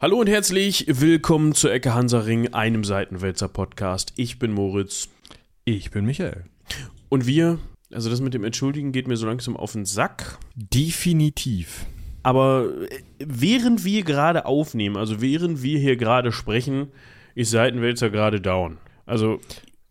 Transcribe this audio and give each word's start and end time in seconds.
Hallo 0.00 0.18
und 0.18 0.28
herzlich 0.28 0.86
willkommen 0.88 1.54
zur 1.54 1.72
Ecke 1.72 1.92
Hansaring, 1.94 2.54
einem 2.54 2.84
Seitenwälzer 2.84 3.48
Podcast. 3.48 4.12
Ich 4.16 4.38
bin 4.38 4.52
Moritz. 4.52 5.08
Ich 5.64 5.90
bin 5.90 6.06
Michael. 6.06 6.44
Und 7.10 7.26
wir, 7.26 7.58
also 7.92 8.08
das 8.08 8.20
mit 8.22 8.32
dem 8.32 8.44
Entschuldigen 8.44 8.92
geht 8.92 9.08
mir 9.08 9.16
so 9.16 9.26
langsam 9.26 9.56
auf 9.56 9.72
den 9.72 9.84
Sack. 9.84 10.38
Definitiv. 10.54 11.84
Aber 12.22 12.70
äh, 12.90 13.02
während 13.18 13.84
wir 13.84 14.02
gerade 14.02 14.46
aufnehmen, 14.46 14.96
also 14.96 15.20
während 15.20 15.62
wir 15.62 15.78
hier 15.78 15.96
gerade 15.96 16.32
sprechen, 16.32 16.88
ist 17.34 17.50
Seitenwälzer 17.50 18.08
gerade 18.10 18.40
down. 18.40 18.78
Also, 19.06 19.40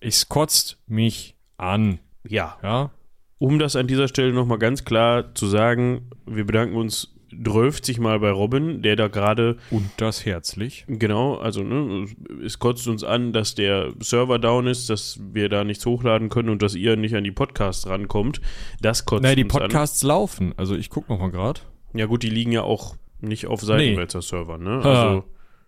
Es 0.02 0.28
kotzt 0.30 0.78
mich 0.88 1.36
an. 1.58 2.00
ja, 2.28 2.58
Ja? 2.64 2.92
um 3.38 3.60
das 3.60 3.76
an 3.76 3.88
dieser 3.88 4.08
Stelle 4.08 4.34
nochmal 4.34 4.58
ganz 4.60 4.86
klar 4.86 5.34
zu 5.36 5.48
sagen, 5.48 6.10
wir 6.26 6.46
bedanken 6.46 6.76
uns 6.76 7.14
12 7.32 8.00
Mal 8.00 8.20
bei 8.20 8.32
Robin, 8.32 8.82
der 8.82 8.96
da 8.96 9.08
gerade 9.08 9.58
Und 9.72 9.90
das 9.98 10.26
herzlich. 10.26 10.86
Genau, 10.88 11.36
also 11.36 11.64
ne, 11.64 12.08
es 12.44 12.60
kotzt 12.60 12.88
uns 12.88 13.04
an, 13.04 13.34
dass 13.34 13.56
der 13.56 13.94
Server 14.00 14.40
down 14.40 14.68
ist, 14.68 14.90
dass 14.90 15.20
wir 15.32 15.50
da 15.50 15.64
nichts 15.64 15.86
hochladen 15.86 16.30
können 16.30 16.50
und 16.50 16.62
dass 16.62 16.76
ihr 16.76 16.96
nicht 16.96 17.16
an 17.16 17.24
die 17.24 17.32
Podcasts 17.32 17.88
rankommt. 17.88 18.42
Das 18.82 19.06
kotzt 19.06 19.24
Naja, 19.24 19.36
die 19.36 19.44
uns 19.44 19.54
Podcasts 19.54 20.04
laufen. 20.04 20.54
Also 20.58 20.76
ich 20.76 20.90
guck 20.90 21.10
noch 21.10 21.20
mal 21.20 21.32
gerade. 21.32 21.62
an. 21.62 22.00
Ja 22.00 22.06
gut, 22.06 22.24
die 22.24 22.30
liegen 22.30 22.52
ja 22.52 22.64
auch 22.64 22.96
nicht 23.20 23.48
auf 23.48 23.62
Seitenwälzer 23.62 24.22
Server, 24.22 24.58
ne? 24.58 24.82
Ha. 24.84 24.90
Also 24.90 25.24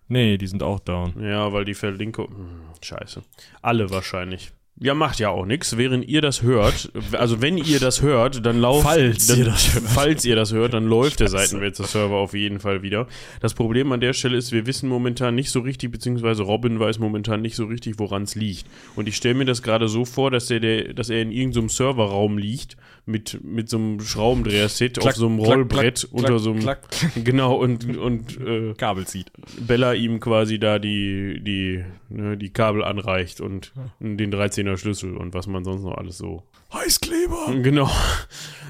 Nee, 0.08 0.38
die 0.38 0.48
sind 0.48 0.62
auch 0.62 0.82
down. 0.82 1.14
ja, 1.24 1.54
weil 1.54 1.64
die 1.64 1.74
Verlinkung 1.74 2.28
hm, 2.28 2.62
scheiße. 2.82 3.24
Alle 3.62 3.90
wahrscheinlich. 3.92 4.52
Ja, 4.84 4.96
macht 4.96 5.20
ja 5.20 5.30
auch 5.30 5.46
nichts. 5.46 5.78
Während 5.78 6.08
ihr 6.08 6.22
das 6.22 6.42
hört, 6.42 6.92
also 7.12 7.40
wenn 7.40 7.60
ihr 7.60 7.80
das 7.80 8.02
hört, 8.02 8.44
dann 8.44 8.60
lauft. 8.60 8.82
Falls 8.82 9.28
dann, 9.28 9.38
ihr 9.38 9.46
das 9.46 9.76
hört. 9.76 9.84
Falls 9.86 10.26
ihr 10.26 10.36
das 10.36 10.54
hört, 10.54 10.74
dann 10.74 10.86
läuft 10.86 11.20
der 11.20 11.26
Scheiße. 11.28 11.50
Seitenwälzer 11.50 11.84
Server 11.84 12.16
auf 12.16 12.34
jeden 12.34 12.60
Fall 12.60 12.82
wieder. 12.82 13.06
Das 13.42 13.54
Problem 13.54 13.92
an 13.92 14.02
der 14.02 14.14
Stelle 14.14 14.38
ist, 14.38 14.52
wir 14.52 14.66
wissen 14.66 14.90
momentan 14.90 15.36
nicht 15.36 15.52
so 15.52 15.60
richtig, 15.60 15.92
beziehungsweise 15.92 16.42
Robin 16.42 16.80
weiß 16.80 16.98
momentan 16.98 17.44
nicht 17.44 17.56
so 17.56 17.66
richtig, 17.66 18.00
woran 18.00 18.24
es 18.24 18.34
liegt. 18.34 18.66
Und 18.96 19.08
ich 19.08 19.16
stelle 19.18 19.36
mir 19.36 19.46
das 19.46 19.62
gerade 19.62 19.88
so 19.88 20.04
vor, 20.04 20.32
dass, 20.32 20.48
der, 20.48 20.60
der, 20.60 20.96
dass 20.96 21.12
er 21.12 21.22
in 21.22 21.32
irgendeinem 21.32 21.70
Serverraum 21.70 22.40
liegt, 22.40 22.76
mit, 23.06 23.44
mit 23.44 23.70
so 23.70 23.78
einem 23.78 24.00
Schraubendreher-Set 24.00 25.00
auf 25.00 25.04
Klack, 25.04 25.16
so 25.16 25.28
einem 25.28 25.38
klack, 25.38 25.50
Rollbrett 25.50 26.00
klack, 26.00 26.14
unter 26.14 26.28
klack, 26.28 26.40
so 26.40 26.52
einem. 26.52 26.60
klack. 26.60 26.82
Genau, 27.24 27.56
und, 27.56 27.98
und 27.98 28.40
äh, 28.40 28.74
Kabel 28.76 29.06
zieht. 29.06 29.32
Bella 29.60 29.94
ihm 29.94 30.20
quasi 30.20 30.60
da 30.60 30.80
die, 30.80 31.40
die, 31.42 31.84
ne, 32.10 32.38
die 32.38 32.50
Kabel 32.50 32.84
anreicht 32.84 33.42
und 33.42 33.72
den 34.00 34.34
13er 34.34 34.71
Schlüssel 34.78 35.18
und 35.18 35.34
was 35.34 35.48
man 35.48 35.64
sonst 35.64 35.84
noch 35.84 35.98
alles 35.98 36.18
so. 36.18 36.44
Heißkleber! 36.74 37.56
Genau. 37.62 37.90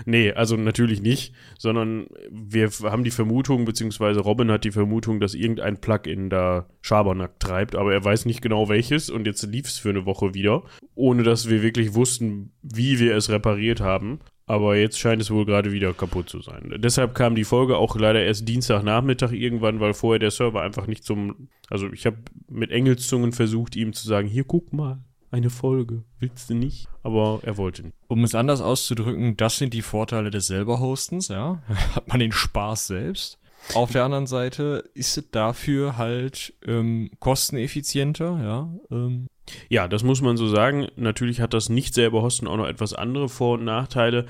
Nee, 0.06 0.32
also 0.32 0.56
natürlich 0.58 1.02
nicht, 1.02 1.34
sondern 1.58 2.08
wir 2.30 2.70
haben 2.84 3.04
die 3.04 3.12
Vermutung, 3.12 3.66
beziehungsweise 3.66 4.22
Robin 4.22 4.52
hat 4.52 4.64
die 4.64 4.72
Vermutung, 4.72 5.20
dass 5.20 5.34
irgendein 5.34 5.80
Plugin 5.80 6.30
da 6.30 6.66
Schabernack 6.82 7.40
treibt, 7.40 7.76
aber 7.76 7.94
er 7.94 8.04
weiß 8.04 8.26
nicht 8.26 8.42
genau 8.42 8.70
welches 8.70 9.10
und 9.10 9.28
jetzt 9.28 9.44
lief 9.44 9.68
es 9.68 9.78
für 9.78 9.90
eine 9.90 10.06
Woche 10.06 10.34
wieder, 10.34 10.64
ohne 10.96 11.24
dass 11.24 11.50
wir 11.50 11.62
wirklich 11.62 11.94
wussten, 11.94 12.52
wie 12.64 13.00
wir 13.00 13.16
es 13.16 13.30
repariert 13.30 13.82
haben. 13.82 14.20
Aber 14.52 14.76
jetzt 14.76 15.00
scheint 15.00 15.22
es 15.22 15.32
wohl 15.32 15.46
gerade 15.46 15.72
wieder 15.72 15.94
kaputt 15.94 16.28
zu 16.28 16.42
sein. 16.42 16.74
Deshalb 16.78 17.16
kam 17.16 17.36
die 17.36 17.46
Folge 17.46 17.78
auch 17.78 17.96
leider 17.96 18.22
erst 18.22 18.46
Dienstagnachmittag 18.46 19.32
irgendwann, 19.32 19.80
weil 19.80 19.94
vorher 19.94 20.20
der 20.20 20.32
Server 20.32 20.62
einfach 20.62 20.88
nicht 20.88 21.06
zum. 21.06 21.48
Also 21.70 21.88
ich 21.94 22.06
habe 22.06 22.18
mit 22.50 22.70
Engelszungen 22.70 23.32
versucht, 23.32 23.78
ihm 23.78 23.94
zu 23.94 24.06
sagen, 24.06 24.28
hier 24.28 24.44
guck 24.44 24.74
mal, 24.74 25.00
eine 25.32 25.50
Folge. 25.50 26.04
Willst 26.20 26.50
du 26.50 26.54
nicht? 26.56 26.88
Aber 27.04 27.40
er 27.44 27.58
wollte 27.58 27.84
nicht. 27.84 27.96
Um 28.08 28.24
es 28.24 28.36
anders 28.36 28.62
auszudrücken, 28.62 29.38
das 29.38 29.58
sind 29.58 29.74
die 29.74 29.82
Vorteile 29.82 30.30
des 30.30 30.48
selber-Hostens, 30.48 31.30
ja. 31.30 31.62
Hat 31.96 32.08
man 32.08 32.20
den 32.20 32.32
Spaß 32.32 32.88
selbst. 32.88 33.38
Auf 33.76 33.92
der 33.92 34.04
anderen 34.04 34.28
Seite 34.28 34.84
ist 34.96 35.18
es 35.18 35.30
dafür 35.32 35.98
halt 35.98 36.54
ähm, 36.66 37.12
kosteneffizienter, 37.20 38.40
ja. 38.44 38.70
Ähm, 38.96 39.28
Ja, 39.70 39.88
das 39.88 40.04
muss 40.04 40.22
man 40.22 40.36
so 40.38 40.48
sagen. 40.48 40.88
Natürlich 40.96 41.42
hat 41.42 41.54
das 41.54 41.70
nicht 41.70 41.94
selber 41.94 42.22
Hosten 42.24 42.48
auch 42.48 42.58
noch 42.58 42.68
etwas 42.68 42.94
andere 42.94 43.30
Vor- 43.30 43.60
und 43.60 43.64
Nachteile, 43.66 44.26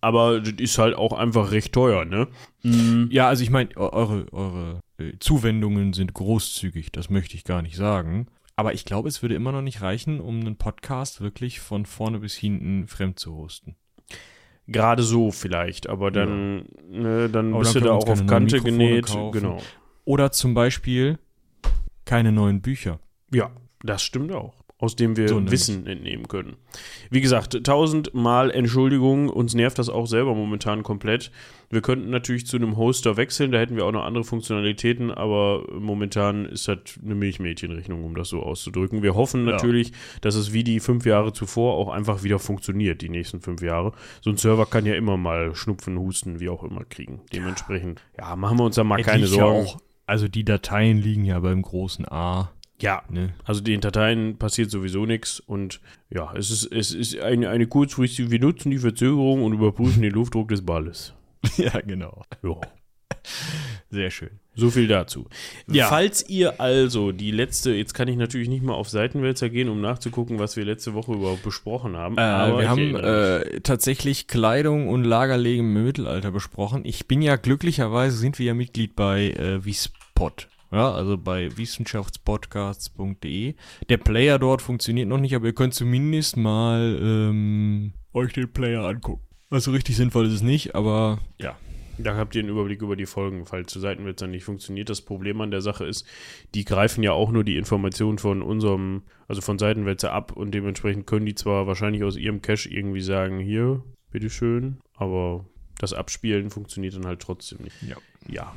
aber 0.00 0.40
das 0.40 0.54
ist 0.58 0.78
halt 0.78 0.94
auch 0.94 1.12
einfach 1.12 1.50
recht 1.50 1.72
teuer, 1.72 2.04
ne? 2.04 2.28
Mm, 2.62 3.06
Ja, 3.10 3.26
also 3.28 3.42
ich 3.42 3.50
meine, 3.50 3.76
eure, 3.76 4.32
eure 4.32 4.80
äh, 4.98 5.12
Zuwendungen 5.18 5.92
sind 5.92 6.14
großzügig, 6.14 6.92
das 6.92 7.10
möchte 7.10 7.34
ich 7.34 7.42
gar 7.44 7.62
nicht 7.62 7.76
sagen. 7.76 8.28
Aber 8.58 8.74
ich 8.74 8.84
glaube, 8.84 9.08
es 9.08 9.22
würde 9.22 9.36
immer 9.36 9.52
noch 9.52 9.62
nicht 9.62 9.82
reichen, 9.82 10.18
um 10.20 10.40
einen 10.40 10.56
Podcast 10.56 11.20
wirklich 11.20 11.60
von 11.60 11.86
vorne 11.86 12.18
bis 12.18 12.34
hinten 12.34 12.88
fremd 12.88 13.16
zu 13.16 13.36
hosten. 13.36 13.76
Gerade 14.66 15.04
so 15.04 15.30
vielleicht, 15.30 15.88
aber 15.88 16.10
dann, 16.10 16.64
ne, 16.90 17.28
dann 17.30 17.50
Aber 17.52 17.60
bist 17.60 17.76
dann 17.76 17.84
du 17.84 17.88
da 17.88 17.94
auch 17.94 18.08
auf 18.08 18.26
Kante 18.26 18.60
genäht. 18.60 19.06
kaufen. 19.06 19.30
Genau. 19.40 19.62
Oder 20.04 20.32
zum 20.32 20.54
Beispiel 20.54 21.20
keine 22.04 22.32
neuen 22.32 22.60
Bücher. 22.60 22.98
Ja, 23.32 23.52
das 23.84 24.02
stimmt 24.02 24.32
auch. 24.32 24.57
Aus 24.80 24.94
dem 24.94 25.16
wir 25.16 25.26
So. 25.28 25.50
Wissen 25.50 25.88
entnehmen 25.88 26.28
können. 26.28 26.54
Wie 27.10 27.20
gesagt, 27.20 27.64
tausendmal 27.64 28.52
Entschuldigung, 28.52 29.28
uns 29.28 29.52
nervt 29.54 29.76
das 29.76 29.88
auch 29.88 30.06
selber 30.06 30.36
momentan 30.36 30.84
komplett. 30.84 31.32
Wir 31.68 31.80
könnten 31.80 32.10
natürlich 32.10 32.46
zu 32.46 32.56
einem 32.58 32.76
Hoster 32.76 33.16
wechseln, 33.16 33.50
da 33.50 33.58
hätten 33.58 33.74
wir 33.74 33.84
auch 33.84 33.90
noch 33.92 34.04
andere 34.04 34.22
Funktionalitäten, 34.22 35.10
aber 35.10 35.64
momentan 35.80 36.44
ist 36.46 36.68
das 36.68 36.78
eine 37.04 37.16
Milchmädchenrechnung, 37.16 38.04
um 38.04 38.14
das 38.14 38.28
so 38.28 38.40
auszudrücken. 38.40 39.02
Wir 39.02 39.16
hoffen 39.16 39.46
Ja. 39.46 39.52
natürlich, 39.54 39.92
dass 40.20 40.36
es 40.36 40.52
wie 40.52 40.62
die 40.62 40.78
fünf 40.78 41.04
Jahre 41.06 41.32
zuvor 41.32 41.74
auch 41.74 41.88
einfach 41.88 42.22
wieder 42.22 42.38
funktioniert, 42.38 43.02
die 43.02 43.08
nächsten 43.08 43.40
fünf 43.40 43.60
Jahre. 43.62 43.92
So 44.20 44.30
ein 44.30 44.36
Server 44.36 44.64
kann 44.64 44.86
ja 44.86 44.94
immer 44.94 45.16
mal 45.16 45.56
Schnupfen, 45.56 45.98
Husten, 45.98 46.38
wie 46.38 46.50
auch 46.50 46.62
immer 46.62 46.84
kriegen. 46.84 47.20
Dementsprechend, 47.32 48.00
ja, 48.16 48.36
machen 48.36 48.58
wir 48.58 48.64
uns 48.64 48.76
da 48.76 48.84
mal 48.84 49.00
Es 49.00 49.06
keine 49.06 49.24
liegt 49.24 49.36
ja 49.36 49.40
Sorgen. 49.42 49.66
auch- 49.66 49.78
also 50.06 50.28
die 50.28 50.44
Dateien 50.44 50.98
liegen 50.98 51.24
ja 51.24 51.40
beim 51.40 51.62
großen 51.62 52.06
A. 52.08 52.52
Ja, 52.80 53.02
Ne? 53.10 53.34
Also 53.44 53.60
den 53.60 53.80
Dateien 53.80 54.38
passiert 54.38 54.70
sowieso 54.70 55.06
nichts 55.06 55.40
und 55.40 55.80
ja, 56.10 56.32
es 56.36 56.50
ist, 56.50 56.70
es 56.72 56.92
ist 56.92 57.18
eine, 57.18 57.50
eine 57.50 57.66
kurzfristige, 57.66 58.30
wir 58.30 58.40
nutzen 58.40 58.70
die 58.70 58.78
Verzögerung 58.78 59.42
und 59.42 59.52
überprüfen 59.52 60.02
den 60.02 60.12
Luftdruck 60.12 60.48
des 60.48 60.64
Balles. 60.64 61.14
ja, 61.56 61.80
genau. 61.80 62.22
Ja. 62.42 62.60
Sehr 63.90 64.10
schön. 64.10 64.30
So 64.54 64.70
viel 64.70 64.86
dazu. 64.86 65.26
Ja. 65.66 65.88
Falls 65.88 66.28
ihr 66.28 66.60
also 66.60 67.12
die 67.12 67.30
letzte, 67.30 67.72
jetzt 67.72 67.94
kann 67.94 68.08
ich 68.08 68.16
natürlich 68.16 68.48
nicht 68.48 68.62
mal 68.62 68.74
auf 68.74 68.88
Seitenwälzer 68.88 69.48
gehen, 69.48 69.68
um 69.68 69.80
nachzugucken, 69.80 70.38
was 70.38 70.56
wir 70.56 70.64
letzte 70.64 70.94
Woche 70.94 71.12
überhaupt 71.12 71.42
besprochen 71.42 71.96
haben. 71.96 72.18
Äh, 72.18 72.20
aber 72.20 72.60
wir 72.60 72.68
haben 72.68 72.96
äh, 72.96 73.60
tatsächlich 73.60 74.26
Kleidung 74.26 74.88
und 74.88 75.04
Lagerlegen 75.04 75.64
im 75.64 75.84
Mittelalter 75.84 76.32
besprochen. 76.32 76.84
Ich 76.84 77.06
bin 77.06 77.22
ja 77.22 77.36
glücklicherweise 77.36 78.16
sind 78.16 78.38
wir 78.38 78.46
ja 78.46 78.54
Mitglied 78.54 78.96
bei 78.96 79.30
äh, 79.30 79.64
Wispod. 79.64 80.48
Ja, 80.70 80.92
also 80.92 81.16
bei 81.16 81.56
wissenschaftspodcasts.de. 81.56 83.54
Der 83.88 83.96
Player 83.96 84.38
dort 84.38 84.60
funktioniert 84.62 85.08
noch 85.08 85.18
nicht, 85.18 85.34
aber 85.34 85.46
ihr 85.46 85.54
könnt 85.54 85.74
zumindest 85.74 86.36
mal 86.36 86.98
ähm, 87.00 87.94
euch 88.12 88.32
den 88.34 88.52
Player 88.52 88.84
angucken. 88.84 89.22
Also 89.50 89.70
richtig 89.70 89.96
sinnvoll 89.96 90.26
ist 90.26 90.34
es 90.34 90.42
nicht, 90.42 90.74
aber 90.74 91.20
ja. 91.40 91.56
Da 92.00 92.14
habt 92.14 92.36
ihr 92.36 92.42
einen 92.42 92.50
Überblick 92.50 92.80
über 92.80 92.94
die 92.94 93.06
Folgen, 93.06 93.44
falls 93.44 93.72
zu 93.72 93.80
Seitenwälzer 93.80 94.28
nicht 94.28 94.44
funktioniert. 94.44 94.88
Das 94.88 95.02
Problem 95.02 95.40
an 95.40 95.50
der 95.50 95.62
Sache 95.62 95.84
ist, 95.84 96.06
die 96.54 96.64
greifen 96.64 97.02
ja 97.02 97.10
auch 97.10 97.32
nur 97.32 97.42
die 97.42 97.56
Informationen 97.56 98.18
von 98.18 98.40
unserem, 98.40 99.02
also 99.26 99.40
von 99.40 99.58
Seitenwälzer 99.58 100.12
ab 100.12 100.30
und 100.30 100.52
dementsprechend 100.52 101.08
können 101.08 101.26
die 101.26 101.34
zwar 101.34 101.66
wahrscheinlich 101.66 102.04
aus 102.04 102.16
ihrem 102.16 102.40
Cache 102.40 102.68
irgendwie 102.68 103.00
sagen, 103.00 103.40
hier, 103.40 103.82
bitteschön, 104.12 104.78
aber 104.94 105.44
das 105.78 105.92
Abspielen 105.92 106.50
funktioniert 106.50 106.94
dann 106.94 107.06
halt 107.06 107.20
trotzdem 107.20 107.58
nicht. 107.62 107.82
Ja. 107.82 107.96
Ja. 108.28 108.54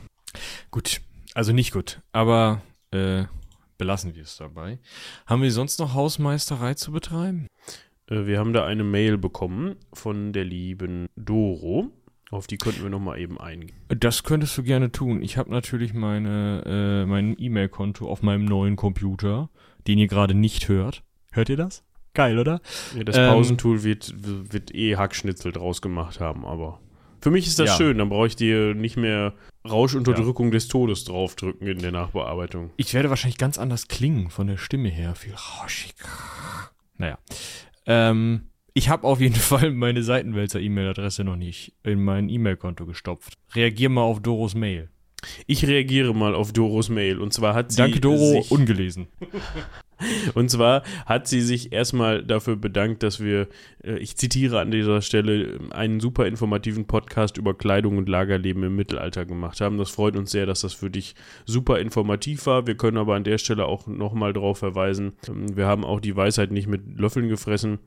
Gut, 0.70 1.02
also 1.34 1.54
nicht 1.54 1.72
gut, 1.74 2.02
aber 2.12 2.62
äh, 2.92 3.24
belassen 3.78 4.16
wir 4.16 4.24
es 4.24 4.38
dabei. 4.38 4.80
Haben 5.26 5.42
wir 5.42 5.52
sonst 5.52 5.80
noch 5.80 5.94
Hausmeisterei 5.94 6.74
zu 6.76 6.92
betreiben? 6.92 7.48
Äh, 8.10 8.26
Wir 8.26 8.40
haben 8.40 8.54
da 8.54 8.66
eine 8.66 8.84
Mail 8.84 9.18
bekommen 9.18 9.76
von 9.94 10.34
der 10.34 10.44
lieben 10.46 11.08
Doro. 11.16 11.90
Auf 12.30 12.48
die 12.48 12.58
könnten 12.58 12.84
wir 12.84 12.90
nochmal 12.90 13.20
eben 13.20 13.38
eingehen. 13.40 13.74
Das 13.90 14.24
könntest 14.24 14.58
du 14.58 14.64
gerne 14.64 14.92
tun. 14.94 15.22
Ich 15.22 15.36
habe 15.38 15.52
natürlich 15.52 15.94
meine, 15.94 16.64
äh, 16.66 17.06
mein 17.06 17.36
E-Mail-Konto 17.38 18.08
auf 18.10 18.22
meinem 18.24 18.46
neuen 18.46 18.78
Computer, 18.78 19.50
den 19.88 19.98
ihr 20.00 20.08
gerade 20.08 20.34
nicht 20.34 20.70
hört. 20.70 21.04
Hört 21.34 21.50
ihr 21.50 21.58
das? 21.58 21.84
Geil, 22.14 22.40
oder? 22.40 22.62
Ja, 22.96 23.04
das 23.04 23.18
Ähm, 23.18 23.28
Pausentool 23.30 23.84
wird, 23.84 24.14
wird 24.54 24.74
eh 24.74 24.96
Hackschnitzel 24.96 25.52
draus 25.52 25.82
gemacht 25.82 26.20
haben, 26.22 26.46
aber 26.46 26.80
für 27.22 27.32
mich 27.32 27.48
ist 27.48 27.60
das 27.60 27.70
Ja. 27.72 27.76
schön. 27.78 27.98
Dann 27.98 28.08
brauche 28.10 28.28
ich 28.28 28.36
dir 28.38 28.76
nicht 28.76 28.96
mehr 28.98 29.34
Rauschunterdrückung 29.68 30.52
des 30.52 30.68
Todes 30.68 31.04
draufdrücken 31.04 31.68
in 31.68 31.80
der 31.80 31.92
Nachbearbeitung. 31.92 32.72
Ich 32.78 32.94
werde 32.94 33.10
wahrscheinlich 33.10 33.38
ganz 33.38 33.58
anders 33.58 33.88
klingen 33.88 34.30
von 34.30 34.48
der 34.48 34.58
Stimme 34.58 34.90
her. 34.90 35.16
Viel 35.16 35.34
rauschiger. 35.34 36.10
Naja. 36.98 37.18
Ähm, 37.86 38.50
ich 38.74 38.90
habe 38.90 39.08
auf 39.08 39.20
jeden 39.20 39.36
Fall 39.36 39.72
meine 39.72 40.04
Seitenwälzer-E-Mail-Adresse 40.04 41.24
noch 41.24 41.36
nicht 41.36 41.74
in 41.84 42.04
mein 42.04 42.30
E-Mail-Konto 42.30 42.86
gestopft. 42.86 43.34
Reagier 43.54 43.90
mal 43.90 44.02
auf 44.02 44.22
Doros 44.22 44.56
Mail. 44.56 44.90
Ich 45.46 45.68
reagiere 45.68 46.16
mal 46.16 46.34
auf 46.34 46.52
Doros 46.52 46.90
Mail 46.90 47.20
und 47.20 47.32
zwar 47.32 47.54
hat 47.54 47.72
sie 47.72 47.78
Danke, 47.78 48.00
Doro, 48.00 48.44
ungelesen. 48.50 49.08
Und 50.34 50.50
zwar 50.50 50.84
hat 51.06 51.28
sie 51.28 51.42
sich 51.42 51.72
erstmal 51.72 52.24
dafür 52.24 52.56
bedankt, 52.56 53.04
dass 53.04 53.20
wir, 53.20 53.48
äh, 53.84 53.98
ich 53.98 54.18
zitiere 54.18 54.60
an 54.60 54.72
dieser 54.72 55.02
Stelle, 55.02 55.60
einen 55.72 56.00
super 56.00 56.26
informativen 56.26 56.86
Podcast 56.86 57.38
über 57.38 57.54
Kleidung 57.54 57.98
und 57.98 58.10
Lagerleben 58.10 58.64
im 58.64 58.76
Mittelalter 58.76 59.26
gemacht 59.26 59.62
haben. 59.62 59.78
Das 59.78 59.90
freut 59.90 60.16
uns 60.16 60.32
sehr, 60.32 60.46
dass 60.46 60.62
das 60.62 60.74
für 60.74 60.90
dich 60.90 61.16
super 61.46 61.80
informativ 61.80 62.46
war. 62.46 62.68
Wir 62.68 62.76
können 62.76 62.98
aber 62.98 63.16
an 63.16 63.24
der 63.24 63.38
Stelle 63.38 63.66
auch 63.66 63.88
nochmal 63.88 64.34
darauf 64.34 64.60
verweisen, 64.60 65.14
ähm, 65.28 65.56
wir 65.56 65.68
haben 65.68 65.84
auch 65.84 66.00
die 66.00 66.16
Weisheit 66.16 66.52
nicht 66.52 66.68
mit 66.68 67.00
Löffeln 67.00 67.30
gefressen. 67.30 67.80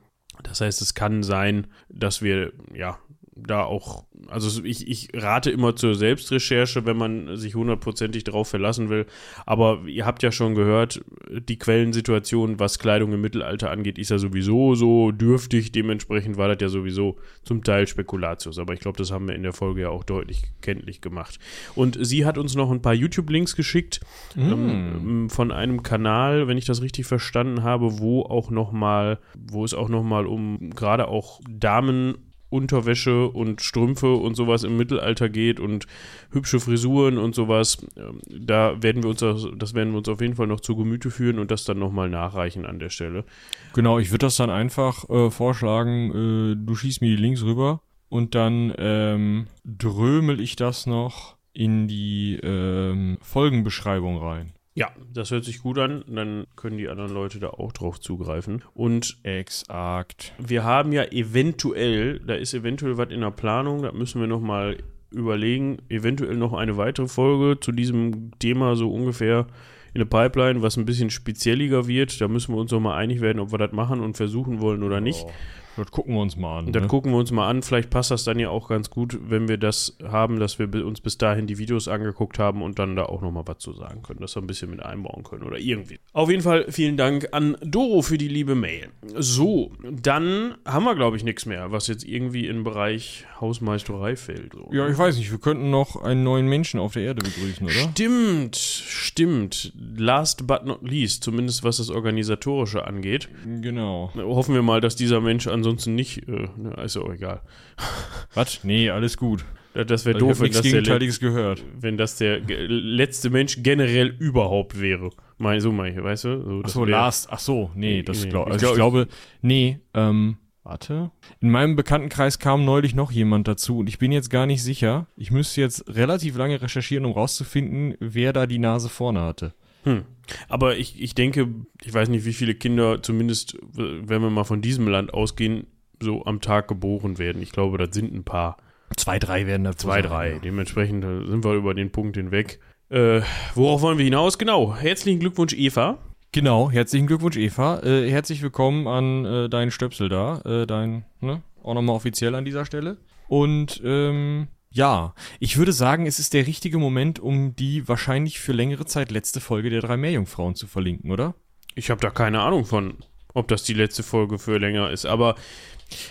Das 0.43 0.61
heißt, 0.61 0.81
es 0.81 0.93
kann 0.93 1.23
sein, 1.23 1.67
dass 1.89 2.21
wir 2.21 2.51
ja 2.73 2.99
da 3.35 3.63
auch, 3.63 4.05
also 4.29 4.63
ich, 4.63 4.87
ich 4.87 5.09
rate 5.13 5.51
immer 5.51 5.75
zur 5.75 5.93
Selbstrecherche, 5.93 6.85
wenn 6.85 6.95
man 6.95 7.35
sich 7.35 7.55
hundertprozentig 7.55 8.23
darauf 8.23 8.47
verlassen 8.47 8.89
will. 8.89 9.05
Aber 9.45 9.81
ihr 9.87 10.05
habt 10.05 10.23
ja 10.23 10.31
schon 10.31 10.55
gehört, 10.55 11.03
die 11.29 11.59
Quellensituation, 11.59 12.59
was 12.59 12.79
Kleidung 12.79 13.11
im 13.11 13.19
Mittelalter 13.19 13.71
angeht, 13.71 13.99
ist 13.99 14.09
ja 14.09 14.19
sowieso 14.19 14.75
so 14.75 15.11
dürftig. 15.11 15.73
Dementsprechend 15.73 16.37
war 16.37 16.47
das 16.47 16.57
ja 16.61 16.69
sowieso 16.69 17.17
zum 17.43 17.61
Teil 17.61 17.87
Spekulatius. 17.87 18.57
Aber 18.57 18.73
ich 18.73 18.79
glaube, 18.79 18.97
das 18.97 19.11
haben 19.11 19.27
wir 19.27 19.35
in 19.35 19.43
der 19.43 19.53
Folge 19.53 19.81
ja 19.81 19.89
auch 19.89 20.05
deutlich 20.05 20.43
kenntlich 20.61 21.01
gemacht. 21.01 21.37
Und 21.75 21.97
sie 21.99 22.25
hat 22.25 22.37
uns 22.37 22.55
noch 22.55 22.71
ein 22.71 22.81
paar 22.81 22.93
YouTube-Links 22.93 23.57
geschickt 23.57 23.99
mm. 24.35 24.39
ähm, 24.39 25.29
von 25.29 25.51
einem 25.51 25.83
Kanal, 25.83 26.47
wenn 26.47 26.57
ich 26.57 26.65
das 26.65 26.81
richtig 26.81 27.05
verstanden 27.05 27.63
habe, 27.63 27.99
wo 27.99 28.21
auch 28.21 28.49
noch 28.49 28.71
mal, 28.71 29.19
wo 29.37 29.65
es 29.65 29.73
auch 29.73 29.89
noch 29.89 30.03
mal 30.03 30.25
um 30.25 30.69
gerade 30.69 31.09
auch 31.09 31.41
Damen 31.49 32.15
Unterwäsche 32.49 33.27
und 33.29 33.61
Strümpfe 33.61 34.13
und 34.13 34.35
sowas 34.35 34.63
im 34.63 34.77
Mittelalter 34.77 35.29
geht 35.29 35.59
und 35.59 35.87
hübsche 36.31 36.59
Frisuren 36.59 37.17
und 37.17 37.35
sowas, 37.35 37.85
ähm, 37.97 38.19
da 38.27 38.81
werden 38.81 39.03
wir 39.03 39.09
uns 39.09 39.19
das, 39.19 39.47
das 39.57 39.73
werden 39.73 39.91
wir 39.91 39.97
uns 39.97 40.09
auf 40.09 40.21
jeden 40.21 40.35
Fall 40.35 40.47
noch 40.47 40.61
zu 40.61 40.75
Gemüte 40.75 41.11
führen 41.11 41.39
und 41.39 41.51
das 41.51 41.65
dann 41.65 41.79
nochmal 41.79 42.09
nachreichen 42.09 42.65
an 42.65 42.79
der 42.79 42.89
Stelle. 42.89 43.25
Genau, 43.73 43.99
ich 43.99 44.11
würde 44.11 44.25
das 44.25 44.37
dann 44.37 44.49
einfach 44.49 45.09
äh, 45.09 45.29
vorschlagen, 45.31 46.11
äh, 46.11 46.55
du 46.57 46.75
schießt 46.75 47.01
mir 47.01 47.15
die 47.15 47.21
Links 47.21 47.43
rüber 47.43 47.81
und 48.09 48.35
dann 48.35 48.73
ähm, 48.77 49.47
drömel 49.65 50.39
ich 50.39 50.55
das 50.55 50.85
noch 50.85 51.35
in 51.53 51.87
die 51.87 52.39
ähm, 52.43 53.17
Folgenbeschreibung 53.21 54.17
rein. 54.17 54.53
Ja, 54.77 54.91
das 55.13 55.31
hört 55.31 55.45
sich 55.45 55.61
gut 55.61 55.79
an. 55.79 56.03
Dann 56.07 56.47
können 56.57 56.77
die 56.77 56.89
anderen 56.89 57.13
Leute 57.13 57.39
da 57.39 57.49
auch 57.49 57.71
drauf 57.71 57.99
zugreifen. 57.99 58.61
Und 58.73 59.17
exakt. 59.23 60.33
Wir 60.37 60.65
haben 60.65 60.91
ja 60.91 61.05
eventuell, 61.05 62.19
da 62.19 62.35
ist 62.35 62.53
eventuell 62.53 62.97
was 62.97 63.09
in 63.09 63.21
der 63.21 63.31
Planung, 63.31 63.81
da 63.83 63.93
müssen 63.93 64.19
wir 64.19 64.27
nochmal 64.27 64.77
überlegen, 65.11 65.77
eventuell 65.87 66.35
noch 66.35 66.51
eine 66.51 66.75
weitere 66.75 67.07
Folge 67.07 67.59
zu 67.59 67.71
diesem 67.71 68.31
Thema 68.39 68.75
so 68.75 68.91
ungefähr 68.91 69.47
in 69.93 69.99
der 69.99 70.05
Pipeline, 70.05 70.61
was 70.61 70.75
ein 70.75 70.85
bisschen 70.85 71.09
spezielliger 71.09 71.87
wird. 71.87 72.19
Da 72.19 72.27
müssen 72.27 72.53
wir 72.53 72.59
uns 72.59 72.71
nochmal 72.71 72.97
einig 72.97 73.21
werden, 73.21 73.39
ob 73.39 73.53
wir 73.53 73.57
das 73.57 73.71
machen 73.71 74.01
und 74.01 74.17
versuchen 74.17 74.59
wollen 74.59 74.83
oder 74.83 74.99
nicht. 74.99 75.23
Oh. 75.25 75.31
Das 75.77 75.91
gucken 75.91 76.13
wir 76.13 76.21
uns 76.21 76.35
mal 76.35 76.59
an. 76.59 76.71
Das 76.71 76.83
ne? 76.83 76.87
gucken 76.87 77.11
wir 77.11 77.17
uns 77.17 77.31
mal 77.31 77.49
an. 77.49 77.61
Vielleicht 77.61 77.89
passt 77.89 78.11
das 78.11 78.23
dann 78.23 78.39
ja 78.39 78.49
auch 78.49 78.69
ganz 78.69 78.89
gut, 78.89 79.17
wenn 79.29 79.47
wir 79.47 79.57
das 79.57 79.97
haben, 80.03 80.39
dass 80.39 80.59
wir 80.59 80.85
uns 80.85 81.01
bis 81.01 81.17
dahin 81.17 81.47
die 81.47 81.57
Videos 81.57 81.87
angeguckt 81.87 82.39
haben 82.39 82.61
und 82.61 82.79
dann 82.79 82.95
da 82.95 83.03
auch 83.03 83.21
nochmal 83.21 83.43
was 83.45 83.59
zu 83.59 83.73
sagen 83.73 84.03
können, 84.03 84.19
dass 84.19 84.35
wir 84.35 84.41
ein 84.41 84.47
bisschen 84.47 84.69
mit 84.69 84.83
einbauen 84.83 85.23
können 85.23 85.43
oder 85.43 85.57
irgendwie. 85.57 85.99
Auf 86.13 86.29
jeden 86.29 86.41
Fall 86.41 86.65
vielen 86.69 86.97
Dank 86.97 87.29
an 87.31 87.57
Doro 87.61 88.01
für 88.01 88.17
die 88.17 88.27
liebe 88.27 88.55
Mail. 88.55 88.89
So, 89.15 89.71
dann 89.83 90.55
haben 90.65 90.85
wir, 90.85 90.95
glaube 90.95 91.17
ich, 91.17 91.23
nichts 91.23 91.45
mehr, 91.45 91.71
was 91.71 91.87
jetzt 91.87 92.05
irgendwie 92.05 92.47
im 92.47 92.63
Bereich 92.63 93.25
Hausmeisterei 93.41 94.15
fällt. 94.15 94.53
So. 94.53 94.69
Ja, 94.71 94.87
ich 94.87 94.97
weiß 94.97 95.17
nicht. 95.17 95.31
Wir 95.31 95.39
könnten 95.39 95.69
noch 95.69 96.01
einen 96.01 96.23
neuen 96.23 96.47
Menschen 96.47 96.79
auf 96.79 96.93
der 96.93 97.03
Erde 97.03 97.23
begrüßen, 97.23 97.65
oder? 97.65 97.89
Stimmt, 97.91 98.55
stimmt. 98.55 99.73
Last 99.97 100.47
but 100.47 100.65
not 100.65 100.81
least, 100.83 101.23
zumindest 101.23 101.63
was 101.63 101.77
das 101.77 101.89
Organisatorische 101.89 102.85
angeht. 102.85 103.29
Genau. 103.61 104.11
Hoffen 104.15 104.55
wir 104.55 104.61
mal, 104.61 104.81
dass 104.81 104.95
dieser 104.95 105.21
Mensch 105.21 105.47
an 105.47 105.63
ansonsten 105.65 105.95
nicht, 105.95 106.27
äh, 106.27 106.47
ne, 106.57 106.75
ist 106.83 106.95
ja 106.95 107.01
auch 107.01 107.13
egal. 107.13 107.41
Was? 108.33 108.63
Nee, 108.63 108.89
alles 108.89 109.17
gut. 109.17 109.43
Das 109.73 110.05
wäre 110.05 110.15
also 110.15 110.27
doof, 110.27 110.39
wenn 110.39 110.51
das, 110.53 110.61
der, 110.61 111.19
gehört. 111.19 111.63
wenn 111.77 111.97
das 111.97 112.17
der 112.17 112.39
letzte 112.39 113.29
Mensch 113.29 113.57
generell 113.61 114.07
überhaupt 114.07 114.79
wäre. 114.79 115.09
Mein, 115.37 115.59
so 115.59 115.73
meine 115.73 115.97
ich, 115.97 116.01
weißt 116.01 116.23
du? 116.23 116.41
So, 116.41 116.61
ach 116.63 116.69
so, 116.69 116.85
last, 116.85 117.27
ach 117.29 117.39
so, 117.39 117.71
nee, 117.75 118.01
das 118.01 118.23
nee, 118.23 118.29
glaub, 118.29 118.47
also 118.47 118.55
ich, 118.55 118.61
glaub, 118.61 118.71
ich 118.71 118.77
glaube, 118.77 119.07
nee, 119.41 119.79
ähm, 119.93 120.37
warte. 120.63 121.11
In 121.41 121.49
meinem 121.49 121.75
Bekanntenkreis 121.75 122.39
kam 122.39 122.63
neulich 122.63 122.95
noch 122.95 123.11
jemand 123.11 123.49
dazu 123.49 123.79
und 123.79 123.89
ich 123.89 123.99
bin 123.99 124.13
jetzt 124.13 124.29
gar 124.29 124.45
nicht 124.45 124.63
sicher. 124.63 125.07
Ich 125.17 125.31
müsste 125.31 125.59
jetzt 125.59 125.93
relativ 125.93 126.37
lange 126.37 126.61
recherchieren, 126.61 127.03
um 127.03 127.11
rauszufinden, 127.11 127.95
wer 127.99 128.31
da 128.31 128.47
die 128.47 128.59
Nase 128.59 128.87
vorne 128.87 129.23
hatte. 129.23 129.53
Hm. 129.85 130.03
Aber 130.49 130.77
ich, 130.77 131.01
ich 131.01 131.15
denke, 131.15 131.47
ich 131.83 131.93
weiß 131.93 132.09
nicht, 132.09 132.25
wie 132.25 132.33
viele 132.33 132.55
Kinder, 132.55 133.01
zumindest 133.01 133.57
wenn 133.73 134.21
wir 134.21 134.29
mal 134.29 134.43
von 134.43 134.61
diesem 134.61 134.87
Land 134.87 135.13
ausgehen, 135.13 135.67
so 136.01 136.25
am 136.25 136.41
Tag 136.41 136.67
geboren 136.67 137.17
werden. 137.17 137.41
Ich 137.41 137.51
glaube, 137.51 137.77
das 137.77 137.89
sind 137.93 138.13
ein 138.13 138.23
paar. 138.23 138.57
Zwei, 138.97 139.19
drei 139.19 139.47
werden 139.47 139.63
da 139.63 139.75
Zwei, 139.75 140.01
drei. 140.01 140.33
Ja. 140.33 140.39
Dementsprechend 140.39 141.03
sind 141.03 141.43
wir 141.43 141.53
über 141.53 141.73
den 141.73 141.91
Punkt 141.91 142.17
hinweg. 142.17 142.59
Äh, 142.89 143.21
worauf 143.55 143.81
wollen 143.81 143.97
wir 143.97 144.05
hinaus? 144.05 144.37
Genau. 144.37 144.75
Herzlichen 144.75 145.19
Glückwunsch, 145.19 145.53
Eva. 145.53 145.99
Genau, 146.31 146.69
herzlichen 146.69 147.07
Glückwunsch, 147.07 147.37
Eva. 147.37 147.79
Äh, 147.79 148.09
herzlich 148.09 148.41
willkommen 148.41 148.87
an 148.87 149.25
äh, 149.25 149.49
deinen 149.49 149.71
Stöpsel 149.71 150.09
da. 150.09 150.41
Äh, 150.41 150.67
dein, 150.67 151.05
ne? 151.21 151.41
Auch 151.63 151.73
nochmal 151.73 151.95
offiziell 151.95 152.35
an 152.35 152.45
dieser 152.45 152.65
Stelle. 152.65 152.97
Und 153.27 153.81
ähm, 153.83 154.49
ja, 154.75 155.15
ich 155.39 155.57
würde 155.57 155.71
sagen, 155.71 156.05
es 156.05 156.19
ist 156.19 156.33
der 156.33 156.45
richtige 156.45 156.77
Moment, 156.77 157.17
um 157.19 157.55
die 157.55 157.87
wahrscheinlich 157.87 158.41
für 158.41 158.51
längere 158.51 158.85
Zeit 158.85 159.09
letzte 159.09 159.39
Folge 159.39 159.69
der 159.69 159.79
drei 159.79 159.95
Meerjungfrauen 159.95 160.55
zu 160.55 160.67
verlinken, 160.67 161.11
oder? 161.11 161.33
Ich 161.75 161.89
habe 161.89 162.01
da 162.01 162.09
keine 162.09 162.41
Ahnung 162.41 162.65
von, 162.65 162.97
ob 163.33 163.47
das 163.47 163.63
die 163.63 163.73
letzte 163.73 164.03
Folge 164.03 164.37
für 164.37 164.57
länger 164.57 164.91
ist, 164.91 165.05
aber 165.05 165.35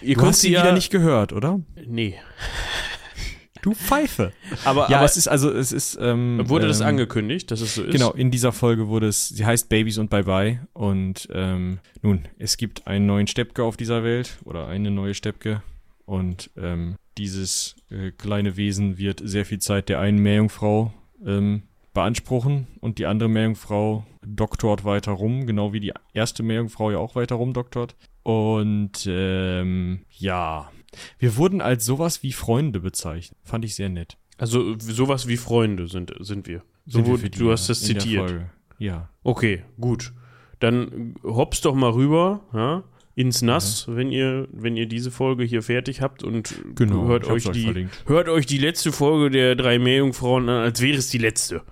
ihr 0.00 0.16
du 0.16 0.22
hast 0.22 0.40
sie 0.40 0.52
ja 0.52 0.62
wieder 0.62 0.72
nicht 0.72 0.90
gehört, 0.90 1.32
oder? 1.34 1.60
Nee. 1.86 2.18
Du 3.62 3.72
Pfeife. 3.72 4.34
Aber, 4.66 4.90
ja, 4.90 4.98
aber 4.98 5.06
es 5.06 5.16
ist 5.16 5.26
also, 5.26 5.50
es 5.50 5.72
ist. 5.72 5.96
Ähm, 5.98 6.38
wurde 6.44 6.66
das 6.66 6.80
ähm, 6.80 6.88
angekündigt, 6.88 7.50
dass 7.50 7.62
es 7.62 7.76
so 7.76 7.82
ist? 7.82 7.92
Genau, 7.92 8.12
in 8.12 8.30
dieser 8.30 8.52
Folge 8.52 8.88
wurde 8.88 9.08
es, 9.08 9.30
sie 9.30 9.46
heißt 9.46 9.70
Babys 9.70 9.96
und 9.96 10.10
Bye 10.10 10.24
Bye. 10.24 10.66
Und 10.74 11.28
ähm, 11.32 11.78
nun, 12.02 12.28
es 12.38 12.58
gibt 12.58 12.86
einen 12.86 13.06
neuen 13.06 13.26
Steppke 13.26 13.64
auf 13.64 13.78
dieser 13.78 14.04
Welt 14.04 14.36
oder 14.44 14.66
eine 14.66 14.90
neue 14.90 15.14
Steppke. 15.14 15.62
Und 16.04 16.50
ähm, 16.56 16.96
dieses 17.16 17.76
äh, 17.90 18.10
kleine 18.10 18.56
Wesen 18.56 18.98
wird 18.98 19.20
sehr 19.24 19.44
viel 19.44 19.58
Zeit 19.58 19.88
der 19.88 20.00
einen 20.00 20.18
Meerjungfrau 20.18 20.92
ähm, 21.24 21.62
beanspruchen 21.94 22.66
und 22.80 22.98
die 22.98 23.06
andere 23.06 23.28
Meerjungfrau 23.28 24.04
doktort 24.26 24.84
weiter 24.84 25.12
rum, 25.12 25.46
genau 25.46 25.72
wie 25.72 25.80
die 25.80 25.92
erste 26.12 26.42
Meerjungfrau 26.42 26.90
ja 26.90 26.98
auch 26.98 27.14
weiter 27.14 27.36
rumdoktort. 27.36 27.94
Und 28.22 29.06
ähm, 29.06 30.00
ja, 30.10 30.70
wir 31.18 31.36
wurden 31.36 31.60
als 31.60 31.84
sowas 31.84 32.22
wie 32.22 32.32
Freunde 32.32 32.80
bezeichnet. 32.80 33.38
Fand 33.44 33.64
ich 33.64 33.74
sehr 33.74 33.88
nett. 33.88 34.18
Also 34.36 34.76
sowas 34.78 35.28
wie 35.28 35.36
Freunde 35.36 35.86
sind, 35.86 36.12
sind 36.20 36.46
wir. 36.46 36.62
So, 36.86 36.98
sind 36.98 37.22
wir 37.22 37.30
die, 37.30 37.38
du 37.38 37.52
hast 37.52 37.68
das 37.68 37.80
zitiert. 37.80 38.46
Ja. 38.78 39.08
Okay, 39.22 39.62
gut. 39.80 40.12
Dann 40.58 41.14
hops 41.22 41.60
doch 41.60 41.74
mal 41.74 41.90
rüber, 41.90 42.42
ja? 42.52 42.82
Ins 43.16 43.42
Nass, 43.42 43.86
mhm. 43.86 43.96
wenn 43.96 44.12
ihr, 44.12 44.48
wenn 44.52 44.76
ihr 44.76 44.86
diese 44.86 45.10
Folge 45.10 45.44
hier 45.44 45.62
fertig 45.62 46.00
habt 46.00 46.22
und 46.22 46.54
genau, 46.74 47.06
hört 47.06 47.26
euch 47.26 47.44
die, 47.50 47.66
euch 47.68 47.86
hört 48.06 48.28
euch 48.28 48.46
die 48.46 48.58
letzte 48.58 48.92
Folge 48.92 49.30
der 49.30 49.54
drei 49.54 49.78
Meerjungfrauen 49.78 50.48
an, 50.48 50.62
als 50.62 50.80
wäre 50.80 50.98
es 50.98 51.08
die 51.08 51.18
letzte. 51.18 51.62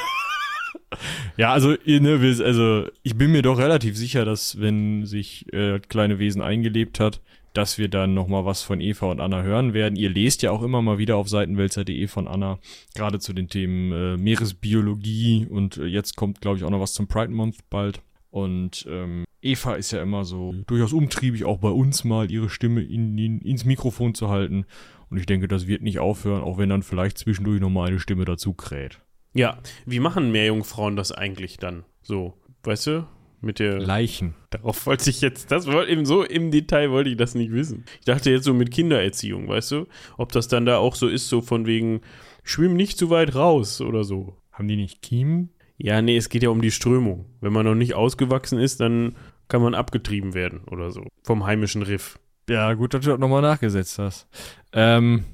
ja, 1.36 1.52
also, 1.52 1.74
ne, 1.84 2.36
also 2.42 2.86
ich 3.02 3.16
bin 3.16 3.32
mir 3.32 3.42
doch 3.42 3.58
relativ 3.58 3.96
sicher, 3.96 4.24
dass 4.24 4.60
wenn 4.60 5.04
sich 5.04 5.52
äh, 5.52 5.80
kleine 5.80 6.18
Wesen 6.18 6.40
eingelebt 6.40 7.00
hat, 7.00 7.20
dass 7.52 7.78
wir 7.78 7.88
dann 7.88 8.14
nochmal 8.14 8.44
was 8.44 8.62
von 8.62 8.80
Eva 8.80 9.10
und 9.10 9.20
Anna 9.20 9.42
hören 9.42 9.74
werden. 9.74 9.96
Ihr 9.96 10.08
lest 10.08 10.42
ja 10.42 10.52
auch 10.52 10.62
immer 10.62 10.82
mal 10.82 10.98
wieder 10.98 11.16
auf 11.16 11.28
seitenwälzer.de 11.28 12.06
von 12.06 12.28
Anna, 12.28 12.58
gerade 12.94 13.18
zu 13.18 13.32
den 13.32 13.48
Themen 13.48 13.92
äh, 13.92 14.16
Meeresbiologie 14.16 15.46
und 15.50 15.76
äh, 15.76 15.86
jetzt 15.86 16.16
kommt, 16.16 16.40
glaube 16.40 16.58
ich, 16.58 16.64
auch 16.64 16.70
noch 16.70 16.80
was 16.80 16.94
zum 16.94 17.08
Pride 17.08 17.32
Month 17.32 17.68
bald. 17.68 18.00
Und 18.30 18.86
ähm, 18.88 19.24
Eva 19.42 19.74
ist 19.74 19.90
ja 19.90 20.02
immer 20.02 20.24
so 20.24 20.54
durchaus 20.66 20.92
umtriebig, 20.92 21.44
auch 21.44 21.58
bei 21.58 21.70
uns 21.70 22.04
mal 22.04 22.30
ihre 22.30 22.48
Stimme 22.48 22.82
in, 22.82 23.18
in, 23.18 23.40
ins 23.40 23.64
Mikrofon 23.64 24.14
zu 24.14 24.28
halten. 24.28 24.66
Und 25.10 25.18
ich 25.18 25.26
denke, 25.26 25.48
das 25.48 25.66
wird 25.66 25.82
nicht 25.82 25.98
aufhören, 25.98 26.42
auch 26.42 26.58
wenn 26.58 26.68
dann 26.68 26.82
vielleicht 26.82 27.18
zwischendurch 27.18 27.60
nochmal 27.60 27.88
eine 27.88 27.98
Stimme 27.98 28.24
dazu 28.24 28.54
kräht. 28.54 29.00
Ja, 29.32 29.58
wie 29.86 30.00
machen 30.00 30.30
Meerjungfrauen 30.30 30.96
das 30.96 31.12
eigentlich 31.12 31.56
dann? 31.56 31.84
So, 32.02 32.34
weißt 32.62 32.86
du? 32.88 33.06
Mit 33.42 33.58
der. 33.58 33.80
Leichen. 33.80 34.34
Darauf 34.50 34.86
wollte 34.86 35.08
ich 35.08 35.22
jetzt, 35.22 35.50
das 35.50 35.66
wollte 35.66 35.90
eben 35.90 36.04
so 36.04 36.22
im 36.22 36.50
Detail 36.50 36.90
wollte 36.90 37.10
ich 37.10 37.16
das 37.16 37.34
nicht 37.34 37.52
wissen. 37.52 37.84
Ich 38.00 38.04
dachte 38.04 38.30
jetzt 38.30 38.44
so 38.44 38.52
mit 38.52 38.70
Kindererziehung, 38.70 39.48
weißt 39.48 39.72
du? 39.72 39.86
Ob 40.18 40.32
das 40.32 40.48
dann 40.48 40.66
da 40.66 40.76
auch 40.76 40.94
so 40.94 41.08
ist, 41.08 41.28
so 41.28 41.40
von 41.40 41.64
wegen, 41.64 42.02
schwimm 42.42 42.74
nicht 42.74 42.98
zu 42.98 43.08
weit 43.08 43.34
raus 43.34 43.80
oder 43.80 44.04
so. 44.04 44.36
Haben 44.52 44.68
die 44.68 44.76
nicht 44.76 45.00
Kiemen? 45.00 45.50
Ja, 45.82 46.02
nee, 46.02 46.16
es 46.16 46.28
geht 46.28 46.42
ja 46.42 46.50
um 46.50 46.60
die 46.60 46.70
Strömung. 46.70 47.24
Wenn 47.40 47.54
man 47.54 47.64
noch 47.64 47.74
nicht 47.74 47.94
ausgewachsen 47.94 48.58
ist, 48.58 48.80
dann 48.80 49.16
kann 49.48 49.62
man 49.62 49.74
abgetrieben 49.74 50.34
werden 50.34 50.60
oder 50.70 50.90
so. 50.90 51.02
Vom 51.22 51.46
heimischen 51.46 51.82
Riff. 51.82 52.18
Ja, 52.50 52.74
gut, 52.74 52.92
dass 52.92 53.02
du 53.04 53.10
das 53.10 53.18
nochmal 53.18 53.40
nachgesetzt 53.42 53.98
hast. 53.98 54.28
Ähm. 54.74 55.24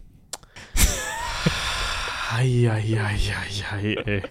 Eieieiei, 2.36 3.16
ey. 4.04 4.22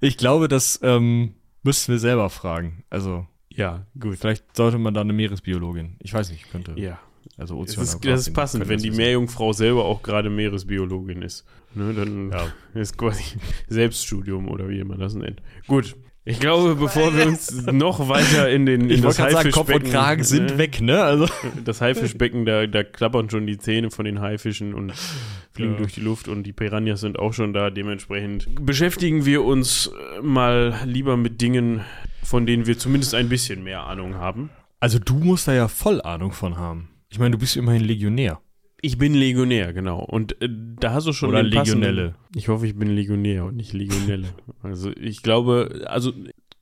Ich 0.00 0.16
glaube, 0.16 0.48
das 0.48 0.78
ähm, 0.82 1.34
müssten 1.62 1.92
wir 1.92 1.98
selber 1.98 2.30
fragen. 2.30 2.84
Also, 2.90 3.26
Ja, 3.50 3.86
gut. 3.98 4.18
vielleicht 4.18 4.56
sollte 4.56 4.78
man 4.78 4.94
da 4.94 5.00
eine 5.00 5.12
Meeresbiologin. 5.12 5.96
Ich 6.00 6.12
weiß 6.14 6.30
nicht, 6.30 6.50
könnte. 6.50 6.74
Ja. 6.76 6.98
Also 7.36 7.62
Das 7.64 7.76
ist, 7.76 8.04
das 8.04 8.20
ist 8.20 8.32
passend, 8.34 8.68
wenn 8.68 8.80
die 8.80 8.90
Meerjungfrau 8.90 9.52
selber 9.52 9.84
auch 9.84 10.02
gerade 10.02 10.30
Meeresbiologin 10.30 11.22
ist. 11.22 11.44
Ne, 11.74 11.92
dann 11.94 12.30
Ja. 12.30 12.52
ist 12.80 12.96
quasi 12.98 13.22
Selbststudium 13.68 14.48
oder 14.48 14.68
wie 14.68 14.82
man 14.84 14.98
das 14.98 15.14
nennt. 15.14 15.42
Gut. 15.66 15.94
Ich 16.24 16.40
glaube, 16.40 16.74
bevor 16.74 17.16
wir 17.16 17.26
uns 17.26 17.64
noch 17.72 18.08
weiter 18.10 18.50
in 18.50 18.66
den 18.66 18.82
in 18.82 18.90
Ich 18.90 19.00
das 19.00 19.16
gerade 19.16 19.32
sagen, 19.32 19.50
Kopf 19.50 19.68
und 19.68 19.74
Haifischbecken, 19.76 19.90
Kragen 19.92 20.24
sind 20.24 20.46
ne, 20.50 20.58
weg, 20.58 20.80
ne? 20.82 21.02
Also. 21.02 21.26
Das 21.64 21.80
Haifischbecken, 21.80 22.44
da, 22.44 22.66
da 22.66 22.82
klappern 22.84 23.30
schon 23.30 23.46
die 23.46 23.56
Zähne 23.56 23.90
von 23.90 24.04
den 24.04 24.20
Haifischen 24.20 24.74
und 24.74 24.92
fliegen 25.52 25.72
Ja. 25.72 25.78
durch 25.78 25.94
die 25.94 26.00
Luft 26.02 26.28
und 26.28 26.42
die 26.42 26.52
Piranhas 26.52 27.00
sind 27.00 27.18
auch 27.18 27.32
schon 27.32 27.54
da. 27.54 27.70
Dementsprechend 27.70 28.46
beschäftigen 28.66 29.24
wir 29.24 29.42
uns 29.42 29.86
äh, 30.18 30.20
mal 30.20 30.78
lieber 30.84 31.16
mit 31.16 31.40
Dingen, 31.40 31.80
von 32.22 32.44
denen 32.44 32.66
wir 32.66 32.76
zumindest 32.78 33.14
ein 33.14 33.30
bisschen 33.30 33.62
mehr 33.64 33.84
Ahnung 33.84 34.16
haben. 34.16 34.50
Also 34.80 34.98
du 34.98 35.14
musst 35.14 35.48
da 35.48 35.54
ja 35.54 35.66
voll 35.68 36.02
Ahnung 36.02 36.32
von 36.32 36.58
haben. 36.58 36.90
Ich 37.10 37.18
meine, 37.18 37.32
du 37.32 37.38
bist 37.38 37.56
immerhin 37.56 37.84
Legionär. 37.84 38.40
Ich 38.80 38.96
bin 38.96 39.14
Legionär, 39.14 39.72
genau. 39.72 40.00
Und 40.00 40.40
äh, 40.40 40.48
da 40.50 40.92
hast 40.92 41.06
du 41.06 41.12
schon 41.12 41.30
Oder 41.30 41.42
Legionelle. 41.42 42.14
Ich 42.36 42.48
hoffe, 42.48 42.66
ich 42.66 42.76
bin 42.76 42.88
Legionär 42.94 43.44
und 43.44 43.56
nicht 43.56 43.72
Legionelle. 43.72 44.28
also 44.62 44.90
ich 44.92 45.22
glaube, 45.22 45.86
also 45.86 46.12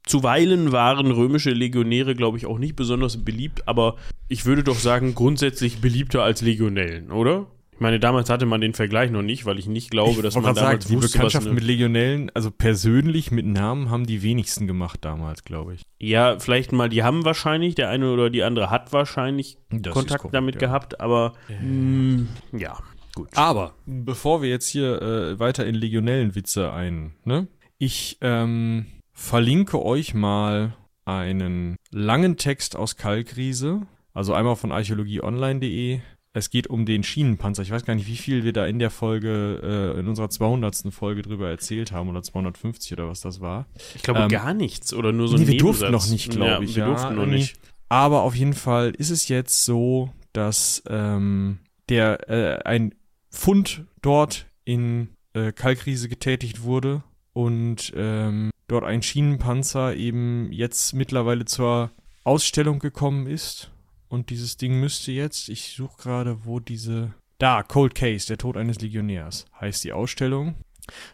zuweilen 0.05 0.73
waren 0.73 1.11
römische 1.11 1.51
Legionäre, 1.51 2.15
glaube 2.15 2.39
ich, 2.39 2.47
auch 2.47 2.59
nicht 2.59 2.77
besonders 2.77 3.25
beliebt, 3.25 3.69
aber 3.69 3.97
ich 4.29 4.47
würde 4.47 4.63
doch 4.63 4.79
sagen, 4.79 5.15
grundsätzlich 5.15 5.81
beliebter 5.81 6.23
als 6.23 6.41
Legionellen, 6.41 7.11
oder? 7.11 7.47
Ich 7.77 7.81
meine, 7.81 8.01
damals 8.01 8.31
hatte 8.31 8.47
man 8.47 8.63
den 8.63 8.73
Vergleich 8.73 9.11
noch 9.11 9.21
nicht, 9.21 9.45
weil 9.45 9.59
ich 9.59 9.67
nicht 9.67 9.91
glaube, 9.91 10.23
dass 10.23 10.35
man 10.35 10.55
damals 10.55 10.87
die 10.87 10.95
wusste, 10.95 11.05
was 11.05 11.13
Bekanntschaft 11.13 11.53
mit 11.53 11.63
Legionellen, 11.63 12.31
also 12.33 12.51
persönlich 12.51 13.31
mit 13.31 13.45
Namen, 13.45 13.91
haben 13.91 14.07
die 14.07 14.23
wenigsten 14.23 14.67
gemacht 14.67 15.01
damals, 15.03 15.45
glaube 15.45 15.75
ich. 15.75 15.83
Ja, 15.99 16.39
vielleicht 16.39 16.73
mal, 16.73 16.89
die 16.89 17.03
haben 17.03 17.27
wahrscheinlich, 17.27 17.75
der 17.75 17.91
eine 17.91 18.11
oder 18.11 18.31
die 18.31 18.45
andere 18.45 18.71
hat 18.71 18.95
wahrscheinlich 18.95 19.59
Das 19.69 19.93
Kontakt 19.93 20.23
korrekt, 20.23 20.35
damit 20.35 20.55
ja. 20.55 20.61
gehabt, 20.61 21.03
aber 21.03 21.35
mh, 21.61 22.25
ja, 22.53 22.79
gut. 23.15 23.29
Aber 23.35 23.75
bevor 23.85 24.41
wir 24.41 24.49
jetzt 24.49 24.69
hier 24.69 25.03
äh, 25.03 25.39
weiter 25.39 25.67
in 25.67 25.75
Legionellenwitze 25.75 26.73
ein, 26.73 27.13
ne? 27.25 27.47
Ich 27.77 28.17
ähm, 28.23 28.87
verlinke 29.13 29.85
euch 29.85 30.15
mal 30.15 30.75
einen 31.05 31.77
langen 31.91 32.39
Text 32.39 32.75
aus 32.75 32.97
Kalkriese, 32.97 33.83
also 34.15 34.33
einmal 34.33 34.57
von 34.57 34.73
archäologieonline.de. 34.73 36.01
Es 36.37 36.51
geht 36.51 36.67
um 36.67 36.85
den 36.85 37.03
Schienenpanzer. 37.03 37.63
Ich 37.63 37.71
weiß 37.71 37.87
gar 37.87 37.95
nicht, 37.95 38.09
wie 38.09 38.17
viel 38.19 38.45
wir 38.45 38.53
da 38.53 38.67
in 38.67 38.79
der 38.79 38.91
Folge, 38.91 39.95
äh, 39.97 39.99
in 39.99 40.07
unserer 40.07 40.29
200. 40.29 40.93
Folge 40.93 41.23
drüber 41.23 41.49
erzählt 41.49 41.93
haben 41.93 42.11
oder 42.11 42.23
250 42.23 42.93
oder 42.93 43.09
was 43.09 43.23
das 43.23 43.41
war. 43.41 43.65
Ich 43.95 44.03
glaube 44.03 44.21
Ähm, 44.21 44.29
gar 44.29 44.53
nichts 44.53 44.93
oder 44.93 45.13
nur 45.13 45.29
so 45.29 45.37
ein 45.37 45.45
nee, 45.45 45.53
wir 45.53 45.57
durften 45.57 45.85
Nebensatz. 45.85 46.05
noch 46.05 46.13
nicht, 46.13 46.31
glaube 46.31 46.47
ja, 46.47 46.61
ich. 46.61 46.77
Wir 46.77 46.83
ja, 46.83 46.89
durften 46.91 47.15
noch 47.15 47.25
nicht. 47.25 47.59
Aber 47.89 48.21
auf 48.21 48.35
jeden 48.35 48.53
Fall 48.53 48.91
ist 48.91 49.09
es 49.09 49.29
jetzt 49.29 49.65
so, 49.65 50.13
dass 50.35 50.83
ähm, 50.91 51.61
der 51.89 52.29
äh, 52.29 52.63
ein 52.65 52.95
Fund 53.31 53.87
dort 54.03 54.45
in 54.67 55.09
äh, 55.33 55.53
Kalkriese 55.53 56.11
getätigt 56.11 56.65
wurde 56.65 57.03
und 57.33 57.95
ähm, 57.97 58.51
dort 58.69 58.85
ein 58.85 59.01
Schienenpanzer 59.01 59.97
eben 59.97 60.53
jetzt 60.53 60.93
mittlerweile 60.93 61.47
zur 61.47 61.93
Ausstellung 62.25 62.79
gekommen 62.79 63.27
ist. 63.27 63.71
Und 64.09 64.31
dieses 64.31 64.57
Ding 64.57 64.81
müsste 64.81 65.13
jetzt, 65.13 65.49
ich 65.49 65.75
suche 65.75 66.03
gerade, 66.03 66.45
wo 66.45 66.61
diese. 66.61 67.15
Da, 67.39 67.63
Cold 67.63 67.95
Case, 67.95 68.27
der 68.27 68.39
Tod 68.39 68.57
eines 68.57 68.81
Legionärs, 68.81 69.47
heißt 69.61 69.85
die 69.85 69.93
Ausstellung. 69.93 70.55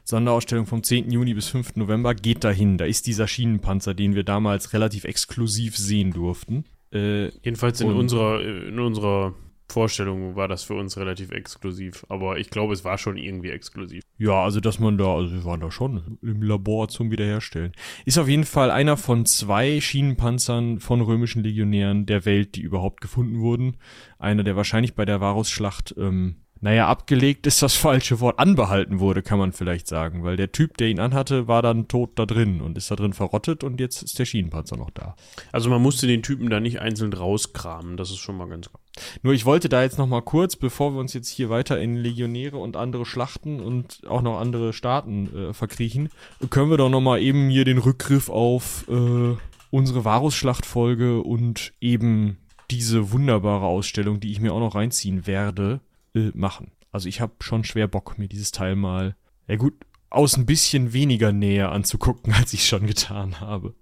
Sonderausstellung 0.05 0.67
vom 0.67 0.83
10. 0.83 1.11
Juni 1.11 1.35
bis 1.35 1.49
5. 1.49 1.77
November 1.77 2.15
geht 2.15 2.45
dahin. 2.45 2.77
Da 2.79 2.85
ist 2.85 3.07
dieser 3.07 3.27
Schienenpanzer, 3.27 3.95
den 3.95 4.15
wir 4.15 4.23
damals 4.23 4.73
relativ 4.73 5.05
exklusiv 5.05 5.77
sehen 5.77 6.13
durften. 6.13 6.65
Äh, 6.93 7.29
Jedenfalls 7.43 7.81
in 7.81 7.91
unserer, 7.91 8.43
in 8.43 8.79
unserer 8.79 9.35
Vorstellung 9.73 10.37
war 10.37 10.49
das 10.49 10.63
für 10.63 10.75
uns 10.75 10.97
relativ 10.97 11.31
exklusiv. 11.31 12.07
Aber 12.09 12.39
ich 12.39 12.51
glaube, 12.51 12.73
es 12.73 12.85
war 12.85 12.99
schon 12.99 13.17
irgendwie 13.17 13.51
exklusiv. 13.51 14.03
ja, 14.19 14.43
also 14.43 14.61
dass 14.61 14.79
man 14.79 14.99
da, 14.99 15.15
also 15.15 15.33
wir 15.33 15.45
waren 15.45 15.61
da 15.61 15.71
schon 15.71 16.19
im 16.23 16.43
Labor 16.43 16.89
zum 16.89 17.11
Wiederherstellen. 17.11 17.73
Ist 18.05 18.19
auf 18.19 18.29
jeden 18.29 18.45
Fall 18.45 18.71
einer 18.71 18.97
von 18.97 19.27
zwei 19.27 19.81
Schienenpanzern 19.81 20.81
von 20.81 21.01
römischen 21.01 21.43
Legionären 21.43 22.07
der 22.07 22.25
Welt, 22.25 22.55
die 22.55 22.63
überhaupt 22.63 23.01
gefunden 23.01 23.41
wurden. 23.41 23.77
Einer, 24.19 24.45
der 24.45 24.57
wahrscheinlich 24.57 24.95
bei 24.95 25.05
der 25.05 25.21
Varusschlacht, 25.21 25.95
ähm, 25.99 26.37
naja, 26.63 26.87
abgelegt 26.87 27.49
ist 27.49 27.61
das 27.61 27.75
falsche 27.75 28.21
Wort, 28.21 28.39
anbehalten 28.39 29.01
wurde, 29.01 29.23
kann 29.23 29.41
man 29.41 29.53
vielleicht 29.53 29.89
sagen, 29.89 30.23
weil 30.23 30.37
der 30.37 30.53
Typ, 30.53 30.77
der 30.77 30.89
ihn 30.91 31.01
anhatte, 31.01 31.49
war 31.49 31.61
dann 31.61 31.89
tot 31.89 32.13
da 32.15 32.25
drin 32.25 32.61
und 32.61 32.79
ist 32.79 32.89
da 32.89 32.95
drin 32.95 33.15
verrottet 33.15 33.65
und 33.65 33.81
jetzt 33.81 34.03
ist 34.03 34.17
der 34.21 34.27
Schienenpanzer 34.27 34.77
noch 34.77 34.91
da. 34.91 35.17
Also 35.51 35.71
man 35.71 35.83
musste 35.83 36.07
den 36.07 36.23
Typen 36.23 36.51
da 36.51 36.61
nicht 36.61 36.81
einzeln 36.81 37.13
rauskramen. 37.13 37.97
Das 37.97 38.11
ist 38.11 38.19
schon 38.19 38.37
mal 38.37 38.49
ganz 38.49 38.71
gut. 38.71 38.82
Nur 39.23 39.33
ich 39.33 39.47
wollte 39.47 39.69
da 39.69 39.83
jetzt 39.83 39.99
noch 39.99 40.07
mal 40.07 40.23
kurz, 40.23 40.57
bevor 40.57 40.93
wir 40.93 41.01
uns 41.01 41.15
jetzt 41.15 41.29
hier 41.29 41.49
weiter 41.49 41.81
in 41.81 41.97
Legionäre 41.97 42.59
und 42.59 42.77
andere 42.77 43.07
Schlachten 43.07 43.61
und 43.61 44.03
auch 44.07 44.23
noch 44.23 44.39
andere 44.39 44.73
Staaten 44.73 45.35
äh, 45.35 45.55
verkriechen, 45.55 46.11
können 46.51 46.71
wir 46.71 46.77
doch 46.77 46.91
noch 46.91 47.01
mal 47.01 47.21
eben 47.21 47.49
hier 47.49 47.65
den 47.65 47.79
Rückgriff 47.79 48.29
auf 48.29 48.87
äh, 48.89 49.37
unsere 49.71 50.05
Varus-Schlachtfolge 50.05 51.23
und 51.23 51.73
eben 51.81 52.39
diese 52.71 53.13
wunderbare 53.13 53.67
Ausstellung, 53.67 54.21
die 54.21 54.33
ich 54.33 54.41
mir 54.41 54.53
auch 54.53 54.61
noch 54.61 54.75
reinziehen 54.75 55.27
werde, 55.27 55.81
äh, 56.15 56.31
machen. 56.35 56.73
Also 56.91 57.09
ich 57.09 57.21
habe 57.21 57.33
schon 57.41 57.65
schwer 57.65 57.89
Bock, 57.89 58.19
mir 58.19 58.29
dieses 58.29 58.53
Teil 58.53 58.77
mal, 58.77 59.17
ja 59.49 59.57
gut, 59.57 59.75
aus 60.11 60.37
ein 60.37 60.47
bisschen 60.47 60.93
weniger 60.93 61.33
Nähe 61.33 61.71
anzugucken, 61.71 62.33
als 62.39 62.53
ich 62.53 62.67
schon 62.67 62.87
getan 62.87 63.41
habe. 63.41 63.75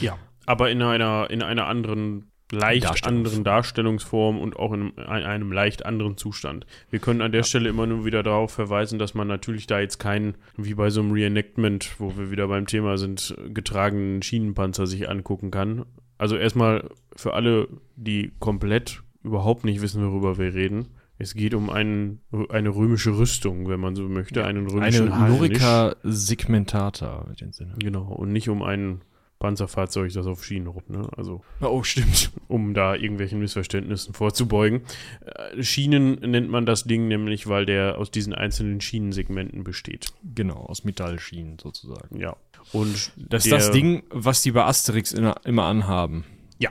Ja. 0.00 0.18
Aber 0.46 0.70
in 0.70 0.80
einer, 0.82 1.28
in 1.30 1.42
einer 1.42 1.66
anderen, 1.66 2.30
leicht 2.52 2.86
Darstellungs- 2.86 3.06
anderen 3.06 3.44
Darstellungsform 3.44 4.40
und 4.40 4.56
auch 4.56 4.72
in 4.72 4.96
einem, 4.98 5.52
leicht 5.52 5.84
anderen 5.84 6.16
Zustand. 6.16 6.66
Wir 6.90 6.98
können 6.98 7.22
an 7.22 7.32
der 7.32 7.42
Stelle 7.42 7.68
immer 7.68 7.86
nur 7.86 8.04
wieder 8.04 8.22
darauf 8.22 8.52
verweisen, 8.52 8.98
dass 8.98 9.14
man 9.14 9.28
natürlich 9.28 9.66
da 9.66 9.80
jetzt 9.80 9.98
keinen, 9.98 10.34
wie 10.56 10.74
bei 10.74 10.90
so 10.90 11.00
einem 11.00 11.12
Reenactment, 11.12 11.98
wo 11.98 12.16
wir 12.16 12.30
wieder 12.30 12.48
beim 12.48 12.66
Thema 12.66 12.98
sind, 12.98 13.36
getragenen 13.52 14.22
Schienenpanzer 14.22 14.86
sich 14.86 15.08
angucken 15.08 15.50
kann. 15.50 15.84
Also 16.16 16.36
erstmal 16.36 16.90
für 17.14 17.34
alle, 17.34 17.68
die 17.96 18.32
komplett 18.38 19.02
überhaupt 19.22 19.64
nicht 19.64 19.82
wissen, 19.82 20.04
worüber 20.04 20.38
wir 20.38 20.54
reden. 20.54 20.86
Es 21.20 21.34
geht 21.34 21.54
um 21.54 21.68
einen, 21.68 22.20
eine 22.48 22.68
römische 22.68 23.18
Rüstung, 23.18 23.68
wenn 23.68 23.80
man 23.80 23.96
so 23.96 24.08
möchte, 24.08 24.44
einen 24.44 24.68
römischen 24.68 25.10
Eine. 25.12 25.36
Lorica 25.36 25.96
segmentata 26.04 27.26
mit 27.28 27.40
den 27.40 27.52
Sinne. 27.52 27.74
Genau, 27.78 28.04
und 28.04 28.30
nicht 28.32 28.48
um 28.48 28.62
ein 28.62 29.00
Panzerfahrzeug, 29.38 30.12
das 30.12 30.26
auf 30.26 30.44
Schienen 30.44 30.66
ruppt, 30.66 30.90
ne? 30.90 31.08
Also, 31.16 31.42
Oh, 31.60 31.82
stimmt. 31.82 32.30
um 32.48 32.74
da 32.74 32.94
irgendwelchen 32.94 33.38
Missverständnissen 33.38 34.12
vorzubeugen. 34.14 34.82
Äh, 35.24 35.62
Schienen 35.62 36.14
nennt 36.20 36.50
man 36.50 36.66
das 36.66 36.84
Ding 36.84 37.06
nämlich, 37.08 37.46
weil 37.46 37.64
der 37.66 37.98
aus 37.98 38.10
diesen 38.10 38.34
einzelnen 38.34 38.80
Schienensegmenten 38.80 39.62
besteht. 39.64 40.08
Genau, 40.34 40.56
aus 40.56 40.84
Metallschienen 40.84 41.58
sozusagen. 41.60 42.18
Ja. 42.18 42.36
Und 42.72 43.12
Das 43.16 43.44
ist 43.46 43.52
das 43.52 43.70
Ding, 43.70 44.02
was 44.10 44.42
die 44.42 44.50
bei 44.52 44.64
Asterix 44.64 45.12
in, 45.12 45.32
immer 45.44 45.64
anhaben. 45.64 46.24
Ja, 46.58 46.70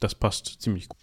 das 0.00 0.14
passt 0.14 0.62
ziemlich 0.62 0.88
gut. 0.88 0.98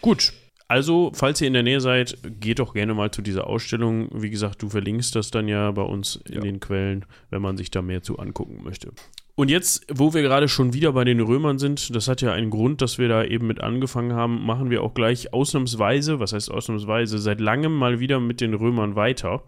Gut. 0.00 0.32
Also, 0.68 1.12
falls 1.14 1.38
ihr 1.42 1.48
in 1.48 1.52
der 1.52 1.62
Nähe 1.62 1.80
seid, 1.82 2.16
geht 2.40 2.58
doch 2.58 2.72
gerne 2.72 2.94
mal 2.94 3.10
zu 3.10 3.20
dieser 3.20 3.46
Ausstellung. 3.46 4.08
Wie 4.14 4.30
gesagt, 4.30 4.62
du 4.62 4.70
verlinkst 4.70 5.14
das 5.14 5.30
dann 5.30 5.46
ja 5.46 5.70
bei 5.70 5.82
uns 5.82 6.16
in 6.26 6.34
Ja. 6.36 6.40
den 6.40 6.60
Quellen, 6.60 7.04
wenn 7.30 7.42
man 7.42 7.58
sich 7.58 7.70
da 7.70 7.82
mehr 7.82 8.02
zu 8.02 8.18
angucken 8.18 8.62
möchte. 8.62 8.90
Und 9.34 9.50
jetzt, 9.50 9.86
wo 9.90 10.12
wir 10.12 10.20
gerade 10.20 10.46
schon 10.46 10.74
wieder 10.74 10.92
bei 10.92 11.04
den 11.04 11.20
Römern 11.20 11.58
sind, 11.58 11.94
das 11.94 12.06
hat 12.06 12.20
ja 12.20 12.32
einen 12.32 12.50
Grund, 12.50 12.82
dass 12.82 12.98
wir 12.98 13.08
da 13.08 13.24
eben 13.24 13.46
mit 13.46 13.62
angefangen 13.62 14.12
haben, 14.12 14.44
machen 14.44 14.68
wir 14.68 14.82
auch 14.82 14.92
gleich 14.92 15.32
ausnahmsweise, 15.32 16.20
was 16.20 16.34
heißt 16.34 16.50
ausnahmsweise, 16.50 17.16
seit 17.18 17.40
langem 17.40 17.74
mal 17.74 17.98
wieder 17.98 18.20
mit 18.20 18.42
den 18.42 18.52
Römern 18.52 18.94
weiter. 18.94 19.42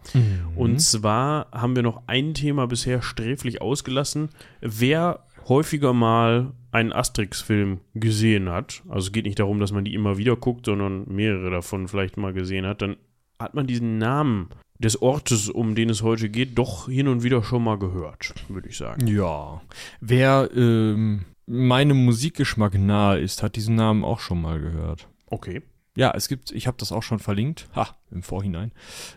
Und 0.56 0.80
zwar 0.80 1.50
haben 1.52 1.76
wir 1.76 1.82
noch 1.82 2.02
ein 2.06 2.32
Thema 2.32 2.66
bisher 2.66 3.02
sträflich 3.02 3.60
ausgelassen. 3.60 4.30
Wer 4.62 5.26
häufiger 5.48 5.92
mal 5.92 6.52
einen 6.72 6.92
Asterix-Film 6.92 7.80
gesehen 7.92 8.48
hat, 8.48 8.82
also 8.88 9.06
es 9.06 9.12
geht 9.12 9.26
nicht 9.26 9.38
darum, 9.38 9.60
dass 9.60 9.72
man 9.72 9.84
die 9.84 9.94
immer 9.94 10.16
wieder 10.16 10.34
guckt, 10.36 10.64
sondern 10.64 11.04
mehrere 11.08 11.50
davon 11.50 11.88
vielleicht 11.88 12.16
mal 12.16 12.32
gesehen 12.32 12.66
hat, 12.66 12.80
dann 12.80 12.96
hat 13.38 13.54
man 13.54 13.66
diesen 13.66 13.98
Namen 13.98 14.48
des 14.84 15.00
Ortes, 15.00 15.48
um 15.48 15.74
den 15.74 15.90
es 15.90 16.02
heute 16.02 16.28
geht, 16.28 16.58
doch 16.58 16.88
hin 16.88 17.08
und 17.08 17.22
wieder 17.22 17.42
schon 17.42 17.64
mal 17.64 17.78
gehört, 17.78 18.34
würde 18.48 18.68
ich 18.68 18.76
sagen. 18.76 19.06
Ja. 19.06 19.62
Wer 20.00 20.50
ähm, 20.54 21.24
meinem 21.46 22.04
Musikgeschmack 22.04 22.74
nahe 22.78 23.18
ist, 23.18 23.42
hat 23.42 23.56
diesen 23.56 23.74
Namen 23.74 24.04
auch 24.04 24.20
schon 24.20 24.40
mal 24.40 24.60
gehört. 24.60 25.08
Okay. 25.26 25.62
Ja, 25.96 26.12
es 26.14 26.28
gibt, 26.28 26.50
ich 26.50 26.66
habe 26.66 26.76
das 26.78 26.90
auch 26.90 27.04
schon 27.04 27.20
verlinkt, 27.20 27.68
ha, 27.74 27.96
im 28.10 28.22
Vorhinein, 28.22 28.72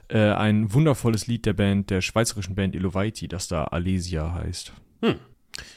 äh, 0.10 0.20
ein 0.20 0.74
wundervolles 0.74 1.26
Lied 1.26 1.46
der 1.46 1.54
Band, 1.54 1.90
der 1.90 2.02
schweizerischen 2.02 2.54
Band 2.56 2.76
Elovaiti, 2.76 3.28
das 3.28 3.48
da 3.48 3.64
Alesia 3.66 4.34
heißt. 4.34 4.74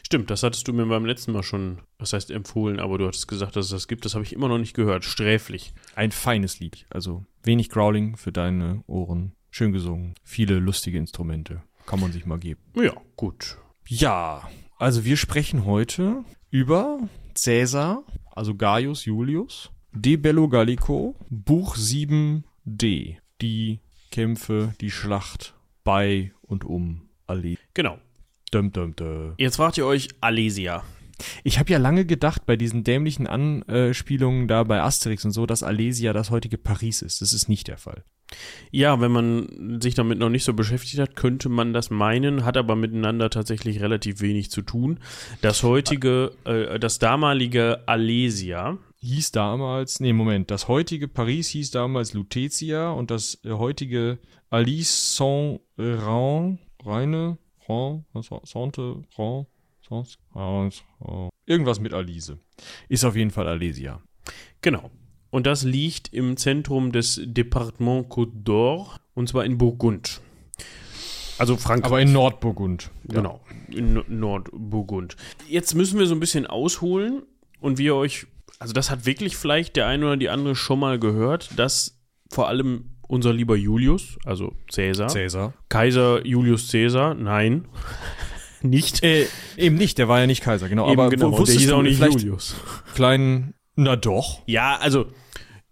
Stimmt, 0.02 0.30
das 0.30 0.42
hattest 0.42 0.68
du 0.68 0.72
mir 0.72 0.86
beim 0.86 1.06
letzten 1.06 1.32
Mal 1.32 1.42
schon, 1.42 1.78
das 1.98 2.12
heißt 2.12 2.30
empfohlen, 2.30 2.80
aber 2.80 2.98
du 2.98 3.06
hattest 3.06 3.28
gesagt, 3.28 3.56
dass 3.56 3.66
es 3.66 3.70
das 3.70 3.88
gibt. 3.88 4.04
Das 4.04 4.14
habe 4.14 4.24
ich 4.24 4.32
immer 4.32 4.48
noch 4.48 4.58
nicht 4.58 4.74
gehört. 4.74 5.04
Sträflich. 5.04 5.72
Ein 5.94 6.10
feines 6.10 6.60
Lied, 6.60 6.86
also 6.90 7.24
wenig 7.42 7.70
Growling 7.70 8.16
für 8.16 8.32
deine 8.32 8.82
Ohren, 8.86 9.32
schön 9.50 9.72
gesungen, 9.72 10.14
viele 10.22 10.58
lustige 10.58 10.98
Instrumente, 10.98 11.62
kann 11.86 12.00
man 12.00 12.12
sich 12.12 12.26
mal 12.26 12.38
geben. 12.38 12.60
Ja, 12.74 12.92
gut. 13.16 13.58
Ja, 13.86 14.48
also 14.78 15.04
wir 15.04 15.16
sprechen 15.16 15.64
heute 15.64 16.24
über 16.50 17.00
Caesar, 17.34 18.04
also 18.30 18.54
Gaius 18.54 19.04
Julius, 19.04 19.70
De 19.92 20.16
Bello 20.16 20.48
Gallico, 20.48 21.16
Buch 21.28 21.76
7d, 21.76 23.16
die 23.40 23.80
Kämpfe, 24.10 24.74
die 24.80 24.90
Schlacht 24.90 25.54
bei 25.84 26.32
und 26.42 26.64
um 26.64 27.08
Ali. 27.26 27.58
Genau. 27.74 27.98
Dum, 28.50 28.72
dum, 28.72 28.94
dum. 28.96 29.34
Jetzt 29.38 29.56
fragt 29.56 29.78
ihr 29.78 29.86
euch 29.86 30.08
Alesia. 30.20 30.82
Ich 31.44 31.58
habe 31.58 31.70
ja 31.70 31.78
lange 31.78 32.04
gedacht 32.06 32.46
bei 32.46 32.56
diesen 32.56 32.82
dämlichen 32.82 33.26
Anspielungen 33.26 34.48
da 34.48 34.64
bei 34.64 34.80
Asterix 34.80 35.24
und 35.24 35.32
so, 35.32 35.46
dass 35.46 35.62
Alesia 35.62 36.12
das 36.12 36.30
heutige 36.30 36.58
Paris 36.58 37.02
ist. 37.02 37.20
Das 37.20 37.32
ist 37.32 37.48
nicht 37.48 37.68
der 37.68 37.78
Fall. 37.78 38.04
Ja, 38.70 39.00
wenn 39.00 39.10
man 39.10 39.80
sich 39.80 39.94
damit 39.94 40.18
noch 40.18 40.28
nicht 40.28 40.44
so 40.44 40.54
beschäftigt 40.54 40.98
hat, 41.00 41.16
könnte 41.16 41.48
man 41.48 41.72
das 41.72 41.90
meinen, 41.90 42.44
hat 42.44 42.56
aber 42.56 42.76
miteinander 42.76 43.28
tatsächlich 43.30 43.80
relativ 43.80 44.20
wenig 44.20 44.50
zu 44.50 44.62
tun. 44.62 45.00
Das 45.42 45.62
heutige, 45.62 46.32
äh, 46.44 46.78
das 46.78 46.98
damalige 46.98 47.82
Alesia, 47.86 48.78
Hieß 49.02 49.32
damals, 49.32 49.98
nee, 50.00 50.12
Moment, 50.12 50.50
das 50.50 50.68
heutige 50.68 51.08
Paris 51.08 51.48
hieß 51.48 51.70
damals 51.70 52.12
Lutetia 52.12 52.90
und 52.90 53.10
das 53.10 53.40
äh, 53.44 53.50
heutige 53.52 54.18
Alice 54.50 55.16
Saint-Rhin, 55.16 56.58
Reine, 56.84 57.38
Rhin, 57.66 58.04
Sante, 58.44 59.02
Rhin, 59.18 59.46
Sans- 59.88 60.18
irgendwas 61.46 61.80
mit 61.80 61.94
Alice. 61.94 62.34
Ist 62.90 63.04
auf 63.04 63.16
jeden 63.16 63.30
Fall 63.30 63.48
Alesia. 63.48 64.02
genau. 64.60 64.90
Und 65.30 65.46
das 65.46 65.62
liegt 65.62 66.12
im 66.12 66.36
Zentrum 66.36 66.90
des 66.92 67.20
Departement 67.24 68.08
Côte 68.08 68.32
d'Or, 68.44 68.96
und 69.14 69.28
zwar 69.28 69.44
in 69.44 69.58
Burgund. 69.58 70.20
Also 71.38 71.56
Frankreich. 71.56 71.86
Aber 71.86 72.00
in 72.02 72.12
Nordburgund. 72.12 72.90
Genau, 73.04 73.40
in 73.68 73.96
N- 73.96 74.04
Nordburgund. 74.08 75.16
Jetzt 75.48 75.74
müssen 75.74 75.98
wir 75.98 76.06
so 76.06 76.14
ein 76.14 76.20
bisschen 76.20 76.46
ausholen 76.46 77.22
und 77.60 77.78
wir 77.78 77.94
euch, 77.94 78.26
also 78.58 78.72
das 78.74 78.90
hat 78.90 79.06
wirklich 79.06 79.36
vielleicht 79.36 79.76
der 79.76 79.86
eine 79.86 80.04
oder 80.06 80.16
die 80.16 80.28
andere 80.28 80.54
schon 80.56 80.80
mal 80.80 80.98
gehört, 80.98 81.48
dass 81.56 81.98
vor 82.30 82.48
allem 82.48 82.90
unser 83.08 83.32
lieber 83.32 83.56
Julius, 83.56 84.18
also 84.24 84.52
Cäsar, 84.70 85.08
Cäsar. 85.08 85.54
Kaiser 85.68 86.24
Julius 86.26 86.68
Cäsar, 86.68 87.14
nein, 87.14 87.66
nicht. 88.62 89.02
Äh, 89.02 89.26
eben 89.56 89.76
nicht, 89.76 89.96
der 89.98 90.08
war 90.08 90.20
ja 90.20 90.26
nicht 90.26 90.42
Kaiser, 90.42 90.68
genau. 90.68 90.90
Eben 90.90 91.00
aber 91.00 91.10
genau, 91.10 91.22
wo- 91.22 91.26
und 91.28 91.32
der 91.34 91.40
wusstest 91.40 91.60
hieß 91.60 91.72
auch 91.72 91.82
nicht 91.82 92.00
Julius. 92.00 92.54
kleinen, 92.94 93.54
na 93.76 93.96
doch. 93.96 94.42
Ja, 94.46 94.76
also 94.78 95.06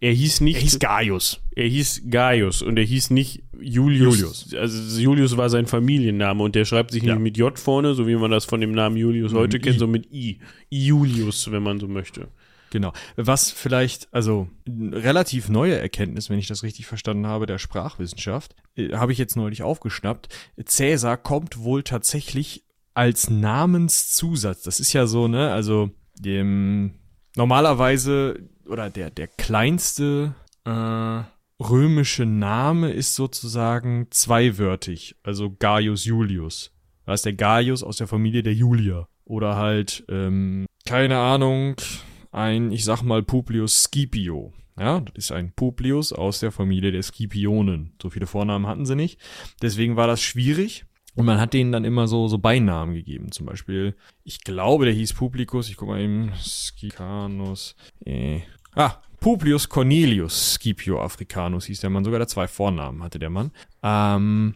er 0.01 0.13
hieß 0.13 0.41
nicht. 0.43 0.79
Gaius. 0.81 1.41
Er 1.57 1.67
hieß 1.67 2.03
Gaius 2.09 2.63
und 2.63 2.77
er 2.79 2.85
hieß 2.85 3.11
nicht 3.11 3.43
Julius. 3.61 4.19
Julius. 4.21 4.55
Also 4.55 5.01
Julius 5.01 5.37
war 5.37 5.51
sein 5.51 5.67
Familienname 5.67 6.43
und 6.43 6.55
der 6.55 6.65
schreibt 6.65 6.93
sich 6.93 7.03
Ja. 7.03 7.15
nicht 7.15 7.23
mit 7.23 7.37
J 7.37 7.59
vorne, 7.59 7.95
so 7.95 8.07
wie 8.07 8.15
man 8.15 8.31
das 8.31 8.45
von 8.45 8.61
dem 8.61 8.73
Namen 8.73 8.97
Julius 8.97 9.33
heute 9.35 9.57
I. 9.57 9.61
kennt, 9.61 9.79
so 9.81 9.87
mit 9.89 10.13
I. 10.13 10.39
Julius, 10.71 11.51
wenn 11.51 11.63
man 11.65 11.81
so 11.81 11.89
möchte. 11.89 12.29
Genau. 12.71 12.93
Was 13.17 13.51
vielleicht, 13.51 14.09
also 14.13 14.47
relativ 14.69 15.49
neue 15.49 15.77
Erkenntnis, 15.79 16.29
wenn 16.31 16.39
ich 16.39 16.47
das 16.49 16.63
richtig 16.63 16.87
verstanden 16.87 17.27
habe, 17.27 17.47
der 17.47 17.59
Sprachwissenschaft, 17.59 18.55
äh, 18.77 18.93
habe 18.93 19.11
ich 19.11 19.19
jetzt 19.19 19.37
neulich 19.37 19.63
aufgeschnappt. 19.63 20.29
Cäsar 20.65 21.17
kommt 21.17 21.59
wohl 21.61 21.83
tatsächlich 21.83 22.63
als 22.95 23.31
Namenszusatz. 23.31 24.63
Das 24.63 24.81
ist 24.81 24.93
ja 24.93 25.07
so, 25.07 25.29
ne, 25.29 25.51
also 25.51 25.91
dem 26.21 26.95
normalerweise 27.39 28.51
oder 28.67 28.91
der 28.91 29.11
der 29.11 29.29
kleinste 29.29 30.35
äh, 30.65 31.23
römische 31.63 32.27
Name 32.27 32.91
ist 32.91 33.15
sozusagen 33.15 34.09
zweiwörtig, 34.11 35.17
also 35.23 35.55
Gaius 35.59 36.05
Julius. 36.05 36.73
Da 37.07 37.15
ist 37.15 37.25
der 37.25 37.33
Gaius 37.33 37.83
aus 37.83 37.97
der 37.97 38.07
Familie 38.07 38.43
der 38.43 38.53
Julier. 38.53 39.09
Oder 39.25 39.57
halt, 39.57 40.05
ähm, 40.09 40.67
keine 40.87 41.19
Ahnung, 41.19 41.77
ein, 42.33 42.71
ich 42.73 42.85
sag 42.85 43.03
mal, 43.03 43.23
Publius 43.23 43.85
Scipio. 43.85 44.53
Ja, 44.79 45.01
das 45.01 45.15
ist 45.17 45.33
ein 45.33 45.53
Publius 45.53 46.13
aus 46.13 46.41
der 46.41 46.53
Familie 46.53 46.93
der 46.93 47.03
Scipionen. 47.03 47.95
So 48.01 48.11
viele 48.11 48.27
Vornamen 48.27 48.67
hatten 48.67 48.87
sie 48.87 48.95
nicht. 48.95 49.19
Deswegen 49.63 49.97
war 49.97 50.07
das 50.07 50.21
schwierig. 50.23 50.85
Und 51.19 51.27
man 51.27 51.41
hat 51.41 51.53
denen 51.53 51.73
dann 51.73 51.85
immer 51.85 52.07
so, 52.07 52.29
so 52.29 52.39
Beinamen 52.39 52.95
gegeben. 52.95 53.33
Zum 53.33 53.45
Beispiel, 53.45 53.97
ich 54.23 54.45
glaube, 54.45 54.85
der 54.85 54.95
hieß 54.95 55.15
Publicus. 55.15 55.69
Ich 55.69 55.77
guck 55.77 55.89
mal 55.89 56.01
eben. 56.01 56.33
Scicanus. 56.37 57.75
Äh. 58.05 58.43
Ah, 58.77 59.03
Publius 59.19 59.69
Cornelius 59.69 60.55
Scipio 60.55 61.03
Africanus 61.03 61.67
hieß 61.67 61.81
der 61.81 61.91
Mann. 61.91 62.05
Sogar 62.05 62.21
der 62.21 62.29
zwei 62.29 62.47
Vornamen 62.47 63.03
hatte 63.03 63.19
der 63.19 63.31
Mann. 63.31 63.51
Ähm, 63.83 64.55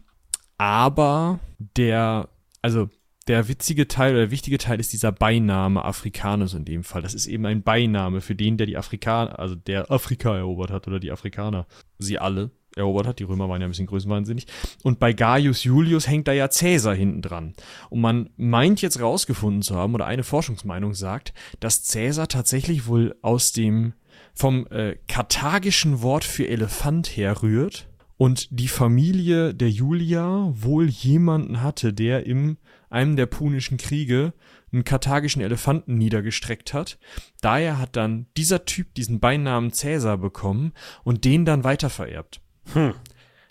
aber 0.56 1.40
der, 1.58 2.28
also 2.62 2.88
der 3.26 3.48
witzige 3.48 3.88
Teil 3.88 4.12
oder 4.12 4.20
der 4.20 4.30
wichtige 4.30 4.58
Teil 4.58 4.78
ist 4.78 4.92
dieser 4.92 5.10
Beiname 5.10 5.84
Africanus 5.84 6.54
in 6.54 6.64
dem 6.64 6.84
Fall. 6.84 7.02
Das 7.02 7.14
ist 7.14 7.26
eben 7.26 7.44
ein 7.44 7.64
Beiname 7.64 8.20
für 8.20 8.36
den, 8.36 8.56
der 8.56 8.68
die 8.68 8.76
Afrikaner, 8.76 9.36
also 9.36 9.56
der 9.56 9.90
Afrika 9.90 10.36
erobert 10.36 10.70
hat 10.70 10.86
oder 10.86 11.00
die 11.00 11.10
Afrikaner. 11.10 11.66
Sie 11.98 12.20
alle 12.20 12.52
erobert 12.76 13.06
hat. 13.06 13.18
Die 13.18 13.24
Römer 13.24 13.48
waren 13.48 13.60
ja 13.60 13.66
ein 13.66 13.70
bisschen 13.70 13.86
größenwahnsinnig. 13.86 14.46
Und 14.82 14.98
bei 14.98 15.12
Gaius 15.12 15.64
Julius 15.64 16.08
hängt 16.08 16.28
da 16.28 16.32
ja 16.32 16.50
Cäsar 16.50 16.94
hinten 16.94 17.22
dran. 17.22 17.54
Und 17.90 18.00
man 18.00 18.30
meint 18.36 18.82
jetzt 18.82 19.00
rausgefunden 19.00 19.62
zu 19.62 19.76
haben, 19.76 19.94
oder 19.94 20.06
eine 20.06 20.24
Forschungsmeinung 20.24 20.94
sagt, 20.94 21.32
dass 21.60 21.84
Cäsar 21.84 22.28
tatsächlich 22.28 22.86
wohl 22.86 23.14
aus 23.22 23.52
dem, 23.52 23.94
vom 24.34 24.66
äh, 24.68 24.96
karthagischen 25.08 26.02
Wort 26.02 26.24
für 26.24 26.48
Elefant 26.48 27.16
herrührt 27.16 27.88
und 28.16 28.48
die 28.50 28.68
Familie 28.68 29.52
der 29.54 29.70
Julia 29.70 30.52
wohl 30.54 30.88
jemanden 30.88 31.60
hatte, 31.60 31.92
der 31.92 32.26
im 32.26 32.56
einem 32.88 33.16
der 33.16 33.26
punischen 33.26 33.78
Kriege 33.78 34.32
einen 34.72 34.84
karthagischen 34.84 35.42
Elefanten 35.42 35.94
niedergestreckt 35.94 36.72
hat. 36.72 36.98
Daher 37.40 37.78
hat 37.78 37.96
dann 37.96 38.26
dieser 38.36 38.64
Typ 38.64 38.94
diesen 38.94 39.18
Beinamen 39.18 39.72
Cäsar 39.72 40.18
bekommen 40.18 40.72
und 41.02 41.24
den 41.24 41.44
dann 41.44 41.64
weitervererbt. 41.64 42.40
Hm. 42.72 42.94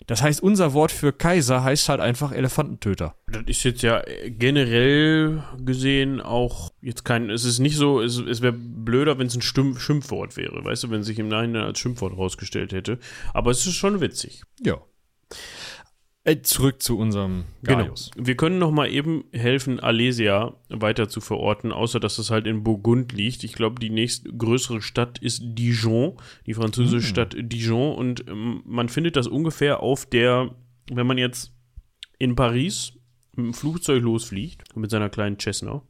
Das 0.06 0.22
heißt, 0.22 0.42
unser 0.42 0.72
Wort 0.72 0.90
für 0.90 1.12
Kaiser 1.12 1.62
heißt 1.62 1.88
halt 1.88 2.00
einfach 2.00 2.32
Elefantentöter. 2.32 3.14
Das 3.28 3.42
ist 3.46 3.62
jetzt 3.62 3.82
ja 3.82 4.02
generell 4.26 5.42
gesehen 5.64 6.20
auch 6.20 6.72
jetzt 6.80 7.04
kein, 7.04 7.30
es 7.30 7.44
ist 7.44 7.60
nicht 7.60 7.76
so, 7.76 8.00
es, 8.00 8.18
es 8.18 8.42
wäre 8.42 8.52
blöder, 8.52 9.18
wenn 9.18 9.28
es 9.28 9.36
ein 9.36 9.42
Stimm, 9.42 9.78
Schimpfwort 9.78 10.36
wäre, 10.36 10.64
weißt 10.64 10.84
du, 10.84 10.90
wenn 10.90 11.00
es 11.00 11.06
sich 11.06 11.18
im 11.18 11.28
Nachhinein 11.28 11.64
als 11.64 11.78
Schimpfwort 11.78 12.16
rausgestellt 12.16 12.72
hätte. 12.72 12.98
Aber 13.32 13.52
es 13.52 13.64
ist 13.64 13.74
schon 13.74 14.00
witzig. 14.00 14.42
Ja. 14.60 14.78
Äh, 16.24 16.40
zurück 16.42 16.80
zu 16.82 16.96
unserem 16.98 17.44
Gaius. 17.64 18.10
Genau. 18.14 18.26
Wir 18.28 18.36
können 18.36 18.58
noch 18.58 18.70
mal 18.70 18.88
eben 18.88 19.24
helfen, 19.32 19.80
Alesia 19.80 20.54
weiter 20.68 21.08
zu 21.08 21.20
verorten, 21.20 21.72
außer 21.72 21.98
dass 21.98 22.18
es 22.18 22.30
halt 22.30 22.46
in 22.46 22.62
Burgund 22.62 23.12
liegt. 23.12 23.42
Ich 23.42 23.54
glaube, 23.54 23.80
die 23.80 23.90
nächste 23.90 24.32
größere 24.32 24.82
Stadt 24.82 25.18
ist 25.18 25.40
Dijon, 25.42 26.16
die 26.46 26.54
französische 26.54 27.06
Mhm. 27.06 27.10
Stadt 27.10 27.34
Dijon. 27.36 27.96
Und 27.96 28.28
ähm, 28.28 28.62
man 28.64 28.88
findet 28.88 29.16
das 29.16 29.26
ungefähr 29.26 29.80
auf 29.80 30.06
der, 30.06 30.54
wenn 30.92 31.08
man 31.08 31.18
jetzt 31.18 31.52
in 32.18 32.36
Paris 32.36 32.92
mit 33.34 33.46
dem 33.46 33.54
Flugzeug 33.54 34.00
losfliegt, 34.02 34.76
mit 34.76 34.90
seiner 34.92 35.08
kleinen 35.10 35.40
Cessna, 35.40 35.82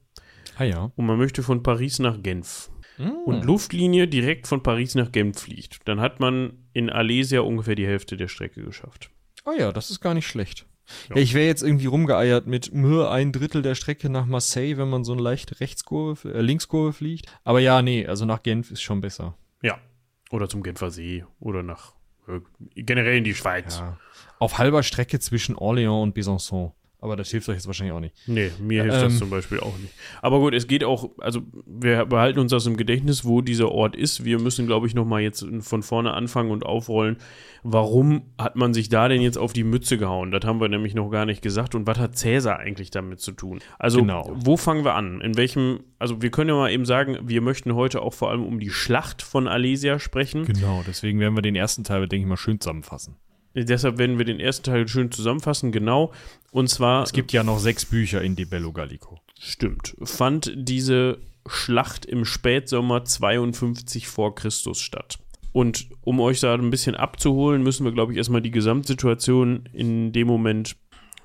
Ah 0.56 0.64
ja. 0.64 0.92
und 0.96 1.04
man 1.06 1.18
möchte 1.18 1.42
von 1.42 1.62
Paris 1.62 1.98
nach 1.98 2.22
Genf 2.22 2.70
Mhm. 2.98 3.10
und 3.26 3.44
Luftlinie 3.44 4.06
direkt 4.08 4.46
von 4.46 4.62
Paris 4.62 4.94
nach 4.94 5.12
Genf 5.12 5.40
fliegt, 5.40 5.80
dann 5.86 6.00
hat 6.00 6.20
man 6.20 6.52
in 6.72 6.88
Alesia 6.88 7.40
ungefähr 7.40 7.74
die 7.74 7.86
Hälfte 7.86 8.16
der 8.16 8.28
Strecke 8.28 8.62
geschafft. 8.62 9.10
Ah 9.44 9.52
ja, 9.58 9.72
das 9.72 9.90
ist 9.90 10.00
gar 10.00 10.14
nicht 10.14 10.26
schlecht. 10.26 10.66
Ja. 11.08 11.16
Ja. 11.16 11.22
ich 11.22 11.34
wäre 11.34 11.46
jetzt 11.46 11.62
irgendwie 11.62 11.86
rumgeeiert 11.86 12.46
mit 12.46 12.74
nur 12.74 13.10
ein 13.10 13.32
Drittel 13.32 13.62
der 13.62 13.74
Strecke 13.74 14.08
nach 14.10 14.26
Marseille, 14.26 14.76
wenn 14.76 14.90
man 14.90 15.04
so 15.04 15.12
eine 15.12 15.22
leichte 15.22 15.60
Rechtskurve, 15.60 16.32
äh, 16.34 16.40
Linkskurve 16.40 16.92
fliegt. 16.92 17.26
Aber 17.44 17.60
ja, 17.60 17.82
nee, 17.82 18.06
also 18.06 18.24
nach 18.24 18.42
Genf 18.42 18.70
ist 18.70 18.82
schon 18.82 19.00
besser. 19.00 19.36
Ja. 19.62 19.78
Oder 20.30 20.48
zum 20.48 20.62
Genfer 20.62 20.90
See 20.90 21.24
oder 21.40 21.62
nach 21.62 21.94
äh, 22.28 22.40
generell 22.74 23.18
in 23.18 23.24
die 23.24 23.34
Schweiz. 23.34 23.78
Ja. 23.78 23.98
Auf 24.38 24.58
halber 24.58 24.82
Strecke 24.82 25.20
zwischen 25.20 25.56
Orléans 25.56 26.02
und 26.02 26.16
Besançon. 26.16 26.72
Aber 27.02 27.16
das 27.16 27.28
hilft 27.30 27.48
euch 27.48 27.56
jetzt 27.56 27.66
wahrscheinlich 27.66 27.92
auch 27.92 28.00
nicht. 28.00 28.14
Nee, 28.28 28.52
mir 28.60 28.84
hilft 28.84 29.02
das 29.02 29.12
Ähm. 29.14 29.18
zum 29.18 29.28
Beispiel 29.30 29.58
auch 29.58 29.76
nicht. 29.78 29.92
Aber 30.22 30.38
gut, 30.38 30.54
es 30.54 30.68
geht 30.68 30.84
auch, 30.84 31.10
also 31.18 31.42
wir 31.66 32.06
behalten 32.06 32.38
uns 32.38 32.52
das 32.52 32.64
im 32.66 32.76
Gedächtnis, 32.76 33.24
wo 33.24 33.40
dieser 33.40 33.72
Ort 33.72 33.96
ist. 33.96 34.24
Wir 34.24 34.38
müssen, 34.38 34.66
glaube 34.68 34.86
ich, 34.86 34.94
nochmal 34.94 35.20
jetzt 35.20 35.44
von 35.62 35.82
vorne 35.82 36.14
anfangen 36.14 36.52
und 36.52 36.64
aufrollen. 36.64 37.16
Warum 37.64 38.22
hat 38.38 38.54
man 38.54 38.72
sich 38.72 38.88
da 38.88 39.08
denn 39.08 39.20
jetzt 39.20 39.36
auf 39.36 39.52
die 39.52 39.64
Mütze 39.64 39.98
gehauen? 39.98 40.30
Das 40.30 40.44
haben 40.44 40.60
wir 40.60 40.68
nämlich 40.68 40.94
noch 40.94 41.10
gar 41.10 41.26
nicht 41.26 41.42
gesagt. 41.42 41.74
Und 41.74 41.88
was 41.88 41.98
hat 41.98 42.16
Cäsar 42.16 42.60
eigentlich 42.60 42.90
damit 42.92 43.20
zu 43.20 43.32
tun? 43.32 43.58
Also, 43.80 43.98
Genau. 43.98 44.30
wo 44.36 44.56
fangen 44.56 44.84
wir 44.84 44.94
an? 44.94 45.20
In 45.20 45.36
welchem, 45.36 45.80
also 45.98 46.22
wir 46.22 46.30
können 46.30 46.50
ja 46.50 46.56
mal 46.56 46.70
eben 46.70 46.84
sagen, 46.84 47.18
wir 47.22 47.40
möchten 47.40 47.74
heute 47.74 48.00
auch 48.02 48.14
vor 48.14 48.30
allem 48.30 48.44
um 48.44 48.60
die 48.60 48.70
Schlacht 48.70 49.22
von 49.22 49.48
Alesia 49.48 49.98
sprechen. 49.98 50.44
Genau, 50.46 50.84
deswegen 50.86 51.18
werden 51.18 51.34
wir 51.36 51.42
den 51.42 51.56
ersten 51.56 51.82
Teil, 51.82 52.06
denke 52.06 52.24
ich 52.24 52.28
mal, 52.28 52.36
schön 52.36 52.60
zusammenfassen. 52.60 53.16
Deshalb 53.54 53.98
werden 53.98 54.18
wir 54.18 54.24
den 54.24 54.40
ersten 54.40 54.64
Teil 54.64 54.88
schön 54.88 55.10
zusammenfassen, 55.10 55.72
genau. 55.72 56.12
Und 56.50 56.68
zwar. 56.68 57.02
Es 57.02 57.12
gibt 57.12 57.32
ja 57.32 57.42
noch 57.42 57.58
sechs 57.58 57.84
Bücher 57.84 58.22
in 58.22 58.36
De 58.36 58.44
Bello 58.44 58.72
Gallico. 58.72 59.18
Stimmt. 59.38 59.96
Fand 60.02 60.52
diese 60.54 61.18
Schlacht 61.46 62.06
im 62.06 62.24
Spätsommer 62.24 63.04
52 63.04 64.08
vor 64.08 64.34
Christus 64.34 64.80
statt. 64.80 65.18
Und 65.52 65.88
um 66.02 66.20
euch 66.20 66.40
da 66.40 66.54
ein 66.54 66.70
bisschen 66.70 66.94
abzuholen, 66.94 67.62
müssen 67.62 67.84
wir, 67.84 67.92
glaube 67.92 68.12
ich, 68.12 68.18
erstmal 68.18 68.40
die 68.40 68.50
Gesamtsituation 68.50 69.68
in 69.72 70.12
dem 70.12 70.26
Moment 70.26 70.76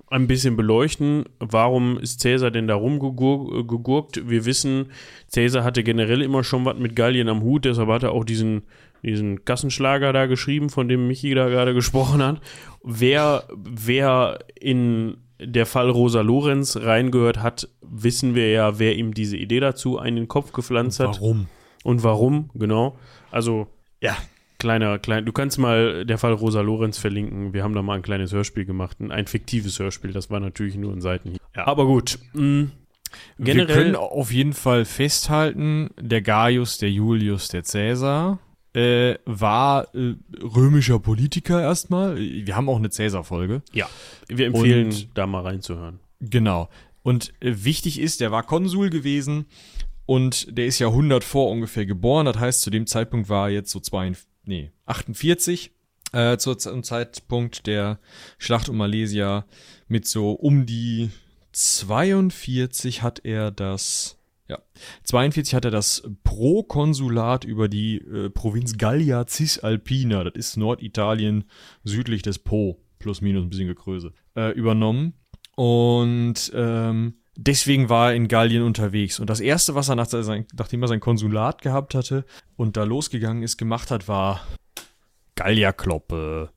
ein 0.09 0.27
bisschen 0.27 0.55
beleuchten. 0.55 1.25
Warum 1.39 1.97
ist 1.97 2.21
Cäsar 2.21 2.51
denn 2.51 2.67
da 2.67 2.75
rumgegurkt? 2.75 4.29
Wir 4.29 4.45
wissen, 4.45 4.87
Cäsar 5.27 5.63
hatte 5.63 5.83
generell 5.83 6.21
immer 6.21 6.43
schon 6.43 6.65
was 6.65 6.77
mit 6.77 6.95
Gallien 6.95 7.29
am 7.29 7.41
Hut, 7.41 7.65
deshalb 7.65 7.89
hat 7.89 8.03
er 8.03 8.11
auch 8.11 8.23
diesen, 8.23 8.63
diesen 9.07 9.43
Gassenschlager 9.45 10.13
da 10.13 10.25
geschrieben, 10.25 10.69
von 10.69 10.87
dem 10.87 11.07
Michi 11.07 11.33
da 11.33 11.49
gerade 11.49 11.73
gesprochen 11.73 12.21
hat. 12.21 12.41
Wer, 12.83 13.45
wer 13.55 14.39
in 14.59 15.17
der 15.39 15.65
Fall 15.65 15.89
Rosa 15.89 16.21
Lorenz 16.21 16.77
reingehört 16.77 17.41
hat, 17.41 17.69
wissen 17.81 18.35
wir 18.35 18.51
ja, 18.51 18.79
wer 18.79 18.95
ihm 18.95 19.13
diese 19.13 19.37
Idee 19.37 19.59
dazu 19.59 19.97
in 19.99 20.15
den 20.15 20.27
Kopf 20.27 20.51
gepflanzt 20.51 20.99
hat. 20.99 21.15
Warum? 21.15 21.47
Und 21.83 22.03
warum, 22.03 22.49
genau. 22.55 22.97
Also, 23.31 23.67
ja, 24.01 24.17
kleiner, 24.57 24.99
klein, 24.99 25.25
du 25.25 25.31
kannst 25.31 25.59
mal 25.59 26.05
der 26.05 26.17
Fall 26.17 26.33
Rosa 26.33 26.61
Lorenz 26.61 26.97
verlinken. 26.97 27.53
Wir 27.53 27.63
haben 27.63 27.73
da 27.73 27.81
mal 27.81 27.95
ein 27.95 28.01
kleines 28.01 28.33
Hörspiel 28.33 28.65
gemacht, 28.65 28.99
ein, 28.99 29.11
ein 29.11 29.27
fiktives 29.27 29.79
Hörspiel. 29.79 30.11
Das 30.11 30.29
war 30.29 30.39
natürlich 30.39 30.75
nur 30.75 30.91
ein 30.91 31.01
Seiten. 31.01 31.37
Ja. 31.55 31.67
Aber 31.67 31.85
gut. 31.85 32.19
Mh, 32.33 32.69
generell. 33.37 33.67
Wir 33.67 33.75
können 33.75 33.95
auf 33.95 34.31
jeden 34.31 34.53
Fall 34.53 34.85
festhalten, 34.85 35.91
der 35.99 36.21
Gaius, 36.21 36.77
der 36.77 36.89
Julius, 36.89 37.47
der 37.49 37.63
Cäsar 37.63 38.39
äh, 38.77 39.17
war 39.25 39.93
äh, 39.95 40.15
römischer 40.41 40.99
Politiker 40.99 41.61
erstmal. 41.61 42.17
Wir 42.17 42.55
haben 42.55 42.69
auch 42.69 42.77
eine 42.77 42.89
Cäsar-Folge. 42.91 43.63
Ja, 43.73 43.89
wir 44.27 44.47
empfehlen, 44.47 44.87
Und- 44.87 45.09
da 45.15 45.25
mal 45.25 45.41
reinzuhören. 45.41 45.99
Genau. 46.19 46.69
Und 47.03 47.33
äh, 47.39 47.53
wichtig 47.63 47.99
ist, 47.99 48.21
der 48.21 48.31
war 48.31 48.43
Konsul 48.43 48.89
gewesen 48.89 49.45
und 50.05 50.57
der 50.57 50.67
ist 50.67 50.79
ja 50.79 50.87
100 50.87 51.23
vor 51.23 51.49
ungefähr 51.51 51.85
geboren. 51.85 52.25
Das 52.25 52.37
heißt, 52.37 52.61
zu 52.61 52.69
dem 52.69 52.85
Zeitpunkt 52.85 53.29
war 53.29 53.47
er 53.47 53.53
jetzt 53.55 53.71
so 53.71 53.79
42, 53.79 54.27
nee, 54.45 54.71
48. 54.85 55.71
Äh, 56.13 56.37
zu, 56.37 56.55
zum 56.55 56.83
Zeitpunkt 56.83 57.67
der 57.67 57.99
Schlacht 58.37 58.69
um 58.69 58.77
Malesia 58.77 59.45
mit 59.87 60.07
so 60.07 60.31
um 60.31 60.65
die 60.65 61.09
42 61.51 63.01
hat 63.01 63.21
er 63.25 63.51
das, 63.51 64.17
ja, 64.47 64.59
42 65.03 65.53
hat 65.53 65.65
er 65.65 65.71
das 65.71 66.03
Prokonsulat 66.23 67.43
über 67.43 67.67
die 67.67 67.97
äh, 67.97 68.29
Provinz 68.29 68.77
Gallia 68.77 69.25
Cisalpina, 69.27 70.23
das 70.23 70.33
ist 70.35 70.57
Norditalien 70.57 71.45
südlich 71.83 72.21
des 72.21 72.39
Po, 72.39 72.79
plus 72.99 73.21
minus 73.21 73.43
ein 73.43 73.49
bisschen 73.49 73.67
Gekröse, 73.67 74.13
äh, 74.35 74.51
übernommen. 74.53 75.13
Und 75.55 76.51
ähm, 76.53 77.15
deswegen 77.35 77.89
war 77.89 78.09
er 78.11 78.15
in 78.15 78.27
Gallien 78.27 78.63
unterwegs. 78.63 79.19
Und 79.19 79.29
das 79.29 79.39
Erste, 79.39 79.75
was 79.75 79.89
er 79.89 79.95
nach 79.95 80.05
sein, 80.05 80.45
nachdem 80.57 80.81
er 80.81 80.87
sein 80.87 80.99
Konsulat 80.99 81.61
gehabt 81.61 81.95
hatte 81.95 82.25
und 82.55 82.77
da 82.77 82.83
losgegangen 82.83 83.43
ist, 83.43 83.57
gemacht 83.57 83.91
hat, 83.91 84.07
war 84.07 84.45
Gallierkloppe. 85.35 86.51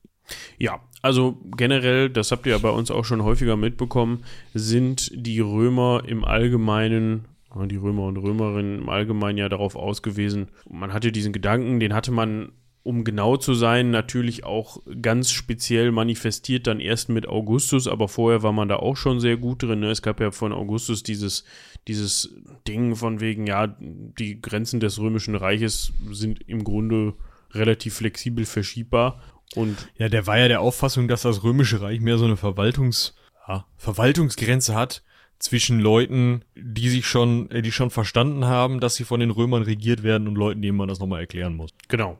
Ja, 0.57 0.81
also 1.01 1.37
generell, 1.57 2.09
das 2.09 2.31
habt 2.31 2.45
ihr 2.45 2.53
ja 2.53 2.57
bei 2.57 2.69
uns 2.69 2.91
auch 2.91 3.05
schon 3.05 3.23
häufiger 3.23 3.57
mitbekommen, 3.57 4.23
sind 4.53 5.11
die 5.13 5.39
Römer 5.39 6.03
im 6.05 6.23
Allgemeinen, 6.23 7.25
die 7.55 7.75
Römer 7.75 8.03
und 8.03 8.17
Römerinnen 8.17 8.79
im 8.79 8.89
Allgemeinen 8.89 9.37
ja 9.37 9.49
darauf 9.49 9.75
ausgewiesen. 9.75 10.49
Man 10.69 10.93
hatte 10.93 11.11
diesen 11.11 11.33
Gedanken, 11.33 11.79
den 11.79 11.93
hatte 11.93 12.11
man, 12.11 12.53
um 12.83 13.03
genau 13.03 13.37
zu 13.37 13.53
sein, 13.53 13.91
natürlich 13.91 14.43
auch 14.43 14.81
ganz 15.01 15.31
speziell 15.31 15.91
manifestiert 15.91 16.65
dann 16.67 16.79
erst 16.79 17.09
mit 17.09 17.27
Augustus, 17.27 17.87
aber 17.87 18.07
vorher 18.07 18.41
war 18.41 18.53
man 18.53 18.69
da 18.69 18.77
auch 18.77 18.95
schon 18.95 19.19
sehr 19.19 19.37
gut 19.37 19.63
drin. 19.63 19.81
Ne? 19.81 19.91
Es 19.91 20.01
gab 20.01 20.19
ja 20.19 20.31
von 20.31 20.53
Augustus 20.53 21.03
dieses, 21.03 21.43
dieses 21.87 22.33
Ding 22.67 22.95
von 22.95 23.19
wegen, 23.19 23.45
ja, 23.47 23.67
die 23.67 24.41
Grenzen 24.41 24.79
des 24.79 24.99
Römischen 24.99 25.35
Reiches 25.35 25.93
sind 26.09 26.41
im 26.47 26.63
Grunde 26.63 27.13
relativ 27.51 27.95
flexibel 27.95 28.45
verschiebbar. 28.45 29.21
Und 29.55 29.89
Ja, 29.97 30.07
der 30.07 30.25
war 30.25 30.39
ja 30.39 30.47
der 30.47 30.61
Auffassung, 30.61 31.09
dass 31.09 31.23
das 31.23 31.43
Römische 31.43 31.81
Reich 31.81 31.99
mehr 31.99 32.17
so 32.17 32.25
eine 32.25 32.37
Verwaltungs, 32.37 33.13
ja, 33.47 33.65
Verwaltungsgrenze 33.75 34.73
hat 34.73 35.03
zwischen 35.41 35.79
Leuten, 35.79 36.43
die 36.55 36.89
sich 36.89 37.05
schon, 37.05 37.49
äh, 37.51 37.61
die 37.61 37.71
schon 37.71 37.89
verstanden 37.89 38.45
haben, 38.45 38.79
dass 38.79 38.95
sie 38.95 39.03
von 39.03 39.19
den 39.19 39.31
Römern 39.31 39.63
regiert 39.63 40.03
werden 40.03 40.27
und 40.27 40.35
Leuten, 40.35 40.61
denen 40.61 40.77
man 40.77 40.87
das 40.87 40.99
nochmal 40.99 41.21
erklären 41.21 41.55
muss. 41.55 41.71
Genau. 41.87 42.17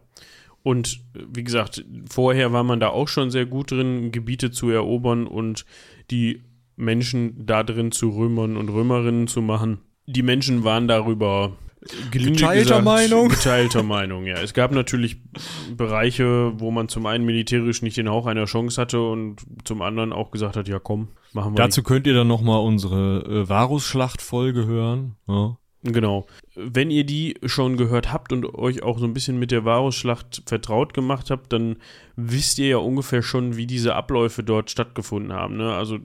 Und 0.64 1.00
äh, 1.16 1.22
wie 1.34 1.44
gesagt, 1.44 1.86
vorher 2.10 2.52
war 2.52 2.64
man 2.64 2.80
da 2.80 2.90
auch 2.90 3.08
schon 3.08 3.32
sehr 3.32 3.46
gut 3.46 3.72
drin, 3.72 4.12
Gebiete 4.12 4.52
zu 4.52 4.70
erobern 4.70 5.28
und 5.28 5.66
die 6.10 6.42
Menschen 6.76 7.46
da 7.46 7.64
drin 7.64 7.92
zu 7.92 8.10
Römern 8.10 8.58
und 8.58 8.70
Römerinnen 8.70 9.28
zu 9.28 9.42
machen. 9.42 9.80
Die 10.08 10.24
Menschen 10.24 10.64
waren 10.64 10.88
darüber 10.88 11.58
Geteilter 12.12 12.82
Meinung. 12.82 13.30
Geteilter 13.30 13.82
Meinung, 13.82 14.26
ja. 14.26 14.36
Es 14.36 14.54
gab 14.54 14.72
natürlich 14.72 15.17
Bereiche, 15.76 16.54
wo 16.60 16.70
man 16.70 16.89
zum 16.89 17.08
einen 17.08 17.26
militärisch 17.26 17.82
nicht 17.82 17.98
den 17.98 18.10
Hauch 18.10 18.28
einer 18.28 18.46
Chance 18.46 18.80
hatte 18.80 19.02
und 19.02 19.38
zum 19.63 19.82
anderen 19.82 20.13
auch 20.13 20.30
gesagt 20.30 20.56
hat, 20.56 20.67
ja 20.67 20.78
komm, 20.78 21.08
machen 21.34 21.54
wir 21.54 21.58
Dazu 21.58 21.82
könnt 21.82 22.06
ihr 22.06 22.13
dann 22.13 22.28
nochmal 22.28 22.60
unsere 22.60 23.24
äh, 23.24 23.50
Varusschlacht-Folge 23.50 24.67
hören. 24.67 25.15
Ja. 25.28 25.58
Genau. 25.84 26.28
Wenn 26.56 26.91
ihr 26.91 27.06
die 27.06 27.39
schon 27.46 27.78
gehört 27.78 28.13
habt 28.13 28.32
und 28.32 28.54
euch 28.54 28.84
auch 28.84 29.00
so 29.00 29.06
ein 29.06 29.13
bisschen 29.13 29.39
mit 29.39 29.50
der 29.50 29.65
Varusschlacht 29.65 30.44
vertraut 30.46 30.94
gemacht 30.94 31.32
habt, 31.32 31.52
dann 31.52 31.78
wisst 32.30 32.60
ihr 32.60 32.68
ja 32.68 32.78
ungefähr 32.78 33.22
schon, 33.22 33.58
wie 33.58 33.66
diese 33.66 33.96
Abläufe 33.96 34.44
dort 34.44 34.70
stattgefunden 34.70 35.34
haben. 35.34 35.58
Ne? 35.58 35.74
Also, 35.74 36.00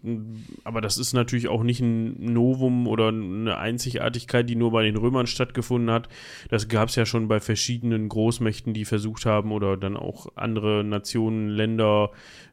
aber 0.65 0.81
das 0.81 0.99
ist 0.99 1.13
natürlich 1.13 1.49
auch 1.49 1.63
nicht 1.63 1.81
ein 1.81 2.33
Novum 2.33 2.87
oder 2.87 3.09
eine 3.09 3.59
Einzigartigkeit, 3.59 4.49
die 4.49 4.57
nur 4.57 4.73
bei 4.73 4.85
den 4.85 4.97
Römern 4.97 5.27
stattgefunden 5.27 5.91
hat. 5.91 6.09
Das 6.49 6.69
gab 6.69 6.89
es 6.89 6.97
ja 6.97 7.07
schon 7.07 7.29
bei 7.29 7.41
verschiedenen 7.41 8.09
Großmächten, 8.09 8.75
die 8.75 8.85
versucht 8.85 9.27
haben 9.27 9.53
oder 9.53 9.77
dann 9.77 9.97
auch 9.97 10.29
andere 10.37 10.85
Nationen, 10.85 11.49
Länder, 11.49 12.11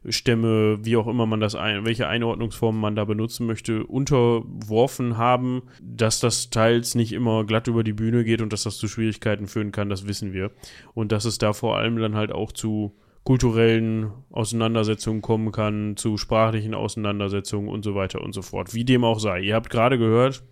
Stämme, 0.08 0.84
wie 0.84 0.96
auch 0.96 1.06
immer 1.06 1.26
man 1.26 1.40
das 1.40 1.54
ein, 1.54 1.86
welche 1.86 2.08
Einordnungsformen 2.08 2.80
man 2.80 2.96
da 2.96 3.04
benutzen 3.04 3.46
möchte, 3.46 3.84
unterworfen 3.84 5.16
haben, 5.16 5.62
dass 5.82 6.20
das 6.20 6.50
teils 6.50 6.94
nicht 6.94 7.12
immer 7.12 7.44
glatt 7.44 7.68
über 7.68 7.84
die 7.84 7.92
Bühne 7.92 8.24
geht 8.24 8.42
und 8.42 8.52
dass 8.52 8.64
das 8.64 8.76
zu 8.76 8.88
Schwierigkeiten 8.88 9.46
führen 9.46 9.72
kann, 9.72 9.88
das 9.88 10.06
wissen 10.06 10.32
wir. 10.32 10.50
Und 10.92 11.12
dass 11.12 11.24
es 11.24 11.38
da 11.38 11.52
vor 11.52 11.76
allem 11.76 11.98
dann 11.98 12.14
halt 12.14 12.32
auch 12.32 12.52
zu 12.52 12.94
kulturellen 13.24 14.12
Auseinandersetzungen 14.30 15.22
kommen 15.22 15.50
kann, 15.50 15.96
zu 15.96 16.16
sprachlichen 16.18 16.74
Auseinandersetzungen 16.74 17.68
und 17.68 17.82
so 17.82 17.94
weiter 17.94 18.20
und 18.22 18.32
so 18.34 18.42
fort. 18.42 18.74
Wie 18.74 18.84
dem 18.84 19.02
auch 19.04 19.18
sei. 19.18 19.40
Ihr 19.40 19.54
habt 19.54 19.70
gerade 19.70 19.98
gehört, 19.98 20.42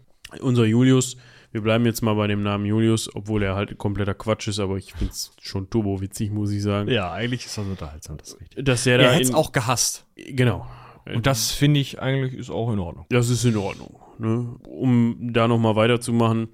unser 0.40 0.64
Julius, 0.64 1.16
wir 1.52 1.60
bleiben 1.60 1.84
jetzt 1.84 2.00
mal 2.02 2.14
bei 2.14 2.26
dem 2.26 2.42
Namen 2.42 2.64
Julius, 2.64 3.14
obwohl 3.14 3.42
er 3.42 3.54
halt 3.54 3.76
kompletter 3.76 4.14
Quatsch 4.14 4.48
ist, 4.48 4.58
aber 4.58 4.78
ich 4.78 4.94
finde 4.94 5.12
es 5.12 5.32
schon 5.40 5.68
turbowitzig, 5.68 6.30
muss 6.30 6.50
ich 6.50 6.62
sagen. 6.62 6.90
ja, 6.90 7.12
eigentlich 7.12 7.44
ist 7.44 7.58
das 7.58 7.66
unterhaltsam, 7.66 8.16
das 8.16 8.28
ist 8.30 8.40
richtig. 8.40 8.64
Dass 8.64 8.86
er 8.86 8.96
da 8.98 9.04
Er 9.04 9.12
hätte 9.12 9.22
es 9.22 9.28
in- 9.28 9.34
auch 9.34 9.52
gehasst. 9.52 10.06
Genau. 10.16 10.66
Und 11.04 11.26
das 11.26 11.50
finde 11.50 11.80
ich 11.80 12.00
eigentlich 12.00 12.32
ist 12.34 12.48
auch 12.48 12.72
in 12.72 12.78
Ordnung. 12.78 13.04
Das 13.10 13.28
ist 13.28 13.44
in 13.44 13.56
Ordnung. 13.56 13.96
Ne? 14.18 14.54
Um 14.66 15.16
da 15.32 15.46
nochmal 15.48 15.76
weiterzumachen. 15.76 16.48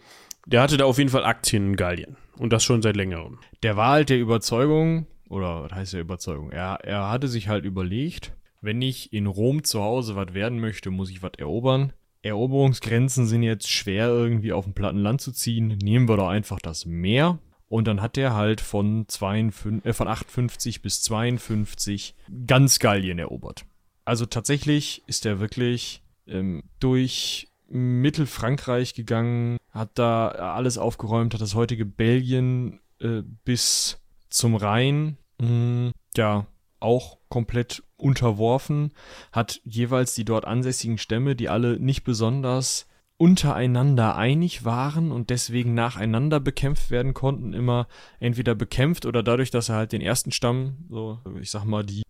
Der 0.47 0.63
hatte 0.63 0.79
da 0.79 0.87
auf 0.87 0.97
jeden 0.99 1.11
Fall 1.11 1.25
Aktien 1.25 1.67
in 1.67 1.77
Gallien. 1.77 2.17
Und 2.39 2.53
das 2.53 2.65
schon 2.65 2.81
seit 2.81 2.97
längerem. 2.97 3.39
Der 3.63 3.77
war 3.77 3.91
halt 3.91 4.09
der 4.09 4.19
Überzeugung, 4.19 5.07
oder 5.29 5.65
was 5.65 5.73
heißt 5.73 5.93
der 5.95 6.01
Überzeugung? 6.01 6.51
Er, 6.51 6.81
er 6.85 7.11
hatte 7.11 7.29
sich 7.29 7.49
halt 7.49 7.65
überlegt, 7.65 8.33
wenn 8.61 8.83
ich 8.83 9.13
in 9.13 9.27
Rom 9.27 9.63
zu 9.63 9.83
Hause 9.83 10.17
was 10.17 10.35
werden 10.35 10.61
möchte, 10.61 10.91
muss 10.91 11.11
ich 11.11 11.23
was 11.23 11.33
erobern. 11.39 11.93
Eroberungsgrenzen 12.23 13.27
sind 13.27 13.43
jetzt 13.43 13.71
schwer 13.71 14.09
irgendwie 14.09 14.53
auf 14.53 14.65
dem 14.65 14.75
platten 14.75 14.99
Land 14.99 15.21
zu 15.21 15.33
ziehen. 15.33 15.79
Nehmen 15.83 16.09
wir 16.09 16.17
doch 16.17 16.29
einfach 16.29 16.59
das 16.59 16.85
Meer. 16.85 17.39
Und 17.69 17.87
dann 17.87 18.01
hat 18.01 18.17
er 18.19 18.35
halt 18.35 18.61
von, 18.61 19.05
52, 19.07 19.85
äh, 19.85 19.93
von 19.93 20.09
58 20.09 20.83
bis 20.83 21.03
52 21.03 22.15
ganz 22.47 22.79
Gallien 22.79 23.19
erobert. 23.19 23.67
Also 24.05 24.25
tatsächlich 24.27 25.03
ist 25.07 25.27
er 25.27 25.39
wirklich 25.39 26.03
ähm, 26.27 26.63
durch 26.81 27.49
Mittelfrankreich 27.69 28.95
gegangen, 28.95 29.59
hat 29.71 29.91
da 29.95 30.29
alles 30.29 30.79
aufgeräumt, 30.79 31.35
hat 31.35 31.43
das 31.43 31.55
heutige 31.55 31.85
Belgien 31.85 32.81
äh, 33.01 33.23
bis 33.45 34.01
zum 34.31 34.57
Rhein, 34.57 35.19
mh, 35.41 35.93
ja, 36.17 36.47
auch 36.81 37.19
komplett 37.29 37.83
unterworfen, 37.97 38.93
hat 39.33 39.61
jeweils 39.65 40.15
die 40.15 40.25
dort 40.25 40.45
ansässigen 40.45 40.99
Stämme, 40.99 41.35
die 41.35 41.49
alle 41.49 41.79
nicht 41.79 42.05
besonders 42.05 42.87
untereinander 43.17 44.15
einig 44.17 44.65
waren 44.65 45.11
und 45.11 45.31
deswegen 45.31 45.75
nacheinander 45.75 46.39
bekämpft 46.39 46.91
werden 46.91 47.15
konnten, 47.15 47.53
immer 47.53 47.89
entweder 48.21 48.55
bekämpft 48.55 49.07
oder 49.07 49.25
dadurch, 49.25 49.51
dass 49.51 49.69
er 49.69 49.75
halt 49.75 49.93
den 49.93 50.01
ersten 50.01 50.31
Stamm, 50.31 50.87
so 50.89 51.19
ich 51.41 51.51
sag 51.51 51.65
mal 51.65 51.85
die 51.85 52.03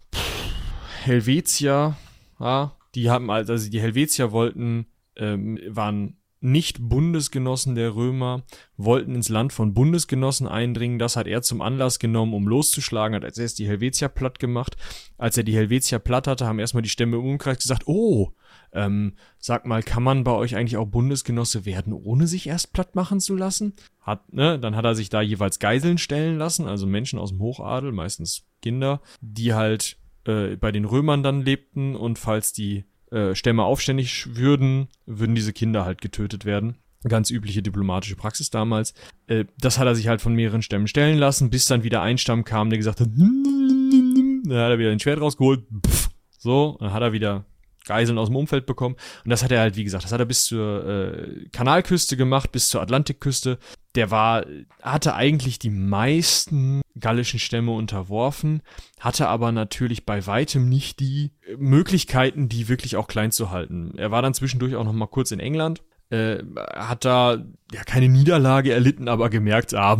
Helvetier, 1.04 1.96
ja, 2.38 2.76
die 2.94 3.08
haben 3.08 3.30
also 3.30 3.70
die 3.70 3.80
Helvetier 3.80 4.32
wollten, 4.32 4.86
ähm, 5.16 5.58
waren 5.66 6.17
nicht 6.40 6.78
Bundesgenossen 6.80 7.74
der 7.74 7.94
Römer, 7.94 8.44
wollten 8.76 9.14
ins 9.14 9.28
Land 9.28 9.52
von 9.52 9.74
Bundesgenossen 9.74 10.46
eindringen. 10.46 10.98
Das 10.98 11.16
hat 11.16 11.26
er 11.26 11.42
zum 11.42 11.60
Anlass 11.60 11.98
genommen, 11.98 12.34
um 12.34 12.46
loszuschlagen, 12.46 13.16
hat 13.16 13.24
als 13.24 13.38
erst 13.38 13.58
die 13.58 13.66
Helvetier 13.66 14.08
platt 14.08 14.38
gemacht. 14.38 14.76
Als 15.16 15.36
er 15.36 15.42
die 15.42 15.54
Helvetier 15.54 15.98
platt 15.98 16.26
hatte, 16.26 16.46
haben 16.46 16.58
erstmal 16.58 16.82
die 16.82 16.88
Stämme 16.88 17.16
im 17.16 17.24
Umkreis 17.24 17.58
gesagt, 17.58 17.84
oh, 17.86 18.32
ähm, 18.72 19.14
sag 19.38 19.66
mal, 19.66 19.82
kann 19.82 20.02
man 20.02 20.24
bei 20.24 20.32
euch 20.32 20.56
eigentlich 20.56 20.76
auch 20.76 20.86
Bundesgenosse 20.86 21.64
werden, 21.64 21.92
ohne 21.92 22.26
sich 22.26 22.46
erst 22.46 22.72
platt 22.72 22.94
machen 22.94 23.20
zu 23.20 23.34
lassen? 23.34 23.74
Hat, 24.00 24.32
ne, 24.32 24.58
dann 24.58 24.76
hat 24.76 24.84
er 24.84 24.94
sich 24.94 25.08
da 25.08 25.20
jeweils 25.20 25.58
Geiseln 25.58 25.98
stellen 25.98 26.38
lassen, 26.38 26.66
also 26.66 26.86
Menschen 26.86 27.18
aus 27.18 27.30
dem 27.30 27.40
Hochadel, 27.40 27.92
meistens 27.92 28.44
Kinder, 28.62 29.00
die 29.20 29.54
halt 29.54 29.96
äh, 30.26 30.56
bei 30.56 30.72
den 30.72 30.84
Römern 30.84 31.22
dann 31.22 31.42
lebten 31.42 31.96
und 31.96 32.18
falls 32.18 32.52
die 32.52 32.84
äh, 33.10 33.34
Stämme 33.34 33.64
aufständig 33.64 34.36
würden, 34.36 34.88
würden 35.06 35.34
diese 35.34 35.52
Kinder 35.52 35.84
halt 35.84 36.00
getötet 36.00 36.44
werden. 36.44 36.76
Ganz 37.04 37.30
übliche 37.30 37.62
diplomatische 37.62 38.16
Praxis 38.16 38.50
damals. 38.50 38.94
Äh, 39.26 39.44
das 39.58 39.78
hat 39.78 39.86
er 39.86 39.94
sich 39.94 40.08
halt 40.08 40.20
von 40.20 40.34
mehreren 40.34 40.62
Stämmen 40.62 40.88
stellen 40.88 41.18
lassen, 41.18 41.50
bis 41.50 41.66
dann 41.66 41.84
wieder 41.84 42.02
ein 42.02 42.18
Stamm 42.18 42.44
kam, 42.44 42.70
der 42.70 42.78
gesagt 42.78 43.00
hat, 43.00 43.08
dann 43.08 44.58
hat 44.58 44.70
er 44.70 44.78
wieder 44.78 44.90
ein 44.90 45.00
Schwert 45.00 45.20
rausgeholt, 45.20 45.64
pff, 45.86 46.10
so, 46.38 46.76
dann 46.80 46.92
hat 46.92 47.02
er 47.02 47.12
wieder 47.12 47.44
Geiseln 47.88 48.18
aus 48.18 48.28
dem 48.28 48.36
Umfeld 48.36 48.66
bekommen. 48.66 48.96
Und 49.24 49.30
das 49.30 49.42
hat 49.42 49.50
er 49.50 49.60
halt, 49.60 49.76
wie 49.76 49.84
gesagt, 49.84 50.04
das 50.04 50.12
hat 50.12 50.20
er 50.20 50.26
bis 50.26 50.44
zur 50.44 50.86
äh, 50.86 51.48
Kanalküste 51.50 52.16
gemacht, 52.16 52.52
bis 52.52 52.68
zur 52.68 52.82
Atlantikküste. 52.82 53.58
Der 53.94 54.10
war, 54.10 54.44
hatte 54.82 55.14
eigentlich 55.14 55.58
die 55.58 55.70
meisten 55.70 56.82
gallischen 57.00 57.40
Stämme 57.40 57.72
unterworfen, 57.72 58.62
hatte 59.00 59.28
aber 59.28 59.50
natürlich 59.50 60.04
bei 60.04 60.26
weitem 60.26 60.68
nicht 60.68 61.00
die 61.00 61.32
Möglichkeiten, 61.56 62.48
die 62.48 62.68
wirklich 62.68 62.96
auch 62.96 63.08
klein 63.08 63.32
zu 63.32 63.50
halten. 63.50 63.94
Er 63.96 64.10
war 64.10 64.22
dann 64.22 64.34
zwischendurch 64.34 64.76
auch 64.76 64.84
noch 64.84 64.92
mal 64.92 65.06
kurz 65.06 65.30
in 65.30 65.40
England, 65.40 65.82
äh, 66.10 66.38
hat 66.74 67.04
da 67.04 67.44
ja 67.72 67.82
keine 67.84 68.08
Niederlage 68.08 68.72
erlitten, 68.72 69.08
aber 69.08 69.30
gemerkt, 69.30 69.74
ah, 69.74 69.98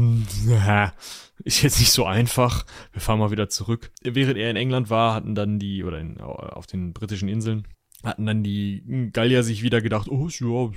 ist 1.44 1.62
jetzt 1.62 1.79
nicht 1.79 1.92
so 1.92 2.05
einfach. 2.05 2.66
Wir 2.92 3.01
fahren 3.01 3.18
mal 3.18 3.31
wieder 3.31 3.48
zurück. 3.48 3.90
Während 4.03 4.37
er 4.37 4.51
in 4.51 4.57
England 4.57 4.90
war, 4.90 5.14
hatten 5.14 5.35
dann 5.35 5.59
die, 5.59 5.85
oder 5.85 5.98
in, 5.98 6.20
auf 6.20 6.66
den 6.66 6.92
britischen 6.92 7.29
Inseln, 7.29 7.66
hatten 8.05 8.27
dann 8.27 8.42
die 8.42 9.11
Gallier 9.12 9.42
sich 9.42 9.62
wieder 9.62 9.81
gedacht, 9.81 10.09
oh, 10.09 10.29
ja, 10.29 10.72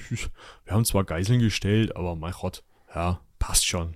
wir 0.66 0.74
haben 0.74 0.86
zwar 0.86 1.04
Geiseln 1.04 1.40
gestellt, 1.40 1.96
aber 1.96 2.16
mein 2.16 2.34
Gott, 2.34 2.64
ja, 2.96 3.22
passt 3.40 3.66
schon. 3.66 3.96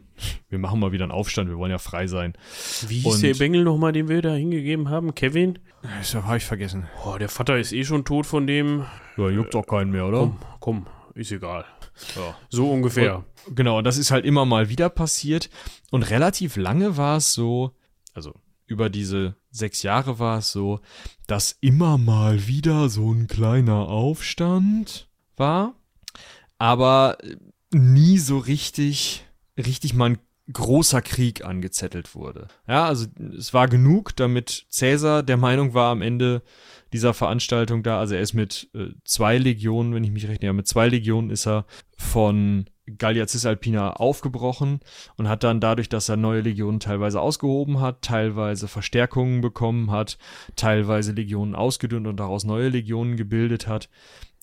Wir 0.50 0.60
machen 0.60 0.80
mal 0.80 0.92
wieder 0.92 1.04
einen 1.04 1.12
Aufstand, 1.12 1.50
wir 1.50 1.58
wollen 1.58 1.72
ja 1.72 1.78
frei 1.78 2.08
sein. 2.08 2.34
Wie 2.88 3.00
hieß 3.00 3.16
Und, 3.16 3.24
der 3.24 3.34
Bengel 3.36 3.64
nochmal, 3.64 3.92
den 3.92 4.08
wir 4.08 4.22
da 4.22 4.34
hingegeben 4.34 4.90
haben? 4.90 5.14
Kevin? 5.14 5.60
Das 5.82 6.16
habe 6.16 6.38
ich 6.38 6.46
vergessen. 6.46 6.88
Oh, 7.06 7.18
der 7.18 7.30
Vater 7.30 7.58
ist 7.58 7.74
eh 7.74 7.84
schon 7.84 8.06
tot 8.06 8.26
von 8.26 8.48
dem. 8.48 8.86
Ja, 9.18 9.30
juckt 9.30 9.56
auch 9.56 9.68
keinen 9.68 9.92
mehr, 9.92 10.06
oder? 10.06 10.20
Komm, 10.20 10.38
komm, 10.60 10.88
ist 11.14 11.32
egal. 11.32 11.66
Ja. 12.16 12.36
So 12.50 12.72
ungefähr. 12.72 13.24
Und, 13.46 13.56
genau, 13.56 13.82
das 13.82 13.98
ist 13.98 14.12
halt 14.12 14.26
immer 14.26 14.46
mal 14.46 14.70
wieder 14.70 14.90
passiert. 14.90 15.50
Und 15.92 16.04
relativ 16.04 16.56
lange 16.56 16.98
war 16.98 17.18
es 17.18 17.34
so, 17.34 17.72
also 18.14 18.34
über 18.68 18.90
diese 18.90 19.36
sechs 19.52 19.84
Jahre 19.84 20.18
war 20.20 20.40
es 20.40 20.52
so, 20.52 20.80
dass 21.28 21.58
immer 21.62 21.98
mal 21.98 22.48
wieder 22.48 22.90
so 22.90 23.12
ein 23.12 23.28
kleiner 23.28 23.88
Aufstand 23.88 25.08
war, 25.38 25.76
aber 26.58 27.18
nie 27.76 28.18
so 28.18 28.38
richtig, 28.38 29.26
richtig 29.58 29.94
mal 29.94 30.12
ein 30.12 30.18
großer 30.52 31.02
Krieg 31.02 31.44
angezettelt 31.44 32.14
wurde. 32.16 32.48
Ja, 32.68 32.86
also 32.86 33.08
es 33.38 33.54
war 33.54 33.68
genug, 33.68 34.16
damit 34.16 34.66
Cäsar 34.70 35.24
der 35.24 35.38
Meinung 35.38 35.74
war 35.74 35.92
am 35.92 36.02
Ende 36.02 36.44
dieser 36.94 37.14
Veranstaltung 37.14 37.84
da, 37.84 38.00
also 38.00 38.16
er 38.16 38.22
ist 38.22 38.34
mit 38.34 38.70
äh, 38.74 38.90
zwei 39.04 39.38
Legionen, 39.38 39.94
wenn 39.94 40.04
ich 40.04 40.12
mich 40.12 40.28
recht 40.28 40.42
erinnere, 40.42 40.58
mit 40.58 40.68
zwei 40.68 40.88
Legionen 40.88 41.32
ist 41.32 41.48
er 41.48 41.66
von 41.98 42.66
Gallia 42.98 43.26
Cisalpina 43.26 43.94
aufgebrochen 43.94 44.80
und 45.18 45.28
hat 45.28 45.44
dann 45.44 45.60
dadurch, 45.60 45.90
dass 45.90 46.08
er 46.08 46.18
neue 46.18 46.42
Legionen 46.42 46.80
teilweise 46.80 47.20
ausgehoben 47.20 47.82
hat, 47.82 48.04
teilweise 48.04 48.68
Verstärkungen 48.68 49.42
bekommen 49.42 49.90
hat, 49.90 50.20
teilweise 50.56 51.12
Legionen 51.12 51.56
ausgedünnt 51.56 52.06
und 52.06 52.18
daraus 52.18 52.44
neue 52.44 52.70
Legionen 52.70 53.18
gebildet 53.18 53.68
hat 53.68 53.90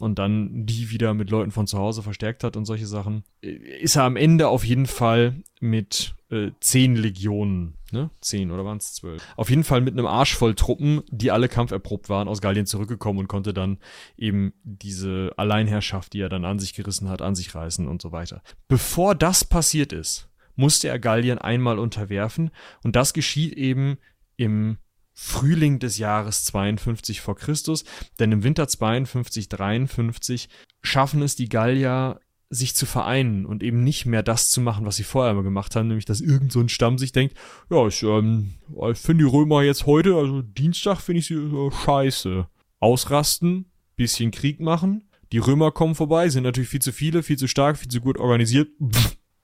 und 0.03 0.19
dann 0.19 0.67
die 0.67 0.91
wieder 0.91 1.15
mit 1.15 1.31
Leuten 1.31 1.53
von 1.53 1.69
zu 1.69 1.79
Hause 1.79 2.03
verstärkt 2.03 2.43
hat 2.43 2.57
und 2.57 2.65
solche 2.65 2.89
Sachen, 2.89 3.23
ist 3.41 3.95
er 3.95 4.03
am 4.03 4.17
Ende 4.17 4.49
auf 4.49 4.65
jeden 4.65 4.87
Fall 4.87 5.45
mit 5.61 6.17
äh, 6.29 6.51
zehn 6.59 6.97
Legionen, 6.97 7.75
ne? 7.93 8.11
Zehn 8.21 8.51
oder 8.51 8.65
waren 8.65 8.79
es 8.79 8.95
zwölf? 8.95 9.23
Auf 9.37 9.49
jeden 9.49 9.63
Fall 9.63 9.81
mit 9.81 9.93
einem 9.93 10.07
Arsch 10.07 10.35
voll 10.35 10.57
Truppen, 10.57 11.03
die 11.09 11.31
alle 11.31 11.49
kampferprobt 11.49 12.09
waren, 12.09 12.27
aus 12.27 12.41
Gallien 12.41 12.67
zurückgekommen 12.67 13.21
und 13.21 13.29
konnte 13.29 13.55
dann 13.55 13.79
eben 14.17 14.55
diese 14.65 15.31
Alleinherrschaft, 15.37 16.15
die 16.15 16.21
er 16.21 16.29
dann 16.29 16.45
an 16.45 16.59
sich 16.59 16.75
gerissen 16.75 17.09
hat, 17.09 17.23
an 17.23 17.37
sich 17.37 17.55
reißen 17.55 17.87
und 17.87 18.03
so 18.03 18.11
weiter. 18.11 18.43
Bevor 18.67 19.15
das 19.15 19.45
passiert 19.45 19.93
ist, 19.93 20.29
musste 20.57 20.89
er 20.89 20.99
Gallien 20.99 21.39
einmal 21.39 21.79
unterwerfen 21.79 22.51
und 22.83 22.97
das 22.97 23.13
geschieht 23.13 23.53
eben 23.53 23.99
im 24.37 24.79
Frühling 25.15 25.79
des 25.79 25.99
Jahres 25.99 26.45
52 26.45 27.21
vor 27.21 27.37
Christus, 27.37 27.85
denn 28.19 28.33
im 28.33 28.45
Winter 28.45 28.69
52, 28.69 29.49
53 29.49 30.49
schaffen 30.83 31.23
es 31.23 31.37
die 31.37 31.49
Gallier 31.49 32.21
sich 32.49 32.75
zu 32.75 32.85
vereinen 32.85 33.47
und 33.47 33.63
eben 33.63 33.83
nicht 33.83 34.05
mehr 34.05 34.23
das 34.23 34.51
zu 34.51 34.61
machen, 34.61 34.85
was 34.85 34.97
sie 34.97 35.05
vorher 35.05 35.33
immer 35.33 35.43
gemacht 35.43 35.75
haben, 35.75 35.89
nämlich 35.89 36.05
dass 36.05 36.21
irgend 36.21 36.53
so 36.53 36.61
ein 36.61 36.69
Stamm 36.69 36.99
sich 36.99 37.13
denkt, 37.13 37.35
ja, 37.71 37.87
ich, 37.87 38.03
ähm, 38.03 38.55
ich 38.91 38.99
finde 38.99 39.25
die 39.25 39.31
Römer 39.31 39.63
jetzt 39.63 39.87
heute, 39.87 40.17
also 40.17 40.43
Dienstag 40.43 41.01
finde 41.01 41.21
ich 41.21 41.27
sie 41.27 41.35
äh, 41.35 41.71
scheiße. 41.71 42.47
Ausrasten, 42.79 43.71
bisschen 43.97 44.33
Krieg 44.33 44.61
machen, 44.61 45.09
die 45.33 45.39
Römer 45.39 45.71
kommen 45.71 45.95
vorbei, 45.95 46.29
sind 46.29 46.43
natürlich 46.43 46.69
viel 46.69 46.83
zu 46.83 46.93
viele, 46.93 47.23
viel 47.23 47.39
zu 47.39 47.49
stark, 47.49 47.79
viel 47.79 47.89
zu 47.89 48.01
gut 48.01 48.19
organisiert. 48.19 48.69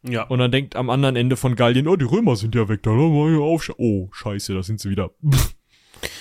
Ja. 0.03 0.25
Und 0.25 0.39
dann 0.39 0.53
denkt 0.53 0.77
am 0.77 0.91
anderen 0.91 1.17
Ende 1.17 1.37
von 1.37 1.57
Gallien, 1.57 1.89
oh, 1.89 1.97
die 1.97 2.05
Römer 2.05 2.37
sind 2.37 2.55
ja 2.55 2.69
weg, 2.69 2.83
da 2.83 2.91
auf. 2.91 3.71
Oh, 3.79 4.09
scheiße, 4.13 4.55
da 4.55 4.63
sind 4.63 4.81
sie 4.81 4.91
wieder. 4.91 5.11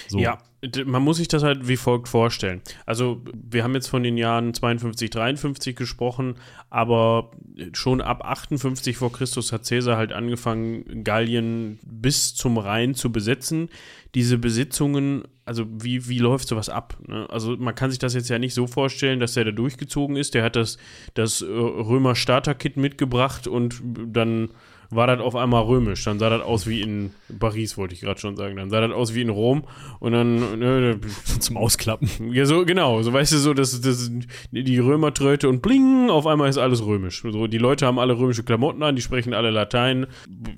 So. 0.07 0.19
Ja, 0.19 0.37
man 0.85 1.03
muss 1.03 1.17
sich 1.17 1.27
das 1.27 1.43
halt 1.43 1.67
wie 1.67 1.77
folgt 1.77 2.07
vorstellen. 2.07 2.61
Also, 2.85 3.21
wir 3.33 3.63
haben 3.63 3.75
jetzt 3.75 3.87
von 3.87 4.03
den 4.03 4.17
Jahren 4.17 4.53
52, 4.53 5.09
53 5.09 5.75
gesprochen, 5.75 6.35
aber 6.69 7.31
schon 7.73 8.01
ab 8.01 8.25
58 8.25 8.97
vor 8.97 9.11
Christus 9.11 9.51
hat 9.51 9.67
Caesar 9.67 9.97
halt 9.97 10.13
angefangen, 10.13 11.03
Gallien 11.03 11.79
bis 11.85 12.33
zum 12.33 12.57
Rhein 12.57 12.95
zu 12.95 13.11
besetzen. 13.11 13.69
Diese 14.15 14.37
Besitzungen, 14.37 15.25
also 15.45 15.65
wie, 15.69 16.07
wie 16.09 16.19
läuft 16.19 16.47
sowas 16.47 16.69
ab? 16.69 16.97
Ne? 17.05 17.27
Also, 17.29 17.55
man 17.57 17.75
kann 17.75 17.91
sich 17.91 17.99
das 17.99 18.15
jetzt 18.15 18.29
ja 18.29 18.39
nicht 18.39 18.53
so 18.53 18.65
vorstellen, 18.65 19.19
dass 19.19 19.33
der 19.33 19.45
da 19.45 19.51
durchgezogen 19.51 20.15
ist. 20.15 20.33
Der 20.33 20.43
hat 20.43 20.55
das, 20.55 20.77
das 21.13 21.41
äh, 21.41 21.45
Römer-Starter-Kit 21.45 22.77
mitgebracht 22.77 23.47
und 23.47 23.81
dann 23.83 24.49
war 24.89 25.07
das 25.07 25.19
auf 25.19 25.35
einmal 25.35 25.63
römisch. 25.63 26.03
Dann 26.03 26.19
sah 26.19 26.29
das 26.29 26.41
aus 26.41 26.67
wie 26.67 26.81
in 26.81 27.11
Paris, 27.39 27.77
wollte 27.77 27.93
ich 27.93 28.01
gerade 28.01 28.19
schon 28.19 28.35
sagen. 28.35 28.55
Dann 28.55 28.69
sah 28.69 28.81
das 28.81 28.91
aus 28.91 29.13
wie 29.13 29.21
in 29.21 29.29
Rom 29.29 29.63
und 29.99 30.13
dann 30.13 30.59
ne, 30.59 30.99
zum 31.39 31.57
Ausklappen. 31.57 32.09
Ja, 32.31 32.45
so 32.45 32.65
genau. 32.65 33.01
So 33.01 33.13
weißt 33.13 33.33
du 33.33 33.37
so, 33.37 33.53
dass 33.53 33.79
das, 33.81 34.11
die 34.51 34.79
Römertröte 34.79 35.49
und 35.49 35.61
bling, 35.61 36.09
auf 36.09 36.27
einmal 36.27 36.49
ist 36.49 36.57
alles 36.57 36.85
römisch. 36.85 37.21
So, 37.21 37.47
die 37.47 37.57
Leute 37.57 37.85
haben 37.85 37.99
alle 37.99 38.17
römische 38.17 38.43
Klamotten 38.43 38.83
an, 38.83 38.95
die 38.95 39.01
sprechen 39.01 39.33
alle 39.33 39.51
Latein. 39.51 40.07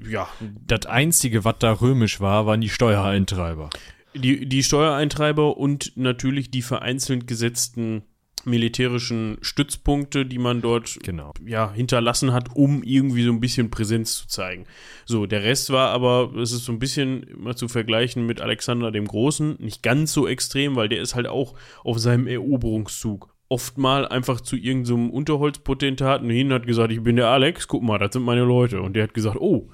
Ja. 0.07 0.27
Das 0.67 0.85
einzige, 0.85 1.43
was 1.45 1.55
da 1.59 1.73
römisch 1.73 2.19
war, 2.19 2.45
waren 2.45 2.61
die 2.61 2.69
Steuereintreiber. 2.69 3.69
Die, 4.15 4.47
die 4.47 4.63
Steuereintreiber 4.63 5.57
und 5.57 5.93
natürlich 5.95 6.49
die 6.49 6.63
vereinzelt 6.63 7.27
gesetzten 7.27 8.03
militärischen 8.45 9.37
Stützpunkte, 9.41 10.25
die 10.25 10.37
man 10.37 10.61
dort 10.61 10.99
genau. 11.03 11.33
ja, 11.45 11.71
hinterlassen 11.71 12.33
hat, 12.33 12.55
um 12.55 12.83
irgendwie 12.83 13.23
so 13.23 13.31
ein 13.31 13.39
bisschen 13.39 13.69
Präsenz 13.69 14.17
zu 14.17 14.27
zeigen. 14.27 14.65
So, 15.05 15.25
der 15.25 15.43
Rest 15.43 15.71
war 15.71 15.89
aber, 15.89 16.33
es 16.35 16.51
ist 16.51 16.65
so 16.65 16.71
ein 16.71 16.79
bisschen 16.79 17.23
immer 17.23 17.55
zu 17.55 17.67
vergleichen 17.67 18.25
mit 18.25 18.41
Alexander 18.41 18.91
dem 18.91 19.07
Großen, 19.07 19.57
nicht 19.59 19.83
ganz 19.83 20.13
so 20.13 20.27
extrem, 20.27 20.75
weil 20.75 20.89
der 20.89 21.01
ist 21.01 21.15
halt 21.15 21.27
auch 21.27 21.55
auf 21.83 21.99
seinem 21.99 22.27
Eroberungszug 22.27 23.33
oft 23.49 23.79
mal 23.79 24.07
einfach 24.07 24.41
zu 24.41 24.55
irgendeinem 24.55 25.09
so 25.09 25.13
Unterholzpotentaten 25.15 26.29
hin 26.29 26.47
und 26.47 26.53
hat 26.53 26.67
gesagt, 26.67 26.91
ich 26.91 27.01
bin 27.01 27.15
der 27.15 27.27
Alex, 27.27 27.67
guck 27.67 27.81
mal, 27.81 27.97
das 27.97 28.13
sind 28.13 28.21
meine 28.21 28.43
Leute. 28.43 28.81
Und 28.81 28.93
der 28.93 29.03
hat 29.03 29.13
gesagt, 29.15 29.37
oh, 29.37 29.69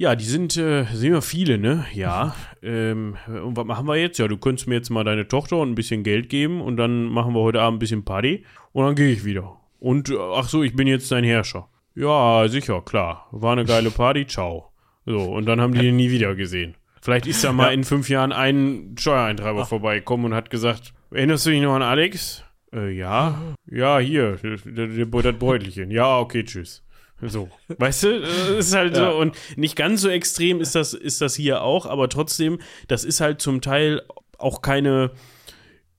ja, 0.00 0.16
die 0.16 0.24
sind, 0.24 0.56
äh, 0.56 0.86
sehen 0.94 1.12
wir 1.12 1.20
viele, 1.20 1.58
ne? 1.58 1.84
Ja. 1.92 2.34
Ähm, 2.62 3.18
und 3.26 3.54
was 3.54 3.66
machen 3.66 3.86
wir 3.86 3.96
jetzt? 3.96 4.18
Ja, 4.18 4.28
du 4.28 4.38
könntest 4.38 4.66
mir 4.66 4.76
jetzt 4.76 4.88
mal 4.88 5.04
deine 5.04 5.28
Tochter 5.28 5.58
und 5.58 5.72
ein 5.72 5.74
bisschen 5.74 6.04
Geld 6.04 6.30
geben 6.30 6.62
und 6.62 6.78
dann 6.78 7.04
machen 7.04 7.34
wir 7.34 7.40
heute 7.40 7.60
Abend 7.60 7.76
ein 7.76 7.80
bisschen 7.80 8.02
Party 8.02 8.46
und 8.72 8.86
dann 8.86 8.94
gehe 8.94 9.12
ich 9.12 9.26
wieder. 9.26 9.60
Und 9.78 10.08
äh, 10.08 10.16
ach 10.18 10.48
so, 10.48 10.62
ich 10.62 10.74
bin 10.74 10.86
jetzt 10.86 11.12
dein 11.12 11.22
Herrscher. 11.22 11.68
Ja, 11.94 12.48
sicher, 12.48 12.80
klar. 12.80 13.28
War 13.30 13.52
eine 13.52 13.66
geile 13.66 13.90
Party, 13.90 14.26
ciao. 14.26 14.72
So, 15.04 15.18
und 15.20 15.44
dann 15.44 15.60
haben 15.60 15.74
die 15.74 15.82
den 15.82 15.96
nie 15.96 16.10
wieder 16.10 16.34
gesehen. 16.34 16.76
Vielleicht 17.02 17.26
ist 17.26 17.44
da 17.44 17.52
mal 17.52 17.66
ja. 17.66 17.72
in 17.72 17.84
fünf 17.84 18.08
Jahren 18.08 18.32
ein 18.32 18.94
Steuereintreiber 18.98 19.64
ach. 19.64 19.68
vorbeigekommen 19.68 20.24
und 20.24 20.34
hat 20.34 20.48
gesagt, 20.48 20.94
erinnerst 21.10 21.44
du 21.44 21.50
dich 21.50 21.60
noch 21.60 21.74
an 21.74 21.82
Alex? 21.82 22.42
Äh, 22.72 22.88
ja. 22.92 23.38
Ja, 23.70 23.98
hier, 23.98 24.38
das 24.64 25.38
Beutelchen. 25.38 25.90
Ja, 25.90 26.18
okay, 26.18 26.42
tschüss. 26.42 26.82
So, 27.22 27.48
weißt 27.68 28.02
du, 28.04 28.20
das 28.20 28.48
ist 28.48 28.74
halt 28.74 28.96
ja. 28.96 29.10
so 29.10 29.18
und 29.18 29.36
nicht 29.56 29.76
ganz 29.76 30.00
so 30.00 30.08
extrem 30.08 30.60
ist 30.60 30.74
das 30.74 30.94
ist 30.94 31.20
das 31.20 31.34
hier 31.34 31.62
auch, 31.62 31.86
aber 31.86 32.08
trotzdem, 32.08 32.58
das 32.88 33.04
ist 33.04 33.20
halt 33.20 33.40
zum 33.40 33.60
Teil 33.60 34.02
auch 34.38 34.62
keine 34.62 35.12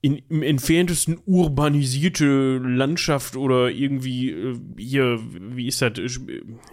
in, 0.02 0.20
im 0.28 0.42
entferntesten 0.42 1.20
urbanisierte 1.26 2.58
Landschaft 2.58 3.36
oder 3.36 3.70
irgendwie 3.70 4.30
äh, 4.30 4.58
hier, 4.76 5.20
wie 5.40 5.68
ist 5.68 5.80
das? 5.80 5.92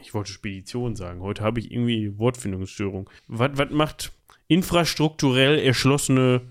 Ich 0.02 0.14
wollte 0.16 0.32
Spedition 0.32 0.96
sagen. 0.96 1.22
Heute 1.22 1.44
habe 1.44 1.60
ich 1.60 1.72
irgendwie 1.72 2.18
Wortfindungsstörung. 2.18 3.08
Was, 3.28 3.52
was 3.54 3.70
macht 3.70 4.12
infrastrukturell 4.48 5.60
erschlossene 5.60 6.42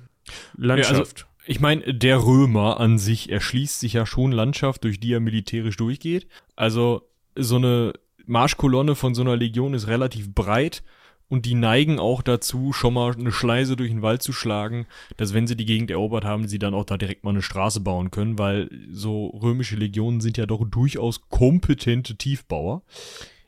Landschaft? 0.57 0.93
Ja, 0.93 0.99
also 0.99 1.29
ich 1.47 1.59
meine, 1.59 1.95
der 1.95 2.25
Römer 2.25 2.79
an 2.79 2.99
sich 2.99 3.29
erschließt 3.31 3.81
sich 3.81 3.95
ja 3.95 4.07
schon 4.07 4.31
Landschaft, 4.31 4.85
durch 4.85 5.01
die 5.01 5.13
er 5.13 5.21
militärisch 5.21 5.77
durchgeht. 5.77 6.29
Also 6.55 7.08
so 7.38 7.57
eine 7.57 7.92
Marschkolonne 8.27 8.94
von 8.94 9.14
so 9.14 9.22
einer 9.22 9.37
Legion 9.37 9.74
ist 9.74 9.87
relativ 9.87 10.35
breit 10.35 10.83
und 11.29 11.44
die 11.44 11.55
neigen 11.55 11.98
auch 11.98 12.22
dazu, 12.22 12.72
schon 12.72 12.94
mal 12.94 13.14
eine 13.14 13.33
Schleise 13.33 13.77
durch 13.77 13.90
den 13.90 14.03
Wald 14.03 14.22
zu 14.22 14.33
schlagen, 14.33 14.87
dass 15.16 15.35
wenn 15.35 15.46
sie 15.46 15.57
die 15.57 15.66
Gegend 15.66 15.90
erobert 15.90 16.24
haben, 16.24 16.48
sie 16.48 16.59
dann 16.59 16.74
auch 16.74 16.85
da 16.85 16.96
direkt 16.96 17.24
mal 17.24 17.31
eine 17.31 17.42
Straße 17.42 17.81
bauen 17.81 18.11
können, 18.11 18.38
weil 18.38 18.70
so 18.90 19.27
römische 19.29 19.77
Legionen 19.77 20.20
sind 20.20 20.38
ja 20.38 20.46
doch 20.46 20.64
durchaus 20.64 21.29
kompetente 21.29 22.16
Tiefbauer. 22.16 22.83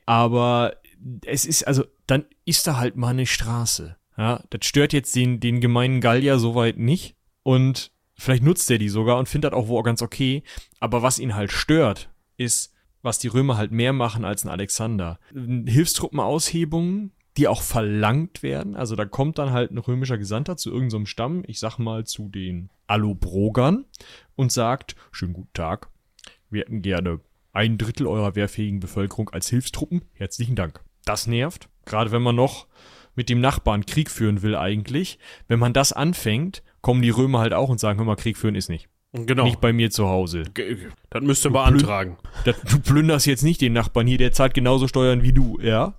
Aber 0.05 0.75
es 1.25 1.45
ist, 1.45 1.67
also, 1.67 1.85
dann 2.05 2.25
ist 2.45 2.67
da 2.67 2.77
halt 2.77 2.95
mal 2.95 3.09
eine 3.09 3.25
Straße. 3.25 3.97
Ja, 4.17 4.43
das 4.49 4.65
stört 4.65 4.93
jetzt 4.93 5.15
den, 5.15 5.39
den 5.39 5.61
gemeinen 5.61 6.01
Gallier 6.01 6.37
soweit 6.37 6.77
nicht. 6.77 7.15
Und 7.43 7.91
vielleicht 8.15 8.43
nutzt 8.43 8.69
er 8.69 8.77
die 8.77 8.89
sogar 8.89 9.17
und 9.17 9.27
findet 9.29 9.53
das 9.53 9.59
auch 9.59 9.67
wohl 9.67 9.81
ganz 9.83 10.01
okay. 10.03 10.43
Aber 10.79 11.01
was 11.01 11.17
ihn 11.17 11.33
halt 11.33 11.51
stört, 11.51 12.11
ist, 12.37 12.73
was 13.01 13.19
die 13.19 13.27
Römer 13.27 13.57
halt 13.57 13.71
mehr 13.71 13.93
machen 13.93 14.25
als 14.25 14.43
ein 14.43 14.49
Alexander. 14.49 15.19
Hilfstruppenaushebungen, 15.33 17.11
die 17.37 17.47
auch 17.47 17.61
verlangt 17.61 18.43
werden. 18.43 18.75
Also 18.75 18.95
da 18.95 19.05
kommt 19.05 19.37
dann 19.37 19.51
halt 19.51 19.71
ein 19.71 19.77
römischer 19.77 20.17
Gesandter 20.17 20.57
zu 20.57 20.69
irgendeinem 20.69 21.05
so 21.05 21.09
Stamm, 21.09 21.43
ich 21.47 21.59
sag 21.59 21.79
mal 21.79 22.05
zu 22.05 22.29
den 22.29 22.69
Allobrogern 22.87 23.85
und 24.35 24.51
sagt, 24.51 24.95
schönen 25.11 25.33
guten 25.33 25.53
Tag, 25.53 25.89
wir 26.49 26.61
hätten 26.61 26.81
gerne 26.81 27.21
ein 27.53 27.77
Drittel 27.77 28.07
eurer 28.07 28.35
wehrfähigen 28.35 28.79
Bevölkerung 28.79 29.29
als 29.29 29.49
Hilfstruppen. 29.49 30.03
Herzlichen 30.13 30.55
Dank. 30.55 30.81
Das 31.05 31.27
nervt, 31.27 31.69
gerade 31.85 32.11
wenn 32.11 32.21
man 32.21 32.35
noch 32.35 32.67
mit 33.15 33.29
dem 33.29 33.41
Nachbarn 33.41 33.85
Krieg 33.85 34.09
führen 34.09 34.41
will 34.41 34.55
eigentlich. 34.55 35.19
Wenn 35.47 35.59
man 35.59 35.73
das 35.73 35.91
anfängt, 35.93 36.63
kommen 36.81 37.01
die 37.01 37.09
Römer 37.09 37.39
halt 37.39 37.53
auch 37.53 37.69
und 37.69 37.79
sagen, 37.79 37.99
hör 37.99 38.05
mal, 38.05 38.15
Krieg 38.15 38.37
führen 38.37 38.55
ist 38.55 38.69
nicht. 38.69 38.87
Genau. 39.13 39.43
Nicht 39.43 39.59
bei 39.59 39.73
mir 39.73 39.91
zu 39.91 40.07
Hause. 40.07 40.43
Das 41.09 41.21
müsst 41.21 41.45
ihr 41.45 41.51
beantragen. 41.51 42.17
Das, 42.45 42.59
du 42.61 42.79
plünderst 42.79 43.25
jetzt 43.25 43.43
nicht 43.43 43.59
den 43.59 43.73
Nachbarn 43.73 44.07
hier, 44.07 44.17
der 44.17 44.31
zahlt 44.31 44.53
genauso 44.53 44.87
Steuern 44.87 45.21
wie 45.21 45.33
du, 45.33 45.59
ja? 45.61 45.95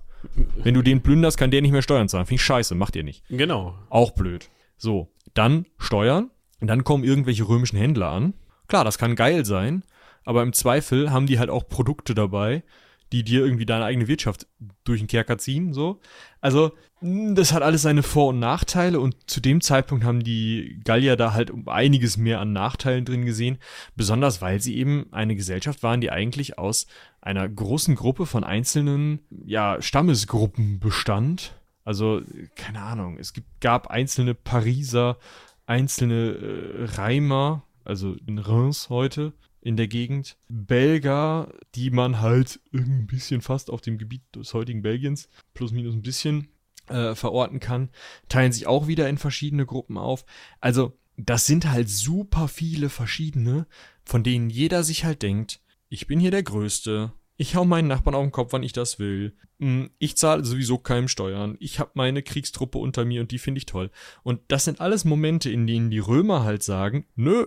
Wenn 0.63 0.73
du 0.73 0.81
den 0.81 1.01
plünderst, 1.01 1.37
kann 1.37 1.51
der 1.51 1.61
nicht 1.61 1.71
mehr 1.71 1.81
Steuern 1.81 2.09
zahlen. 2.09 2.25
Finde 2.25 2.35
ich 2.35 2.45
scheiße, 2.45 2.75
macht 2.75 2.95
ihr 2.95 3.03
nicht. 3.03 3.23
Genau. 3.29 3.77
Auch 3.89 4.11
blöd. 4.11 4.49
So, 4.77 5.11
dann 5.33 5.65
Steuern. 5.77 6.31
Und 6.59 6.67
dann 6.67 6.85
kommen 6.85 7.03
irgendwelche 7.03 7.47
römischen 7.47 7.77
Händler 7.77 8.09
an. 8.09 8.33
Klar, 8.67 8.85
das 8.85 8.97
kann 8.97 9.15
geil 9.15 9.43
sein, 9.45 9.83
aber 10.23 10.41
im 10.41 10.53
Zweifel 10.53 11.11
haben 11.11 11.27
die 11.27 11.37
halt 11.37 11.49
auch 11.49 11.67
Produkte 11.67 12.15
dabei, 12.15 12.63
die 13.11 13.23
dir 13.23 13.43
irgendwie 13.43 13.65
deine 13.65 13.83
eigene 13.83 14.07
Wirtschaft 14.07 14.47
durch 14.85 15.01
den 15.01 15.07
Kerker 15.07 15.37
ziehen, 15.37 15.73
so. 15.73 15.99
Also, 16.43 16.73
hm, 16.99 17.35
das 17.35 17.53
hat 17.53 17.63
alles 17.63 17.83
seine 17.83 18.03
Vor- 18.03 18.27
und 18.27 18.39
Nachteile 18.39 18.99
und 18.99 19.15
zu 19.27 19.39
dem 19.39 19.61
Zeitpunkt 19.61 20.03
haben 20.03 20.25
die 20.25 20.77
Gallier 20.83 21.15
da 21.15 21.31
halt 21.31 21.49
um 21.49 21.69
einiges 21.69 22.17
mehr 22.17 22.41
an 22.41 22.51
Nachteilen 22.51 23.05
drin 23.05 23.25
gesehen, 23.25 23.59
besonders 23.95 24.41
weil 24.41 24.59
sie 24.59 24.75
eben 24.75 25.05
eine 25.13 25.37
Gesellschaft 25.37 25.83
waren, 25.83 26.01
die 26.01 26.11
eigentlich 26.11 26.57
aus 26.59 26.85
einer 27.21 27.47
großen 27.47 27.95
Gruppe 27.95 28.25
von 28.25 28.43
einzelnen, 28.43 29.19
ja, 29.45 29.81
Stammesgruppen 29.81 30.81
bestand. 30.81 31.57
Also, 31.85 32.21
keine 32.57 32.81
Ahnung, 32.81 33.17
es 33.19 33.31
gibt, 33.31 33.61
gab 33.61 33.87
einzelne 33.87 34.33
Pariser, 34.33 35.19
einzelne 35.65 36.31
äh, 36.31 36.85
Reimer, 36.95 37.63
also 37.85 38.17
in 38.27 38.37
Reims 38.37 38.89
heute, 38.89 39.31
in 39.63 39.77
der 39.77 39.87
Gegend. 39.87 40.37
Belger, 40.49 41.53
die 41.75 41.89
man 41.89 42.21
halt 42.21 42.59
ein 42.73 43.07
bisschen 43.07 43.41
fast 43.41 43.69
auf 43.69 43.81
dem 43.81 43.97
Gebiet 43.97 44.23
des 44.35 44.53
heutigen 44.53 44.81
Belgiens, 44.81 45.29
plus 45.53 45.71
minus 45.71 45.95
ein 45.95 46.01
bisschen, 46.01 46.49
äh, 46.87 47.15
verorten 47.15 47.59
kann, 47.59 47.89
teilen 48.27 48.51
sich 48.51 48.67
auch 48.67 48.87
wieder 48.87 49.07
in 49.07 49.17
verschiedene 49.17 49.65
Gruppen 49.65 49.97
auf. 49.97 50.25
Also, 50.59 50.97
das 51.15 51.45
sind 51.45 51.69
halt 51.69 51.89
super 51.89 52.47
viele 52.47 52.89
verschiedene, 52.89 53.67
von 54.03 54.23
denen 54.23 54.49
jeder 54.49 54.83
sich 54.83 55.05
halt 55.05 55.21
denkt, 55.21 55.61
ich 55.89 56.07
bin 56.07 56.19
hier 56.19 56.31
der 56.31 56.43
Größte, 56.43 57.13
ich 57.37 57.55
hau 57.55 57.65
meinen 57.65 57.87
Nachbarn 57.87 58.15
auf 58.15 58.23
den 58.23 58.31
Kopf, 58.31 58.53
wann 58.53 58.63
ich 58.63 58.73
das 58.73 58.99
will. 58.99 59.35
Hm, 59.59 59.91
ich 59.97 60.17
zahle 60.17 60.43
sowieso 60.43 60.77
keinem 60.77 61.07
Steuern. 61.07 61.55
Ich 61.59 61.79
habe 61.79 61.91
meine 61.93 62.21
Kriegstruppe 62.21 62.77
unter 62.77 63.05
mir 63.05 63.21
und 63.21 63.31
die 63.31 63.39
finde 63.39 63.59
ich 63.59 63.65
toll. 63.65 63.91
Und 64.23 64.41
das 64.49 64.65
sind 64.65 64.81
alles 64.81 65.05
Momente, 65.05 65.49
in 65.49 65.67
denen 65.67 65.89
die 65.89 65.99
Römer 65.99 66.43
halt 66.43 66.63
sagen, 66.63 67.05
nö, 67.15 67.45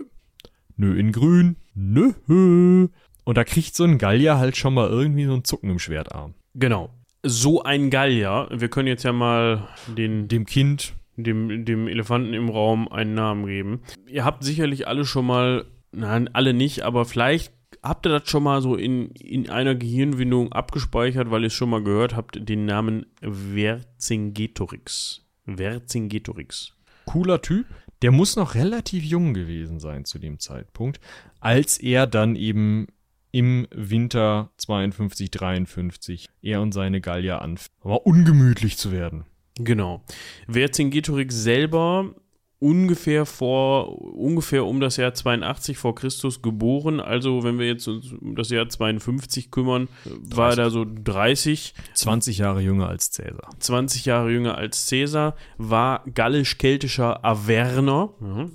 nö 0.77 0.97
in 0.97 1.11
grün, 1.11 1.57
nö. 1.75 2.87
Und 3.23 3.37
da 3.37 3.43
kriegt 3.43 3.75
so 3.75 3.83
ein 3.83 3.97
Gallier 3.97 4.37
halt 4.37 4.55
schon 4.55 4.73
mal 4.73 4.89
irgendwie 4.89 5.25
so 5.25 5.33
ein 5.33 5.43
Zucken 5.43 5.69
im 5.69 5.79
Schwertarm. 5.79 6.33
Genau. 6.53 6.89
So 7.23 7.63
ein 7.63 7.89
Gallier, 7.89 8.47
wir 8.51 8.69
können 8.69 8.87
jetzt 8.87 9.03
ja 9.03 9.11
mal 9.11 9.67
den, 9.87 10.27
Dem 10.27 10.45
Kind, 10.45 10.93
dem, 11.17 11.65
dem 11.65 11.87
Elefanten 11.87 12.33
im 12.33 12.49
Raum 12.49 12.87
einen 12.87 13.15
Namen 13.15 13.47
geben. 13.47 13.81
Ihr 14.07 14.23
habt 14.23 14.43
sicherlich 14.43 14.87
alle 14.87 15.03
schon 15.03 15.25
mal, 15.25 15.65
nein, 15.91 16.29
alle 16.31 16.53
nicht, 16.53 16.83
aber 16.83 17.05
vielleicht 17.05 17.51
habt 17.83 18.05
ihr 18.05 18.09
das 18.09 18.29
schon 18.29 18.43
mal 18.43 18.61
so 18.61 18.75
in, 18.75 19.09
in 19.11 19.49
einer 19.49 19.75
Gehirnwindung 19.75 20.53
abgespeichert, 20.53 21.31
weil 21.31 21.41
ihr 21.41 21.47
es 21.47 21.53
schon 21.53 21.69
mal 21.69 21.83
gehört 21.83 22.15
habt, 22.15 22.47
den 22.47 22.65
Namen 22.65 23.07
Vercingetorix. 23.21 25.25
Vercingetorix. 25.45 26.73
cooler 27.05 27.41
Typ, 27.41 27.65
der 28.01 28.11
muss 28.11 28.35
noch 28.35 28.55
relativ 28.55 29.03
jung 29.03 29.33
gewesen 29.33 29.79
sein 29.79 30.05
zu 30.05 30.19
dem 30.19 30.39
Zeitpunkt, 30.39 30.99
als 31.39 31.77
er 31.77 32.07
dann 32.07 32.35
eben 32.35 32.87
im 33.31 33.67
Winter 33.71 34.51
52, 34.57 35.31
53 35.31 36.29
er 36.41 36.61
und 36.61 36.71
seine 36.71 37.01
Gallier 37.01 37.41
anfingen, 37.41 37.77
aber 37.81 38.05
ungemütlich 38.05 38.77
zu 38.77 38.91
werden. 38.91 39.25
Genau. 39.55 40.03
Vercingetorix 40.47 41.35
selber 41.35 42.13
ungefähr 42.59 43.25
vor, 43.25 44.01
ungefähr 44.01 44.65
um 44.65 44.79
das 44.79 44.97
Jahr 44.97 45.13
82 45.13 45.77
vor 45.77 45.95
Christus 45.95 46.41
geboren. 46.41 46.99
Also, 46.99 47.43
wenn 47.43 47.59
wir 47.59 47.67
jetzt 47.67 47.87
uns 47.87 48.11
um 48.13 48.35
das 48.35 48.49
Jahr 48.49 48.67
52 48.67 49.51
kümmern, 49.51 49.87
war 50.05 50.51
er 50.51 50.55
da 50.55 50.69
so 50.69 50.85
30, 50.85 51.73
20 51.93 52.39
Jahre 52.39 52.61
jünger 52.61 52.87
als 52.87 53.11
Cäsar. 53.11 53.49
20 53.59 54.05
Jahre 54.05 54.31
jünger 54.31 54.57
als 54.57 54.89
Caesar, 54.89 55.35
war 55.57 56.03
gallisch-keltischer 56.13 57.23
Averner. 57.23 58.09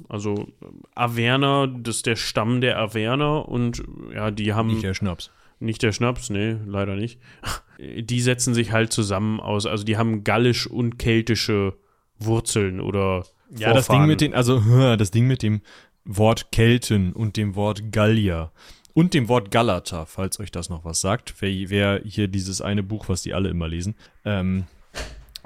Also, 0.09 0.49
Averner, 0.95 1.69
das 1.69 1.97
ist 1.97 2.07
der 2.07 2.17
Stamm 2.17 2.61
der 2.61 2.79
Averner 2.79 3.49
und 3.49 3.83
ja, 4.15 4.31
die 4.31 4.53
haben. 4.53 4.69
Nicht 4.69 4.83
der 4.83 4.95
Schnaps. 4.95 5.31
Nicht 5.61 5.83
der 5.83 5.93
Schnaps, 5.93 6.29
nee, 6.29 6.57
leider 6.67 6.97
nicht. 6.97 7.21
Die 7.79 8.21
setzen 8.21 8.55
sich 8.55 8.71
halt 8.71 8.93
zusammen 8.93 9.41
aus. 9.41 9.67
Also 9.67 9.83
die 9.83 9.97
haben 9.97 10.23
gallisch 10.23 10.69
und 10.69 11.01
keltische 11.01 11.75
Wurzeln 12.21 12.81
oder 12.81 13.25
Ja, 13.57 13.73
das 13.73 13.89
Ding 13.89 14.07
mit 14.07 14.21
den, 14.21 14.35
also 14.35 14.61
das 14.97 15.11
Ding 15.11 15.27
mit 15.27 15.43
dem 15.43 15.61
Wort 16.05 16.53
Kelten 16.53 17.13
und 17.13 17.37
dem 17.37 17.55
Wort 17.55 17.93
Gallier 17.93 18.51
und 18.95 19.15
dem 19.15 19.29
Wort 19.29 19.51
Galater, 19.51 20.07
falls 20.07 20.41
euch 20.41 20.51
das 20.51 20.69
noch 20.69 20.85
was 20.85 21.01
sagt, 21.01 21.35
wer, 21.41 21.71
wer 21.71 22.01
hier 22.05 22.29
dieses 22.29 22.61
eine 22.61 22.83
Buch, 22.83 23.09
was 23.09 23.23
die 23.23 23.35
alle 23.35 23.49
immer 23.49 23.69
lesen, 23.69 23.95
ähm, 24.25 24.65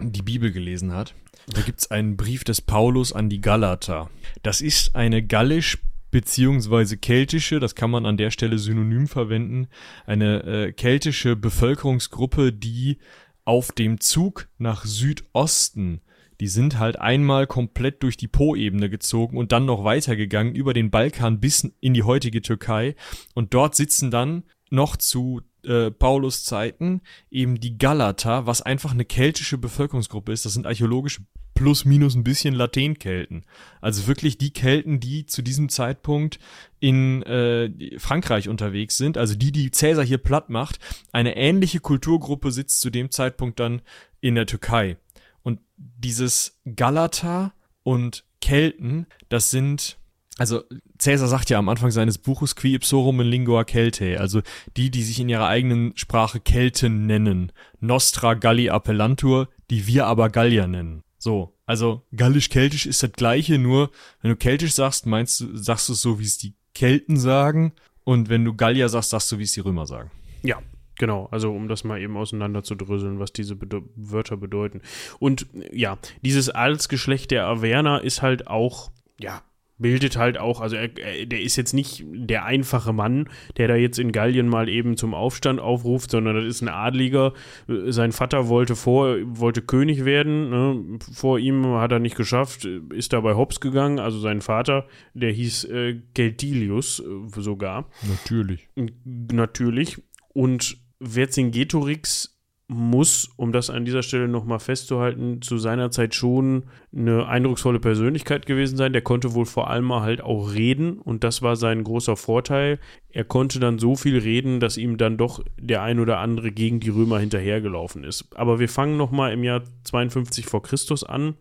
die 0.01 0.23
Bibel 0.23 0.53
gelesen 0.53 0.92
hat. 0.92 1.14
Da 1.49 1.61
gibt's 1.61 1.90
einen 1.90 2.16
Brief 2.16 2.42
des 2.42 2.61
Paulus 2.61 3.12
an 3.12 3.29
die 3.29 3.40
Galater. 3.40 4.11
Das 4.42 4.61
ist 4.61 4.97
eine 4.97 5.23
gallisch 5.23 5.79
beziehungsweise 6.11 6.97
keltische, 6.97 7.61
das 7.61 7.75
kann 7.75 7.90
man 7.90 8.07
an 8.07 8.16
der 8.16 8.31
Stelle 8.31 8.59
synonym 8.59 9.07
verwenden, 9.07 9.69
eine 10.07 10.42
äh, 10.45 10.73
keltische 10.73 11.37
Bevölkerungsgruppe, 11.37 12.53
die 12.53 12.99
auf 13.45 13.71
dem 13.71 14.01
Zug 14.01 14.49
nach 14.59 14.85
Südosten 14.85 16.01
die 16.40 16.49
sind 16.49 16.79
halt 16.79 16.99
einmal 16.99 17.46
komplett 17.46 18.03
durch 18.03 18.16
die 18.16 18.29
Po-Ebene 18.29 18.90
gezogen 18.90 19.37
und 19.37 19.53
dann 19.53 19.64
noch 19.64 19.85
weitergegangen 19.85 20.55
über 20.55 20.75
den 20.75 20.90
Balkan 20.90 21.40
bis 21.40 21.70
in 21.81 21.94
die 21.94 22.03
heutige 22.03 22.42
Türkei. 22.42 22.94
Und 23.35 23.55
dort 23.55 23.75
sitzen 23.75 24.11
dann 24.11 24.44
noch 24.70 24.96
zu 24.96 25.42
äh, 25.64 25.90
Paulus 25.90 26.44
Zeiten 26.44 27.01
eben 27.31 27.61
die 27.61 27.79
Galater, 27.79 28.46
was 28.46 28.62
einfach 28.62 28.92
eine 28.92 29.05
keltische 29.05 29.59
Bevölkerungsgruppe 29.59 30.33
ist. 30.33 30.44
Das 30.44 30.55
sind 30.55 30.66
archäologisch 30.66 31.20
plus 31.55 31.85
minus 31.85 32.14
ein 32.14 32.22
bisschen 32.22 32.55
Lateinkelten. 32.55 33.44
Also 33.81 34.07
wirklich 34.07 34.38
die 34.38 34.53
Kelten, 34.53 35.01
die 35.01 35.27
zu 35.27 35.42
diesem 35.42 35.68
Zeitpunkt 35.68 36.38
in 36.79 37.22
äh, 37.22 37.99
Frankreich 37.99 38.49
unterwegs 38.49 38.96
sind, 38.96 39.18
also 39.18 39.35
die, 39.35 39.51
die 39.51 39.70
Cäsar 39.70 40.05
hier 40.05 40.18
platt 40.18 40.51
macht. 40.51 40.79
Eine 41.12 41.37
ähnliche 41.37 41.81
Kulturgruppe 41.81 42.53
sitzt 42.53 42.81
zu 42.81 42.90
dem 42.90 43.11
Zeitpunkt 43.11 43.59
dann 43.59 43.83
in 44.20 44.35
der 44.35 44.46
Türkei. 44.46 44.99
Und 45.46 45.61
dieses 45.76 46.59
Galata 46.74 47.52
und 47.85 48.24
Kelten, 48.40 49.07
das 49.28 49.53
sind, 49.53 49.97
also 50.38 50.64
Cäsar 50.99 51.28
sagt 51.28 51.51
ja 51.51 51.59
am 51.61 51.68
Anfang 51.68 51.92
seines 51.92 52.18
Buches 52.18 52.57
qui 52.57 52.74
ipsorum 52.74 53.20
in 53.20 53.28
lingua 53.28 53.62
Keltae, 53.62 54.16
also 54.16 54.42
die, 54.76 54.90
die 54.90 55.05
sich 55.05 55.20
in 55.20 55.28
ihrer 55.28 55.47
eigenen 55.47 55.97
Sprache 55.97 56.40
Kelten 56.40 57.07
nennen. 57.07 57.53
Nostra 57.78 58.34
Galli 58.34 58.70
appellantur, 58.70 59.49
die 59.70 59.86
wir 59.86 60.07
aber 60.07 60.30
Gallier 60.30 60.66
nennen. 60.66 61.05
So, 61.16 61.57
also 61.64 62.05
gallisch-keltisch 62.16 62.86
ist 62.86 63.05
das 63.05 63.12
gleiche, 63.12 63.61
nur 63.61 63.92
wenn 64.22 64.30
du 64.32 64.36
keltisch 64.36 64.72
sagst, 64.72 65.07
meinst 65.07 65.38
du, 65.38 65.57
sagst 65.57 65.88
du 65.88 65.92
es 65.92 66.03
so, 66.03 66.18
wie 66.18 66.24
es 66.24 66.38
die 66.38 66.55
Kelten 66.74 67.16
sagen, 67.16 67.72
und 68.03 68.28
wenn 68.28 68.44
du 68.44 68.53
Gallier 68.53 68.88
sagst, 68.88 69.11
sagst 69.11 69.30
du, 69.30 69.38
wie 69.38 69.44
es 69.44 69.53
die 69.53 69.61
Römer 69.61 69.86
sagen. 69.86 70.11
Ja, 70.42 70.61
genau. 70.99 71.28
Also 71.30 71.53
um 71.53 71.68
das 71.68 71.84
mal 71.84 72.01
eben 72.01 72.16
auseinander 72.16 72.62
zu 72.62 72.74
dröseln, 72.74 73.18
was 73.18 73.32
diese 73.32 73.57
Bede 73.57 73.82
Wörter 73.94 74.36
bedeuten. 74.36 74.80
Und 75.18 75.47
ja, 75.72 75.99
dieses 76.22 76.51
Adelsgeschlecht 76.51 77.30
der 77.30 77.47
Averner 77.47 78.03
ist 78.03 78.22
halt 78.22 78.47
auch, 78.47 78.90
ja, 79.18 79.42
bildet 79.78 80.16
halt 80.16 80.38
auch, 80.38 80.61
also 80.61 80.76
er, 80.76 80.97
er, 80.99 81.26
der 81.26 81.42
ist 81.42 81.57
jetzt 81.57 81.74
nicht 81.74 82.05
der 82.07 82.44
einfache 82.44 82.92
Mann, 82.92 83.28
der 83.57 83.68
da 83.68 83.76
jetzt 83.76 83.99
in 83.99 84.12
Gallien 84.12 84.49
mal 84.49 84.68
eben 84.68 84.97
zum 84.97 85.14
Aufstand 85.14 85.61
aufruft, 85.61 86.11
sondern 86.11 86.36
das 86.36 86.47
ist 86.47 86.62
ein 86.62 86.68
Adliger. 86.68 87.32
Sein 87.66 88.12
Vater 88.12 88.49
wollte 88.49 88.76
vor, 88.76 89.16
wollte 89.24 89.62
König 89.62 90.05
werden, 90.05 90.51
ne? 90.51 90.99
vor 91.12 91.38
ihm 91.38 91.66
hat 91.66 91.92
er 91.92 91.99
nicht 91.99 92.16
geschafft, 92.16 92.64
ist 92.64 93.12
dabei 93.12 93.34
hops 93.34 93.61
gegangen, 93.61 93.99
also 93.99 94.18
sein 94.18 94.40
Vater, 94.40 94.86
der 95.14 95.32
hieß 95.32 95.64
äh, 95.64 96.01
Geltilius 96.14 97.01
äh, 97.01 97.40
sogar. 97.40 97.88
Natürlich. 98.09 98.68
Natürlich. 99.05 100.03
Und 100.32 100.78
Vercingetorix 101.01 102.36
muss, 102.68 103.30
um 103.36 103.53
das 103.53 103.70
an 103.70 103.84
dieser 103.84 104.03
Stelle 104.03 104.26
nochmal 104.26 104.59
festzuhalten, 104.59 105.40
zu 105.40 105.57
seiner 105.57 105.92
Zeit 105.92 106.14
schon 106.16 106.64
eine 106.94 107.26
eindrucksvolle 107.28 107.78
Persönlichkeit 107.78 108.44
gewesen 108.44 108.76
sein. 108.76 108.92
Der 108.92 109.03
konnte 109.03 109.34
wohl 109.34 109.47
vor 109.47 109.70
allem 109.70 109.92
halt 109.92 110.20
auch 110.20 110.53
reden 110.53 110.99
und 110.99 111.22
das 111.22 111.42
war 111.42 111.55
sein 111.55 111.84
großer 111.84 112.16
Vorteil. 112.16 112.80
Er 113.09 113.24
konnte 113.24 113.61
dann 113.61 113.78
so 113.78 113.94
viel 113.94 114.18
reden, 114.18 114.59
dass 114.59 114.78
ihm 114.78 114.97
dann 114.97 115.16
doch 115.16 115.44
der 115.61 115.82
ein 115.82 116.01
oder 116.01 116.18
andere 116.18 116.51
gegen 116.51 116.80
die 116.80 116.90
Römer 116.90 117.20
hinterhergelaufen 117.20 118.03
ist. 118.03 118.36
Aber 118.36 118.59
wir 118.59 118.68
fangen 118.68 118.97
nochmal 118.97 119.32
im 119.32 119.44
Jahr 119.44 119.62
52 119.84 120.47
vor 120.47 120.62
Christus 120.62 121.05
an 121.05 121.34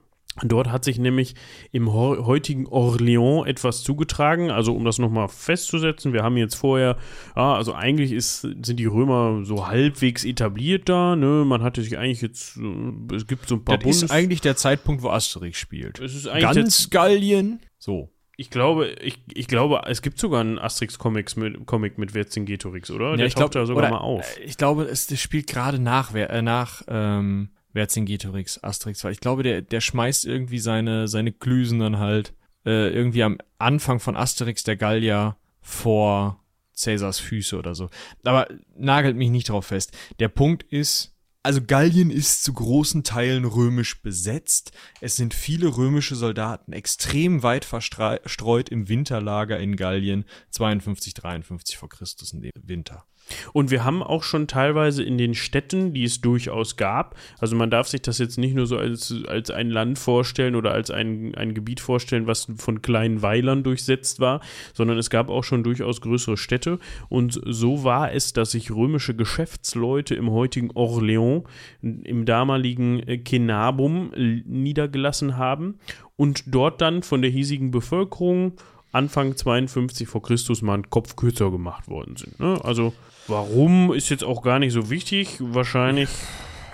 Dort 0.44 0.70
hat 0.70 0.84
sich 0.84 1.00
nämlich 1.00 1.34
im 1.72 1.94
heutigen 1.94 2.68
Orléans 2.68 3.46
etwas 3.46 3.84
zugetragen. 3.84 4.52
Also 4.52 4.76
um 4.76 4.84
das 4.84 5.00
nochmal 5.00 5.30
festzusetzen, 5.30 6.12
wir 6.12 6.24
haben 6.24 6.36
jetzt 6.36 6.56
vorher, 6.56 6.98
ja, 7.38 7.54
also 7.56 7.74
eigentlich 7.74 8.12
ist, 8.12 8.42
sind 8.42 8.78
die 8.78 8.86
Römer 8.86 9.46
so 9.46 9.68
halbwegs 9.68 10.26
etabliert 10.26 10.90
da. 10.90 11.16
Ne? 11.16 11.46
Man 11.46 11.64
hatte 11.64 11.82
sich 11.82 11.98
eigentlich 11.98 12.22
jetzt, 12.22 12.58
äh, 12.58 13.16
es 13.16 13.28
gibt 13.28 13.48
so 13.48 13.56
ein 13.56 13.64
paar 13.64 13.78
Das 13.78 13.84
Bundes 13.84 14.04
ist 14.04 14.12
eigentlich 14.12 14.42
der 14.42 14.58
Zeitpunkt, 14.58 15.04
wo 15.04 15.10
Asterix 15.10 15.58
spielt. 15.58 16.00
Es 16.00 16.14
ist 16.14 16.28
eigentlich 16.28 16.54
Ganz 16.56 16.90
Gallien. 16.90 17.62
So. 17.78 18.12
Ich 18.38 18.50
glaube, 18.50 18.90
ich, 19.02 19.20
ich 19.34 19.48
glaube, 19.48 19.84
es 19.86 20.02
gibt 20.02 20.20
sogar 20.20 20.42
einen 20.42 20.60
Asterix-Comic 20.60 21.38
mit, 21.38 21.66
Comic 21.66 21.98
mit 21.98 22.12
Vercingetorix, 22.12 22.92
oder? 22.92 23.12
Ja, 23.12 23.16
Der 23.16 23.30
taucht 23.30 23.36
glaub, 23.36 23.52
da 23.52 23.66
sogar 23.66 23.90
mal 23.90 24.00
auf. 24.00 24.38
Ich 24.44 24.58
glaube, 24.58 24.84
es 24.84 25.18
spielt 25.18 25.48
gerade 25.48 25.80
nach, 25.80 26.14
äh, 26.14 26.42
nach 26.42 26.82
ähm, 26.90 27.52
Vercingetorix, 27.76 28.64
Asterix, 28.64 29.04
weil 29.04 29.12
ich 29.12 29.20
glaube, 29.20 29.44
der, 29.44 29.62
der 29.62 29.82
schmeißt 29.82 30.26
irgendwie 30.26 30.60
seine, 30.60 31.08
seine 31.08 31.34
Klüsen 31.34 31.80
dann 31.80 32.00
halt 32.00 32.34
äh, 32.66 32.90
irgendwie 32.90 33.24
am 33.24 33.38
Anfang 33.60 34.00
von 34.00 34.16
Asterix 34.16 34.64
der 34.64 34.78
Gallier 34.78 35.38
vor 35.62 36.42
Cäsars 36.74 37.20
Füße 37.20 37.58
oder 37.58 37.76
so. 37.76 37.90
Aber 38.24 38.48
nagelt 38.78 39.18
mich 39.18 39.30
nicht 39.30 39.50
drauf 39.50 39.68
fest. 39.68 39.92
Der 40.20 40.30
Punkt 40.30 40.64
ist, 40.64 41.14
also 41.44 41.62
Gallien 41.62 42.12
ist 42.12 42.44
zu 42.44 42.54
großen 42.54 43.04
Teilen 43.04 43.44
römisch 43.44 44.02
besetzt. 44.02 44.72
Es 45.02 45.18
sind 45.18 45.34
viele 45.34 45.76
römische 45.76 46.16
Soldaten 46.16 46.72
extrem 46.72 47.44
weit 47.44 47.66
verstreut 47.66 48.70
im 48.70 48.88
Winterlager 48.88 49.60
in 49.60 49.76
Gallien 49.76 50.24
52, 50.52 51.14
53 51.14 51.78
vor 51.78 51.90
Christus 51.90 52.32
dem 52.42 52.52
Winter. 52.56 53.06
Und 53.54 53.72
wir 53.72 53.84
haben 53.84 54.04
auch 54.04 54.24
schon 54.24 54.48
teilweise 54.48 55.04
in 55.04 55.18
den 55.18 55.34
Städten, 55.34 55.94
die 55.94 56.04
es 56.04 56.22
durchaus 56.22 56.78
gab, 56.78 57.16
also 57.40 57.56
man 57.56 57.70
darf 57.70 57.88
sich 57.88 58.02
das 58.02 58.18
jetzt 58.18 58.38
nicht 58.38 58.56
nur 58.56 58.68
so 58.68 58.78
als, 58.78 59.14
als 59.28 59.50
ein 59.52 59.70
Land 59.70 59.98
vorstellen 60.00 60.56
oder 60.56 60.72
als 60.72 60.92
ein, 60.92 61.34
ein 61.36 61.54
Gebiet 61.54 61.80
vorstellen, 61.80 62.28
was 62.28 62.48
von 62.58 62.82
kleinen 62.82 63.22
Weilern 63.22 63.64
durchsetzt 63.64 64.20
war, 64.20 64.42
sondern 64.74 64.98
es 64.98 65.10
gab 65.10 65.30
auch 65.30 65.44
schon 65.44 65.64
durchaus 65.64 66.02
größere 66.02 66.38
Städte. 66.38 66.80
Und 67.10 67.40
so 67.46 67.84
war 67.84 68.14
es, 68.14 68.34
dass 68.34 68.52
sich 68.52 68.72
römische 68.72 69.16
Geschäftsleute 69.16 70.16
im 70.16 70.32
heutigen 70.32 70.72
Orléans, 70.72 71.44
im 71.82 72.26
damaligen 72.26 73.24
Kenabum 73.24 74.12
niedergelassen 74.16 75.38
haben 75.38 75.80
und 76.16 76.44
dort 76.48 76.82
dann 76.82 77.04
von 77.04 77.22
der 77.22 77.32
hiesigen 77.32 77.72
Bevölkerung 77.72 78.54
Anfang 78.92 79.36
52 79.36 80.08
vor 80.08 80.22
Christus 80.22 80.62
mal 80.62 80.76
einen 80.76 80.90
Kopf 80.90 81.18
kürzer 81.18 81.52
gemacht 81.52 81.90
worden 81.90 82.16
sind. 82.16 82.40
Ne? 82.40 82.60
Also 82.64 82.94
Warum 83.28 83.92
ist 83.94 84.10
jetzt 84.10 84.24
auch 84.24 84.42
gar 84.42 84.60
nicht 84.60 84.74
so 84.74 84.90
wichtig. 84.90 85.38
Wahrscheinlich 85.40 86.10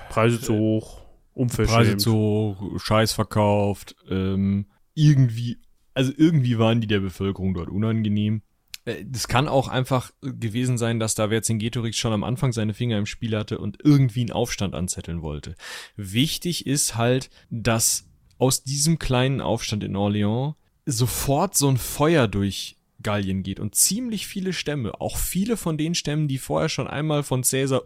Preise 0.10 0.42
zu 0.42 0.54
hoch, 0.54 1.02
unverschämt. 1.34 1.78
Preise 1.78 1.98
zu 1.98 2.14
hoch, 2.14 2.80
Scheiß 2.80 3.14
verkauft, 3.14 3.96
ähm, 4.10 4.66
irgendwie, 4.94 5.58
also 5.94 6.12
irgendwie 6.16 6.60
waren 6.60 6.82
die 6.82 6.88
der 6.88 7.00
Bevölkerung 7.00 7.54
dort 7.54 7.70
unangenehm. 7.70 8.42
Äh, 8.84 9.06
das 9.06 9.28
kann 9.30 9.48
auch 9.48 9.70
einfach 9.70 10.12
gewesen 10.22 10.78
sein, 10.78 11.00
dass 11.00 11.16
da 11.16 11.30
Vercingetorix 11.30 11.98
schon 11.98 12.14
am 12.14 12.26
Anfang 12.26 12.52
seine 12.52 12.74
Finger 12.74 12.98
im 12.98 13.06
Spiel 13.06 13.38
hatte 13.38 13.60
und 13.60 13.78
irgendwie 13.84 14.22
einen 14.22 14.32
Aufstand 14.32 14.76
anzetteln 14.76 15.22
wollte. 15.22 15.56
Wichtig 15.96 16.68
ist 16.68 16.96
halt, 16.98 17.30
dass 17.50 18.10
aus 18.38 18.64
diesem 18.64 19.00
kleinen 19.00 19.40
Aufstand 19.40 19.84
in 19.84 19.96
Orléans 19.96 20.56
sofort 20.86 21.56
so 21.56 21.70
ein 21.70 21.78
Feuer 21.78 22.28
durch 22.28 22.76
Gallien 23.04 23.44
geht 23.44 23.60
und 23.60 23.76
ziemlich 23.76 24.28
viele 24.28 24.54
Stämme, 24.54 25.00
auch 25.00 25.18
viele 25.18 25.58
von 25.58 25.78
den 25.78 25.96
Stämmen, 25.96 26.28
die 26.28 26.38
vorher 26.38 26.70
schon 26.70 26.88
einmal 26.88 27.24
von 27.24 27.44
Caesar 27.44 27.84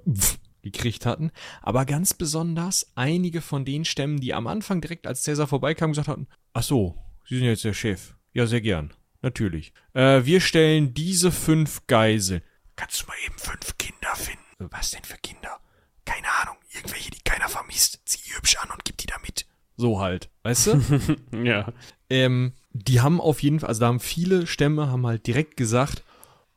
gekriegt 0.62 1.06
hatten, 1.06 1.32
aber 1.62 1.86
ganz 1.86 2.14
besonders 2.14 2.92
einige 2.96 3.42
von 3.42 3.66
den 3.66 3.86
Stämmen, 3.86 4.20
die 4.20 4.34
am 4.34 4.48
Anfang 4.48 4.82
direkt 4.82 5.06
als 5.08 5.24
Caesar 5.24 5.48
vorbeikam 5.48 5.92
gesagt 5.92 6.08
hatten, 6.08 6.28
ach 6.54 6.64
so, 6.64 6.98
Sie 7.28 7.38
sind 7.38 7.48
jetzt 7.48 7.64
der 7.64 7.74
Chef. 7.74 8.14
Ja, 8.34 8.46
sehr 8.46 8.62
gern. 8.62 8.94
Natürlich. 9.22 9.74
Äh, 9.94 10.26
wir 10.26 10.42
stellen 10.42 10.94
diese 10.94 11.32
fünf 11.32 11.88
Geiseln. 11.88 12.42
Kannst 12.76 13.02
du 13.02 13.08
mal 13.08 13.16
eben 13.26 13.38
fünf 13.38 13.78
Kinder 13.80 14.16
finden? 14.16 14.42
Was 14.60 14.92
denn 14.92 15.04
für 15.04 15.18
Kinder? 15.18 15.60
Keine 16.06 16.28
Ahnung. 16.42 16.58
Irgendwelche, 16.72 17.10
die 17.10 17.22
keiner 17.24 17.50
vermisst. 17.50 18.02
Zieh 18.06 18.36
hübsch 18.36 18.58
an 18.58 18.70
und 18.70 18.86
gib 18.86 18.98
die 18.98 19.08
da 19.08 19.16
mit. 19.24 19.48
So 19.76 20.00
halt. 20.00 20.30
Weißt 20.44 20.68
du? 20.68 21.18
ja. 21.44 21.74
Ähm, 22.12 22.54
die 22.78 23.00
haben 23.00 23.22
auf 23.22 23.42
jeden 23.42 23.62
Fall, 23.62 23.70
also 23.70 23.80
da 23.80 23.88
haben 23.88 24.02
viele 24.02 24.48
Stämme 24.48 24.90
haben 24.92 25.08
halt 25.08 25.26
direkt 25.28 25.56
gesagt, 25.56 26.04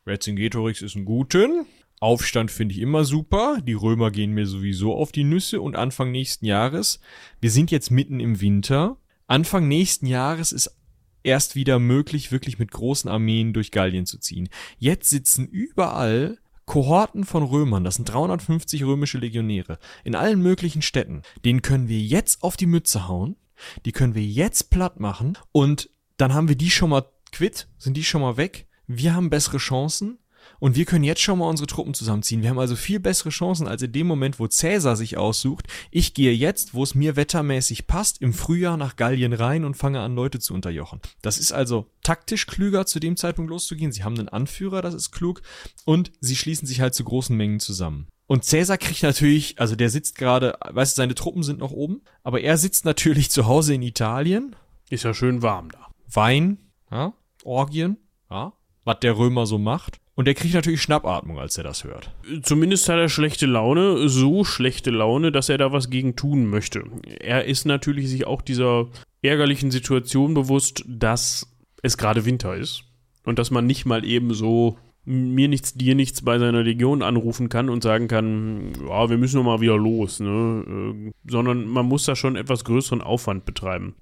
Vercingetorix 0.04 0.82
ist 0.82 0.96
ein 0.96 1.04
Guten. 1.04 1.64
Aufstand 2.00 2.50
finde 2.50 2.74
ich 2.74 2.80
immer 2.80 3.04
super. 3.04 3.58
Die 3.62 3.74
Römer 3.74 4.10
gehen 4.10 4.32
mir 4.32 4.46
sowieso 4.46 4.94
auf 4.94 5.12
die 5.12 5.22
Nüsse 5.22 5.60
und 5.60 5.76
Anfang 5.76 6.10
nächsten 6.10 6.44
Jahres, 6.44 7.00
wir 7.40 7.50
sind 7.50 7.70
jetzt 7.70 7.90
mitten 7.90 8.18
im 8.18 8.40
Winter. 8.40 8.96
Anfang 9.28 9.68
nächsten 9.68 10.06
Jahres 10.06 10.50
ist 10.50 10.74
erst 11.22 11.54
wieder 11.54 11.78
möglich, 11.78 12.32
wirklich 12.32 12.58
mit 12.58 12.72
großen 12.72 13.08
Armeen 13.08 13.52
durch 13.52 13.70
Gallien 13.70 14.06
zu 14.06 14.18
ziehen. 14.18 14.48
Jetzt 14.78 15.10
sitzen 15.10 15.46
überall 15.46 16.38
Kohorten 16.64 17.24
von 17.24 17.44
Römern, 17.44 17.84
das 17.84 17.94
sind 17.94 18.08
350 18.08 18.84
römische 18.84 19.18
Legionäre, 19.18 19.78
in 20.04 20.14
allen 20.14 20.42
möglichen 20.42 20.82
Städten. 20.82 21.22
Den 21.44 21.62
können 21.62 21.88
wir 21.88 22.00
jetzt 22.00 22.42
auf 22.42 22.56
die 22.56 22.66
Mütze 22.66 23.06
hauen, 23.08 23.36
die 23.84 23.92
können 23.92 24.14
wir 24.14 24.24
jetzt 24.24 24.70
platt 24.70 25.00
machen 25.00 25.38
und 25.52 25.90
dann 26.18 26.34
haben 26.34 26.48
wir 26.48 26.56
die 26.56 26.70
schon 26.70 26.90
mal 26.90 27.06
quitt, 27.32 27.68
sind 27.78 27.96
die 27.96 28.04
schon 28.04 28.20
mal 28.20 28.36
weg. 28.36 28.66
Wir 28.86 29.14
haben 29.14 29.30
bessere 29.30 29.58
Chancen 29.58 30.18
und 30.60 30.76
wir 30.76 30.84
können 30.84 31.04
jetzt 31.04 31.20
schon 31.20 31.38
mal 31.38 31.48
unsere 31.48 31.66
Truppen 31.66 31.94
zusammenziehen. 31.94 32.42
Wir 32.42 32.50
haben 32.50 32.58
also 32.58 32.74
viel 32.74 33.00
bessere 33.00 33.30
Chancen 33.30 33.68
als 33.68 33.82
in 33.82 33.92
dem 33.92 34.06
Moment, 34.06 34.38
wo 34.38 34.46
Cäsar 34.46 34.96
sich 34.96 35.16
aussucht. 35.16 35.66
Ich 35.90 36.14
gehe 36.14 36.32
jetzt, 36.32 36.74
wo 36.74 36.82
es 36.82 36.94
mir 36.94 37.16
wettermäßig 37.16 37.86
passt, 37.86 38.20
im 38.20 38.32
Frühjahr 38.32 38.76
nach 38.76 38.96
Gallien 38.96 39.32
rein 39.32 39.64
und 39.64 39.76
fange 39.76 40.00
an, 40.00 40.14
Leute 40.14 40.40
zu 40.40 40.54
unterjochen. 40.54 41.00
Das 41.22 41.38
ist 41.38 41.52
also 41.52 41.86
taktisch 42.02 42.46
klüger, 42.46 42.86
zu 42.86 42.98
dem 42.98 43.16
Zeitpunkt 43.16 43.50
loszugehen. 43.50 43.92
Sie 43.92 44.04
haben 44.04 44.18
einen 44.18 44.28
Anführer, 44.28 44.82
das 44.82 44.94
ist 44.94 45.12
klug. 45.12 45.42
Und 45.84 46.10
sie 46.20 46.36
schließen 46.36 46.66
sich 46.66 46.80
halt 46.80 46.94
zu 46.94 47.04
großen 47.04 47.36
Mengen 47.36 47.60
zusammen. 47.60 48.08
Und 48.26 48.44
Cäsar 48.44 48.76
kriegt 48.76 49.02
natürlich, 49.02 49.58
also 49.58 49.76
der 49.76 49.88
sitzt 49.88 50.16
gerade, 50.18 50.58
weißt 50.60 50.96
du, 50.96 51.00
seine 51.00 51.14
Truppen 51.14 51.42
sind 51.42 51.60
noch 51.60 51.70
oben, 51.70 52.02
aber 52.22 52.40
er 52.40 52.58
sitzt 52.58 52.84
natürlich 52.84 53.30
zu 53.30 53.46
Hause 53.46 53.74
in 53.74 53.82
Italien. 53.82 54.54
Ist 54.90 55.04
ja 55.04 55.14
schön 55.14 55.40
warm 55.40 55.70
da. 55.70 55.87
Wein, 56.12 56.58
ja, 56.90 57.12
Orgien, 57.44 57.96
ja, 58.30 58.52
was 58.84 59.00
der 59.00 59.16
Römer 59.16 59.46
so 59.46 59.58
macht. 59.58 60.00
Und 60.14 60.24
der 60.24 60.34
kriegt 60.34 60.54
natürlich 60.54 60.82
Schnappatmung, 60.82 61.38
als 61.38 61.56
er 61.58 61.62
das 61.62 61.84
hört. 61.84 62.12
Zumindest 62.42 62.88
hat 62.88 62.96
er 62.98 63.08
schlechte 63.08 63.46
Laune, 63.46 64.08
so 64.08 64.42
schlechte 64.42 64.90
Laune, 64.90 65.30
dass 65.30 65.48
er 65.48 65.58
da 65.58 65.70
was 65.70 65.90
gegen 65.90 66.16
tun 66.16 66.46
möchte. 66.46 66.82
Er 67.20 67.44
ist 67.44 67.66
natürlich 67.66 68.08
sich 68.08 68.26
auch 68.26 68.42
dieser 68.42 68.88
ärgerlichen 69.22 69.70
Situation 69.70 70.34
bewusst, 70.34 70.84
dass 70.88 71.46
es 71.82 71.96
gerade 71.96 72.24
Winter 72.24 72.56
ist 72.56 72.82
und 73.24 73.38
dass 73.38 73.52
man 73.52 73.66
nicht 73.66 73.86
mal 73.86 74.04
eben 74.04 74.34
so 74.34 74.76
mir 75.04 75.48
nichts, 75.48 75.74
dir 75.74 75.94
nichts 75.94 76.22
bei 76.22 76.38
seiner 76.38 76.64
Legion 76.64 77.02
anrufen 77.02 77.48
kann 77.48 77.70
und 77.70 77.84
sagen 77.84 78.08
kann, 78.08 78.72
ja, 78.88 79.08
wir 79.08 79.18
müssen 79.18 79.36
noch 79.36 79.44
mal 79.44 79.60
wieder 79.60 79.78
los, 79.78 80.18
ne? 80.20 80.64
Äh, 81.06 81.12
sondern 81.30 81.66
man 81.66 81.86
muss 81.86 82.04
da 82.04 82.16
schon 82.16 82.34
etwas 82.34 82.64
größeren 82.64 83.00
Aufwand 83.00 83.46
betreiben 83.46 83.94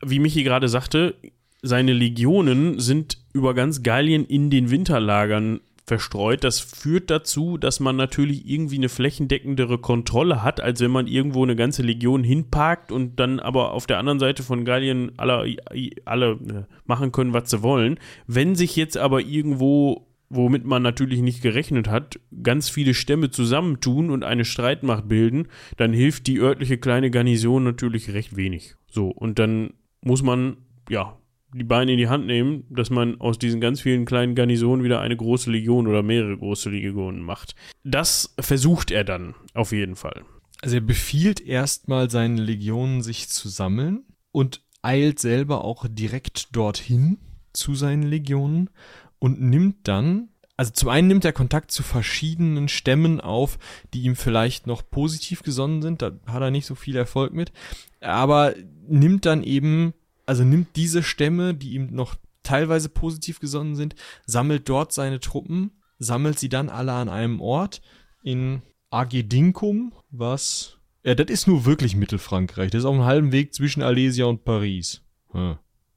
wie 0.00 0.18
Michi 0.18 0.42
gerade 0.42 0.68
sagte, 0.68 1.14
seine 1.62 1.92
Legionen 1.92 2.78
sind 2.78 3.18
über 3.32 3.54
ganz 3.54 3.82
Gallien 3.82 4.24
in 4.24 4.50
den 4.50 4.70
Winterlagern 4.70 5.60
verstreut. 5.90 6.44
Das 6.44 6.60
führt 6.60 7.10
dazu, 7.10 7.58
dass 7.58 7.80
man 7.80 7.96
natürlich 7.96 8.48
irgendwie 8.48 8.76
eine 8.76 8.88
flächendeckendere 8.88 9.78
Kontrolle 9.78 10.42
hat, 10.42 10.60
als 10.60 10.80
wenn 10.80 10.90
man 10.90 11.06
irgendwo 11.06 11.42
eine 11.42 11.56
ganze 11.56 11.82
Legion 11.82 12.22
hinparkt 12.22 12.92
und 12.92 13.18
dann 13.18 13.40
aber 13.40 13.72
auf 13.72 13.86
der 13.86 13.98
anderen 13.98 14.20
Seite 14.20 14.42
von 14.42 14.64
Gallien 14.64 15.12
alle, 15.16 15.56
alle 16.04 16.30
äh, 16.32 16.64
machen 16.84 17.12
können, 17.12 17.32
was 17.32 17.50
sie 17.50 17.62
wollen. 17.62 17.98
Wenn 18.26 18.54
sich 18.54 18.76
jetzt 18.76 18.96
aber 18.96 19.20
irgendwo 19.20 20.06
womit 20.32 20.64
man 20.64 20.82
natürlich 20.82 21.22
nicht 21.22 21.42
gerechnet 21.42 21.88
hat, 21.88 22.20
ganz 22.44 22.68
viele 22.68 22.94
Stämme 22.94 23.30
zusammentun 23.30 24.10
und 24.10 24.22
eine 24.22 24.44
Streitmacht 24.44 25.08
bilden, 25.08 25.48
dann 25.76 25.92
hilft 25.92 26.28
die 26.28 26.38
örtliche 26.38 26.78
kleine 26.78 27.10
Garnison 27.10 27.64
natürlich 27.64 28.12
recht 28.12 28.36
wenig. 28.36 28.76
So, 28.88 29.08
und 29.08 29.40
dann 29.40 29.72
muss 30.02 30.22
man, 30.22 30.58
ja, 30.88 31.16
die 31.54 31.64
Beine 31.64 31.92
in 31.92 31.98
die 31.98 32.08
Hand 32.08 32.26
nehmen, 32.26 32.64
dass 32.70 32.90
man 32.90 33.20
aus 33.20 33.38
diesen 33.38 33.60
ganz 33.60 33.80
vielen 33.80 34.04
kleinen 34.04 34.34
Garnisonen 34.34 34.84
wieder 34.84 35.00
eine 35.00 35.16
große 35.16 35.50
Legion 35.50 35.86
oder 35.86 36.02
mehrere 36.02 36.36
große 36.36 36.70
Legionen 36.70 37.22
macht. 37.22 37.54
Das 37.82 38.34
versucht 38.38 38.90
er 38.90 39.04
dann 39.04 39.34
auf 39.54 39.72
jeden 39.72 39.96
Fall. 39.96 40.24
Also 40.62 40.76
er 40.76 40.82
befiehlt 40.82 41.40
erstmal 41.40 42.10
seinen 42.10 42.36
Legionen, 42.36 43.02
sich 43.02 43.28
zu 43.28 43.48
sammeln 43.48 44.04
und 44.30 44.62
eilt 44.82 45.18
selber 45.18 45.64
auch 45.64 45.86
direkt 45.88 46.54
dorthin 46.54 47.18
zu 47.52 47.74
seinen 47.74 48.02
Legionen 48.02 48.70
und 49.18 49.40
nimmt 49.40 49.88
dann, 49.88 50.28
also 50.56 50.72
zum 50.72 50.88
einen 50.88 51.08
nimmt 51.08 51.24
er 51.24 51.32
Kontakt 51.32 51.70
zu 51.70 51.82
verschiedenen 51.82 52.68
Stämmen 52.68 53.20
auf, 53.20 53.58
die 53.92 54.02
ihm 54.02 54.16
vielleicht 54.16 54.66
noch 54.66 54.82
positiv 54.88 55.42
gesonnen 55.42 55.82
sind, 55.82 56.02
da 56.02 56.12
hat 56.26 56.42
er 56.42 56.50
nicht 56.50 56.66
so 56.66 56.74
viel 56.74 56.96
Erfolg 56.96 57.32
mit, 57.32 57.52
aber 58.00 58.54
nimmt 58.90 59.26
dann 59.26 59.42
eben, 59.42 59.94
also 60.26 60.44
nimmt 60.44 60.76
diese 60.76 61.02
Stämme, 61.02 61.54
die 61.54 61.74
ihm 61.74 61.88
noch 61.94 62.16
teilweise 62.42 62.88
positiv 62.88 63.38
gesonnen 63.40 63.76
sind, 63.76 63.94
sammelt 64.26 64.68
dort 64.68 64.92
seine 64.92 65.20
Truppen, 65.20 65.70
sammelt 65.98 66.38
sie 66.38 66.48
dann 66.48 66.68
alle 66.68 66.92
an 66.92 67.08
einem 67.08 67.40
Ort 67.40 67.82
in 68.22 68.62
Agedincum, 68.90 69.92
was 70.10 70.76
ja, 71.02 71.14
das 71.14 71.30
ist 71.30 71.46
nur 71.46 71.64
wirklich 71.64 71.96
Mittelfrankreich. 71.96 72.70
Das 72.70 72.80
ist 72.80 72.84
auf 72.84 72.94
einem 72.94 73.04
halben 73.04 73.32
Weg 73.32 73.54
zwischen 73.54 73.80
Alesia 73.82 74.26
und 74.26 74.44
Paris. 74.44 75.00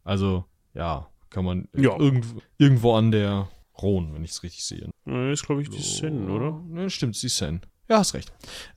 Also, 0.06 0.46
ja, 0.74 1.10
kann 1.30 1.44
man 1.44 1.68
Ja. 1.76 1.98
irgendwo, 2.00 2.42
irgendwo 2.58 2.94
an 2.96 3.12
der 3.12 3.50
Rhone, 3.82 4.14
wenn 4.14 4.24
ich 4.24 4.32
es 4.32 4.44
richtig 4.44 4.64
sehe. 4.64 4.90
Das 5.06 5.40
ist, 5.42 5.46
glaube 5.46 5.62
ich, 5.62 5.70
die 5.70 5.82
Seine, 5.82 6.32
oder? 6.32 6.52
Ne, 6.70 6.90
stimmt, 6.90 7.22
die 7.22 7.28
Seine. 7.28 7.60
Ja, 7.90 7.98
hast 7.98 8.14
recht. 8.14 8.32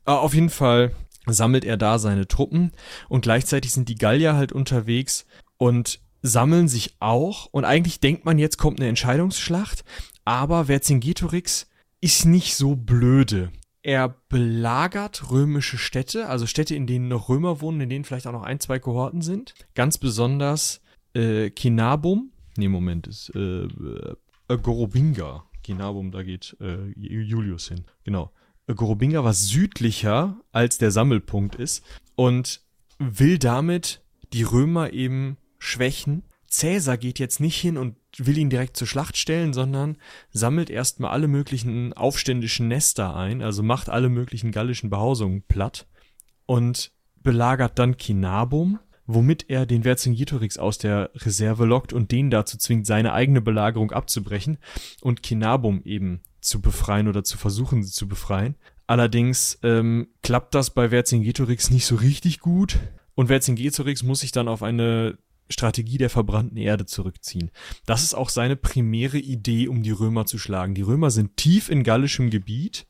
Äh, 0.05 0.11
auf 0.11 0.35
jeden 0.35 0.51
Fall 0.51 0.93
sammelt 1.27 1.64
er 1.64 1.77
da 1.77 1.99
seine 1.99 2.29
Truppen 2.29 2.72
und 3.09 3.22
gleichzeitig 3.22 3.72
sind 3.72 3.89
die 3.89 3.97
Gallier 3.97 4.35
halt 4.35 4.53
unterwegs 4.53 5.27
und 5.59 6.01
sammeln 6.22 6.68
sich 6.68 6.97
auch. 7.01 7.47
Und 7.47 7.64
eigentlich 7.64 8.01
denkt 8.01 8.24
man, 8.24 8.39
jetzt 8.39 8.59
kommt 8.59 8.81
eine 8.81 8.89
Entscheidungsschlacht, 8.89 9.85
aber 10.24 10.66
Vercingetorix 10.66 11.68
ist 12.01 12.24
nicht 12.24 12.55
so 12.57 12.77
blöde. 12.77 13.51
Er 13.83 14.16
belagert 14.29 15.31
römische 15.31 15.79
Städte, 15.79 16.29
also 16.29 16.47
Städte, 16.47 16.74
in 16.74 16.89
denen 16.89 17.09
noch 17.09 17.29
Römer 17.29 17.61
wohnen, 17.61 17.81
in 17.81 17.89
denen 17.89 18.05
vielleicht 18.05 18.27
auch 18.27 18.33
noch 18.33 18.43
ein, 18.43 18.59
zwei 18.59 18.81
Kohorten 18.81 19.22
sind. 19.22 19.55
Ganz 19.74 19.99
besonders 19.99 20.81
äh, 21.14 21.51
Kinabum. 21.51 22.33
Nee, 22.57 22.68
Moment, 22.68 23.07
ist 23.07 23.31
äh, 23.37 23.64
äh, 23.64 24.16
Gorobinga. 24.49 25.45
Kinabum, 25.62 26.11
da 26.11 26.22
geht 26.22 26.57
äh, 26.61 26.89
Julius 26.97 27.68
hin. 27.68 27.85
Genau. 28.05 28.33
Gorobinga 28.75 29.23
war 29.23 29.35
südlicher, 29.35 30.37
als 30.53 30.79
der 30.79 30.91
Sammelpunkt 30.91 31.55
ist 31.55 31.85
und 32.14 32.62
will 32.99 33.39
damit 33.39 34.03
die 34.33 34.43
Römer 34.43 34.93
eben 34.93 35.37
schwächen. 35.59 36.25
Cäsar 36.49 36.97
geht 36.97 37.19
jetzt 37.19 37.41
nicht 37.41 37.61
hin 37.61 37.77
und 37.77 37.97
will 38.19 38.39
ihn 38.39 38.51
direkt 38.51 38.77
zur 38.77 38.87
Schlacht 38.87 39.17
stellen, 39.17 39.53
sondern 39.53 39.99
sammelt 40.31 40.71
erstmal 40.71 41.11
alle 41.11 41.29
möglichen 41.29 41.93
aufständischen 41.93 42.69
Nester 42.69 43.14
ein, 43.14 43.43
also 43.43 43.62
macht 43.62 43.89
alle 43.89 44.09
möglichen 44.09 44.53
gallischen 44.53 44.91
Behausungen 44.91 45.43
platt 45.43 45.87
und 46.47 46.93
belagert 47.23 47.79
dann 47.79 47.97
Kinabum, 47.97 48.79
womit 49.07 49.49
er 49.49 49.67
den 49.67 49.83
Vercingetorix 49.83 50.59
aus 50.59 50.79
der 50.79 51.11
Reserve 51.14 51.64
lockt 51.64 51.93
und 51.93 52.11
den 52.11 52.31
dazu 52.31 52.57
zwingt, 52.59 52.87
seine 52.87 53.12
eigene 53.12 53.41
Belagerung 53.41 53.93
abzubrechen 53.93 54.59
und 55.01 55.23
Kinabum 55.23 55.83
eben 55.85 56.23
zu 56.47 56.61
befreien 56.61 57.09
oder 57.09 57.24
zu 57.24 57.38
versuchen, 57.38 57.82
sie 57.82 57.92
zu 57.92 58.09
befreien. 58.09 58.55
Allerdings 58.86 59.59
ähm, 59.62 60.09
klappt 60.22 60.55
das 60.55 60.70
bei 60.70 60.90
Vercingetorix 60.90 61.70
nicht 61.70 61.86
so 61.86 61.97
richtig 61.97 62.40
gut 62.40 62.78
und 63.14 63.26
Vercingetorix 63.28 64.03
muss 64.03 64.20
sich 64.20 64.32
dann 64.32 64.49
auf 64.49 64.62
eine 64.62 65.18
Strategie 65.49 65.99
der 65.99 66.11
verbrannten 66.11 66.57
Erde 66.57 66.86
zurückziehen. 66.86 67.51
Das 67.84 68.03
ist 68.03 68.14
auch 68.14 68.28
seine 68.28 68.57
primäre 68.57 69.18
Idee, 69.18 69.68
um 69.68 69.82
die 69.82 69.92
Römer 69.92 70.26
zu 70.26 70.38
schlagen. 70.38 70.74
Die 70.74 70.82
Römer 70.82 71.11
sind 71.11 71.36
tief 71.36 71.68
in 71.68 71.82
gallischem 71.82 72.30
Gebiet, 72.30 72.86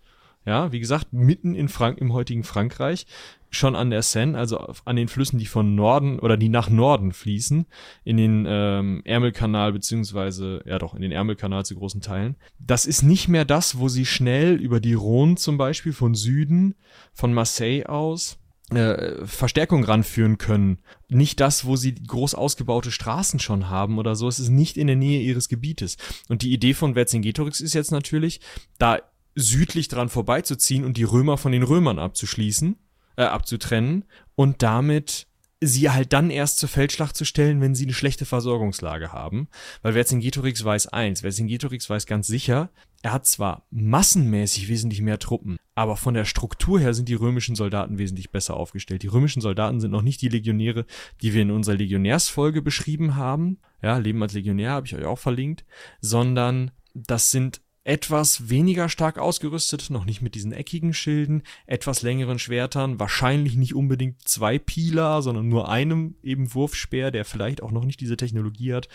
ja, 0.46 0.70
wie 0.72 0.80
gesagt, 0.80 1.12
mitten 1.12 1.54
in 1.54 1.68
Frank 1.68 1.98
im 1.98 2.12
heutigen 2.12 2.44
Frankreich, 2.44 3.06
schon 3.50 3.74
an 3.74 3.90
der 3.90 4.02
Seine, 4.02 4.38
also 4.38 4.58
an 4.84 4.96
den 4.96 5.08
Flüssen, 5.08 5.38
die 5.38 5.46
von 5.46 5.74
Norden 5.74 6.18
oder 6.18 6.36
die 6.36 6.48
nach 6.48 6.70
Norden 6.70 7.12
fließen, 7.12 7.66
in 8.04 8.16
den 8.16 8.46
ähm, 8.48 9.02
Ärmelkanal 9.04 9.72
beziehungsweise 9.72 10.62
ja 10.66 10.78
doch 10.78 10.94
in 10.94 11.02
den 11.02 11.12
Ärmelkanal 11.12 11.64
zu 11.64 11.74
großen 11.74 12.00
Teilen. 12.00 12.36
Das 12.58 12.86
ist 12.86 13.02
nicht 13.02 13.28
mehr 13.28 13.44
das, 13.44 13.78
wo 13.78 13.88
sie 13.88 14.06
schnell 14.06 14.54
über 14.54 14.80
die 14.80 14.94
Rhone 14.94 15.34
zum 15.34 15.58
Beispiel 15.58 15.92
von 15.92 16.14
Süden, 16.14 16.74
von 17.12 17.34
Marseille 17.34 17.84
aus 17.86 18.38
äh, 18.70 19.24
Verstärkung 19.24 19.84
ranführen 19.84 20.38
können. 20.38 20.78
Nicht 21.08 21.40
das, 21.40 21.64
wo 21.66 21.76
sie 21.76 21.94
groß 21.94 22.34
ausgebaute 22.34 22.90
Straßen 22.90 23.40
schon 23.40 23.70
haben 23.70 23.98
oder 23.98 24.16
so. 24.16 24.28
Es 24.28 24.38
ist 24.38 24.48
nicht 24.48 24.76
in 24.76 24.88
der 24.88 24.96
Nähe 24.96 25.22
ihres 25.22 25.48
Gebietes. 25.48 25.96
Und 26.28 26.42
die 26.42 26.52
Idee 26.52 26.74
von 26.74 26.94
Vercingetorix 26.94 27.60
ist 27.60 27.74
jetzt 27.74 27.92
natürlich, 27.92 28.40
da 28.78 28.98
südlich 29.36 29.88
dran 29.88 30.08
vorbeizuziehen 30.08 30.84
und 30.84 30.96
die 30.96 31.04
Römer 31.04 31.38
von 31.38 31.52
den 31.52 31.62
Römern 31.62 31.98
abzuschließen, 32.00 32.76
äh, 33.16 33.22
abzutrennen 33.22 34.04
und 34.34 34.62
damit 34.62 35.28
sie 35.60 35.90
halt 35.90 36.12
dann 36.12 36.30
erst 36.30 36.58
zur 36.58 36.68
Feldschlacht 36.68 37.16
zu 37.16 37.24
stellen, 37.24 37.60
wenn 37.60 37.74
sie 37.74 37.84
eine 37.84 37.94
schlechte 37.94 38.26
Versorgungslage 38.26 39.12
haben. 39.12 39.48
Weil 39.82 39.94
Vercingetorix 39.94 40.64
weiß 40.64 40.88
eins, 40.88 41.20
Vercingetorix 41.22 41.88
weiß 41.88 42.06
ganz 42.06 42.26
sicher, 42.26 42.70
er 43.02 43.12
hat 43.12 43.26
zwar 43.26 43.66
massenmäßig 43.70 44.68
wesentlich 44.68 45.00
mehr 45.00 45.18
Truppen, 45.18 45.58
aber 45.74 45.96
von 45.96 46.14
der 46.14 46.24
Struktur 46.24 46.80
her 46.80 46.92
sind 46.92 47.08
die 47.08 47.14
römischen 47.14 47.54
Soldaten 47.54 47.98
wesentlich 47.98 48.30
besser 48.30 48.56
aufgestellt. 48.56 49.02
Die 49.02 49.08
römischen 49.08 49.40
Soldaten 49.40 49.80
sind 49.80 49.92
noch 49.92 50.02
nicht 50.02 50.20
die 50.22 50.28
Legionäre, 50.28 50.86
die 51.22 51.32
wir 51.32 51.42
in 51.42 51.50
unserer 51.50 51.76
Legionärsfolge 51.76 52.62
beschrieben 52.62 53.16
haben. 53.16 53.58
Ja, 53.82 53.96
Leben 53.98 54.22
als 54.22 54.32
Legionär 54.32 54.72
habe 54.72 54.86
ich 54.86 54.94
euch 54.94 55.04
auch 55.04 55.18
verlinkt, 55.18 55.64
sondern 56.00 56.70
das 56.94 57.30
sind 57.30 57.60
etwas 57.86 58.50
weniger 58.50 58.88
stark 58.88 59.16
ausgerüstet, 59.16 59.90
noch 59.90 60.06
nicht 60.06 60.20
mit 60.20 60.34
diesen 60.34 60.50
eckigen 60.50 60.92
Schilden, 60.92 61.44
etwas 61.66 62.02
längeren 62.02 62.40
Schwertern, 62.40 62.98
wahrscheinlich 62.98 63.54
nicht 63.54 63.76
unbedingt 63.76 64.26
zwei 64.26 64.58
Pila, 64.58 65.22
sondern 65.22 65.48
nur 65.48 65.68
einem 65.68 66.16
eben 66.20 66.52
Wurfspeer, 66.52 67.12
der 67.12 67.24
vielleicht 67.24 67.62
auch 67.62 67.70
noch 67.70 67.84
nicht 67.84 68.00
diese 68.00 68.16
Technologie 68.16 68.74
hat, 68.74 68.88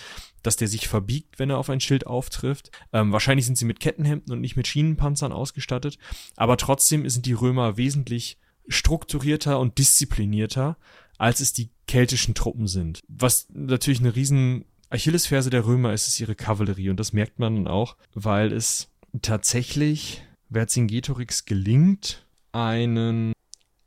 dass 0.43 0.57
der 0.57 0.67
sich 0.67 0.89
verbiegt, 0.89 1.39
wenn 1.39 1.49
er 1.49 1.57
auf 1.57 1.69
ein 1.69 1.79
Schild 1.79 2.05
auftrifft. 2.05 2.71
Ähm, 2.91 3.13
wahrscheinlich 3.13 3.45
sind 3.45 3.57
sie 3.57 3.63
mit 3.63 3.79
Kettenhemden 3.79 4.33
und 4.33 4.41
nicht 4.41 4.57
mit 4.57 4.67
Schienenpanzern 4.67 5.31
ausgestattet, 5.31 5.97
aber 6.35 6.57
trotzdem 6.57 7.07
sind 7.09 7.25
die 7.25 7.33
Römer 7.33 7.77
wesentlich 7.77 8.39
strukturierter 8.67 9.57
und 9.61 9.77
disziplinierter, 9.77 10.77
als 11.17 11.39
es 11.39 11.53
die 11.53 11.69
keltischen 11.87 12.33
Truppen 12.33 12.67
sind. 12.67 13.03
Was 13.07 13.47
natürlich 13.53 14.01
eine 14.01 14.17
riesen 14.17 14.65
Achillesferse 14.91 15.49
der 15.49 15.65
Römer 15.65 15.93
ist, 15.93 16.07
ist 16.07 16.19
ihre 16.19 16.35
Kavallerie 16.35 16.89
und 16.89 16.99
das 16.99 17.13
merkt 17.13 17.39
man 17.39 17.55
dann 17.55 17.67
auch, 17.67 17.95
weil 18.13 18.51
es 18.51 18.89
tatsächlich 19.21 20.23
Vercingetorix 20.51 21.45
gelingt, 21.45 22.25
einen, 22.51 23.33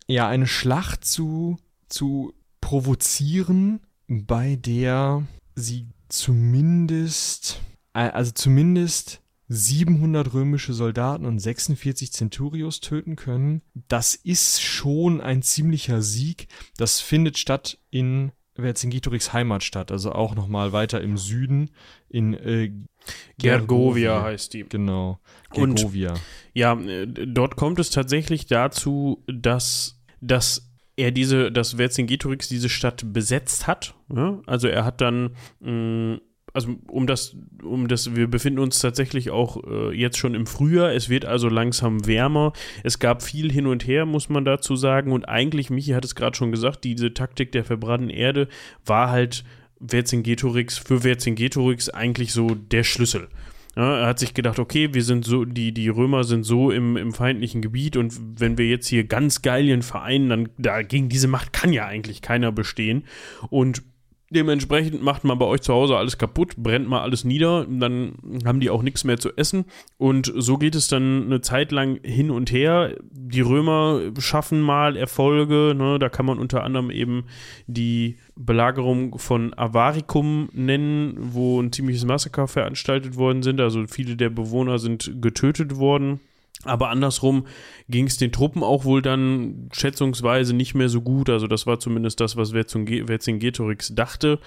ja, 0.07 0.29
eine 0.29 0.47
Schlacht 0.47 1.05
zu, 1.05 1.59
zu 1.89 2.35
provozieren, 2.61 3.81
bei 4.09 4.57
der 4.57 5.27
sie 5.55 5.87
zumindest, 6.09 7.61
äh, 7.93 8.09
also 8.09 8.33
zumindest 8.33 9.21
700 9.49 10.33
römische 10.33 10.73
Soldaten 10.73 11.27
und 11.27 11.39
46 11.39 12.13
Centurios 12.13 12.81
töten 12.81 13.17
können. 13.17 13.61
Das 13.89 14.15
ist 14.15 14.63
schon 14.63 15.21
ein 15.21 15.43
ziemlicher 15.43 16.01
Sieg. 16.01 16.49
Das 16.79 17.01
findet 17.01 17.37
statt 17.37 17.79
in 17.91 18.33
Vercingetorix 18.57 19.33
Heimatstadt, 19.33 19.91
also 19.91 20.13
auch 20.13 20.35
nochmal 20.35 20.73
weiter 20.73 21.01
im 21.01 21.17
Süden 21.17 21.71
in 22.09 22.35
äh, 22.35 22.73
Gergovia 23.39 24.23
heißt 24.23 24.55
die. 24.55 24.65
Genau, 24.69 25.19
Und- 25.55 25.77
Gergovia. 25.77 26.15
Ja, 26.53 26.79
äh, 26.81 27.07
dort 27.07 27.57
kommt 27.57 27.79
es 27.79 27.91
tatsächlich 27.91 28.47
dazu, 28.47 29.23
dass, 29.27 30.01
dass 30.21 30.71
er 30.97 31.11
diese, 31.11 31.51
dass 31.51 31.75
Vercingetorix 31.75 32.49
diese 32.49 32.69
Stadt 32.69 33.13
besetzt 33.13 33.67
hat. 33.67 33.95
Ja? 34.15 34.41
Also 34.47 34.69
er 34.69 34.85
hat 34.85 35.01
dann, 35.01 35.35
mh, 35.61 36.21
also 36.55 36.77
um 36.87 37.07
das, 37.09 37.37
um 37.63 37.89
das, 37.89 38.15
wir 38.15 38.29
befinden 38.29 38.61
uns 38.61 38.79
tatsächlich 38.79 39.31
auch 39.31 39.63
äh, 39.65 39.93
jetzt 39.93 40.17
schon 40.17 40.35
im 40.35 40.47
Frühjahr. 40.47 40.93
Es 40.93 41.09
wird 41.09 41.25
also 41.25 41.49
langsam 41.49 42.07
wärmer. 42.07 42.53
Es 42.85 43.01
gab 43.01 43.25
viel 43.25 43.51
hin 43.53 43.67
und 43.67 43.87
her, 43.87 44.07
muss 44.07 44.29
man 44.29 44.45
dazu 44.45 44.77
sagen. 44.77 45.11
Und 45.11 45.29
eigentlich, 45.29 45.69
Michi 45.69 45.91
hat 45.91 46.05
es 46.05 46.15
gerade 46.15 46.37
schon 46.37 46.53
gesagt, 46.53 46.85
diese 46.85 47.13
Taktik 47.13 47.51
der 47.51 47.65
verbrannten 47.65 48.09
Erde 48.09 48.49
war 48.87 49.11
halt 49.11 49.45
Vercingetorix 49.85 50.79
für 50.79 51.01
Vercingetorix 51.01 51.91
eigentlich 51.91 52.33
so 52.33 52.47
der 52.47 52.85
Schlüssel. 52.85 53.29
Ja, 53.77 53.99
er 53.99 54.07
hat 54.07 54.21
sich 54.21 54.35
gedacht, 54.35 54.61
okay, 54.61 54.95
wir 54.95 55.03
sind 55.03 55.25
so, 55.25 55.45
die, 55.45 55.73
die 55.73 55.89
Römer 55.89 56.23
sind 56.23 56.45
so 56.45 56.71
im, 56.71 56.97
im 56.97 57.13
feindlichen 57.13 57.61
Gebiet 57.61 57.97
und 57.97 58.15
wenn 58.39 58.57
wir 58.57 58.69
jetzt 58.69 58.87
hier 58.87 59.03
ganz 59.03 59.43
Gallien 59.43 59.83
vereinen, 59.83 60.29
dann 60.29 60.49
dagegen 60.59 61.09
diese 61.09 61.27
Macht 61.27 61.53
kann 61.53 61.73
ja 61.73 61.85
eigentlich 61.85 62.23
keiner 62.23 62.53
bestehen. 62.53 63.03
Und 63.51 63.83
Dementsprechend 64.31 65.03
macht 65.03 65.25
man 65.25 65.39
bei 65.39 65.45
euch 65.45 65.61
zu 65.61 65.75
Hause 65.75 65.97
alles 65.97 66.17
kaputt, 66.17 66.57
brennt 66.57 66.89
mal 66.89 67.03
alles 67.03 67.25
nieder, 67.25 67.67
dann 67.69 68.15
haben 68.45 68.59
die 68.59 68.71
auch 68.71 68.83
nichts 68.83 69.05
mehr 69.05 69.19
zu 69.19 69.37
essen. 69.37 69.67
Und 69.99 70.33
so 70.35 70.57
geht 70.57 70.75
es 70.75 70.89
dann 70.89 71.27
eine 71.27 71.43
Zeit 71.43 71.73
lang 71.73 72.01
hin 72.03 72.31
und 72.31 72.51
her. 72.51 72.97
Die 73.11 73.43
Römer 73.43 74.01
schaffen 74.19 74.63
mal 74.63 74.97
Erfolge, 74.97 75.75
ne? 75.77 75.99
da 75.99 76.09
kann 76.09 76.25
man 76.25 76.39
unter 76.39 76.65
anderem 76.65 76.91
eben 76.91 77.27
die 77.67 78.17
Belagerung 78.35 79.19
von 79.19 79.53
Avaricum 79.55 80.49
nennen, 80.53 81.17
wo 81.19 81.61
ein 81.61 81.71
ziemliches 81.71 82.07
Massaker 82.07 82.49
veranstaltet 82.49 83.17
worden 83.17 83.43
sind. 83.43 83.61
Also 83.61 83.87
viele 83.87 84.17
der 84.17 84.31
Bewohner 84.31 84.79
sind 84.79 85.21
getötet 85.21 85.77
worden. 85.77 86.21
Aber 86.65 86.91
andersrum 86.91 87.47
ging 87.89 88.07
es 88.07 88.17
den 88.17 88.33
Truppen 88.33 88.63
auch 88.63 88.85
wohl 88.85 89.03
dann 89.03 89.69
schätzungsweise 89.73 90.55
nicht 90.55 90.75
mehr 90.75 90.89
so 90.89 91.01
gut. 91.01 91.31
Also 91.31 91.47
das 91.47 91.67
war 91.67 91.79
zumindest 91.79 92.21
das, 92.21 92.37
was 92.37 92.53
Vercingetorix 92.53 93.95
dachte. 93.95 94.39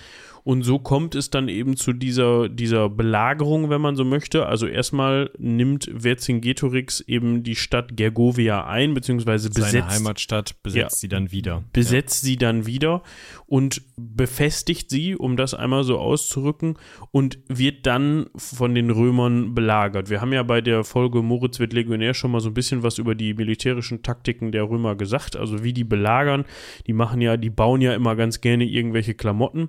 Und 0.47 0.63
so 0.63 0.79
kommt 0.79 1.13
es 1.13 1.29
dann 1.29 1.49
eben 1.49 1.75
zu 1.75 1.91
dieser, 1.91 2.47
dieser 2.47 2.87
Belagerung, 2.87 3.69
wenn 3.69 3.81
man 3.81 3.97
so 3.97 4.05
möchte. 4.05 4.45
Also 4.45 4.65
erstmal 4.65 5.29
nimmt 5.37 5.91
Vercingetorix 5.93 7.01
eben 7.01 7.43
die 7.43 7.57
Stadt 7.57 7.97
Gergovia 7.97 8.65
ein, 8.65 8.93
beziehungsweise 8.93 9.49
besetzt. 9.49 9.71
Seine 9.73 9.87
Heimatstadt 9.89 10.63
besetzt 10.63 10.93
ja, 10.93 10.99
sie 10.99 11.09
dann 11.09 11.33
wieder. 11.33 11.65
Besetzt 11.73 12.23
ja. 12.23 12.27
sie 12.27 12.37
dann 12.37 12.65
wieder 12.65 13.03
und 13.45 13.81
befestigt 13.97 14.89
sie, 14.89 15.17
um 15.17 15.35
das 15.35 15.53
einmal 15.53 15.83
so 15.83 15.97
auszurücken, 15.97 16.77
und 17.11 17.39
wird 17.49 17.85
dann 17.85 18.27
von 18.37 18.73
den 18.73 18.89
Römern 18.89 19.53
belagert. 19.53 20.09
Wir 20.09 20.21
haben 20.21 20.31
ja 20.31 20.43
bei 20.43 20.61
der 20.61 20.85
Folge 20.85 21.23
Moritz 21.23 21.59
wird 21.59 21.73
Legionär 21.73 22.13
schon 22.13 22.31
mal 22.31 22.39
so 22.39 22.51
ein 22.51 22.53
bisschen 22.53 22.83
was 22.83 22.99
über 22.99 23.15
die 23.15 23.33
militärischen 23.33 24.01
Taktiken 24.01 24.53
der 24.53 24.69
Römer 24.69 24.95
gesagt, 24.95 25.35
also 25.35 25.65
wie 25.65 25.73
die 25.73 25.83
belagern. 25.83 26.45
Die 26.87 26.93
machen 26.93 27.19
ja, 27.19 27.35
die 27.35 27.49
bauen 27.49 27.81
ja 27.81 27.93
immer 27.93 28.15
ganz 28.15 28.39
gerne 28.39 28.63
irgendwelche 28.63 29.13
Klamotten. 29.13 29.67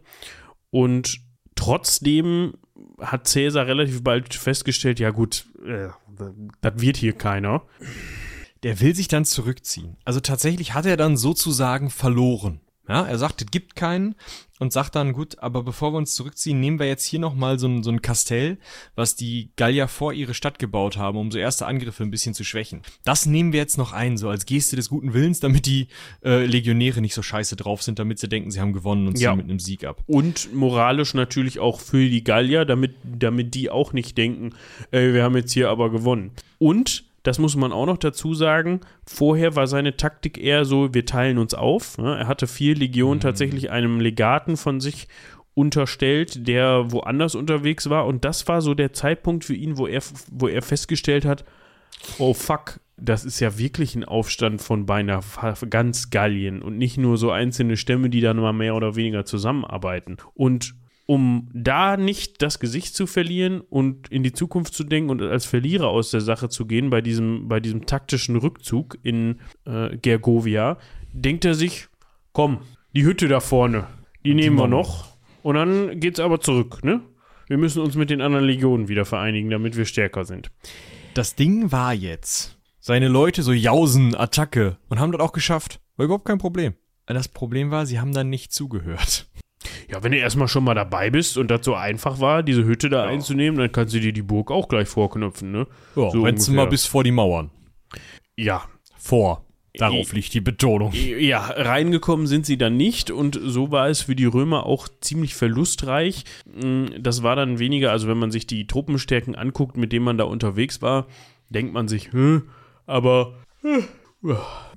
Und 0.71 1.21
trotzdem 1.55 2.55
hat 3.01 3.29
Cäsar 3.29 3.67
relativ 3.67 4.03
bald 4.03 4.35
festgestellt, 4.35 5.01
ja 5.01 5.11
gut, 5.11 5.47
äh, 5.65 5.89
das 6.61 6.81
wird 6.81 6.97
hier 6.97 7.13
keiner. 7.13 7.63
Der 8.63 8.81
will 8.81 8.95
sich 8.95 9.09
dann 9.09 9.25
zurückziehen. 9.25 9.97
Also 10.05 10.21
tatsächlich 10.21 10.75
hat 10.75 10.87
er 10.87 10.97
dann 10.97 11.17
sozusagen 11.17 11.91
verloren. 11.91 12.61
Ja, 12.89 13.07
er 13.07 13.19
sagt, 13.19 13.43
es 13.43 13.51
gibt 13.51 13.77
keinen 13.77 14.15
und 14.59 14.73
sagt 14.73 14.97
dann, 14.97 15.13
gut, 15.13 15.39
aber 15.41 15.63
bevor 15.63 15.93
wir 15.93 15.99
uns 15.99 16.15
zurückziehen, 16.15 16.59
nehmen 16.59 16.79
wir 16.79 16.87
jetzt 16.87 17.05
hier 17.05 17.21
nochmal 17.21 17.59
so 17.59 17.69
ein, 17.69 17.83
so 17.83 17.91
ein 17.91 18.03
Kastell, 18.03 18.59
was 18.95 19.15
die 19.15 19.51
Gallier 19.57 19.89
vor 19.89 20.13
ihre 20.13 20.35
Stadt 20.35 20.59
gebaut 20.59 20.97
haben, 20.97 21.19
um 21.19 21.31
so 21.31 21.39
erste 21.39 21.67
Angriffe 21.67 22.03
ein 22.03 22.11
bisschen 22.11 22.35
zu 22.35 22.45
schwächen. 22.45 22.83
Das 23.05 23.27
nehmen 23.27 23.53
wir 23.53 23.61
jetzt 23.61 23.79
noch 23.79 23.93
ein, 23.93 24.17
so 24.17 24.29
als 24.29 24.47
Geste 24.47 24.77
des 24.77 24.89
guten 24.89 25.15
Willens, 25.15 25.41
damit 25.41 25.67
die 25.67 25.89
äh, 26.25 26.45
Legionäre 26.45 27.01
nicht 27.01 27.15
so 27.15 27.23
scheiße 27.23 27.57
drauf 27.57 27.83
sind, 27.83 27.99
damit 27.99 28.19
sie 28.19 28.29
denken, 28.29 28.51
sie 28.51 28.61
haben 28.61 28.73
gewonnen 28.73 29.07
und 29.07 29.17
ziehen 29.17 29.25
ja. 29.25 29.37
mit 29.37 29.45
einem 29.45 29.61
Sieg 29.61 29.85
ab. 29.85 30.03
Und 30.07 30.55
moralisch 30.55 31.15
natürlich 31.15 31.59
auch 31.59 31.81
für 31.81 32.09
die 32.09 32.25
Gallier, 32.25 32.65
damit, 32.65 32.97
damit 33.05 33.55
die 33.55 33.71
auch 33.71 33.93
nicht 33.93 34.19
denken, 34.19 34.55
äh, 34.91 35.13
wir 35.13 35.23
haben 35.23 35.37
jetzt 35.37 35.53
hier 35.53 35.71
aber 35.71 35.91
gewonnen. 35.91 36.33
Und 36.59 37.08
das 37.29 37.39
muss 37.39 37.57
man 37.57 37.73
auch 37.73 37.85
noch 37.85 37.99
dazu 37.99 38.33
sagen. 38.33 38.81
Vorher 39.05 39.55
war 39.55 39.67
seine 39.67 39.99
Taktik 39.99 40.39
eher 40.39 40.65
so, 40.65 40.95
wir 40.95 41.05
teilen 41.05 41.37
uns 41.37 41.53
auf. 41.53 41.99
Er 41.99 42.27
hatte 42.27 42.47
vier 42.47 42.75
Legionen 42.75 43.19
mhm. 43.19 43.23
tatsächlich 43.23 43.71
einem 43.71 44.01
Legaten 44.01 44.57
von 44.57 44.81
sich 44.81 45.09
unterstellt, 45.53 46.49
der 46.49 46.91
woanders 46.91 47.35
unterwegs 47.35 47.91
war. 47.91 48.07
Und 48.07 48.25
das 48.25 48.49
war 48.49 48.63
so 48.63 48.73
der 48.73 48.95
Zeitpunkt 48.95 49.45
für 49.45 49.55
ihn, 49.55 49.77
wo 49.77 49.87
er, 49.87 50.01
wo 50.31 50.49
er 50.49 50.63
festgestellt 50.63 51.27
hat, 51.27 51.45
oh 52.17 52.33
fuck, 52.33 52.81
das 52.97 53.27
ist 53.27 53.41
ja 53.41 53.59
wirklich 53.59 53.95
ein 53.95 54.07
Aufstand 54.07 54.63
von 54.63 54.87
beinahe 54.87 55.21
ganz 55.69 56.09
Gallien 56.09 56.63
und 56.63 56.79
nicht 56.79 56.97
nur 56.97 57.19
so 57.19 57.31
einzelne 57.31 57.77
Stämme, 57.77 58.09
die 58.09 58.23
dann 58.23 58.39
mal 58.39 58.55
mehr 58.55 58.75
oder 58.75 58.97
weniger 58.97 59.27
zusammenarbeiten. 59.27 60.17
Und 60.33 60.75
um 61.11 61.49
da 61.55 61.97
nicht 61.97 62.43
das 62.43 62.61
Gesicht 62.61 62.95
zu 62.95 63.07
verlieren 63.07 63.63
und 63.63 64.09
in 64.09 64.23
die 64.23 64.35
Zukunft 64.35 64.75
zu 64.75 64.85
denken 64.85 65.09
und 65.09 65.23
als 65.23 65.47
Verlierer 65.47 65.89
aus 65.89 66.11
der 66.11 66.21
Sache 66.21 66.51
zu 66.51 66.67
gehen 66.67 66.91
bei 66.91 67.01
diesem, 67.01 67.49
bei 67.49 67.61
diesem 67.61 67.87
taktischen 67.87 68.37
Rückzug 68.37 68.99
in 69.03 69.41
äh, 69.65 69.97
Gergovia, 69.97 70.77
denkt 71.15 71.47
er 71.47 71.55
sich, 71.55 71.89
komm, 72.33 72.59
die 72.95 73.05
Hütte 73.05 73.27
da 73.27 73.41
vorne, 73.41 73.87
die 74.27 74.35
nehmen 74.35 74.57
wir 74.57 74.69
noch 74.69 75.17
und 75.43 75.55
dann 75.55 75.99
geht's 75.99 76.21
aber 76.21 76.41
zurück, 76.41 76.85
ne? 76.85 77.01
Wir 77.47 77.57
müssen 77.57 77.81
uns 77.81 77.95
mit 77.95 78.11
den 78.11 78.21
anderen 78.21 78.45
Legionen 78.45 78.89
wieder 78.89 79.07
vereinigen, 79.07 79.49
damit 79.49 79.79
wir 79.79 79.87
stärker 79.87 80.27
sind. 80.27 80.51
Das 81.15 81.35
Ding 81.37 81.73
war 81.73 81.95
jetzt, 81.95 82.59
seine 82.81 83.09
Leute 83.09 83.43
so 83.43 83.55
jausen, 83.55 84.15
Attacke 84.15 84.77
und 84.91 85.01
haben 85.01 85.13
das 85.13 85.23
auch 85.23 85.33
geschafft. 85.33 85.81
War 85.97 86.05
überhaupt 86.05 86.27
kein 86.27 86.37
Problem. 86.37 86.75
Das 87.07 87.29
Problem 87.29 87.71
war, 87.71 87.87
sie 87.87 87.99
haben 87.99 88.13
dann 88.13 88.29
nicht 88.29 88.53
zugehört. 88.53 89.27
Ja, 89.91 90.03
wenn 90.03 90.13
du 90.13 90.19
erstmal 90.19 90.49
schon 90.49 90.65
mal 90.65 90.75
dabei 90.75 91.11
bist 91.11 91.39
und 91.39 91.51
das 91.51 91.65
so 91.65 91.75
einfach 91.75 92.21
war, 92.21 92.43
diese 92.43 92.65
Hütte 92.65 92.89
da 92.89 93.05
ja. 93.05 93.11
einzunehmen, 93.11 93.59
dann 93.59 93.73
kannst 93.73 93.95
du 93.95 94.01
dir 94.01 94.13
die 94.13 94.23
Burg 94.23 94.51
auch 94.51 94.69
gleich 94.69 94.89
vorknöpfen, 94.89 95.51
ne? 95.51 95.67
Ja, 95.97 96.11
so 96.11 96.23
rennst 96.23 96.49
du 96.49 96.53
mal 96.53 96.67
bis 96.67 96.87
vor 96.87 97.05
die 97.05 97.13
Mauern. 97.13 97.51
Ja. 98.37 98.63
Vor. 98.97 99.45
Darauf 99.75 100.13
liegt 100.13 100.35
die 100.35 100.41
Betonung. 100.41 100.93
Ja, 100.93 101.47
reingekommen 101.47 102.27
sind 102.27 102.47
sie 102.47 102.59
dann 102.59 102.77
nicht 102.77 103.13
und 103.13 103.39
so 103.41 103.71
war 103.71 103.89
es 103.89 104.03
für 104.03 104.17
die 104.17 104.25
Römer 104.25 104.67
auch 104.67 104.89
ziemlich 105.01 105.37
verlustreich. 105.37 106.25
Mm, 106.47 106.87
das 106.99 107.23
war 107.23 107.37
dann 107.37 107.61
weniger, 107.61 107.93
also 107.93 108.09
wenn 108.09 108.19
man 108.19 108.33
sich 108.33 108.47
die 108.47 108.67
Truppenstärken 108.67 109.37
anguckt, 109.37 109.77
mit 109.77 109.93
denen 109.93 110.05
man 110.05 110.19
da 110.19 110.25
unterwegs 110.25 110.83
war, 110.83 111.07
denkt 111.49 111.73
man 111.73 111.87
sich, 111.87 112.13
hm, 112.13 112.49
aber 112.87 113.35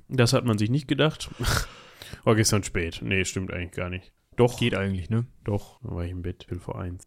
das 0.08 0.32
hat 0.32 0.44
man 0.44 0.58
sich 0.58 0.70
nicht 0.70 0.88
gedacht. 0.88 1.30
War 2.24 2.36
gestern 2.36 2.62
spät. 2.62 3.00
Nee, 3.02 3.24
stimmt 3.24 3.52
eigentlich 3.52 3.72
gar 3.72 3.88
nicht. 3.88 4.12
Doch. 4.36 4.58
Geht 4.58 4.74
eigentlich, 4.74 5.10
ne? 5.10 5.26
Doch, 5.44 5.80
da 5.82 5.94
war 5.94 6.04
ich 6.04 6.10
im 6.10 6.22
Bett, 6.22 6.46
Hilfe 6.48 6.74
1. 6.74 7.06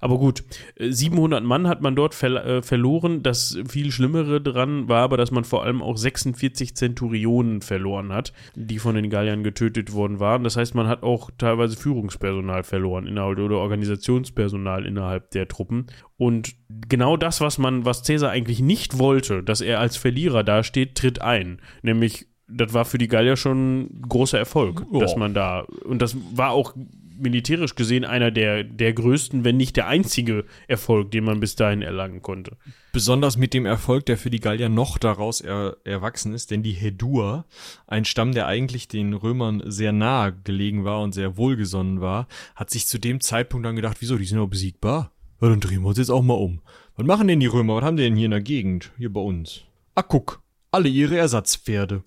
Aber 0.00 0.18
gut, 0.18 0.44
700 0.78 1.40
äh, 1.40 1.44
Mann 1.44 1.68
hat 1.68 1.80
man 1.80 1.96
dort 1.96 2.14
ver 2.14 2.44
äh, 2.44 2.62
verloren. 2.62 3.22
Das 3.22 3.58
viel 3.68 3.90
Schlimmere 3.90 4.40
dran 4.40 4.88
war 4.88 5.02
aber, 5.02 5.16
dass 5.16 5.30
man 5.30 5.44
vor 5.44 5.64
allem 5.64 5.82
auch 5.82 5.96
46 5.96 6.76
Zenturionen 6.76 7.62
verloren 7.62 8.12
hat, 8.12 8.32
die 8.54 8.78
von 8.78 8.94
den 8.94 9.08
Galliern 9.08 9.42
getötet 9.42 9.92
worden 9.92 10.20
waren. 10.20 10.44
Das 10.44 10.56
heißt, 10.56 10.74
man 10.74 10.86
hat 10.88 11.02
auch 11.02 11.30
teilweise 11.38 11.76
Führungspersonal 11.76 12.62
verloren 12.62 13.06
innerhalb 13.06 13.38
oder 13.38 13.58
Organisationspersonal 13.58 14.84
innerhalb 14.84 15.30
der 15.30 15.48
Truppen. 15.48 15.86
Und 16.18 16.56
genau 16.68 17.16
das, 17.16 17.40
was 17.40 17.58
man, 17.58 17.84
was 17.84 18.02
Caesar 18.02 18.30
eigentlich 18.30 18.60
nicht 18.60 18.98
wollte, 18.98 19.42
dass 19.42 19.60
er 19.60 19.80
als 19.80 19.96
Verlierer 19.96 20.44
dasteht, 20.44 20.96
tritt 20.96 21.22
ein. 21.22 21.60
Nämlich 21.82 22.26
das 22.48 22.72
war 22.72 22.84
für 22.84 22.98
die 22.98 23.08
Gallier 23.08 23.36
schon 23.36 23.80
ein 23.80 24.02
großer 24.08 24.38
Erfolg, 24.38 24.84
oh. 24.90 25.00
dass 25.00 25.16
man 25.16 25.34
da, 25.34 25.66
und 25.84 26.00
das 26.00 26.16
war 26.34 26.50
auch 26.50 26.74
militärisch 27.18 27.74
gesehen 27.74 28.04
einer 28.04 28.30
der, 28.30 28.64
der 28.64 28.92
größten, 28.92 29.44
wenn 29.44 29.56
nicht 29.56 29.76
der 29.76 29.86
einzige 29.86 30.44
Erfolg, 30.68 31.10
den 31.10 31.24
man 31.24 31.40
bis 31.40 31.56
dahin 31.56 31.82
erlangen 31.82 32.22
konnte. 32.22 32.56
Besonders 32.92 33.36
mit 33.36 33.54
dem 33.54 33.66
Erfolg, 33.66 34.06
der 34.06 34.18
für 34.18 34.30
die 34.30 34.40
Gallier 34.40 34.68
noch 34.68 34.98
daraus 34.98 35.40
er, 35.40 35.76
erwachsen 35.84 36.34
ist, 36.34 36.50
denn 36.50 36.62
die 36.62 36.72
Hedur, 36.72 37.46
ein 37.86 38.04
Stamm, 38.04 38.32
der 38.32 38.46
eigentlich 38.46 38.88
den 38.88 39.14
Römern 39.14 39.62
sehr 39.66 39.92
nahe 39.92 40.34
gelegen 40.44 40.84
war 40.84 41.00
und 41.00 41.12
sehr 41.12 41.36
wohlgesonnen 41.36 42.00
war, 42.00 42.28
hat 42.54 42.70
sich 42.70 42.86
zu 42.86 42.98
dem 42.98 43.20
Zeitpunkt 43.20 43.66
dann 43.66 43.76
gedacht, 43.76 43.98
wieso, 44.00 44.16
die 44.16 44.24
sind 44.24 44.38
doch 44.38 44.46
besiegbar? 44.46 45.12
Ja, 45.40 45.48
dann 45.48 45.60
drehen 45.60 45.82
wir 45.82 45.88
uns 45.88 45.98
jetzt 45.98 46.10
auch 46.10 46.22
mal 46.22 46.34
um. 46.34 46.60
Was 46.96 47.06
machen 47.06 47.28
denn 47.28 47.40
die 47.40 47.46
Römer? 47.46 47.76
Was 47.76 47.84
haben 47.84 47.96
die 47.96 48.04
denn 48.04 48.16
hier 48.16 48.26
in 48.26 48.30
der 48.30 48.40
Gegend? 48.40 48.92
Hier 48.96 49.12
bei 49.12 49.20
uns? 49.20 49.62
Ah, 49.94 50.02
guck, 50.02 50.42
alle 50.70 50.88
ihre 50.88 51.16
Ersatzpferde 51.16 52.02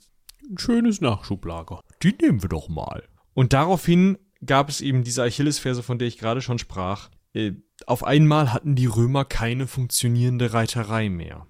ein 0.50 0.58
schönes 0.58 1.02
Nachschublager. 1.02 1.82
Die 2.04 2.16
nehmen 2.22 2.42
wir 2.42 2.50
doch 2.50 2.70
mal. 2.70 3.04
Und 3.34 3.54
daraufhin 3.54 4.18
gab 4.46 4.70
es 4.70 4.82
eben 4.82 5.04
diese 5.04 5.24
Achillesferse, 5.24 5.84
von 5.84 6.00
der 6.00 6.08
ich 6.08 6.18
gerade 6.18 6.42
schon 6.42 6.60
sprach. 6.60 7.10
Äh, 7.34 7.54
auf 7.86 8.04
einmal 8.04 8.54
hatten 8.54 8.76
die 8.76 8.88
Römer 8.88 9.26
keine 9.26 9.68
funktionierende 9.68 10.54
Reiterei 10.54 11.10
mehr. 11.10 11.48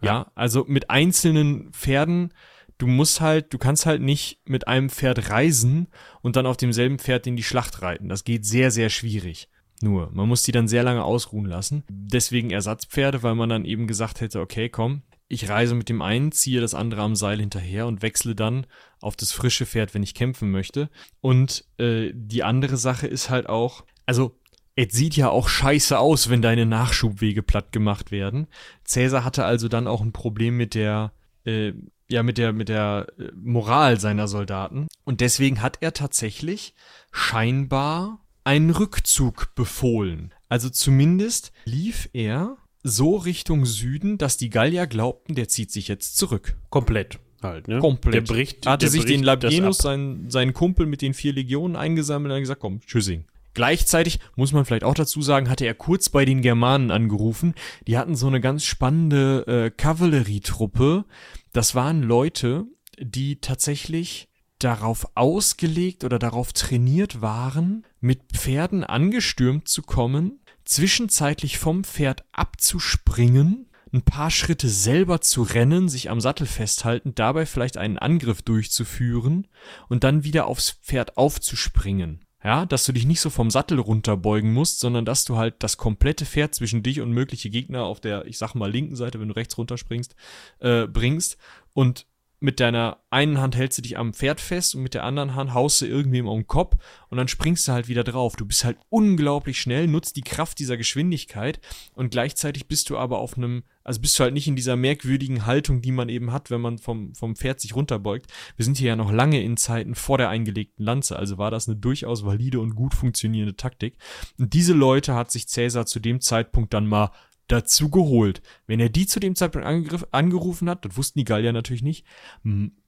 Ja, 0.00 0.06
ja, 0.06 0.32
also 0.34 0.64
mit 0.66 0.88
einzelnen 0.88 1.72
Pferden, 1.72 2.32
du 2.78 2.86
musst 2.86 3.20
halt, 3.20 3.52
du 3.52 3.58
kannst 3.58 3.86
halt 3.86 4.00
nicht 4.00 4.40
mit 4.46 4.66
einem 4.66 4.88
Pferd 4.88 5.30
reisen 5.30 5.88
und 6.22 6.36
dann 6.36 6.46
auf 6.46 6.56
demselben 6.56 6.98
Pferd 6.98 7.26
in 7.26 7.36
die 7.36 7.42
Schlacht 7.42 7.82
reiten. 7.82 8.08
Das 8.08 8.24
geht 8.24 8.46
sehr, 8.46 8.70
sehr 8.70 8.88
schwierig. 8.88 9.48
Nur, 9.80 10.10
man 10.12 10.28
muss 10.28 10.42
die 10.42 10.52
dann 10.52 10.66
sehr 10.66 10.82
lange 10.82 11.04
ausruhen 11.04 11.46
lassen. 11.46 11.84
Deswegen 11.88 12.50
Ersatzpferde, 12.50 13.22
weil 13.22 13.34
man 13.34 13.48
dann 13.48 13.64
eben 13.64 13.86
gesagt 13.86 14.20
hätte, 14.20 14.40
okay, 14.40 14.68
komm, 14.68 15.02
ich 15.28 15.48
reise 15.48 15.74
mit 15.74 15.88
dem 15.88 16.02
einen, 16.02 16.32
ziehe 16.32 16.60
das 16.60 16.74
andere 16.74 17.02
am 17.02 17.14
Seil 17.14 17.38
hinterher 17.38 17.86
und 17.86 18.02
wechsle 18.02 18.34
dann 18.34 18.66
auf 19.00 19.14
das 19.14 19.32
frische 19.32 19.66
Pferd, 19.66 19.94
wenn 19.94 20.02
ich 20.02 20.14
kämpfen 20.14 20.50
möchte. 20.50 20.88
Und 21.20 21.64
äh, 21.78 22.10
die 22.14 22.42
andere 22.42 22.76
Sache 22.76 23.06
ist 23.06 23.30
halt 23.30 23.48
auch, 23.48 23.84
also 24.06 24.38
es 24.74 24.92
sieht 24.92 25.16
ja 25.16 25.28
auch 25.28 25.48
scheiße 25.48 25.98
aus, 25.98 26.30
wenn 26.30 26.40
deine 26.40 26.64
Nachschubwege 26.64 27.42
platt 27.42 27.72
gemacht 27.72 28.10
werden. 28.10 28.46
Cäsar 28.84 29.24
hatte 29.24 29.44
also 29.44 29.68
dann 29.68 29.86
auch 29.86 30.00
ein 30.00 30.12
Problem 30.12 30.56
mit 30.56 30.74
der, 30.74 31.12
äh, 31.44 31.72
ja, 32.08 32.22
mit 32.22 32.38
der, 32.38 32.52
mit 32.52 32.68
der 32.68 33.08
äh, 33.18 33.30
Moral 33.34 34.00
seiner 34.00 34.28
Soldaten. 34.28 34.86
Und 35.04 35.20
deswegen 35.20 35.62
hat 35.62 35.78
er 35.80 35.94
tatsächlich 35.94 36.74
scheinbar 37.12 38.24
einen 38.44 38.70
Rückzug 38.70 39.54
befohlen. 39.54 40.32
Also 40.48 40.70
zumindest 40.70 41.52
lief 41.64 42.08
er 42.12 42.56
so 42.88 43.16
Richtung 43.16 43.66
Süden, 43.66 44.18
dass 44.18 44.36
die 44.36 44.50
Gallier 44.50 44.86
glaubten, 44.86 45.34
der 45.34 45.48
zieht 45.48 45.70
sich 45.70 45.88
jetzt 45.88 46.16
zurück. 46.16 46.56
Komplett 46.70 47.18
halt, 47.42 47.68
ne? 47.68 47.78
Komplett. 47.78 48.14
Der 48.14 48.20
bricht, 48.20 48.66
er 48.66 48.72
hatte 48.72 48.86
der 48.86 48.90
sich 48.90 49.04
den 49.04 49.22
Labienus, 49.22 49.78
seinen, 49.78 50.30
seinen 50.30 50.52
Kumpel 50.52 50.86
mit 50.86 51.02
den 51.02 51.14
vier 51.14 51.32
Legionen 51.32 51.76
eingesammelt 51.76 52.32
und 52.34 52.40
gesagt, 52.40 52.60
komm, 52.60 52.80
tschüssing. 52.80 53.24
Gleichzeitig 53.54 54.20
muss 54.36 54.52
man 54.52 54.64
vielleicht 54.64 54.84
auch 54.84 54.94
dazu 54.94 55.20
sagen, 55.22 55.50
hatte 55.50 55.66
er 55.66 55.74
kurz 55.74 56.10
bei 56.10 56.24
den 56.24 56.42
Germanen 56.42 56.90
angerufen. 56.90 57.54
Die 57.86 57.98
hatten 57.98 58.14
so 58.14 58.28
eine 58.28 58.40
ganz 58.40 58.64
spannende 58.64 59.44
äh, 59.46 59.70
Kavallerietruppe. 59.70 61.04
Das 61.52 61.74
waren 61.74 62.02
Leute, 62.02 62.66
die 63.00 63.40
tatsächlich 63.40 64.28
darauf 64.58 65.08
ausgelegt 65.14 66.04
oder 66.04 66.18
darauf 66.18 66.52
trainiert 66.52 67.20
waren, 67.20 67.84
mit 68.00 68.20
Pferden 68.32 68.84
angestürmt 68.84 69.68
zu 69.68 69.82
kommen, 69.82 70.40
zwischenzeitlich 70.68 71.58
vom 71.58 71.82
Pferd 71.82 72.24
abzuspringen, 72.32 73.68
ein 73.92 74.02
paar 74.02 74.30
Schritte 74.30 74.68
selber 74.68 75.22
zu 75.22 75.42
rennen, 75.42 75.88
sich 75.88 76.10
am 76.10 76.20
Sattel 76.20 76.46
festhalten, 76.46 77.14
dabei 77.14 77.46
vielleicht 77.46 77.78
einen 77.78 77.98
Angriff 77.98 78.42
durchzuführen 78.42 79.46
und 79.88 80.04
dann 80.04 80.24
wieder 80.24 80.46
aufs 80.46 80.72
Pferd 80.82 81.16
aufzuspringen. 81.16 82.24
Ja, 82.44 82.66
dass 82.66 82.84
du 82.84 82.92
dich 82.92 83.04
nicht 83.04 83.20
so 83.20 83.30
vom 83.30 83.50
Sattel 83.50 83.80
runterbeugen 83.80 84.52
musst, 84.52 84.78
sondern 84.78 85.04
dass 85.04 85.24
du 85.24 85.36
halt 85.36 85.56
das 85.58 85.76
komplette 85.76 86.24
Pferd 86.24 86.54
zwischen 86.54 86.84
dich 86.84 87.00
und 87.00 87.10
mögliche 87.10 87.50
Gegner 87.50 87.84
auf 87.84 88.00
der, 88.00 88.26
ich 88.26 88.38
sag 88.38 88.54
mal, 88.54 88.70
linken 88.70 88.94
Seite, 88.94 89.18
wenn 89.18 89.28
du 89.28 89.34
rechts 89.34 89.58
runterspringst, 89.58 90.14
äh, 90.60 90.86
bringst 90.86 91.36
und 91.72 92.06
mit 92.40 92.60
deiner 92.60 92.98
einen 93.10 93.40
Hand 93.40 93.56
hältst 93.56 93.78
du 93.78 93.82
dich 93.82 93.98
am 93.98 94.12
Pferd 94.12 94.40
fest 94.40 94.74
und 94.74 94.82
mit 94.82 94.94
der 94.94 95.04
anderen 95.04 95.34
Hand 95.34 95.54
haust 95.54 95.80
du 95.80 95.86
irgendwem 95.86 96.28
um 96.28 96.40
den 96.40 96.46
Kopf 96.46 96.76
und 97.08 97.18
dann 97.18 97.26
springst 97.26 97.66
du 97.66 97.72
halt 97.72 97.88
wieder 97.88 98.04
drauf. 98.04 98.36
Du 98.36 98.46
bist 98.46 98.64
halt 98.64 98.78
unglaublich 98.90 99.60
schnell, 99.60 99.88
nutzt 99.88 100.16
die 100.16 100.22
Kraft 100.22 100.58
dieser 100.58 100.76
Geschwindigkeit 100.76 101.60
und 101.94 102.10
gleichzeitig 102.10 102.68
bist 102.68 102.90
du 102.90 102.98
aber 102.98 103.18
auf 103.18 103.36
einem, 103.36 103.64
also 103.82 104.00
bist 104.00 104.18
du 104.18 104.22
halt 104.22 104.34
nicht 104.34 104.46
in 104.46 104.56
dieser 104.56 104.76
merkwürdigen 104.76 105.46
Haltung, 105.46 105.80
die 105.80 105.90
man 105.90 106.08
eben 106.08 106.32
hat, 106.32 106.50
wenn 106.50 106.60
man 106.60 106.78
vom, 106.78 107.14
vom 107.14 107.34
Pferd 107.34 107.60
sich 107.60 107.74
runterbeugt. 107.74 108.30
Wir 108.56 108.64
sind 108.64 108.76
hier 108.76 108.88
ja 108.88 108.96
noch 108.96 109.10
lange 109.10 109.42
in 109.42 109.56
Zeiten 109.56 109.94
vor 109.94 110.18
der 110.18 110.28
eingelegten 110.28 110.84
Lanze, 110.84 111.16
also 111.16 111.38
war 111.38 111.50
das 111.50 111.66
eine 111.66 111.76
durchaus 111.76 112.24
valide 112.24 112.60
und 112.60 112.76
gut 112.76 112.94
funktionierende 112.94 113.56
Taktik. 113.56 113.96
Und 114.38 114.52
diese 114.52 114.74
Leute 114.74 115.14
hat 115.14 115.32
sich 115.32 115.48
Cäsar 115.48 115.86
zu 115.86 115.98
dem 115.98 116.20
Zeitpunkt 116.20 116.72
dann 116.72 116.86
mal 116.86 117.10
dazu 117.48 117.90
geholt. 117.90 118.42
Wenn 118.66 118.80
er 118.80 118.88
die 118.88 119.06
zu 119.06 119.20
dem 119.20 119.34
Zeitpunkt 119.34 119.66
angerufen 120.12 120.70
hat, 120.70 120.84
das 120.84 120.96
wussten 120.96 121.18
die 121.18 121.24
Gallier 121.24 121.52
natürlich 121.52 121.82
nicht, 121.82 122.06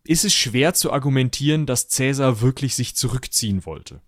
ist 0.04 0.24
es 0.24 0.34
schwer 0.34 0.74
zu 0.74 0.92
argumentieren, 0.92 1.66
dass 1.66 1.88
Cäsar 1.88 2.40
wirklich 2.40 2.74
sich 2.74 2.94
zurückziehen 2.94 3.66
wollte. 3.66 4.00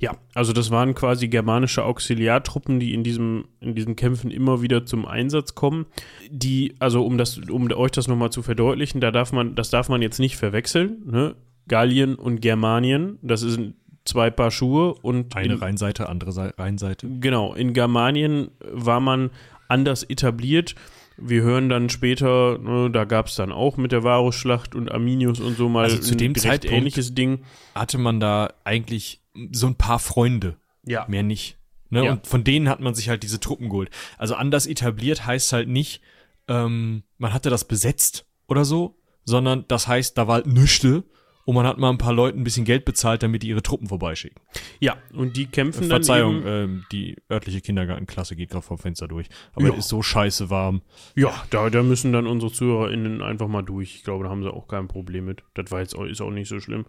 Ja, 0.00 0.16
also 0.34 0.52
das 0.52 0.70
waren 0.70 0.94
quasi 0.94 1.28
germanische 1.28 1.84
Auxiliartruppen, 1.84 2.80
die 2.80 2.92
in 2.92 3.04
diesem 3.04 3.44
in 3.60 3.74
diesen 3.74 3.94
Kämpfen 3.94 4.30
immer 4.30 4.62
wieder 4.62 4.84
zum 4.84 5.06
Einsatz 5.06 5.54
kommen. 5.54 5.86
Die, 6.28 6.74
also 6.80 7.04
um 7.04 7.18
das, 7.18 7.38
um 7.38 7.70
euch 7.70 7.92
das 7.92 8.08
nochmal 8.08 8.30
zu 8.30 8.42
verdeutlichen, 8.42 9.00
da 9.00 9.10
darf 9.10 9.32
man, 9.32 9.54
das 9.54 9.70
darf 9.70 9.88
man 9.88 10.02
jetzt 10.02 10.18
nicht 10.18 10.36
verwechseln. 10.36 11.02
Ne? 11.06 11.36
Gallien 11.68 12.16
und 12.16 12.40
Germanien, 12.40 13.18
das 13.22 13.40
sind 13.40 13.74
zwei 14.04 14.30
Paar 14.30 14.50
Schuhe 14.50 14.94
und 14.94 15.36
eine 15.36 15.54
in, 15.54 15.58
Rheinseite, 15.60 16.08
andere 16.08 16.58
Rheinseite. 16.58 17.08
Genau, 17.20 17.54
in 17.54 17.72
Germanien 17.72 18.50
war 18.72 18.98
man 18.98 19.30
anders 19.70 20.02
etabliert. 20.02 20.74
Wir 21.16 21.42
hören 21.42 21.68
dann 21.68 21.90
später, 21.90 22.58
ne, 22.58 22.90
da 22.90 23.04
gab 23.04 23.26
es 23.26 23.34
dann 23.34 23.52
auch 23.52 23.76
mit 23.76 23.92
der 23.92 24.02
Varusschlacht 24.02 24.74
und 24.74 24.90
Arminius 24.90 25.40
und 25.40 25.56
so 25.56 25.68
mal 25.68 25.84
also 25.84 25.98
zu 25.98 26.16
dem 26.16 26.34
Zeitpunkt 26.34 26.74
ähnliches 26.74 27.14
Ding. 27.14 27.44
Hatte 27.74 27.98
man 27.98 28.20
da 28.20 28.54
eigentlich 28.64 29.22
so 29.52 29.66
ein 29.66 29.74
paar 29.74 29.98
Freunde. 29.98 30.56
Ja. 30.84 31.06
Mehr 31.08 31.22
nicht. 31.22 31.58
Ne? 31.90 32.04
Ja. 32.04 32.12
Und 32.12 32.26
von 32.26 32.44
denen 32.44 32.68
hat 32.68 32.80
man 32.80 32.94
sich 32.94 33.08
halt 33.08 33.22
diese 33.22 33.40
Truppen 33.40 33.68
geholt. 33.68 33.90
Also 34.16 34.34
anders 34.34 34.66
etabliert 34.66 35.26
heißt 35.26 35.52
halt 35.52 35.68
nicht, 35.68 36.00
ähm, 36.48 37.02
man 37.18 37.32
hatte 37.32 37.50
das 37.50 37.64
besetzt 37.64 38.26
oder 38.48 38.64
so, 38.64 38.98
sondern 39.24 39.64
das 39.68 39.86
heißt, 39.86 40.16
da 40.16 40.26
war 40.26 40.36
halt 40.36 40.46
nüchte 40.46 41.04
und 41.44 41.54
man 41.54 41.66
hat 41.66 41.78
mal 41.78 41.90
ein 41.90 41.98
paar 41.98 42.12
Leuten 42.12 42.40
ein 42.40 42.44
bisschen 42.44 42.64
Geld 42.64 42.84
bezahlt, 42.84 43.22
damit 43.22 43.42
die 43.42 43.48
ihre 43.48 43.62
Truppen 43.62 43.88
vorbeischicken. 43.88 44.40
Ja, 44.78 44.96
und 45.14 45.36
die 45.36 45.46
kämpfen 45.46 45.88
Verzeihung, 45.88 46.34
dann 46.34 46.42
Verzeihung, 46.42 46.70
ähm, 46.70 46.84
die 46.92 47.16
örtliche 47.30 47.60
Kindergartenklasse 47.60 48.36
geht 48.36 48.50
gerade 48.50 48.64
vom 48.64 48.78
Fenster 48.78 49.08
durch. 49.08 49.28
Aber 49.54 49.68
ja. 49.68 49.74
ist 49.74 49.88
so 49.88 50.02
scheiße 50.02 50.50
warm. 50.50 50.82
Ja, 51.16 51.32
da, 51.50 51.70
da 51.70 51.82
müssen 51.82 52.12
dann 52.12 52.26
unsere 52.26 52.52
ZuhörerInnen 52.52 53.22
einfach 53.22 53.48
mal 53.48 53.62
durch. 53.62 53.96
Ich 53.96 54.04
glaube, 54.04 54.24
da 54.24 54.30
haben 54.30 54.42
sie 54.42 54.52
auch 54.52 54.68
kein 54.68 54.88
Problem 54.88 55.24
mit. 55.24 55.42
Das 55.54 55.70
war 55.70 55.80
jetzt 55.80 55.96
auch, 55.96 56.04
ist 56.04 56.20
auch 56.20 56.30
nicht 56.30 56.48
so 56.48 56.60
schlimm. 56.60 56.84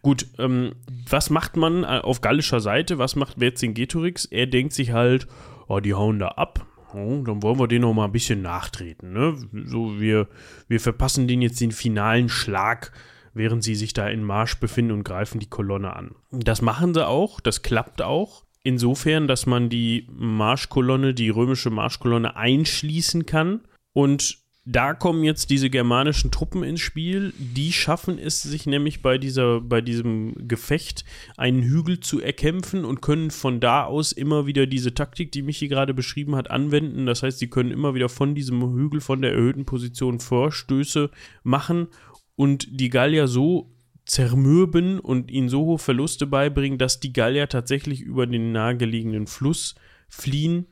Gut, 0.00 0.26
ähm, 0.38 0.72
was 1.08 1.30
macht 1.30 1.56
man 1.56 1.84
äh, 1.84 2.00
auf 2.02 2.20
gallischer 2.20 2.60
Seite? 2.60 2.98
Was 2.98 3.16
macht 3.16 3.38
Vercingetorix? 3.38 4.24
Er 4.24 4.46
denkt 4.46 4.72
sich 4.72 4.92
halt, 4.92 5.26
oh, 5.68 5.80
die 5.80 5.94
hauen 5.94 6.18
da 6.18 6.28
ab. 6.28 6.66
Oh, 6.94 7.22
dann 7.24 7.42
wollen 7.42 7.58
wir 7.58 7.68
den 7.68 7.82
noch 7.82 7.94
mal 7.94 8.04
ein 8.04 8.12
bisschen 8.12 8.42
nachtreten. 8.42 9.12
Ne? 9.12 9.36
So, 9.66 9.98
wir, 10.00 10.28
wir 10.68 10.80
verpassen 10.80 11.26
den 11.26 11.40
jetzt 11.40 11.60
den 11.60 11.72
finalen 11.72 12.28
Schlag 12.28 12.92
während 13.34 13.64
sie 13.64 13.74
sich 13.74 13.92
da 13.92 14.08
in 14.08 14.24
Marsch 14.24 14.58
befinden 14.60 14.92
und 14.92 15.04
greifen 15.04 15.40
die 15.40 15.48
Kolonne 15.48 15.94
an. 15.96 16.14
Das 16.30 16.62
machen 16.62 16.94
sie 16.94 17.06
auch, 17.06 17.40
das 17.40 17.62
klappt 17.62 18.02
auch. 18.02 18.44
Insofern, 18.64 19.26
dass 19.26 19.46
man 19.46 19.68
die 19.68 20.06
Marschkolonne, 20.12 21.14
die 21.14 21.30
römische 21.30 21.70
Marschkolonne 21.70 22.36
einschließen 22.36 23.26
kann. 23.26 23.62
Und 23.92 24.38
da 24.64 24.94
kommen 24.94 25.24
jetzt 25.24 25.50
diese 25.50 25.70
germanischen 25.70 26.30
Truppen 26.30 26.62
ins 26.62 26.80
Spiel. 26.80 27.32
Die 27.36 27.72
schaffen 27.72 28.18
es 28.20 28.42
sich 28.42 28.66
nämlich 28.66 29.02
bei, 29.02 29.18
dieser, 29.18 29.60
bei 29.60 29.80
diesem 29.80 30.46
Gefecht 30.46 31.04
einen 31.36 31.62
Hügel 31.62 31.98
zu 31.98 32.20
erkämpfen 32.20 32.84
und 32.84 33.02
können 33.02 33.32
von 33.32 33.58
da 33.58 33.84
aus 33.84 34.12
immer 34.12 34.46
wieder 34.46 34.66
diese 34.66 34.94
Taktik, 34.94 35.32
die 35.32 35.42
Michi 35.42 35.66
gerade 35.66 35.94
beschrieben 35.94 36.36
hat, 36.36 36.52
anwenden. 36.52 37.06
Das 37.06 37.24
heißt, 37.24 37.40
sie 37.40 37.50
können 37.50 37.72
immer 37.72 37.94
wieder 37.94 38.08
von 38.08 38.36
diesem 38.36 38.62
Hügel, 38.76 39.00
von 39.00 39.20
der 39.20 39.32
erhöhten 39.32 39.64
Position 39.64 40.20
Vorstöße 40.20 41.10
machen 41.42 41.88
und 42.36 42.66
die 42.70 42.88
Gallier 42.88 43.28
so 43.28 43.70
zermürben 44.04 44.98
und 44.98 45.30
ihnen 45.30 45.48
so 45.48 45.64
hohe 45.64 45.78
Verluste 45.78 46.26
beibringen, 46.26 46.78
dass 46.78 47.00
die 47.00 47.12
Gallier 47.12 47.48
tatsächlich 47.48 48.00
über 48.00 48.26
den 48.26 48.52
nahegelegenen 48.52 49.26
Fluss 49.26 49.74
fliehen 50.08 50.66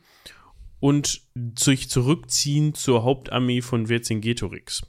und 0.80 1.22
sich 1.58 1.88
zurückziehen 1.88 2.74
zur 2.74 3.04
Hauptarmee 3.04 3.62
von 3.62 3.86
Vercingetorix. 3.86 4.82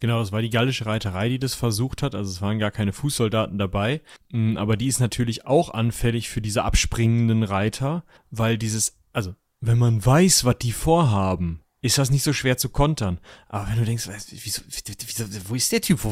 Genau, 0.00 0.18
das 0.18 0.32
war 0.32 0.42
die 0.42 0.50
gallische 0.50 0.86
Reiterei, 0.86 1.28
die 1.28 1.38
das 1.38 1.54
versucht 1.54 2.02
hat. 2.02 2.14
Also 2.14 2.30
es 2.30 2.42
waren 2.42 2.58
gar 2.58 2.70
keine 2.70 2.92
Fußsoldaten 2.92 3.58
dabei. 3.58 4.00
Mm, 4.32 4.56
aber 4.56 4.76
die 4.76 4.88
ist 4.88 5.00
natürlich 5.00 5.46
auch 5.46 5.72
anfällig 5.72 6.28
für 6.28 6.40
diese 6.40 6.64
abspringenden 6.64 7.42
Reiter, 7.42 8.04
weil 8.30 8.58
dieses, 8.58 8.98
also 9.12 9.34
wenn 9.60 9.78
man 9.78 10.04
weiß, 10.04 10.44
was 10.44 10.58
die 10.58 10.72
vorhaben, 10.72 11.60
ist 11.82 11.98
das 11.98 12.10
nicht 12.10 12.22
so 12.22 12.32
schwer 12.32 12.58
zu 12.58 12.68
kontern. 12.68 13.18
Aber 13.48 13.68
wenn 13.68 13.78
du 13.78 13.84
denkst, 13.84 14.08
wieso, 14.30 14.62
wieso, 14.68 15.24
wo 15.48 15.54
ist 15.54 15.72
der 15.72 15.80
Typ? 15.80 16.04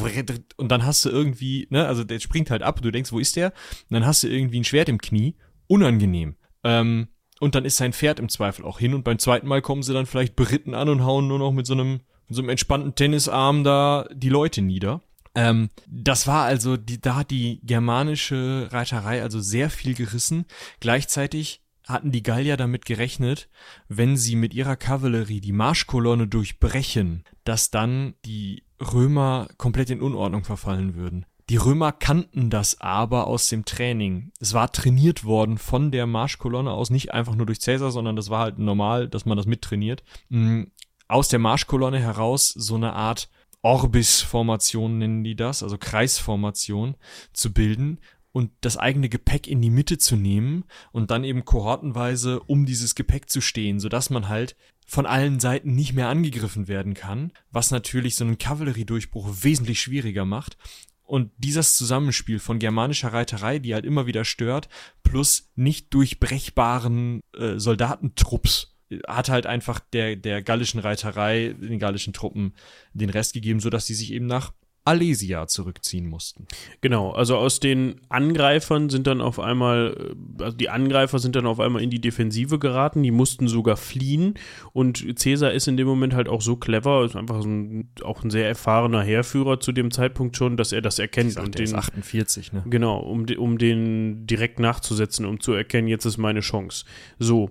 Und 0.56 0.68
dann 0.68 0.84
hast 0.84 1.04
du 1.04 1.10
irgendwie, 1.10 1.66
ne, 1.70 1.86
also 1.86 2.04
der 2.04 2.20
springt 2.20 2.50
halt 2.50 2.62
ab 2.62 2.76
und 2.76 2.84
du 2.84 2.90
denkst, 2.90 3.12
wo 3.12 3.18
ist 3.18 3.36
der? 3.36 3.52
Und 3.88 3.94
dann 3.94 4.06
hast 4.06 4.22
du 4.22 4.28
irgendwie 4.28 4.60
ein 4.60 4.64
Schwert 4.64 4.88
im 4.88 4.98
Knie. 4.98 5.36
Unangenehm. 5.66 6.36
Ähm, 6.64 7.08
und 7.40 7.54
dann 7.54 7.64
ist 7.64 7.76
sein 7.76 7.92
Pferd 7.92 8.18
im 8.18 8.28
Zweifel 8.28 8.64
auch 8.64 8.78
hin 8.78 8.94
und 8.94 9.04
beim 9.04 9.18
zweiten 9.18 9.46
Mal 9.46 9.62
kommen 9.62 9.82
sie 9.82 9.92
dann 9.92 10.06
vielleicht 10.06 10.34
beritten 10.34 10.74
an 10.74 10.88
und 10.88 11.04
hauen 11.04 11.28
nur 11.28 11.38
noch 11.38 11.52
mit 11.52 11.66
so 11.66 11.74
einem, 11.74 12.00
mit 12.26 12.36
so 12.36 12.40
einem 12.42 12.48
entspannten 12.48 12.94
Tennisarm 12.94 13.62
da 13.62 14.08
die 14.12 14.30
Leute 14.30 14.62
nieder. 14.62 15.02
Ähm, 15.34 15.68
das 15.86 16.26
war 16.26 16.44
also, 16.44 16.76
die, 16.76 17.00
da 17.00 17.16
hat 17.16 17.30
die 17.30 17.60
germanische 17.62 18.68
Reiterei 18.72 19.22
also 19.22 19.40
sehr 19.40 19.70
viel 19.70 19.94
gerissen. 19.94 20.46
Gleichzeitig 20.80 21.62
hatten 21.88 22.12
die 22.12 22.22
Gallier 22.22 22.56
damit 22.56 22.84
gerechnet, 22.84 23.48
wenn 23.88 24.16
sie 24.16 24.36
mit 24.36 24.52
ihrer 24.54 24.76
Kavallerie 24.76 25.40
die 25.40 25.52
Marschkolonne 25.52 26.28
durchbrechen, 26.28 27.24
dass 27.44 27.70
dann 27.70 28.14
die 28.24 28.62
Römer 28.80 29.48
komplett 29.56 29.90
in 29.90 30.02
Unordnung 30.02 30.44
verfallen 30.44 30.94
würden. 30.94 31.24
Die 31.48 31.56
Römer 31.56 31.92
kannten 31.92 32.50
das 32.50 32.82
aber 32.82 33.26
aus 33.26 33.48
dem 33.48 33.64
Training. 33.64 34.32
Es 34.38 34.52
war 34.52 34.70
trainiert 34.70 35.24
worden 35.24 35.56
von 35.56 35.90
der 35.90 36.06
Marschkolonne 36.06 36.70
aus, 36.70 36.90
nicht 36.90 37.14
einfach 37.14 37.34
nur 37.34 37.46
durch 37.46 37.60
Caesar, 37.60 37.90
sondern 37.90 38.16
das 38.16 38.28
war 38.28 38.40
halt 38.40 38.58
normal, 38.58 39.08
dass 39.08 39.24
man 39.24 39.38
das 39.38 39.46
mittrainiert. 39.46 40.04
Mm, 40.28 40.64
aus 41.08 41.28
der 41.28 41.38
Marschkolonne 41.38 41.98
heraus 42.00 42.50
so 42.50 42.74
eine 42.74 42.92
Art 42.92 43.30
Orbis-Formation 43.62 44.98
nennen 44.98 45.24
die 45.24 45.36
das, 45.36 45.62
also 45.62 45.78
Kreisformation 45.78 46.96
zu 47.32 47.52
bilden 47.52 47.98
und 48.38 48.52
das 48.60 48.76
eigene 48.76 49.08
Gepäck 49.08 49.48
in 49.48 49.60
die 49.60 49.68
Mitte 49.68 49.98
zu 49.98 50.14
nehmen 50.14 50.62
und 50.92 51.10
dann 51.10 51.24
eben 51.24 51.44
kohortenweise 51.44 52.38
um 52.38 52.66
dieses 52.66 52.94
Gepäck 52.94 53.28
zu 53.28 53.40
stehen, 53.40 53.80
sodass 53.80 54.10
man 54.10 54.28
halt 54.28 54.54
von 54.86 55.06
allen 55.06 55.40
Seiten 55.40 55.74
nicht 55.74 55.92
mehr 55.92 56.08
angegriffen 56.08 56.68
werden 56.68 56.94
kann, 56.94 57.32
was 57.50 57.72
natürlich 57.72 58.14
so 58.14 58.24
einen 58.24 58.38
Kavalleriedurchbruch 58.38 59.42
wesentlich 59.42 59.80
schwieriger 59.80 60.24
macht. 60.24 60.56
Und 61.02 61.32
dieses 61.36 61.76
Zusammenspiel 61.76 62.38
von 62.38 62.60
germanischer 62.60 63.12
Reiterei, 63.12 63.58
die 63.58 63.74
halt 63.74 63.84
immer 63.84 64.06
wieder 64.06 64.24
stört, 64.24 64.68
plus 65.02 65.50
nicht 65.56 65.92
durchbrechbaren 65.92 67.24
äh, 67.36 67.58
Soldatentrupps, 67.58 68.76
hat 69.08 69.30
halt 69.30 69.46
einfach 69.46 69.80
der, 69.80 70.14
der 70.14 70.42
gallischen 70.42 70.78
Reiterei, 70.78 71.56
den 71.60 71.80
gallischen 71.80 72.12
Truppen 72.12 72.54
den 72.92 73.10
Rest 73.10 73.32
gegeben, 73.32 73.58
sodass 73.58 73.86
sie 73.86 73.94
sich 73.94 74.12
eben 74.12 74.26
nach 74.26 74.52
Alesia 74.84 75.46
zurückziehen 75.46 76.06
mussten. 76.08 76.46
Genau, 76.80 77.10
also 77.10 77.36
aus 77.36 77.60
den 77.60 78.00
Angreifern 78.08 78.88
sind 78.88 79.06
dann 79.06 79.20
auf 79.20 79.38
einmal, 79.38 80.14
äh, 80.38 80.42
also 80.42 80.56
die 80.56 80.70
Angreifer 80.70 81.18
sind 81.18 81.36
dann 81.36 81.46
auf 81.46 81.60
einmal 81.60 81.82
in 81.82 81.90
die 81.90 82.00
Defensive 82.00 82.58
geraten, 82.58 83.02
die 83.02 83.10
mussten 83.10 83.48
sogar 83.48 83.76
fliehen 83.76 84.34
und 84.72 85.04
Caesar 85.18 85.52
ist 85.52 85.68
in 85.68 85.76
dem 85.76 85.86
Moment 85.86 86.14
halt 86.14 86.28
auch 86.28 86.40
so 86.40 86.56
clever, 86.56 87.04
ist 87.04 87.16
einfach 87.16 87.42
so 87.42 87.48
ein, 87.48 87.90
auch 88.02 88.24
ein 88.24 88.30
sehr 88.30 88.48
erfahrener 88.48 89.02
Heerführer 89.02 89.60
zu 89.60 89.72
dem 89.72 89.90
Zeitpunkt 89.90 90.36
schon, 90.36 90.56
dass 90.56 90.72
er 90.72 90.80
das 90.80 90.98
erkennt 90.98 91.32
Sagt, 91.32 91.46
und 91.46 91.54
der 91.56 91.64
ist 91.64 91.72
den, 91.72 91.78
48, 91.78 92.52
ne? 92.52 92.64
genau, 92.66 92.98
um, 93.00 93.26
um 93.36 93.58
den 93.58 94.26
direkt 94.26 94.58
nachzusetzen, 94.58 95.26
um 95.26 95.40
zu 95.40 95.52
erkennen, 95.52 95.88
jetzt 95.88 96.06
ist 96.06 96.16
meine 96.16 96.40
Chance. 96.40 96.86
So, 97.18 97.50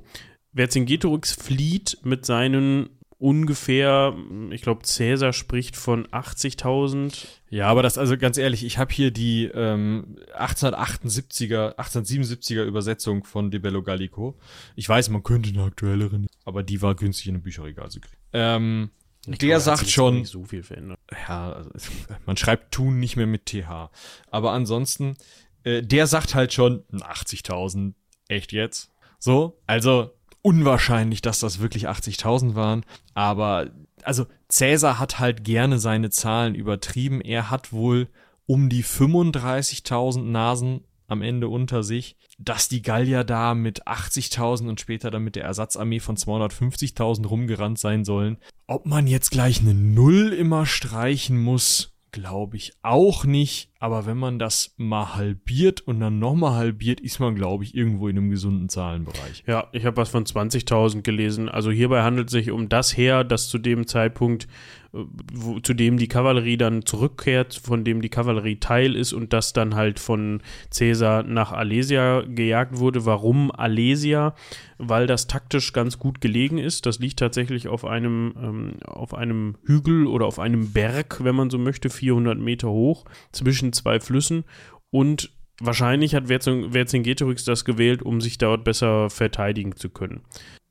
Vercingetorix 0.55 1.33
flieht 1.33 1.99
mit 2.03 2.25
seinen 2.25 2.89
ungefähr, 3.19 4.15
ich 4.51 4.61
glaube, 4.61 4.81
Caesar 4.85 5.33
spricht 5.33 5.75
von 5.75 6.05
80.000 6.07 7.25
Ja, 7.49 7.67
aber 7.67 7.81
das, 7.81 7.97
also 7.97 8.17
ganz 8.17 8.37
ehrlich, 8.37 8.63
ich 8.63 8.77
habe 8.77 8.93
hier 8.93 9.11
die 9.11 9.45
ähm, 9.45 10.17
1878er, 10.37 11.75
1877er 11.77 12.63
Übersetzung 12.63 13.23
von 13.23 13.49
De 13.51 13.59
Bello 13.59 13.81
Gallico. 13.81 14.37
Ich 14.75 14.87
weiß, 14.87 15.09
man 15.09 15.23
könnte 15.23 15.49
eine 15.49 15.63
aktuellere, 15.63 16.21
aber 16.45 16.63
die 16.63 16.81
war 16.81 16.95
günstig 16.95 17.27
in 17.27 17.35
einem 17.35 17.43
Bücherregal 17.43 17.89
zu 17.89 17.99
kriegen. 18.01 18.17
Ähm, 18.33 18.91
Ich 19.25 19.39
der 19.39 19.49
glaube, 19.49 19.61
sagt 19.61 19.89
schon, 19.89 20.25
so 20.25 20.45
viel 20.45 20.63
verändert. 20.63 20.99
ja, 21.27 21.53
also, 21.53 21.69
man 22.25 22.37
schreibt 22.37 22.71
tun 22.71 22.99
nicht 22.99 23.15
mehr 23.15 23.27
mit 23.27 23.45
TH. 23.47 23.89
Aber 24.29 24.51
ansonsten, 24.51 25.15
äh, 25.63 25.81
der 25.81 26.05
sagt 26.07 26.35
halt 26.35 26.53
schon 26.53 26.83
80.000. 26.91 27.93
Echt 28.27 28.51
jetzt? 28.51 28.91
So, 29.19 29.59
also 29.65 30.11
unwahrscheinlich, 30.47 31.21
dass 31.21 31.41
das 31.41 31.59
wirklich 31.59 31.89
80.000 31.89 32.55
waren. 32.55 32.85
Aber, 33.13 33.69
also 34.03 34.27
Cäsar 34.47 34.97
hat 34.97 35.19
halt 35.19 35.43
gerne 35.43 35.77
seine 35.77 36.09
Zahlen 36.09 36.55
übertrieben. 36.55 37.19
Er 37.19 37.49
hat 37.49 37.73
wohl 37.73 38.07
um 38.45 38.69
die 38.69 38.85
35.000 38.85 40.21
Nasen 40.21 40.85
am 41.09 41.21
Ende 41.21 41.49
unter 41.49 41.83
sich, 41.83 42.15
dass 42.37 42.69
die 42.69 42.81
Gallier 42.81 43.25
da 43.25 43.55
mit 43.55 43.87
80.000 43.87 44.69
und 44.69 44.79
später 44.79 45.11
dann 45.11 45.25
mit 45.25 45.35
der 45.35 45.43
Ersatzarmee 45.43 45.99
von 45.99 46.15
250.000 46.15 47.27
rumgerannt 47.27 47.77
sein 47.77 48.05
sollen. 48.05 48.37
Ob 48.67 48.85
man 48.85 49.05
jetzt 49.05 49.31
gleich 49.31 49.59
eine 49.59 49.73
Null 49.73 50.31
immer 50.31 50.65
streichen 50.65 51.37
muss, 51.37 51.91
glaube 52.11 52.55
ich 52.55 52.71
auch 52.83 53.25
nicht. 53.25 53.69
Aber 53.79 54.05
wenn 54.05 54.17
man 54.17 54.39
das 54.39 54.73
mal 54.77 55.15
halbiert 55.15 55.81
und 55.81 55.99
dann 55.99 56.19
nochmal 56.19 56.55
halbiert, 56.55 56.99
ist 56.99 57.19
man, 57.19 57.35
glaube 57.35 57.63
ich, 57.63 57.75
irgendwo 57.75 58.07
in 58.07 58.17
einem 58.17 58.29
gesunden 58.29 58.69
Zahlenbereich. 58.69 59.43
Ja, 59.45 59.67
ich 59.71 59.85
habe 59.85 59.97
was 59.97 60.09
von 60.09 60.25
20.000 60.25 61.03
gelesen. 61.03 61.47
Also 61.47 61.69
hierbei 61.69 62.01
handelt 62.01 62.27
es 62.27 62.31
sich 62.31 62.51
um 62.51 62.69
das 62.69 62.95
Heer, 62.97 63.23
das 63.23 63.49
zu 63.49 63.59
dem 63.59 63.85
Zeitpunkt, 63.85 64.47
äh, 64.93 64.99
wo, 65.33 65.59
zu 65.59 65.73
dem 65.73 65.97
die 65.97 66.07
Kavallerie 66.07 66.57
dann 66.57 66.85
zurückkehrt, 66.85 67.53
von 67.53 67.83
dem 67.83 68.01
die 68.01 68.09
Kavallerie 68.09 68.59
Teil 68.59 68.95
ist 68.95 69.13
und 69.13 69.33
das 69.33 69.53
dann 69.53 69.75
halt 69.75 69.99
von 69.99 70.41
Caesar 70.75 71.23
nach 71.23 71.51
Alesia 71.51 72.21
gejagt 72.21 72.77
wurde. 72.79 73.05
Warum 73.05 73.51
Alesia? 73.51 74.33
Weil 74.79 75.07
das 75.07 75.27
taktisch 75.27 75.73
ganz 75.73 75.97
gut 75.99 76.21
gelegen 76.21 76.57
ist. 76.57 76.85
Das 76.85 76.99
liegt 76.99 77.19
tatsächlich 77.19 77.67
auf 77.67 77.85
einem, 77.85 78.33
ähm, 78.41 78.73
auf 78.85 79.13
einem 79.13 79.57
Hügel 79.63 80.07
oder 80.07 80.25
auf 80.25 80.39
einem 80.39 80.71
Berg, 80.71 81.23
wenn 81.23 81.35
man 81.35 81.49
so 81.49 81.57
möchte, 81.57 81.89
400 81.89 82.37
Meter 82.37 82.69
hoch, 82.69 83.05
zwischen 83.31 83.66
zwei 83.73 83.99
Flüssen 83.99 84.43
und 84.89 85.31
Wahrscheinlich 85.59 86.13
hat 86.13 86.27
Vercingetorix 86.27 87.43
das 87.43 87.65
gewählt, 87.65 88.03
um 88.03 88.21
sich 88.21 88.37
dort 88.37 88.63
besser 88.63 89.09
verteidigen 89.09 89.75
zu 89.75 89.89
können. 89.89 90.21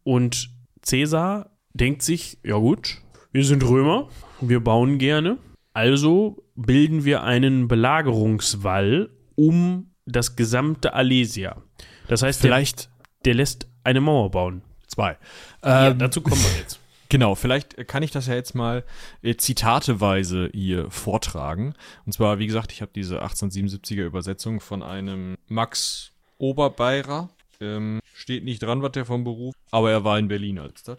Und 0.05 0.51
Caesar 0.89 1.51
denkt 1.75 2.03
sich, 2.03 2.39
ja 2.45 2.57
gut, 2.57 2.99
wir 3.33 3.45
sind 3.45 3.65
Römer, 3.65 4.09
wir 4.41 4.61
bauen 4.61 4.99
gerne, 4.99 5.39
also 5.73 6.45
bilden 6.55 7.05
wir 7.05 7.25
einen 7.25 7.67
Belagerungswall 7.67 9.11
um 9.35 9.91
das 10.07 10.37
gesamte 10.37 10.95
Alesia. 10.95 11.63
Das 12.07 12.23
heißt, 12.23 12.45
der, 12.45 12.49
Vielleicht 12.49 12.89
der 13.25 13.35
lässt 13.35 13.69
eine 13.83 14.01
Mauer 14.01 14.31
bauen. 14.31 14.63
zwei. 14.87 15.19
Ja, 15.65 15.89
Ähm, 15.89 15.99
dazu 15.99 16.21
kommen 16.21 16.41
wir 16.41 16.61
jetzt. 16.61 16.81
Genau, 17.09 17.35
vielleicht 17.35 17.87
kann 17.89 18.03
ich 18.03 18.11
das 18.11 18.27
ja 18.27 18.35
jetzt 18.35 18.55
mal 18.55 18.85
äh, 19.23 19.37
zitateweise 19.37 20.51
hier 20.53 20.91
vortragen. 20.91 21.75
Und 22.05 22.13
zwar, 22.13 22.39
wie 22.39 22.47
gesagt, 22.47 22.73
ich 22.73 22.83
habe 22.83 22.93
diese 22.95 23.23
1877er 23.23 24.05
Übersetzung 24.05 24.61
von 24.61 24.83
einem 24.83 25.37
Max 25.49 26.13
Oberbeirer. 26.39 27.31
Ähm, 27.61 28.01
steht 28.13 28.45
nicht 28.45 28.63
dran, 28.63 28.83
was 28.83 28.93
der 28.93 29.07
vom 29.07 29.25
Beruf, 29.25 29.55
aber 29.71 29.91
er 29.91 30.05
war 30.05 30.19
in 30.19 30.29
Berlin 30.29 30.59
als 30.59 30.83
das. 30.83 30.99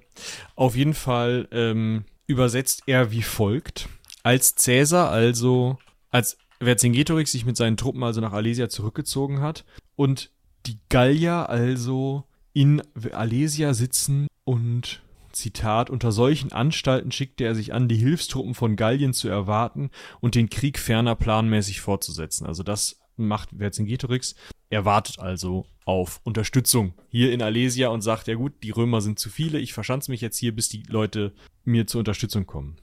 Auf 0.55 0.76
jeden 0.76 0.95
Fall 0.95 1.47
ähm, 1.51 2.05
übersetzt 2.26 2.84
er 2.88 3.12
wie 3.12 3.22
folgt. 3.22 3.88
Als 4.24 4.55
Cäsar 4.55 5.12
also, 5.12 5.78
als 6.10 6.38
Vercingetorix 6.60 7.32
sich 7.32 7.45
mit 7.45 7.58
seinen 7.58 7.78
Truppen 7.78 8.03
also 8.03 8.22
nach 8.22 8.34
Alesia 8.34 8.70
zurückgezogen 8.70 9.41
hat 9.41 9.66
und 9.95 10.32
die 10.66 10.80
Gallier 10.89 11.49
also 11.49 12.24
in 12.53 12.82
Alesia 13.12 13.74
sitzen 13.74 14.28
und 14.43 15.01
Zitat, 15.38 15.89
unter 15.89 16.11
solchen 16.11 16.51
Anstalten 16.51 17.11
schickte 17.11 17.43
er 17.43 17.55
sich 17.55 17.73
an, 17.73 17.88
die 17.88 17.97
Hilfstruppen 17.97 18.53
von 18.53 18.75
Gallien 18.75 19.13
zu 19.13 19.29
erwarten 19.29 19.89
und 20.19 20.35
den 20.35 20.49
Krieg 20.49 20.79
ferner 20.79 21.15
planmäßig 21.15 21.81
fortzusetzen. 21.81 22.45
Also 22.45 22.63
das 22.63 22.99
macht 23.15 23.49
Vercingetorix. 23.57 24.35
Er 24.69 24.85
wartet 24.85 25.19
also 25.19 25.65
auf 25.85 26.19
Unterstützung 26.23 26.93
hier 27.09 27.31
in 27.31 27.41
Alesia 27.41 27.89
und 27.89 28.01
sagt, 28.01 28.27
ja 28.27 28.35
gut, 28.35 28.53
die 28.63 28.71
Römer 28.71 29.01
sind 29.01 29.19
zu 29.19 29.29
viele, 29.29 29.59
ich 29.59 29.73
verschanze 29.73 30.11
mich 30.11 30.21
jetzt 30.21 30.38
hier, 30.38 30.53
bis 30.53 30.69
die 30.69 30.83
Leute 30.88 31.33
mir 31.63 31.88
zur 31.88 31.99
Unterstützung 31.99 32.45
kommen. 32.45 32.77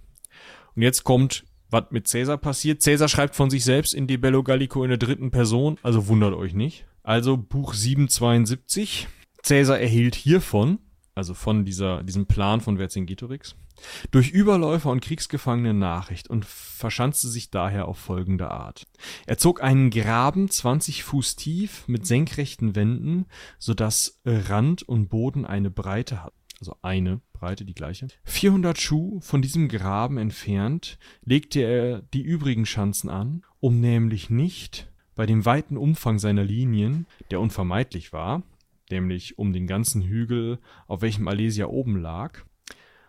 Und 0.74 0.82
jetzt 0.82 1.04
kommt, 1.04 1.44
was 1.70 1.84
mit 1.90 2.10
Caesar 2.10 2.38
passiert. 2.38 2.82
Caesar 2.82 3.08
schreibt 3.08 3.36
von 3.36 3.50
sich 3.50 3.64
selbst 3.64 3.94
in 3.94 4.06
De 4.06 4.16
Bello 4.16 4.42
Gallico 4.42 4.82
in 4.82 4.90
der 4.90 4.98
dritten 4.98 5.30
Person, 5.30 5.78
also 5.82 6.08
wundert 6.08 6.34
euch 6.34 6.54
nicht. 6.54 6.86
Also 7.02 7.36
Buch 7.36 7.74
772. 7.74 9.08
Caesar 9.42 9.78
erhielt 9.78 10.14
hiervon, 10.14 10.78
also 11.14 11.34
von 11.34 11.64
dieser, 11.64 12.02
diesem 12.02 12.26
Plan 12.26 12.60
von 12.60 12.78
Vercingetorix, 12.78 13.56
durch 14.10 14.30
Überläufer 14.30 14.90
und 14.90 15.00
Kriegsgefangene 15.00 15.74
Nachricht 15.74 16.28
und 16.28 16.44
verschanzte 16.44 17.28
sich 17.28 17.50
daher 17.50 17.88
auf 17.88 17.98
folgende 17.98 18.50
Art. 18.50 18.86
Er 19.26 19.38
zog 19.38 19.62
einen 19.62 19.90
Graben 19.90 20.48
20 20.48 21.04
Fuß 21.04 21.36
tief 21.36 21.86
mit 21.86 22.06
senkrechten 22.06 22.74
Wänden, 22.76 23.26
sodass 23.58 24.20
Rand 24.24 24.82
und 24.82 25.08
Boden 25.08 25.44
eine 25.44 25.70
Breite 25.70 26.22
hat. 26.22 26.32
Also 26.60 26.76
eine 26.82 27.20
Breite, 27.32 27.64
die 27.64 27.74
gleiche. 27.74 28.06
400 28.24 28.80
Schuh 28.80 29.20
von 29.20 29.42
diesem 29.42 29.68
Graben 29.68 30.18
entfernt 30.18 30.98
legte 31.24 31.60
er 31.60 32.00
die 32.00 32.22
übrigen 32.22 32.64
Schanzen 32.64 33.10
an, 33.10 33.42
um 33.60 33.80
nämlich 33.80 34.30
nicht 34.30 34.90
bei 35.14 35.26
dem 35.26 35.44
weiten 35.44 35.76
Umfang 35.76 36.18
seiner 36.18 36.44
Linien, 36.44 37.06
der 37.30 37.40
unvermeidlich 37.40 38.12
war, 38.12 38.42
nämlich 38.90 39.38
um 39.38 39.52
den 39.52 39.66
ganzen 39.66 40.02
Hügel, 40.02 40.58
auf 40.86 41.02
welchem 41.02 41.28
Alesia 41.28 41.66
oben 41.66 41.96
lag, 41.96 42.44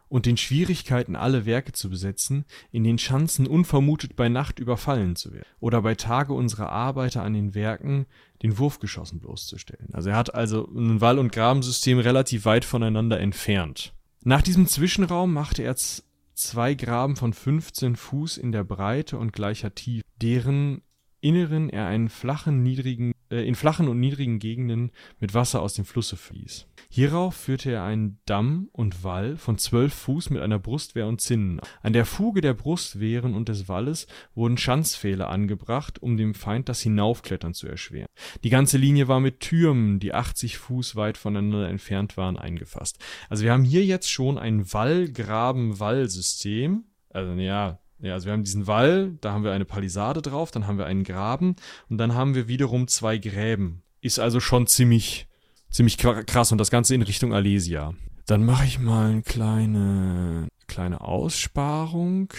und 0.08 0.26
den 0.26 0.38
Schwierigkeiten, 0.38 1.16
alle 1.16 1.46
Werke 1.46 1.72
zu 1.72 1.90
besetzen, 1.90 2.46
in 2.72 2.84
den 2.84 2.98
Schanzen 2.98 3.48
unvermutet 3.48 4.16
bei 4.16 4.30
Nacht 4.30 4.60
überfallen 4.60 5.16
zu 5.16 5.34
werden 5.34 5.48
oder 5.60 5.82
bei 5.82 5.96
Tage 5.96 6.34
unsere 6.34 6.70
Arbeiter 6.70 7.24
an 7.24 7.34
den 7.34 7.56
Werken 7.56 8.06
den 8.44 8.58
Wurfgeschossen 8.58 9.20
bloßzustellen. 9.20 9.94
Also 9.94 10.12
er 10.12 10.16
hat 10.16 10.34
also 10.34 10.70
ein 10.74 11.02
Wall- 11.02 11.20
und 11.20 11.32
Grabensystem 11.32 12.00
relativ 12.00 12.46
weit 12.46 12.66
voneinander 12.66 13.20
entfernt. 13.20 13.94
Nach 14.24 14.42
diesem 14.42 14.68
Zwischenraum 14.68 15.34
machte 15.34 15.64
er 15.64 15.76
zwei 15.76 16.76
Graben 16.76 17.16
von 17.16 17.34
15 17.34 17.96
Fuß 17.96 18.38
in 18.38 18.52
der 18.52 18.64
Breite 18.64 19.18
und 19.18 19.34
gleicher 19.34 19.74
Tiefe, 19.74 20.06
deren 20.22 20.82
Inneren 21.22 21.72
er 21.72 21.88
einen 21.88 22.10
flachen, 22.10 22.62
niedrigen, 22.62 23.15
in 23.30 23.56
flachen 23.56 23.88
und 23.88 24.00
niedrigen 24.00 24.40
Gegenden 24.40 24.92
mit 25.20 25.34
Wasser 25.34 25.62
aus 25.62 25.74
dem 25.74 25.86
Flusse 25.86 26.18
fließ. 26.18 26.68
Hierauf 26.90 27.36
führte 27.36 27.72
er 27.72 27.84
einen 27.84 28.20
Damm 28.26 28.70
und 28.72 29.04
Wall 29.04 29.38
von 29.38 29.58
zwölf 29.58 29.94
Fuß 29.94 30.30
mit 30.30 30.42
einer 30.42 30.60
Brustwehr 30.60 31.08
und 31.08 31.22
Zinnen. 31.22 31.60
An 31.82 31.94
der 31.94 32.06
Fuge 32.06 32.42
der 32.42 32.54
Brustwehren 32.54 33.34
und 33.34 33.50
des 33.50 33.68
Walles 33.68 34.08
wurden 34.34 34.58
Schanzpfähle 34.58 35.28
angebracht, 35.28 36.02
um 36.02 36.18
dem 36.18 36.36
Feind 36.36 36.70
das 36.70 36.82
Hinaufklettern 36.82 37.54
zu 37.54 37.68
erschweren. 37.68 38.08
Die 38.44 38.50
ganze 38.50 38.78
Linie 38.78 39.08
war 39.08 39.20
mit 39.20 39.40
Türmen, 39.40 40.00
die 40.00 40.14
80 40.14 40.58
Fuß 40.58 40.96
weit 40.96 41.18
voneinander 41.18 41.68
entfernt 41.68 42.18
waren, 42.18 42.38
eingefasst. 42.38 43.04
Also 43.30 43.44
wir 43.44 43.52
haben 43.52 43.64
hier 43.64 43.84
jetzt 43.84 44.10
schon 44.10 44.38
ein 44.38 44.72
Wallgraben-Wallsystem. 44.72 46.84
Also 47.10 47.34
ja, 47.34 47.80
ja, 48.00 48.14
also 48.14 48.26
wir 48.26 48.34
haben 48.34 48.44
diesen 48.44 48.68
Wall, 48.68 49.18
da 49.22 49.32
haben 49.32 49.44
wir 49.44 49.52
eine 49.52 49.66
Palisade 49.66 50.22
drauf, 50.22 50.52
dann 50.52 50.68
haben 50.68 50.78
wir 50.78 50.86
einen 50.86 51.04
Graben 51.04 51.56
und 51.90 51.98
dann 51.98 52.14
haben 52.14 52.36
wir 52.36 52.48
wiederum 52.48 52.88
zwei 52.88 53.18
Gräben. 53.18 53.84
Ist 54.02 54.20
also 54.20 54.40
schon 54.40 54.68
ziemlich, 54.68 55.28
ziemlich 55.70 55.96
kra- 55.96 56.24
krass 56.24 56.52
und 56.52 56.58
das 56.58 56.72
Ganze 56.72 56.94
in 56.94 57.02
Richtung 57.02 57.34
Alesia. 57.34 57.94
Dann 58.26 58.46
mache 58.46 58.66
ich 58.66 58.80
mal 58.80 59.12
eine 59.12 59.22
kleine, 59.22 60.48
kleine 60.68 61.02
Aussparung. 61.02 62.34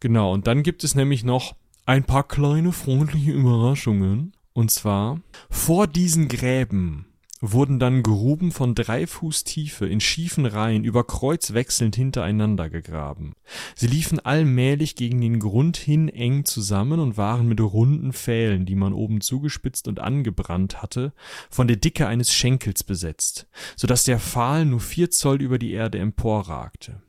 Genau, 0.00 0.32
und 0.32 0.46
dann 0.46 0.62
gibt 0.62 0.84
es 0.84 0.94
nämlich 0.94 1.24
noch 1.24 1.54
ein 1.86 2.04
paar 2.04 2.26
kleine 2.26 2.72
freundliche 2.72 3.32
Überraschungen. 3.32 4.32
Und 4.52 4.70
zwar, 4.70 5.20
vor 5.48 5.86
diesen 5.86 6.28
Gräben 6.28 7.06
wurden 7.40 7.78
dann 7.78 8.02
Gruben 8.02 8.52
von 8.52 8.74
drei 8.74 9.06
Fuß 9.06 9.44
Tiefe 9.44 9.86
in 9.86 10.00
schiefen 10.00 10.46
Reihen 10.46 10.84
über 10.84 11.04
Kreuz 11.04 11.52
wechselnd 11.52 11.96
hintereinander 11.96 12.68
gegraben. 12.68 13.34
Sie 13.74 13.86
liefen 13.86 14.20
allmählich 14.20 14.94
gegen 14.94 15.20
den 15.20 15.40
Grund 15.40 15.76
hin 15.76 16.08
eng 16.08 16.44
zusammen 16.44 17.00
und 17.00 17.16
waren 17.16 17.48
mit 17.48 17.60
runden 17.60 18.12
Pfählen, 18.12 18.66
die 18.66 18.74
man 18.74 18.92
oben 18.92 19.20
zugespitzt 19.20 19.88
und 19.88 20.00
angebrannt 20.00 20.82
hatte, 20.82 21.12
von 21.48 21.66
der 21.66 21.76
Dicke 21.76 22.06
eines 22.06 22.32
Schenkels 22.32 22.84
besetzt, 22.84 23.46
so 23.76 23.86
dass 23.86 24.04
der 24.04 24.18
Pfahl 24.18 24.66
nur 24.66 24.80
vier 24.80 25.10
Zoll 25.10 25.40
über 25.40 25.58
die 25.58 25.72
Erde 25.72 25.98
emporragte. 25.98 27.00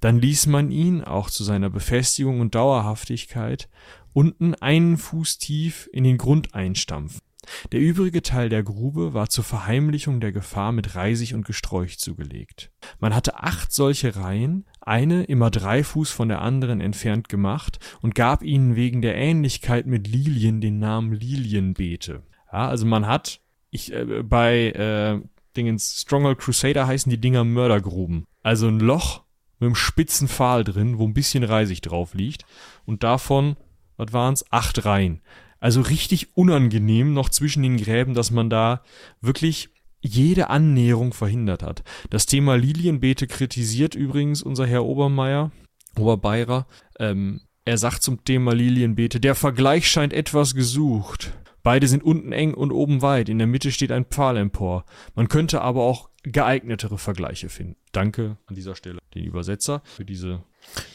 Dann 0.00 0.18
ließ 0.18 0.46
man 0.46 0.72
ihn, 0.72 1.04
auch 1.04 1.30
zu 1.30 1.44
seiner 1.44 1.70
Befestigung 1.70 2.40
und 2.40 2.56
Dauerhaftigkeit, 2.56 3.68
unten 4.12 4.54
einen 4.54 4.96
Fuß 4.96 5.38
tief 5.38 5.88
in 5.92 6.02
den 6.02 6.18
Grund 6.18 6.54
einstampfen. 6.54 7.20
Der 7.72 7.80
übrige 7.80 8.22
Teil 8.22 8.48
der 8.48 8.62
Grube 8.62 9.14
war 9.14 9.28
zur 9.28 9.44
Verheimlichung 9.44 10.20
der 10.20 10.32
Gefahr 10.32 10.72
mit 10.72 10.94
Reisig 10.94 11.34
und 11.34 11.46
Gesträuch 11.46 11.98
zugelegt. 11.98 12.70
Man 12.98 13.14
hatte 13.14 13.36
acht 13.38 13.72
solche 13.72 14.16
Reihen, 14.16 14.64
eine 14.80 15.24
immer 15.24 15.50
drei 15.50 15.84
Fuß 15.84 16.10
von 16.10 16.28
der 16.28 16.42
anderen 16.42 16.80
entfernt 16.80 17.28
gemacht 17.28 17.78
und 18.00 18.14
gab 18.14 18.42
ihnen 18.42 18.76
wegen 18.76 19.02
der 19.02 19.16
Ähnlichkeit 19.16 19.86
mit 19.86 20.06
Lilien 20.08 20.60
den 20.60 20.78
Namen 20.78 21.12
Lilienbeete. 21.12 22.22
Ja, 22.52 22.68
also 22.68 22.86
man 22.86 23.06
hat, 23.06 23.40
ich, 23.70 23.92
äh, 23.92 24.22
bei 24.22 24.70
äh, 24.70 25.20
Dingens 25.56 26.02
Stronghold 26.02 26.38
Crusader 26.38 26.86
heißen 26.86 27.10
die 27.10 27.20
Dinger 27.20 27.44
Mördergruben. 27.44 28.24
Also 28.42 28.68
ein 28.68 28.80
Loch 28.80 29.24
mit 29.58 29.66
einem 29.66 29.74
spitzen 29.74 30.28
Pfahl 30.28 30.64
drin, 30.64 30.98
wo 30.98 31.06
ein 31.06 31.14
bisschen 31.14 31.44
Reisig 31.44 31.82
drauf 31.82 32.14
liegt. 32.14 32.44
Und 32.86 33.02
davon, 33.02 33.56
was 33.96 34.12
waren's? 34.12 34.44
Acht 34.50 34.84
Reihen. 34.84 35.20
Also 35.60 35.80
richtig 35.80 36.36
unangenehm 36.36 37.12
noch 37.12 37.28
zwischen 37.28 37.62
den 37.62 37.76
Gräben, 37.76 38.14
dass 38.14 38.30
man 38.30 38.50
da 38.50 38.82
wirklich 39.20 39.70
jede 40.00 40.50
Annäherung 40.50 41.12
verhindert 41.12 41.62
hat. 41.62 41.82
Das 42.10 42.26
Thema 42.26 42.56
Lilienbeete 42.56 43.26
kritisiert 43.26 43.94
übrigens 43.94 44.42
unser 44.42 44.66
Herr 44.66 44.84
Obermeier, 44.84 45.50
Oberbeirer. 45.98 46.66
Ähm, 46.98 47.40
er 47.64 47.78
sagt 47.78 48.02
zum 48.02 48.24
Thema 48.24 48.54
Lilienbeete, 48.54 49.20
der 49.20 49.34
Vergleich 49.34 49.88
scheint 49.88 50.12
etwas 50.12 50.54
gesucht. 50.54 51.32
Beide 51.62 51.88
sind 51.88 52.02
unten 52.02 52.32
eng 52.32 52.54
und 52.54 52.72
oben 52.72 53.02
weit, 53.02 53.28
in 53.28 53.38
der 53.38 53.46
Mitte 53.46 53.72
steht 53.72 53.92
ein 53.92 54.06
Pfahl 54.06 54.36
empor. 54.36 54.84
Man 55.14 55.28
könnte 55.28 55.60
aber 55.60 55.82
auch 55.82 56.08
geeignetere 56.22 56.96
Vergleiche 56.96 57.48
finden. 57.48 57.76
Danke 57.92 58.38
an 58.46 58.54
dieser 58.54 58.74
Stelle 58.74 59.00
den 59.14 59.24
Übersetzer 59.24 59.82
für 59.84 60.04
diese 60.04 60.42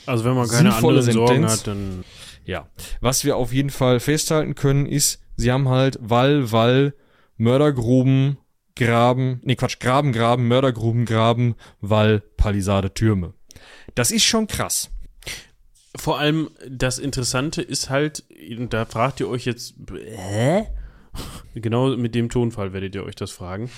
Also 0.06 0.26
wenn 0.26 0.36
man 0.36 0.48
keine 0.48 0.74
anderen 0.74 1.02
Sorgen 1.02 1.28
Sentenz. 1.28 1.52
hat, 1.52 1.68
dann 1.68 2.04
Ja, 2.46 2.70
was 3.02 3.24
wir 3.24 3.38
auf 3.38 3.54
jeden 3.54 3.70
Fall 3.70 4.00
festhalten 4.00 4.56
können, 4.56 4.86
ist, 4.86 5.22
sie 5.38 5.52
haben 5.52 5.70
halt 5.70 5.98
Wall, 6.02 6.52
Wall, 6.52 6.94
Mördergruben, 7.38 8.38
Graben, 8.76 9.40
nee 9.44 9.56
Quatsch, 9.56 9.80
Graben, 9.80 10.12
Graben, 10.12 10.48
Mördergruben, 10.48 11.06
Graben, 11.06 11.56
Wall, 11.80 12.22
Palisade, 12.38 12.94
Türme. 12.94 13.34
Das 13.96 14.12
ist 14.12 14.24
schon 14.24 14.48
krass. 14.48 14.90
Vor 15.96 16.20
allem 16.20 16.50
das 16.68 16.98
Interessante 16.98 17.62
ist 17.62 17.90
halt, 17.90 18.24
und 18.58 18.74
da 18.74 18.86
fragt 18.86 19.20
ihr 19.20 19.30
euch 19.30 19.46
jetzt, 19.46 19.76
hä? 19.94 20.66
Genau 21.54 21.96
mit 21.96 22.16
dem 22.16 22.30
Tonfall 22.30 22.74
werdet 22.74 22.96
ihr 22.96 23.04
euch 23.04 23.16
das 23.16 23.32
fragen. 23.32 23.70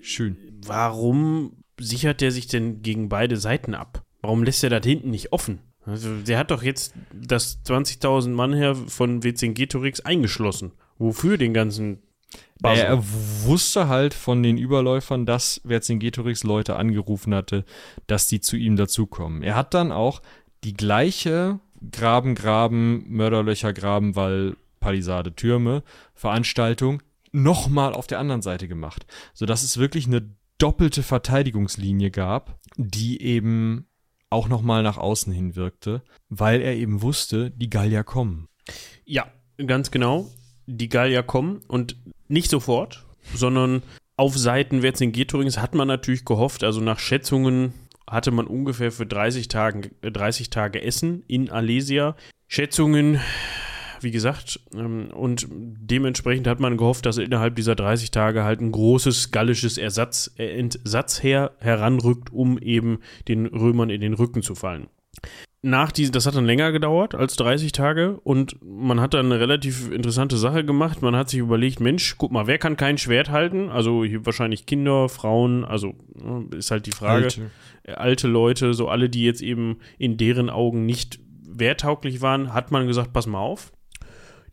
Schön. 0.00 0.36
Warum 0.64 1.64
sichert 1.78 2.20
der 2.20 2.30
sich 2.30 2.46
denn 2.46 2.82
gegen 2.82 3.08
beide 3.08 3.36
Seiten 3.36 3.74
ab? 3.74 4.04
Warum 4.22 4.44
lässt 4.44 4.62
er 4.62 4.70
das 4.70 4.86
hinten 4.86 5.10
nicht 5.10 5.32
offen? 5.32 5.58
Also, 5.86 6.16
der 6.16 6.38
hat 6.38 6.50
doch 6.50 6.62
jetzt 6.62 6.94
das 7.12 7.64
20.000 7.64 8.30
Mann 8.30 8.52
her 8.52 8.74
von 8.74 9.22
WCG 9.22 9.68
eingeschlossen. 10.04 10.72
Wofür 10.98 11.38
den 11.38 11.54
ganzen 11.54 12.02
Basel? 12.60 12.84
er 12.84 13.02
wusste 13.44 13.88
halt 13.88 14.14
von 14.14 14.42
den 14.42 14.58
Überläufern, 14.58 15.26
dass 15.26 15.60
Vercingetorix 15.64 16.42
Leute 16.42 16.76
angerufen 16.76 17.34
hatte, 17.34 17.64
dass 18.06 18.26
die 18.28 18.40
zu 18.40 18.56
ihm 18.56 18.76
dazukommen. 18.76 19.42
Er 19.42 19.54
hat 19.54 19.74
dann 19.74 19.92
auch 19.92 20.22
die 20.64 20.74
gleiche 20.74 21.60
Graben, 21.92 22.34
Graben, 22.34 23.04
Mörderlöcher, 23.08 23.72
Graben, 23.72 24.16
Wall, 24.16 24.56
Palisade, 24.80 25.34
Türme 25.34 25.82
Veranstaltung 26.14 27.02
nochmal 27.32 27.92
auf 27.92 28.06
der 28.06 28.18
anderen 28.18 28.42
Seite 28.42 28.66
gemacht, 28.68 29.06
sodass 29.34 29.62
es 29.62 29.76
wirklich 29.76 30.06
eine 30.06 30.30
doppelte 30.58 31.02
Verteidigungslinie 31.02 32.10
gab, 32.10 32.58
die 32.76 33.20
eben 33.20 33.86
auch 34.36 34.48
nochmal 34.48 34.82
nach 34.82 34.98
außen 34.98 35.32
hin 35.32 35.56
wirkte, 35.56 36.02
weil 36.28 36.60
er 36.60 36.76
eben 36.76 37.00
wusste, 37.00 37.50
die 37.50 37.70
Gallier 37.70 38.04
kommen. 38.04 38.48
Ja, 39.06 39.26
ganz 39.56 39.90
genau. 39.90 40.28
Die 40.66 40.90
Gallier 40.90 41.22
kommen 41.22 41.62
und 41.68 41.96
nicht 42.28 42.50
sofort, 42.50 43.06
sondern 43.34 43.82
auf 44.18 44.36
Seiten 44.36 44.82
Vercingetorix 44.82 45.56
hat 45.56 45.74
man 45.74 45.88
natürlich 45.88 46.26
gehofft, 46.26 46.64
also 46.64 46.82
nach 46.82 46.98
Schätzungen 46.98 47.72
hatte 48.08 48.30
man 48.30 48.46
ungefähr 48.46 48.92
für 48.92 49.06
30, 49.06 49.48
Tagen, 49.48 49.90
äh, 50.02 50.10
30 50.10 50.50
Tage 50.50 50.82
Essen 50.82 51.22
in 51.26 51.50
Alesia. 51.50 52.14
Schätzungen, 52.46 53.20
wie 54.00 54.10
gesagt, 54.10 54.60
ähm, 54.74 55.08
und 55.12 55.46
dementsprechend 55.50 56.46
hat 56.46 56.60
man 56.60 56.76
gehofft, 56.76 57.06
dass 57.06 57.18
innerhalb 57.18 57.56
dieser 57.56 57.74
30 57.74 58.10
Tage 58.10 58.44
halt 58.44 58.60
ein 58.60 58.72
großes 58.72 59.30
gallisches 59.30 59.78
Ersatz, 59.78 60.32
äh, 60.38 60.58
Entsatzheer 60.58 61.52
heranrückt, 61.60 62.32
um 62.32 62.58
eben 62.58 63.00
den 63.28 63.46
Römern 63.46 63.90
in 63.90 64.00
den 64.00 64.14
Rücken 64.14 64.42
zu 64.42 64.54
fallen 64.54 64.88
nach 65.66 65.90
diesen, 65.90 66.12
das 66.12 66.26
hat 66.26 66.36
dann 66.36 66.46
länger 66.46 66.70
gedauert 66.70 67.14
als 67.14 67.34
30 67.36 67.72
Tage 67.72 68.20
und 68.22 68.56
man 68.62 69.00
hat 69.00 69.14
dann 69.14 69.26
eine 69.26 69.40
relativ 69.40 69.90
interessante 69.90 70.36
Sache 70.36 70.64
gemacht. 70.64 71.02
Man 71.02 71.16
hat 71.16 71.28
sich 71.28 71.40
überlegt, 71.40 71.80
Mensch, 71.80 72.16
guck 72.18 72.30
mal, 72.30 72.46
wer 72.46 72.58
kann 72.58 72.76
kein 72.76 72.98
Schwert 72.98 73.30
halten? 73.30 73.68
Also 73.68 74.04
wahrscheinlich 74.24 74.66
Kinder, 74.66 75.08
Frauen, 75.08 75.64
also 75.64 75.94
ne, 76.14 76.46
ist 76.56 76.70
halt 76.70 76.86
die 76.86 76.92
Frage. 76.92 77.24
Alte. 77.24 77.50
Äh, 77.82 77.92
Alte 77.92 78.28
Leute, 78.28 78.74
so 78.74 78.88
alle, 78.88 79.08
die 79.08 79.24
jetzt 79.24 79.42
eben 79.42 79.78
in 79.98 80.16
deren 80.16 80.50
Augen 80.50 80.86
nicht 80.86 81.18
wehrtauglich 81.48 82.20
waren, 82.20 82.54
hat 82.54 82.70
man 82.70 82.86
gesagt, 82.86 83.12
pass 83.12 83.26
mal 83.26 83.40
auf, 83.40 83.72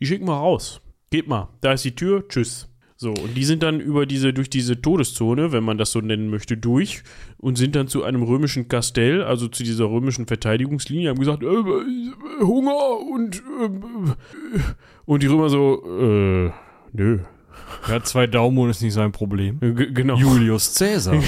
die 0.03 0.07
schicken 0.07 0.27
wir 0.27 0.33
raus. 0.33 0.81
Geht 1.11 1.29
mal, 1.29 1.47
da 1.61 1.71
ist 1.71 1.85
die 1.85 1.95
Tür, 1.95 2.27
tschüss. 2.27 2.67
So, 2.97 3.11
und 3.11 3.37
die 3.37 3.45
sind 3.45 3.63
dann 3.63 3.79
über 3.79 4.05
diese, 4.05 4.33
durch 4.33 4.49
diese 4.49 4.81
Todeszone, 4.81 5.53
wenn 5.53 5.63
man 5.63 5.77
das 5.77 5.93
so 5.93 6.01
nennen 6.01 6.29
möchte, 6.29 6.57
durch 6.57 7.03
und 7.37 7.57
sind 7.57 7.73
dann 7.77 7.87
zu 7.87 8.03
einem 8.03 8.21
römischen 8.21 8.67
Kastell, 8.67 9.23
also 9.23 9.47
zu 9.47 9.63
dieser 9.63 9.85
römischen 9.85 10.27
Verteidigungslinie, 10.27 11.09
haben 11.09 11.19
gesagt, 11.19 11.41
äh, 11.41 11.45
äh, 11.45 12.41
Hunger 12.41 12.99
und 12.99 13.37
äh, 13.37 13.69
und 15.05 15.23
die 15.23 15.27
Römer 15.27 15.47
so, 15.47 15.83
äh, 15.85 16.51
nö. 16.91 17.19
Er 17.87 17.95
hat 17.95 18.05
zwei 18.05 18.27
Daumen 18.27 18.57
und 18.57 18.69
ist 18.69 18.81
nicht 18.81 18.93
sein 18.93 19.13
Problem. 19.13 19.61
G 19.61 19.87
genau. 19.93 20.17
Julius 20.17 20.75
Caesar. 20.77 21.23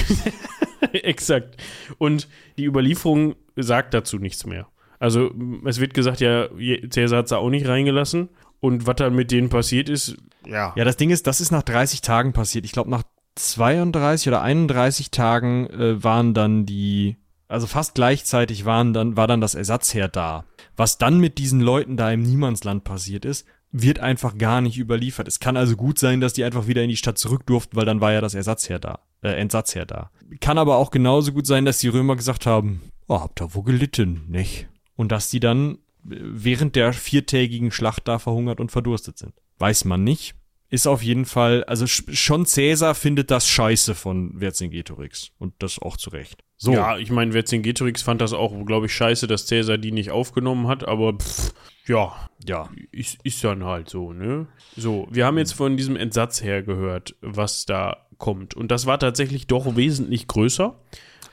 Exakt. 0.92 1.56
Und 1.96 2.28
die 2.58 2.66
Überlieferung 2.66 3.36
sagt 3.56 3.94
dazu 3.94 4.18
nichts 4.18 4.44
mehr. 4.44 4.66
Also 4.98 5.30
es 5.64 5.80
wird 5.80 5.94
gesagt, 5.94 6.20
ja, 6.20 6.48
Cäsar 6.90 7.18
hat 7.18 7.26
es 7.26 7.32
auch 7.32 7.50
nicht 7.50 7.68
reingelassen. 7.68 8.28
Und 8.60 8.86
was 8.86 8.96
dann 8.96 9.14
mit 9.14 9.30
denen 9.30 9.48
passiert 9.48 9.88
ist, 9.88 10.16
ja. 10.46 10.72
Ja, 10.76 10.84
das 10.84 10.96
Ding 10.96 11.10
ist, 11.10 11.26
das 11.26 11.40
ist 11.40 11.50
nach 11.50 11.62
30 11.62 12.00
Tagen 12.00 12.32
passiert. 12.32 12.64
Ich 12.64 12.72
glaube, 12.72 12.90
nach 12.90 13.02
32 13.34 14.28
oder 14.28 14.42
31 14.42 15.10
Tagen 15.10 15.68
äh, 15.68 16.02
waren 16.02 16.34
dann 16.34 16.66
die, 16.66 17.16
also 17.48 17.66
fast 17.66 17.94
gleichzeitig 17.94 18.64
waren 18.64 18.92
dann, 18.92 19.16
war 19.16 19.26
dann 19.26 19.40
das 19.40 19.54
Ersatzheer 19.54 20.08
da. 20.08 20.44
Was 20.76 20.98
dann 20.98 21.18
mit 21.18 21.38
diesen 21.38 21.60
Leuten 21.60 21.96
da 21.96 22.10
im 22.10 22.22
Niemandsland 22.22 22.84
passiert 22.84 23.24
ist, 23.24 23.46
wird 23.72 23.98
einfach 23.98 24.38
gar 24.38 24.60
nicht 24.60 24.78
überliefert. 24.78 25.28
Es 25.28 25.40
kann 25.40 25.56
also 25.56 25.76
gut 25.76 25.98
sein, 25.98 26.20
dass 26.20 26.32
die 26.32 26.44
einfach 26.44 26.66
wieder 26.66 26.82
in 26.82 26.88
die 26.88 26.96
Stadt 26.96 27.18
zurück 27.18 27.44
durften, 27.46 27.76
weil 27.76 27.84
dann 27.84 28.00
war 28.00 28.12
ja 28.12 28.20
das 28.20 28.34
Ersatzheer 28.34 28.78
da, 28.78 29.00
äh, 29.22 29.32
Entsatzheer 29.32 29.84
da. 29.84 30.10
Kann 30.40 30.56
aber 30.56 30.76
auch 30.76 30.90
genauso 30.90 31.32
gut 31.32 31.46
sein, 31.46 31.64
dass 31.64 31.78
die 31.78 31.88
Römer 31.88 32.16
gesagt 32.16 32.46
haben, 32.46 32.80
oh, 33.06 33.20
habt 33.20 33.40
ihr 33.40 33.54
wohl 33.54 33.64
gelitten, 33.64 34.24
nicht? 34.28 34.68
Und 34.94 35.12
dass 35.12 35.28
die 35.28 35.40
dann 35.40 35.78
während 36.08 36.76
der 36.76 36.92
viertägigen 36.92 37.70
Schlacht 37.70 38.06
da 38.08 38.18
verhungert 38.18 38.60
und 38.60 38.70
verdurstet 38.70 39.18
sind. 39.18 39.34
Weiß 39.58 39.84
man 39.84 40.04
nicht. 40.04 40.34
Ist 40.68 40.88
auf 40.88 41.02
jeden 41.02 41.26
Fall, 41.26 41.62
also 41.64 41.84
sch- 41.84 42.14
schon 42.14 42.44
Cäsar 42.44 42.94
findet 42.96 43.30
das 43.30 43.46
scheiße 43.48 43.94
von 43.94 44.38
Vercingetorix. 44.38 45.30
Und 45.38 45.54
das 45.60 45.78
auch 45.78 45.96
zu 45.96 46.10
Recht. 46.10 46.42
So. 46.56 46.72
Ja, 46.72 46.98
ich 46.98 47.10
meine, 47.10 47.32
Vercingetorix 47.32 48.02
fand 48.02 48.20
das 48.20 48.32
auch, 48.32 48.52
glaube 48.66 48.86
ich, 48.86 48.94
scheiße, 48.94 49.26
dass 49.26 49.46
Cäsar 49.46 49.78
die 49.78 49.92
nicht 49.92 50.10
aufgenommen 50.10 50.66
hat, 50.66 50.86
aber 50.88 51.18
pff, 51.18 51.52
ja, 51.86 52.14
ja. 52.44 52.68
ist, 52.90 53.18
ist 53.22 53.44
dann 53.44 53.64
halt 53.64 53.88
so, 53.88 54.12
ne? 54.12 54.48
So, 54.76 55.06
wir 55.10 55.24
haben 55.24 55.38
jetzt 55.38 55.52
von 55.52 55.76
diesem 55.76 55.96
Entsatz 55.96 56.42
her 56.42 56.62
gehört, 56.62 57.14
was 57.20 57.66
da 57.66 58.08
kommt. 58.18 58.54
Und 58.54 58.70
das 58.70 58.86
war 58.86 58.98
tatsächlich 58.98 59.46
doch 59.46 59.76
wesentlich 59.76 60.26
größer. 60.26 60.80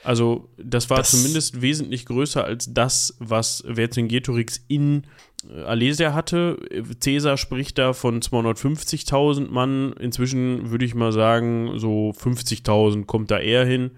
Also, 0.04 0.50
das 0.58 0.90
war 0.90 0.98
Das- 0.98 1.12
zumindest 1.12 1.62
wesentlich 1.62 2.06
größer 2.06 2.44
als 2.44 2.74
das, 2.74 3.16
was 3.20 3.64
Vercingetorix 3.68 4.64
in 4.68 5.04
äh, 5.50 5.62
Alesia 5.64 6.14
hatte. 6.14 6.58
Caesar 7.04 7.38
spricht 7.38 7.78
da 7.78 7.94
von 7.94 8.22
250.000 8.22 9.50
Mann. 9.52 9.94
Inzwischen 10.00 10.72
würde 10.72 10.86
ich 10.86 10.96
mal 10.96 11.12
sagen, 11.12 11.78
so 11.80 12.14
50.000 12.18 13.06
kommt 13.06 13.32
da 13.32 13.40
eher 13.40 13.66
hin. 13.66 13.92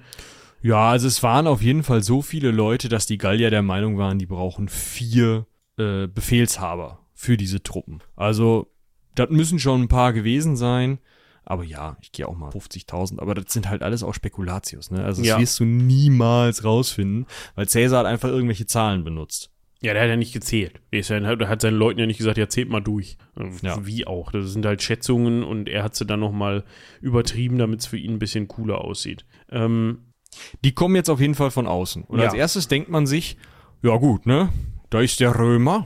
Ja, 0.62 0.90
also 0.90 1.08
es 1.08 1.22
waren 1.22 1.46
auf 1.48 1.62
jeden 1.62 1.84
Fall 1.84 2.02
so 2.02 2.22
viele 2.24 2.50
Leute, 2.52 2.90
dass 2.90 3.06
die 3.06 3.18
Gallier 3.20 3.52
der 3.52 3.62
Meinung 3.62 3.98
waren, 3.98 4.18
die 4.18 4.26
brauchen 4.26 4.68
vier 4.70 5.46
äh, 5.78 6.08
Befehlshaber 6.08 7.00
für 7.14 7.38
diese 7.38 7.62
Truppen. 7.62 8.00
Also, 8.16 8.68
das 9.14 9.30
müssen 9.30 9.60
schon 9.60 9.84
ein 9.84 9.88
paar 9.88 10.14
gewesen 10.14 10.56
sein. 10.56 10.98
Aber 11.46 11.64
ja, 11.64 11.98
ich 12.02 12.12
gehe 12.12 12.28
auch 12.28 12.36
mal 12.36 12.50
50.000. 12.50 13.20
Aber 13.20 13.34
das 13.36 13.54
sind 13.54 13.70
halt 13.70 13.84
alles 13.84 14.04
auch 14.04 14.14
Spekulatius. 14.14 14.92
Ne? 14.92 15.04
Also 15.04 15.22
das 15.22 15.30
Ja. 15.30 15.40
wirst 15.40 15.60
du 15.60 15.66
niemals 15.66 16.64
rausfinden, 16.64 17.26
weil 17.56 17.68
Cäsar 17.70 18.00
hat 18.00 18.06
einfach 18.08 18.30
irgendwelche 18.30 18.66
Zahlen 18.66 19.04
benutzt. 19.04 19.52
Ja, 19.82 19.94
der 19.94 20.02
hat 20.04 20.10
ja 20.10 20.16
nicht 20.16 20.34
gezählt. 20.34 20.82
Der 20.92 21.04
hat 21.48 21.62
seinen 21.62 21.78
Leuten 21.78 22.00
ja 22.00 22.08
nicht 22.08 22.18
gesagt, 22.18 22.38
ja, 22.40 22.50
zählt 22.50 22.70
mal 22.70 22.80
durch. 22.80 23.18
Ja. 23.62 23.86
Wie 23.86 24.08
auch. 24.08 24.32
Das 24.32 24.50
sind 24.52 24.66
halt 24.66 24.82
Schätzungen 24.82 25.44
und 25.44 25.70
er 25.70 25.84
hat 25.84 25.96
sie 25.96 26.06
dann 26.06 26.22
nochmal 26.22 26.64
übertrieben, 27.02 27.60
damit 27.60 27.82
es 27.82 27.86
für 27.86 27.98
ihn 27.98 28.14
ein 28.14 28.20
bisschen 28.20 28.48
cooler 28.48 28.80
aussieht. 28.82 29.26
Ähm, 29.52 30.00
Die 30.64 30.74
kommen 30.74 30.96
jetzt 30.96 31.10
auf 31.10 31.22
jeden 31.22 31.36
Fall 31.36 31.52
von 31.52 31.68
außen. 31.68 32.04
Und 32.04 32.20
Ja. 32.20 32.26
als 32.26 32.34
erstes 32.34 32.68
denkt 32.68 32.90
man 32.90 33.06
sich, 33.06 33.38
ja 33.84 33.96
gut, 33.98 34.26
ne? 34.26 34.50
Da 34.90 35.00
ist 35.02 35.20
der 35.20 35.38
Römer. 35.38 35.86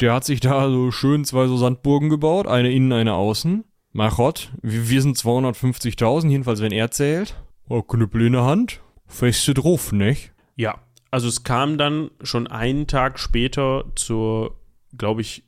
Der 0.00 0.12
hat 0.14 0.24
sich 0.24 0.38
da 0.40 0.68
so 0.70 0.90
schön 0.92 1.24
zwei 1.24 1.46
so 1.48 1.56
Sandburgen 1.56 2.08
gebaut, 2.08 2.46
eine 2.46 2.70
innen, 2.70 2.92
eine 2.92 3.14
außen. 3.14 3.64
Mein 3.92 4.10
Gott, 4.10 4.50
wir, 4.62 4.88
wir 4.88 5.02
sind 5.02 5.16
250.000, 5.16 6.28
jedenfalls 6.28 6.60
wenn 6.60 6.72
er 6.72 6.90
zählt. 6.90 7.34
Oh, 7.68 7.82
Knüppel 7.82 8.26
in 8.26 8.32
der 8.34 8.44
Hand. 8.44 8.80
Feste 9.06 9.54
drauf, 9.54 9.92
nicht? 9.92 10.32
ja, 10.56 10.80
also 11.10 11.26
es 11.28 11.42
kam 11.42 11.78
dann 11.78 12.10
schon 12.22 12.46
einen 12.48 12.86
Tag 12.86 13.18
später 13.18 13.84
zur, 13.96 14.58
glaube 14.96 15.22
ich, 15.22 15.42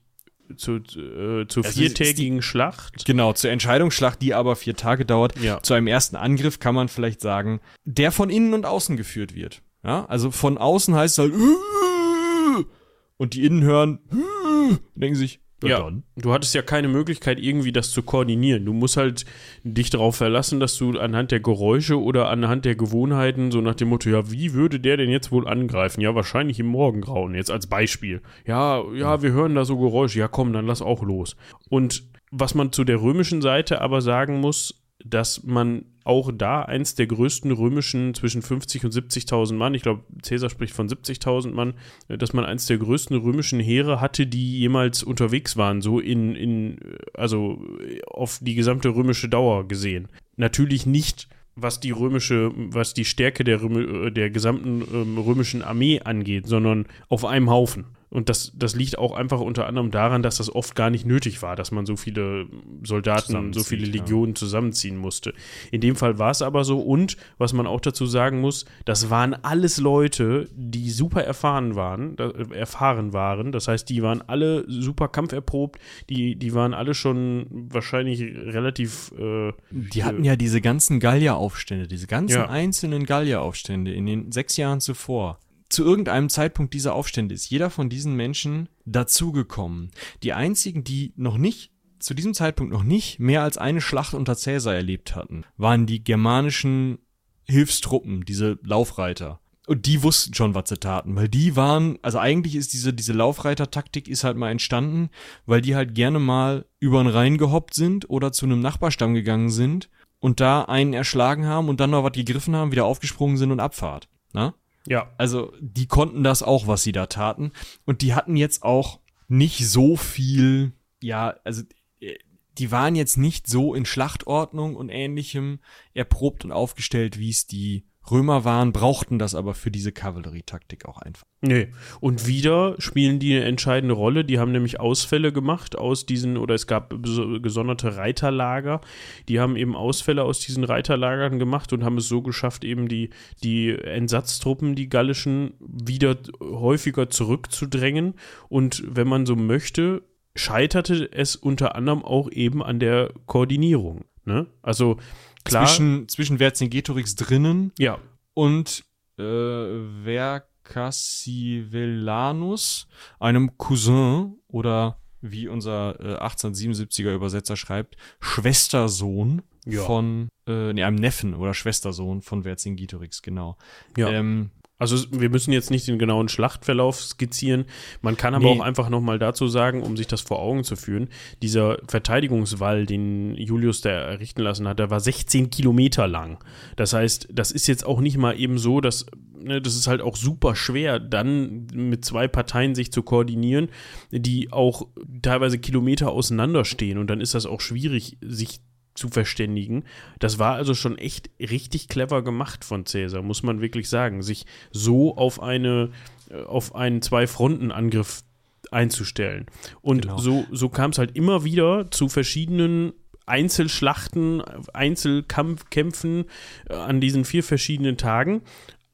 zu, 0.56 0.76
äh, 0.76 1.46
zur 1.48 1.64
ist- 1.66 1.76
viertägigen 1.76 2.40
Schlacht. 2.40 3.04
Genau, 3.04 3.34
zur 3.34 3.50
Entscheidungsschlacht, 3.50 4.22
die 4.22 4.32
aber 4.32 4.56
vier 4.56 4.74
Tage 4.74 5.04
dauert. 5.04 5.38
Ja. 5.38 5.62
Zu 5.62 5.74
einem 5.74 5.86
ersten 5.86 6.16
Angriff 6.16 6.60
kann 6.60 6.74
man 6.74 6.88
vielleicht 6.88 7.20
sagen, 7.20 7.60
der 7.84 8.10
von 8.10 8.30
innen 8.30 8.54
und 8.54 8.64
außen 8.64 8.96
geführt 8.96 9.34
wird. 9.34 9.60
Ja, 9.84 10.06
also 10.06 10.30
von 10.30 10.56
außen 10.56 10.94
heißt 10.94 11.18
es 11.18 11.22
halt, 11.22 11.34
und 13.18 13.34
die 13.34 13.44
innen 13.44 13.62
hören, 13.62 13.98
denken 14.94 15.16
sich, 15.16 15.39
ja, 15.62 15.68
Ja, 15.68 15.80
dann. 15.84 16.02
du 16.16 16.32
hattest 16.32 16.54
ja 16.54 16.62
keine 16.62 16.88
Möglichkeit, 16.88 17.38
irgendwie 17.38 17.72
das 17.72 17.90
zu 17.90 18.02
koordinieren. 18.02 18.64
Du 18.64 18.72
musst 18.72 18.96
halt 18.96 19.24
dich 19.62 19.90
darauf 19.90 20.16
verlassen, 20.16 20.60
dass 20.60 20.76
du 20.78 20.98
anhand 20.98 21.30
der 21.30 21.40
Geräusche 21.40 22.00
oder 22.00 22.28
anhand 22.30 22.64
der 22.64 22.74
Gewohnheiten, 22.76 23.50
so 23.50 23.60
nach 23.60 23.74
dem 23.74 23.88
Motto, 23.88 24.08
ja, 24.10 24.30
wie 24.30 24.54
würde 24.54 24.80
der 24.80 24.96
denn 24.96 25.10
jetzt 25.10 25.32
wohl 25.32 25.46
angreifen? 25.46 26.00
Ja, 26.00 26.14
wahrscheinlich 26.14 26.58
im 26.60 26.66
Morgengrauen, 26.66 27.34
jetzt 27.34 27.50
als 27.50 27.66
Beispiel. 27.66 28.20
Ja, 28.46 28.82
ja, 28.94 29.22
wir 29.22 29.32
hören 29.32 29.54
da 29.54 29.64
so 29.64 29.76
Geräusche. 29.78 30.18
Ja, 30.18 30.28
komm, 30.28 30.52
dann 30.52 30.66
lass 30.66 30.82
auch 30.82 31.02
los. 31.02 31.36
Und 31.68 32.04
was 32.30 32.54
man 32.54 32.72
zu 32.72 32.84
der 32.84 33.02
römischen 33.02 33.42
Seite 33.42 33.80
aber 33.80 34.00
sagen 34.02 34.40
muss, 34.40 34.79
dass 35.04 35.44
man 35.44 35.84
auch 36.04 36.32
da 36.34 36.62
eins 36.62 36.94
der 36.94 37.06
größten 37.06 37.52
römischen 37.52 38.14
zwischen 38.14 38.42
50 38.42 38.84
und 38.84 38.94
70.000 38.94 39.54
Mann, 39.54 39.74
ich 39.74 39.82
glaube, 39.82 40.02
Cäsar 40.22 40.50
spricht 40.50 40.74
von 40.74 40.88
70.000 40.88 41.52
Mann, 41.52 41.74
äh, 42.08 42.18
dass 42.18 42.32
man 42.32 42.44
eins 42.44 42.66
der 42.66 42.78
größten 42.78 43.16
römischen 43.16 43.60
Heere 43.60 44.00
hatte, 44.00 44.26
die 44.26 44.58
jemals 44.58 45.02
unterwegs 45.02 45.56
waren, 45.56 45.82
so 45.82 46.00
in, 46.00 46.34
in 46.34 46.78
also 47.14 47.62
äh, 47.80 48.00
auf 48.06 48.38
die 48.40 48.54
gesamte 48.54 48.90
römische 48.90 49.28
Dauer 49.28 49.68
gesehen. 49.68 50.08
Natürlich 50.36 50.86
nicht 50.86 51.28
was 51.56 51.80
die 51.80 51.90
römische, 51.90 52.52
was 52.54 52.94
die 52.94 53.04
Stärke 53.04 53.44
der, 53.44 53.60
Römi- 53.60 54.06
äh, 54.06 54.10
der 54.10 54.30
gesamten 54.30 54.82
ähm, 54.92 55.18
römischen 55.18 55.62
Armee 55.62 56.00
angeht, 56.00 56.46
sondern 56.46 56.86
auf 57.08 57.24
einem 57.24 57.50
Haufen. 57.50 57.86
Und 58.10 58.28
das, 58.28 58.52
das 58.56 58.74
liegt 58.74 58.98
auch 58.98 59.14
einfach 59.14 59.40
unter 59.40 59.66
anderem 59.66 59.92
daran, 59.92 60.22
dass 60.22 60.38
das 60.38 60.52
oft 60.52 60.74
gar 60.74 60.90
nicht 60.90 61.06
nötig 61.06 61.42
war, 61.42 61.54
dass 61.54 61.70
man 61.70 61.86
so 61.86 61.96
viele 61.96 62.46
Soldaten, 62.82 63.52
so 63.52 63.62
viele 63.62 63.86
ja. 63.86 63.92
Legionen 63.92 64.34
zusammenziehen 64.34 64.96
musste. 64.96 65.32
In 65.70 65.80
dem 65.80 65.94
Fall 65.94 66.18
war 66.18 66.32
es 66.32 66.42
aber 66.42 66.64
so. 66.64 66.80
Und 66.80 67.16
was 67.38 67.52
man 67.52 67.68
auch 67.68 67.80
dazu 67.80 68.06
sagen 68.06 68.40
muss, 68.40 68.64
das 68.84 69.10
waren 69.10 69.34
alles 69.34 69.78
Leute, 69.78 70.48
die 70.56 70.90
super 70.90 71.22
erfahren 71.22 71.76
waren, 71.76 72.18
äh, 72.18 72.54
erfahren 72.54 73.12
waren. 73.12 73.52
Das 73.52 73.68
heißt, 73.68 73.88
die 73.88 74.02
waren 74.02 74.22
alle 74.26 74.64
super 74.68 75.06
kampferprobt, 75.06 75.80
die, 76.08 76.34
die 76.34 76.52
waren 76.52 76.74
alle 76.74 76.94
schon 76.94 77.46
wahrscheinlich 77.50 78.20
relativ 78.22 79.12
äh, 79.18 79.52
Die 79.70 80.02
hatten 80.02 80.24
ja 80.24 80.34
diese 80.34 80.60
ganzen 80.60 80.98
Gallieraufstände, 80.98 81.86
diese 81.86 82.08
ganzen 82.08 82.38
Ja. 82.38 82.48
einzelnen 82.48 83.04
Gallieraufstände 83.06 83.92
in 83.92 84.06
den 84.06 84.32
sechs 84.32 84.56
Jahren 84.56 84.80
zuvor. 84.80 85.38
Zu 85.70 85.84
irgendeinem 85.84 86.28
Zeitpunkt 86.28 86.74
dieser 86.74 86.94
Aufstände 86.94 87.34
ist 87.34 87.48
jeder 87.48 87.70
von 87.70 87.88
diesen 87.88 88.14
Menschen 88.14 88.68
dazugekommen. 88.84 89.92
Die 90.24 90.32
einzigen, 90.32 90.82
die 90.82 91.12
noch 91.16 91.38
nicht, 91.38 91.70
zu 92.00 92.12
diesem 92.12 92.34
Zeitpunkt 92.34 92.72
noch 92.72 92.82
nicht 92.82 93.20
mehr 93.20 93.42
als 93.42 93.56
eine 93.56 93.80
Schlacht 93.80 94.14
unter 94.14 94.36
Cäsar 94.36 94.74
erlebt 94.74 95.14
hatten, 95.14 95.44
waren 95.56 95.86
die 95.86 96.02
germanischen 96.02 96.98
Hilfstruppen, 97.44 98.24
diese 98.24 98.58
Laufreiter. 98.64 99.40
Und 99.68 99.86
die 99.86 100.02
wussten 100.02 100.34
schon, 100.34 100.56
was 100.56 100.68
sie 100.68 100.78
taten, 100.78 101.14
weil 101.14 101.28
die 101.28 101.54
waren, 101.54 102.00
also 102.02 102.18
eigentlich 102.18 102.56
ist 102.56 102.72
diese, 102.72 102.92
diese 102.92 103.12
Laufreiter-Taktik 103.12 104.08
ist 104.08 104.24
halt 104.24 104.36
mal 104.36 104.50
entstanden, 104.50 105.10
weil 105.46 105.60
die 105.60 105.76
halt 105.76 105.94
gerne 105.94 106.18
mal 106.18 106.66
über 106.80 107.00
den 107.00 107.12
Rhein 107.12 107.38
gehoppt 107.38 107.74
sind 107.74 108.10
oder 108.10 108.32
zu 108.32 108.46
einem 108.46 108.58
Nachbarstamm 108.58 109.14
gegangen 109.14 109.50
sind 109.50 109.88
und 110.18 110.40
da 110.40 110.62
einen 110.62 110.94
erschlagen 110.94 111.46
haben 111.46 111.68
und 111.68 111.78
dann 111.78 111.90
noch 111.90 112.02
was 112.02 112.12
gegriffen 112.12 112.56
haben, 112.56 112.72
wieder 112.72 112.86
aufgesprungen 112.86 113.36
sind 113.36 113.52
und 113.52 113.60
Abfahrt. 113.60 114.08
Na? 114.32 114.54
Ja, 114.86 115.12
Also 115.18 115.52
die 115.60 115.86
konnten 115.86 116.24
das 116.24 116.42
auch, 116.42 116.66
was 116.66 116.82
sie 116.82 116.92
da 116.92 117.06
taten. 117.06 117.52
Und 117.84 118.02
die 118.02 118.14
hatten 118.14 118.36
jetzt 118.36 118.62
auch 118.62 119.00
nicht 119.28 119.68
so 119.68 119.96
viel, 119.96 120.72
ja, 121.02 121.36
also 121.44 121.62
äh, 122.00 122.16
die 122.58 122.70
waren 122.70 122.94
jetzt 122.94 123.16
nicht 123.16 123.46
so 123.46 123.74
in 123.74 123.84
Schlachtordnung 123.84 124.76
und 124.76 124.88
ähnlichem 124.88 125.60
erprobt 125.94 126.44
und 126.44 126.52
aufgestellt, 126.52 127.18
wie 127.18 127.30
es 127.30 127.46
die 127.46 127.84
Römer 128.10 128.44
waren, 128.44 128.72
brauchten 128.72 129.18
das 129.18 129.34
aber 129.34 129.54
für 129.54 129.70
diese 129.70 129.92
Kavallerietaktik 129.92 130.86
auch 130.86 130.98
einfach. 130.98 131.24
Nee. 131.42 131.68
Und 132.00 132.26
wieder 132.26 132.74
spielen 132.78 133.18
die 133.18 133.34
eine 133.34 133.44
entscheidende 133.44 133.94
Rolle. 133.94 134.24
Die 134.24 134.38
haben 134.38 134.52
nämlich 134.52 134.78
Ausfälle 134.80 135.32
gemacht 135.32 135.76
aus 135.76 136.06
diesen, 136.06 136.36
oder 136.36 136.54
es 136.54 136.66
gab 136.66 136.90
gesonderte 137.02 137.96
Reiterlager. 137.96 138.80
Die 139.28 139.40
haben 139.40 139.56
eben 139.56 139.74
Ausfälle 139.74 140.24
aus 140.24 140.40
diesen 140.40 140.64
Reiterlagern 140.64 141.38
gemacht 141.38 141.72
und 141.72 141.84
haben 141.84 141.98
es 141.98 142.08
so 142.08 142.22
geschafft, 142.22 142.64
eben 142.64 142.88
die, 142.88 143.10
die 143.42 143.70
Entsatztruppen, 143.70 144.74
die 144.74 144.88
gallischen, 144.88 145.54
wieder 145.60 146.16
häufiger 146.40 147.08
zurückzudrängen. 147.08 148.14
Und 148.48 148.82
wenn 148.86 149.08
man 149.08 149.26
so 149.26 149.36
möchte, 149.36 150.02
scheiterte 150.34 151.10
es 151.12 151.36
unter 151.36 151.74
anderem 151.74 152.04
auch 152.04 152.30
eben 152.30 152.62
an 152.62 152.78
der 152.78 153.12
Koordinierung. 153.26 154.04
Ne? 154.24 154.46
Also 154.62 154.98
klar. 155.44 155.66
Zwischen, 155.66 156.08
zwischen 156.08 156.38
Vercingetorix 156.38 157.16
drinnen 157.16 157.72
ja, 157.78 157.98
und 158.34 158.84
äh, 159.18 159.80
Vercassivellanus, 160.04 162.86
einem 163.18 163.58
Cousin 163.58 164.36
oder 164.48 164.98
wie 165.20 165.48
unser 165.48 166.00
äh, 166.00 166.16
1877er 166.24 167.14
Übersetzer 167.14 167.56
schreibt, 167.56 167.96
Schwestersohn 168.20 169.42
Ja. 169.66 169.82
von, 169.82 170.28
äh, 170.46 170.72
nee, 170.72 170.82
einem 170.82 170.96
Neffen 170.96 171.34
oder 171.34 171.52
Schwestersohn 171.52 172.22
von 172.22 172.44
Vercingetorix, 172.44 173.20
genau. 173.22 173.58
ja. 173.96 174.08
Ähm, 174.10 174.50
Also 174.80 174.96
wir 175.12 175.30
müssen 175.30 175.52
jetzt 175.52 175.70
nicht 175.70 175.86
den 175.86 175.98
genauen 175.98 176.28
Schlachtverlauf 176.28 177.00
skizzieren. 177.00 177.66
Man 178.02 178.16
kann 178.16 178.34
aber 178.34 178.44
Nee. 178.46 178.58
auch 178.58 178.64
einfach 178.64 178.88
nochmal 178.88 179.18
dazu 179.18 179.46
sagen, 179.46 179.82
um 179.82 179.96
sich 179.96 180.06
das 180.08 180.22
vor 180.22 180.40
Augen 180.40 180.64
zu 180.64 180.74
führen, 180.74 181.08
dieser 181.42 181.78
Verteidigungswall, 181.86 182.86
den 182.86 183.34
Julius 183.36 183.82
da 183.82 183.90
errichten 183.90 184.42
lassen 184.42 184.66
hat, 184.66 184.78
der 184.78 184.90
war 184.90 185.00
16 185.00 185.50
Kilometer 185.50 186.08
lang. 186.08 186.38
Das 186.76 186.92
heißt, 186.94 187.28
das 187.32 187.52
ist 187.52 187.66
jetzt 187.68 187.86
auch 187.86 188.00
nicht 188.00 188.16
mal 188.16 188.38
eben 188.40 188.58
so, 188.58 188.80
dass 188.80 189.06
ne, 189.38 189.60
das 189.60 189.76
ist 189.76 189.86
halt 189.86 190.00
auch 190.00 190.16
super 190.16 190.56
schwer, 190.56 190.98
dann 190.98 191.66
mit 191.74 192.04
zwei 192.04 192.26
Parteien 192.26 192.74
sich 192.74 192.90
zu 192.92 193.02
koordinieren, 193.02 193.68
die 194.10 194.52
auch 194.52 194.88
teilweise 195.22 195.58
Kilometer 195.58 196.10
auseinanderstehen. 196.10 196.98
Und 196.98 197.08
dann 197.08 197.20
ist 197.20 197.34
das 197.34 197.46
auch 197.46 197.60
schwierig, 197.60 198.16
sich 198.22 198.60
zu 198.94 199.08
verständigen. 199.08 199.84
Das 200.18 200.38
war 200.38 200.54
also 200.54 200.74
schon 200.74 200.98
echt 200.98 201.30
richtig 201.38 201.88
clever 201.88 202.22
gemacht 202.22 202.64
von 202.64 202.86
Cäsar, 202.86 203.22
muss 203.22 203.42
man 203.42 203.60
wirklich 203.60 203.88
sagen, 203.88 204.22
sich 204.22 204.46
so 204.70 205.16
auf 205.16 205.42
eine 205.42 205.90
äh, 206.30 206.42
auf 206.42 206.74
einen 206.74 207.02
Zwei-Fronten-Angriff 207.02 208.22
einzustellen. 208.70 209.46
Und 209.80 210.02
Genau. 210.02 210.18
so, 210.18 210.44
so 210.50 210.68
kam 210.68 210.90
es 210.90 210.98
halt 210.98 211.16
immer 211.16 211.44
wieder 211.44 211.90
zu 211.90 212.08
verschiedenen 212.08 212.92
Einzelschlachten, 213.26 214.42
Einzelkämpfen 214.74 216.24
äh, 216.68 216.74
an 216.74 217.00
diesen 217.00 217.24
vier 217.24 217.42
verschiedenen 217.44 217.96
Tagen. 217.96 218.42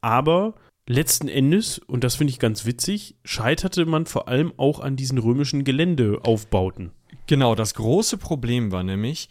Aber 0.01 0.55
letzten 0.87 1.27
Endes, 1.27 1.79
und 1.79 2.03
das 2.03 2.15
finde 2.15 2.31
ich 2.31 2.39
ganz 2.39 2.65
witzig, 2.65 3.15
scheiterte 3.23 3.85
man 3.85 4.05
vor 4.05 4.27
allem 4.27 4.53
auch 4.57 4.79
an 4.79 4.95
diesen 4.95 5.17
römischen 5.17 5.63
Geländeaufbauten. 5.63 6.91
Genau, 7.27 7.55
das 7.55 7.73
große 7.73 8.17
Problem 8.17 8.71
war 8.71 8.83
nämlich, 8.83 9.29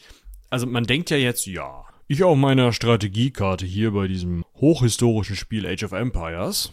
also 0.50 0.66
man 0.66 0.84
denkt 0.84 1.10
ja 1.10 1.16
jetzt, 1.16 1.46
ja, 1.46 1.84
ich 2.08 2.22
auf 2.22 2.36
meiner 2.36 2.72
Strategiekarte 2.72 3.66
hier 3.66 3.90
bei 3.90 4.06
diesem 4.06 4.44
hochhistorischen 4.54 5.36
Spiel 5.36 5.66
Age 5.66 5.84
of 5.84 5.92
Empires, 5.92 6.72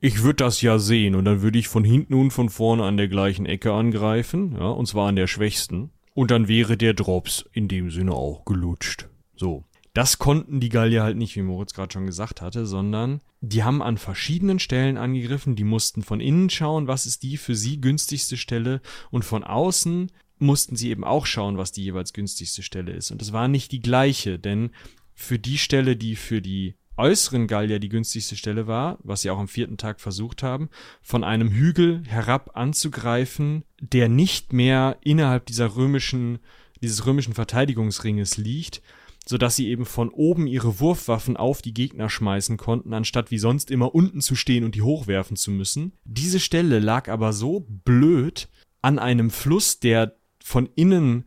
ich 0.00 0.24
würde 0.24 0.44
das 0.44 0.60
ja 0.62 0.80
sehen 0.80 1.14
und 1.14 1.24
dann 1.24 1.42
würde 1.42 1.60
ich 1.60 1.68
von 1.68 1.84
hinten 1.84 2.14
und 2.14 2.32
von 2.32 2.48
vorne 2.48 2.82
an 2.82 2.96
der 2.96 3.06
gleichen 3.06 3.46
Ecke 3.46 3.72
angreifen, 3.72 4.56
ja, 4.58 4.66
und 4.66 4.86
zwar 4.86 5.08
an 5.08 5.16
der 5.16 5.28
schwächsten. 5.28 5.92
Und 6.14 6.30
dann 6.30 6.48
wäre 6.48 6.76
der 6.76 6.92
Drops 6.92 7.44
in 7.52 7.68
dem 7.68 7.90
Sinne 7.90 8.12
auch 8.12 8.44
gelutscht. 8.44 9.08
So. 9.36 9.64
Das 9.94 10.18
konnten 10.18 10.58
die 10.58 10.70
Gallier 10.70 11.02
halt 11.02 11.18
nicht, 11.18 11.36
wie 11.36 11.42
Moritz 11.42 11.74
gerade 11.74 11.92
schon 11.92 12.06
gesagt 12.06 12.40
hatte, 12.40 12.66
sondern 12.66 13.20
die 13.42 13.62
haben 13.62 13.82
an 13.82 13.98
verschiedenen 13.98 14.58
Stellen 14.58 14.96
angegriffen, 14.96 15.54
die 15.54 15.64
mussten 15.64 16.02
von 16.02 16.20
innen 16.20 16.48
schauen, 16.48 16.88
was 16.88 17.06
ist 17.06 17.22
die 17.22 17.36
für 17.36 17.54
sie 17.54 17.80
günstigste 17.80 18.36
Stelle 18.36 18.80
und 19.10 19.24
von 19.24 19.44
außen 19.44 20.10
mussten 20.42 20.76
sie 20.76 20.90
eben 20.90 21.04
auch 21.04 21.26
schauen, 21.26 21.56
was 21.56 21.72
die 21.72 21.84
jeweils 21.84 22.12
günstigste 22.12 22.62
Stelle 22.62 22.92
ist. 22.92 23.10
Und 23.10 23.22
es 23.22 23.32
war 23.32 23.48
nicht 23.48 23.72
die 23.72 23.80
gleiche, 23.80 24.38
denn 24.38 24.70
für 25.14 25.38
die 25.38 25.58
Stelle, 25.58 25.96
die 25.96 26.16
für 26.16 26.42
die 26.42 26.74
äußeren 26.96 27.46
Gallier 27.46 27.78
die 27.78 27.88
günstigste 27.88 28.36
Stelle 28.36 28.66
war, 28.66 28.98
was 29.02 29.22
sie 29.22 29.30
auch 29.30 29.38
am 29.38 29.48
vierten 29.48 29.78
Tag 29.78 30.00
versucht 30.00 30.42
haben, 30.42 30.68
von 31.00 31.24
einem 31.24 31.50
Hügel 31.50 32.02
herab 32.06 32.50
anzugreifen, 32.54 33.64
der 33.80 34.08
nicht 34.08 34.52
mehr 34.52 34.98
innerhalb 35.00 35.46
dieser 35.46 35.74
römischen, 35.76 36.38
dieses 36.82 37.06
römischen 37.06 37.32
Verteidigungsringes 37.32 38.36
liegt, 38.36 38.82
so 39.24 39.38
dass 39.38 39.56
sie 39.56 39.68
eben 39.68 39.86
von 39.86 40.10
oben 40.10 40.46
ihre 40.46 40.80
Wurfwaffen 40.80 41.36
auf 41.36 41.62
die 41.62 41.74
Gegner 41.74 42.10
schmeißen 42.10 42.56
konnten, 42.56 42.92
anstatt 42.92 43.30
wie 43.30 43.38
sonst 43.38 43.70
immer 43.70 43.94
unten 43.94 44.20
zu 44.20 44.34
stehen 44.34 44.64
und 44.64 44.74
die 44.74 44.82
hochwerfen 44.82 45.36
zu 45.36 45.50
müssen. 45.50 45.92
Diese 46.04 46.40
Stelle 46.40 46.78
lag 46.80 47.08
aber 47.08 47.32
so 47.32 47.66
blöd 47.84 48.48
an 48.82 48.98
einem 48.98 49.30
Fluss, 49.30 49.78
der 49.78 50.16
von 50.44 50.68
innen 50.74 51.24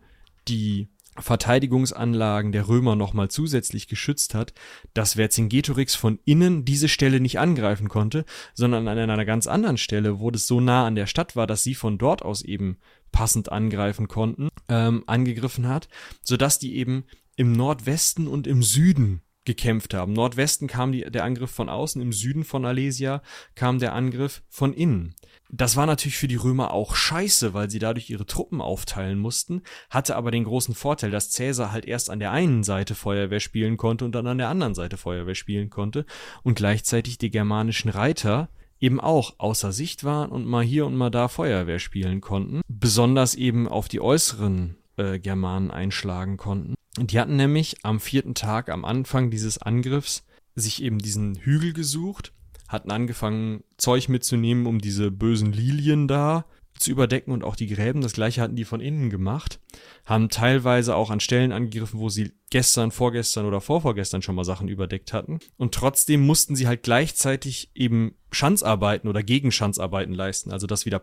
die 0.47 0.89
Verteidigungsanlagen 1.17 2.51
der 2.51 2.67
Römer 2.67 2.95
nochmal 2.95 3.29
zusätzlich 3.29 3.87
geschützt 3.87 4.33
hat, 4.33 4.53
dass 4.93 5.13
Vercingetorix 5.13 5.95
von 5.95 6.19
innen 6.25 6.65
diese 6.65 6.89
Stelle 6.89 7.21
nicht 7.21 7.39
angreifen 7.39 7.87
konnte, 7.87 8.25
sondern 8.53 8.87
an 8.87 8.97
einer 8.97 9.25
ganz 9.25 9.47
anderen 9.47 9.77
Stelle, 9.77 10.19
wo 10.19 10.29
das 10.29 10.45
so 10.45 10.59
nah 10.59 10.85
an 10.85 10.95
der 10.95 11.07
Stadt 11.07 11.35
war, 11.35 11.47
dass 11.47 11.63
sie 11.63 11.75
von 11.75 11.97
dort 11.97 12.21
aus 12.21 12.41
eben 12.41 12.77
passend 13.13 13.49
angreifen 13.49 14.09
konnten, 14.09 14.49
ähm, 14.67 15.03
angegriffen 15.07 15.69
hat, 15.69 15.87
sodass 16.21 16.59
die 16.59 16.75
eben 16.75 17.05
im 17.37 17.53
Nordwesten 17.53 18.27
und 18.27 18.45
im 18.45 18.61
Süden 18.61 19.21
gekämpft 19.45 19.93
haben. 19.93 20.13
Nordwesten 20.13 20.67
kam 20.67 20.91
die, 20.91 21.01
der 21.01 21.23
Angriff 21.23 21.51
von 21.51 21.69
außen, 21.69 22.01
im 22.01 22.11
Süden 22.11 22.43
von 22.43 22.65
Alesia 22.65 23.21
kam 23.53 23.79
der 23.79 23.93
Angriff 23.93 24.41
von 24.49 24.73
innen. 24.73 25.15
Das 25.51 25.75
war 25.75 25.85
natürlich 25.85 26.17
für 26.17 26.27
die 26.27 26.35
Römer 26.35 26.71
auch 26.71 26.95
scheiße, 26.95 27.53
weil 27.53 27.69
sie 27.69 27.79
dadurch 27.79 28.09
ihre 28.09 28.25
Truppen 28.25 28.61
aufteilen 28.61 29.19
mussten, 29.19 29.61
hatte 29.89 30.15
aber 30.15 30.31
den 30.31 30.43
großen 30.43 30.73
Vorteil, 30.73 31.11
dass 31.11 31.33
Caesar 31.33 31.71
halt 31.71 31.85
erst 31.85 32.09
an 32.09 32.19
der 32.19 32.31
einen 32.31 32.63
Seite 32.63 32.95
Feuerwehr 32.95 33.39
spielen 33.39 33.77
konnte 33.77 34.05
und 34.05 34.13
dann 34.13 34.27
an 34.27 34.39
der 34.39 34.49
anderen 34.49 34.75
Seite 34.75 34.97
Feuerwehr 34.97 35.35
spielen 35.35 35.69
konnte 35.69 36.05
und 36.43 36.55
gleichzeitig 36.55 37.17
die 37.17 37.29
germanischen 37.29 37.89
Reiter 37.89 38.49
eben 38.79 38.99
auch 38.99 39.35
außer 39.37 39.71
Sicht 39.71 40.03
waren 40.03 40.31
und 40.31 40.45
mal 40.45 40.63
hier 40.63 40.85
und 40.85 40.95
mal 40.95 41.09
da 41.09 41.27
Feuerwehr 41.27 41.79
spielen 41.79 42.21
konnten, 42.21 42.61
besonders 42.67 43.35
eben 43.35 43.67
auf 43.67 43.87
die 43.87 44.01
äußeren 44.01 44.77
äh, 44.97 45.19
Germanen 45.19 45.71
einschlagen 45.71 46.37
konnten. 46.37 46.75
Die 46.97 47.19
hatten 47.19 47.35
nämlich 47.35 47.83
am 47.83 47.99
vierten 47.99 48.35
Tag, 48.35 48.69
am 48.69 48.85
Anfang 48.85 49.29
dieses 49.29 49.57
Angriffs, 49.57 50.25
sich 50.55 50.81
eben 50.81 50.99
diesen 50.99 51.35
Hügel 51.35 51.73
gesucht, 51.73 52.33
hatten 52.67 52.91
angefangen, 52.91 53.63
Zeug 53.77 54.09
mitzunehmen, 54.09 54.65
um 54.65 54.79
diese 54.79 55.11
bösen 55.11 55.51
Lilien 55.51 56.07
da 56.07 56.45
zu 56.77 56.91
überdecken 56.91 57.31
und 57.31 57.43
auch 57.43 57.55
die 57.55 57.67
Gräben. 57.67 58.01
Das 58.01 58.13
gleiche 58.13 58.41
hatten 58.41 58.55
die 58.55 58.65
von 58.65 58.81
innen 58.81 59.09
gemacht. 59.09 59.59
Haben 60.05 60.29
teilweise 60.29 60.95
auch 60.95 61.09
an 61.09 61.19
Stellen 61.19 61.51
angegriffen, 61.51 61.99
wo 61.99 62.09
sie 62.09 62.33
gestern, 62.49 62.91
vorgestern 62.91 63.45
oder 63.45 63.61
vorvorgestern 63.61 64.21
schon 64.21 64.35
mal 64.35 64.43
Sachen 64.43 64.67
überdeckt 64.67 65.13
hatten. 65.13 65.39
Und 65.57 65.73
trotzdem 65.73 66.25
mussten 66.25 66.55
sie 66.55 66.67
halt 66.67 66.83
gleichzeitig 66.83 67.71
eben 67.75 68.15
Schanzarbeiten 68.31 69.09
oder 69.09 69.23
Gegenschanzarbeiten 69.23 70.13
leisten. 70.13 70.51
Also 70.51 70.67
das 70.67 70.85
wieder 70.85 71.01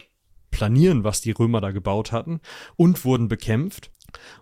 planieren, 0.51 1.05
was 1.05 1.23
die 1.23 1.31
Römer 1.31 1.61
da 1.61 1.71
gebaut 1.71 2.13
hatten 2.13 2.41
und 2.77 3.05
wurden 3.05 3.29
bekämpft. 3.29 3.91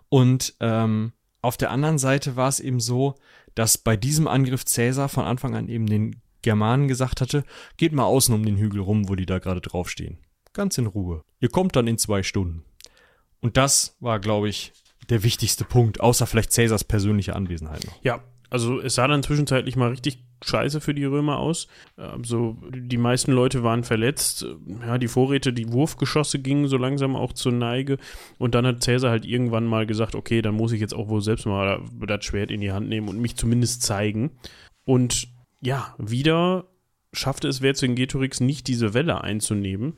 Und 0.09 0.55
ähm, 0.59 1.13
auf 1.41 1.55
der 1.55 1.71
anderen 1.71 1.97
Seite 1.97 2.35
war 2.35 2.49
es 2.49 2.59
eben 2.59 2.81
so, 2.81 3.15
dass 3.55 3.77
bei 3.77 3.95
diesem 3.95 4.27
Angriff 4.27 4.65
Cäsar 4.65 5.09
von 5.09 5.23
Anfang 5.23 5.55
an 5.55 5.69
eben 5.69 5.87
den 5.87 6.21
Germanen 6.41 6.87
gesagt 6.87 7.21
hatte, 7.21 7.43
geht 7.77 7.93
mal 7.93 8.05
außen 8.05 8.33
um 8.33 8.45
den 8.45 8.57
Hügel 8.57 8.81
rum, 8.81 9.09
wo 9.09 9.15
die 9.15 9.25
da 9.25 9.39
gerade 9.39 9.61
draufstehen. 9.61 10.17
Ganz 10.53 10.77
in 10.77 10.87
Ruhe. 10.87 11.23
Ihr 11.39 11.49
kommt 11.49 11.75
dann 11.75 11.87
in 11.87 11.97
zwei 11.97 12.23
Stunden. 12.23 12.63
Und 13.39 13.57
das 13.57 13.95
war, 13.99 14.19
glaube 14.19 14.49
ich, 14.49 14.73
der 15.09 15.23
wichtigste 15.23 15.65
Punkt, 15.65 15.99
außer 15.99 16.27
vielleicht 16.27 16.51
Cäsars 16.51 16.83
persönliche 16.83 17.35
Anwesenheit 17.35 17.85
noch. 17.85 18.03
Ja, 18.03 18.23
also 18.49 18.81
es 18.81 18.95
sah 18.95 19.07
dann 19.07 19.23
zwischenzeitlich 19.23 19.75
mal 19.75 19.89
richtig 19.89 20.25
scheiße 20.43 20.81
für 20.81 20.93
die 20.93 21.05
Römer 21.05 21.37
aus. 21.37 21.67
Also 21.95 22.57
die 22.69 22.97
meisten 22.97 23.31
Leute 23.31 23.63
waren 23.63 23.83
verletzt. 23.83 24.45
Ja, 24.81 24.97
die 24.97 25.07
Vorräte, 25.07 25.53
die 25.53 25.71
Wurfgeschosse 25.71 26.39
gingen 26.39 26.67
so 26.67 26.77
langsam 26.77 27.15
auch 27.15 27.31
zur 27.33 27.53
Neige. 27.53 27.97
Und 28.37 28.53
dann 28.53 28.67
hat 28.67 28.83
Cäsar 28.83 29.11
halt 29.11 29.25
irgendwann 29.25 29.65
mal 29.65 29.85
gesagt, 29.85 30.15
okay, 30.15 30.41
dann 30.41 30.55
muss 30.55 30.73
ich 30.73 30.81
jetzt 30.81 30.93
auch 30.93 31.07
wohl 31.07 31.21
selbst 31.21 31.45
mal 31.45 31.81
das 32.05 32.25
Schwert 32.25 32.51
in 32.51 32.59
die 32.59 32.71
Hand 32.71 32.89
nehmen 32.89 33.07
und 33.07 33.19
mich 33.19 33.37
zumindest 33.37 33.83
zeigen. 33.83 34.31
Und 34.83 35.27
ja, 35.61 35.95
wieder 35.97 36.65
schaffte 37.13 37.47
es 37.47 37.59
Vercingetorix 37.59 38.39
nicht, 38.39 38.67
diese 38.67 38.93
Welle 38.93 39.21
einzunehmen. 39.21 39.93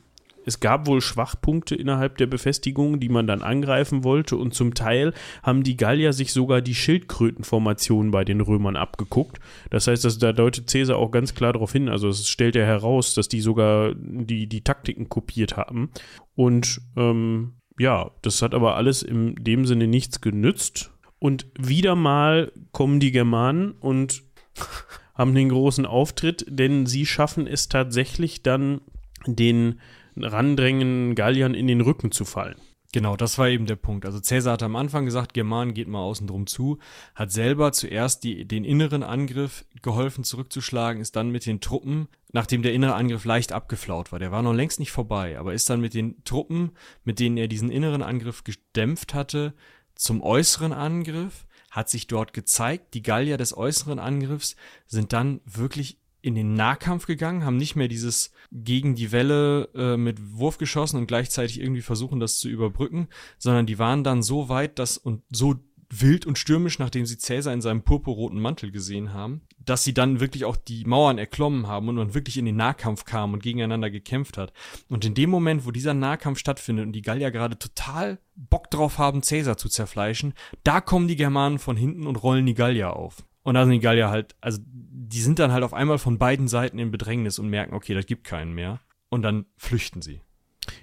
Es 0.46 0.60
gab 0.60 0.86
wohl 0.86 1.00
Schwachpunkte 1.00 1.74
innerhalb 1.74 2.18
der 2.18 2.26
Befestigung, 2.26 3.00
die 3.00 3.08
man 3.08 3.26
dann 3.26 3.42
angreifen 3.42 4.04
wollte 4.04 4.36
und 4.36 4.52
zum 4.52 4.74
Teil 4.74 5.14
haben 5.42 5.62
die 5.62 5.76
Gallier 5.76 6.12
sich 6.12 6.32
sogar 6.32 6.60
die 6.60 6.74
Schildkrötenformation 6.74 8.10
bei 8.10 8.24
den 8.24 8.40
Römern 8.40 8.76
abgeguckt. 8.76 9.40
Das 9.70 9.86
heißt, 9.86 10.04
das, 10.04 10.18
da 10.18 10.32
deutet 10.32 10.70
Caesar 10.70 10.98
auch 10.98 11.10
ganz 11.10 11.34
klar 11.34 11.54
darauf 11.54 11.72
hin, 11.72 11.88
also 11.88 12.08
es 12.08 12.28
stellt 12.28 12.56
er 12.56 12.66
heraus, 12.66 13.14
dass 13.14 13.28
die 13.28 13.40
sogar 13.40 13.94
die, 13.94 14.46
die 14.46 14.62
Taktiken 14.62 15.08
kopiert 15.08 15.56
haben. 15.56 15.90
Und 16.34 16.80
ähm, 16.96 17.54
ja, 17.78 18.10
das 18.22 18.42
hat 18.42 18.54
aber 18.54 18.76
alles 18.76 19.02
in 19.02 19.34
dem 19.36 19.64
Sinne 19.64 19.86
nichts 19.86 20.20
genützt. 20.20 20.92
Und 21.18 21.46
wieder 21.58 21.96
mal 21.96 22.52
kommen 22.72 23.00
die 23.00 23.12
Germanen 23.12 23.72
und 23.72 24.24
haben 25.14 25.34
den 25.34 25.48
großen 25.48 25.86
Auftritt, 25.86 26.44
denn 26.48 26.86
sie 26.86 27.06
schaffen 27.06 27.46
es 27.46 27.68
tatsächlich 27.68 28.42
dann 28.42 28.80
den 29.26 29.80
randrängen 30.16 31.14
Galliern 31.14 31.54
in 31.54 31.66
den 31.66 31.80
Rücken 31.80 32.12
zu 32.12 32.24
fallen. 32.24 32.56
Genau, 32.94 33.16
das 33.16 33.38
war 33.38 33.48
eben 33.48 33.66
der 33.66 33.74
Punkt. 33.74 34.06
Also 34.06 34.20
Caesar 34.20 34.52
hat 34.52 34.62
am 34.62 34.76
Anfang 34.76 35.04
gesagt, 35.04 35.34
Germanen 35.34 35.74
geht 35.74 35.88
mal 35.88 35.98
außen 35.98 36.28
drum 36.28 36.46
zu, 36.46 36.78
hat 37.16 37.32
selber 37.32 37.72
zuerst 37.72 38.22
die, 38.22 38.44
den 38.44 38.62
inneren 38.62 39.02
Angriff 39.02 39.64
geholfen 39.82 40.22
zurückzuschlagen, 40.22 41.02
ist 41.02 41.16
dann 41.16 41.30
mit 41.30 41.44
den 41.44 41.60
Truppen, 41.60 42.06
nachdem 42.30 42.62
der 42.62 42.72
innere 42.72 42.94
Angriff 42.94 43.24
leicht 43.24 43.50
abgeflaut 43.50 44.12
war, 44.12 44.20
der 44.20 44.30
war 44.30 44.42
noch 44.42 44.52
längst 44.52 44.78
nicht 44.78 44.92
vorbei, 44.92 45.36
aber 45.40 45.54
ist 45.54 45.68
dann 45.70 45.80
mit 45.80 45.92
den 45.92 46.22
Truppen, 46.22 46.70
mit 47.02 47.18
denen 47.18 47.36
er 47.36 47.48
diesen 47.48 47.68
inneren 47.68 48.00
Angriff 48.00 48.44
gedämpft 48.44 49.12
hatte, 49.12 49.54
zum 49.96 50.22
äußeren 50.22 50.72
Angriff, 50.72 51.46
hat 51.74 51.90
sich 51.90 52.06
dort 52.06 52.32
gezeigt, 52.32 52.94
die 52.94 53.02
Gallier 53.02 53.36
des 53.36 53.56
äußeren 53.56 53.98
Angriffs 53.98 54.54
sind 54.86 55.12
dann 55.12 55.40
wirklich 55.44 55.98
in 56.22 56.36
den 56.36 56.54
Nahkampf 56.54 57.06
gegangen, 57.06 57.44
haben 57.44 57.56
nicht 57.56 57.74
mehr 57.74 57.88
dieses 57.88 58.30
gegen 58.52 58.94
die 58.94 59.10
Welle 59.10 59.68
äh, 59.74 59.96
mit 59.96 60.38
Wurf 60.38 60.56
geschossen 60.56 60.98
und 60.98 61.06
gleichzeitig 61.06 61.60
irgendwie 61.60 61.82
versuchen, 61.82 62.20
das 62.20 62.38
zu 62.38 62.48
überbrücken, 62.48 63.08
sondern 63.38 63.66
die 63.66 63.78
waren 63.78 64.04
dann 64.04 64.22
so 64.22 64.48
weit, 64.48 64.78
dass 64.78 64.96
und 64.96 65.22
so 65.30 65.56
wild 65.90 66.26
und 66.26 66.38
stürmisch, 66.38 66.78
nachdem 66.78 67.06
sie 67.06 67.18
Cäsar 67.18 67.52
in 67.52 67.60
seinem 67.60 67.82
purpurroten 67.82 68.40
Mantel 68.40 68.70
gesehen 68.70 69.12
haben, 69.12 69.42
dass 69.58 69.84
sie 69.84 69.94
dann 69.94 70.20
wirklich 70.20 70.44
auch 70.44 70.56
die 70.56 70.84
Mauern 70.84 71.18
erklommen 71.18 71.66
haben 71.66 71.88
und 71.88 71.96
man 71.96 72.14
wirklich 72.14 72.38
in 72.38 72.44
den 72.44 72.56
Nahkampf 72.56 73.04
kam 73.04 73.32
und 73.32 73.42
gegeneinander 73.42 73.90
gekämpft 73.90 74.38
hat. 74.38 74.52
Und 74.88 75.04
in 75.04 75.14
dem 75.14 75.30
Moment, 75.30 75.66
wo 75.66 75.70
dieser 75.70 75.94
Nahkampf 75.94 76.38
stattfindet 76.38 76.86
und 76.86 76.92
die 76.92 77.02
Gallier 77.02 77.30
gerade 77.30 77.58
total 77.58 78.18
Bock 78.36 78.70
drauf 78.70 78.98
haben, 78.98 79.22
Cäsar 79.22 79.56
zu 79.56 79.68
zerfleischen, 79.68 80.34
da 80.62 80.80
kommen 80.80 81.08
die 81.08 81.16
Germanen 81.16 81.58
von 81.58 81.76
hinten 81.76 82.06
und 82.06 82.22
rollen 82.22 82.46
die 82.46 82.54
Gallier 82.54 82.94
auf. 82.94 83.24
Und 83.42 83.54
da 83.54 83.64
sind 83.64 83.72
die 83.72 83.80
Gallier 83.80 84.08
halt, 84.08 84.34
also 84.40 84.58
die 84.66 85.20
sind 85.20 85.38
dann 85.38 85.52
halt 85.52 85.64
auf 85.64 85.74
einmal 85.74 85.98
von 85.98 86.18
beiden 86.18 86.48
Seiten 86.48 86.78
in 86.78 86.90
Bedrängnis 86.90 87.38
und 87.38 87.48
merken, 87.48 87.74
okay, 87.74 87.94
das 87.94 88.06
gibt 88.06 88.24
keinen 88.24 88.54
mehr. 88.54 88.80
Und 89.10 89.22
dann 89.22 89.46
flüchten 89.56 90.02
sie. 90.02 90.22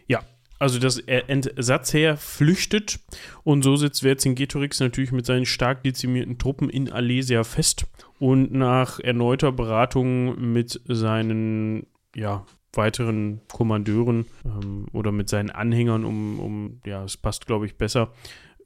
Ja, 0.07 0.23
also 0.61 0.77
das 0.77 0.99
Entsatzheer 0.99 2.17
flüchtet 2.17 2.99
und 3.43 3.63
so 3.63 3.77
sitzt 3.77 4.01
Vercingetorix 4.01 4.79
natürlich 4.79 5.11
mit 5.11 5.25
seinen 5.25 5.47
stark 5.47 5.81
dezimierten 5.81 6.37
Truppen 6.37 6.69
in 6.69 6.91
Alesia 6.91 7.43
fest 7.43 7.87
und 8.19 8.53
nach 8.53 8.99
erneuter 8.99 9.51
Beratung 9.51 10.53
mit 10.53 10.79
seinen 10.85 11.87
ja, 12.15 12.45
weiteren 12.73 13.41
Kommandeuren 13.51 14.27
ähm, 14.45 14.85
oder 14.93 15.11
mit 15.11 15.29
seinen 15.29 15.49
Anhängern, 15.49 16.05
um, 16.05 16.39
um 16.39 16.81
ja, 16.85 17.03
es 17.05 17.17
passt 17.17 17.47
glaube 17.47 17.65
ich 17.65 17.77
besser, 17.77 18.13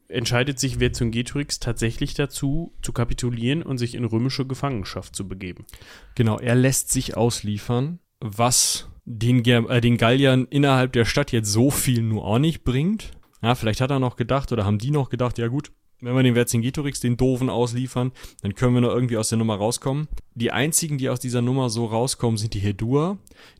entscheidet 0.09 0.59
sich 0.59 0.79
Vercingetorix 0.79 1.61
tatsächlich 1.61 2.13
dazu, 2.13 2.73
zu 2.81 2.91
kapitulieren 2.91 3.63
und 3.63 3.77
sich 3.77 3.95
in 3.95 4.03
römische 4.03 4.45
Gefangenschaft 4.45 5.15
zu 5.15 5.29
begeben. 5.29 5.65
Genau, 6.15 6.39
er 6.39 6.55
lässt 6.55 6.91
sich 6.91 7.15
ausliefern, 7.15 7.99
was 8.19 8.89
den, 9.05 9.45
äh, 9.45 9.81
den 9.81 9.97
Galliern 9.97 10.45
innerhalb 10.49 10.93
der 10.93 11.05
Stadt 11.05 11.31
jetzt 11.31 11.51
so 11.51 11.69
viel 11.71 12.01
nur 12.01 12.25
auch 12.25 12.39
nicht 12.39 12.63
bringt. 12.63 13.11
Ja, 13.41 13.55
vielleicht 13.55 13.81
hat 13.81 13.91
er 13.91 13.99
noch 13.99 14.15
gedacht 14.15 14.51
oder 14.51 14.65
haben 14.65 14.79
die 14.79 14.91
noch 14.91 15.09
gedacht, 15.09 15.37
ja 15.37 15.47
gut, 15.47 15.71
wenn 16.01 16.15
wir 16.15 16.23
den 16.23 16.35
Vercingetorix, 16.35 16.99
den 16.99 17.15
Doofen, 17.15 17.49
ausliefern, 17.49 18.11
dann 18.41 18.53
können 18.53 18.73
wir 18.73 18.81
noch 18.81 18.93
irgendwie 18.93 19.17
aus 19.17 19.29
der 19.29 19.37
Nummer 19.37 19.55
rauskommen. 19.55 20.07
Die 20.33 20.51
einzigen, 20.51 20.97
die 20.97 21.09
aus 21.09 21.19
dieser 21.19 21.41
Nummer 21.41 21.69
so 21.69 21.85
rauskommen, 21.85 22.37
sind 22.37 22.53
die 22.53 22.59
Hedua. 22.59 23.17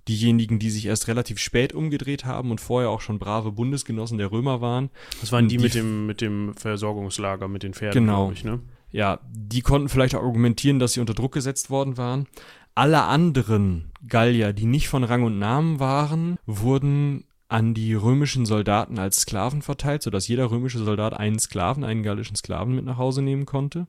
Diejenigen, 0.07 0.59
die 0.59 0.69
sich 0.69 0.85
erst 0.85 1.07
relativ 1.07 1.39
spät 1.39 1.73
umgedreht 1.73 2.25
haben 2.25 2.51
und 2.51 2.59
vorher 2.59 2.89
auch 2.89 3.01
schon 3.01 3.19
brave 3.19 3.51
Bundesgenossen 3.51 4.17
der 4.17 4.31
Römer 4.31 4.59
waren. 4.59 4.89
Das 5.21 5.31
waren 5.31 5.47
die, 5.47 5.57
die 5.57 5.63
mit, 5.63 5.75
dem, 5.75 6.05
mit 6.05 6.21
dem 6.21 6.53
Versorgungslager, 6.55 7.47
mit 7.47 7.63
den 7.63 7.73
Pferden, 7.73 8.05
genau. 8.05 8.31
ich, 8.31 8.43
ne? 8.43 8.59
Ja, 8.91 9.19
die 9.29 9.61
konnten 9.61 9.89
vielleicht 9.89 10.15
auch 10.15 10.23
argumentieren, 10.23 10.79
dass 10.79 10.93
sie 10.93 11.01
unter 11.01 11.13
Druck 11.13 11.33
gesetzt 11.33 11.69
worden 11.69 11.97
waren. 11.97 12.27
Alle 12.75 13.03
anderen 13.03 13.93
Gallier, 14.05 14.51
die 14.51 14.65
nicht 14.65 14.89
von 14.89 15.05
Rang 15.05 15.23
und 15.23 15.39
Namen 15.39 15.79
waren, 15.79 16.37
wurden 16.45 17.23
an 17.47 17.73
die 17.73 17.93
römischen 17.93 18.45
Soldaten 18.45 18.99
als 18.99 19.21
Sklaven 19.21 19.61
verteilt, 19.61 20.03
sodass 20.03 20.27
jeder 20.27 20.51
römische 20.51 20.83
Soldat 20.83 21.13
einen 21.13 21.39
Sklaven, 21.39 21.85
einen 21.85 22.03
gallischen 22.03 22.35
Sklaven 22.35 22.75
mit 22.75 22.83
nach 22.83 22.97
Hause 22.97 23.21
nehmen 23.21 23.45
konnte. 23.45 23.87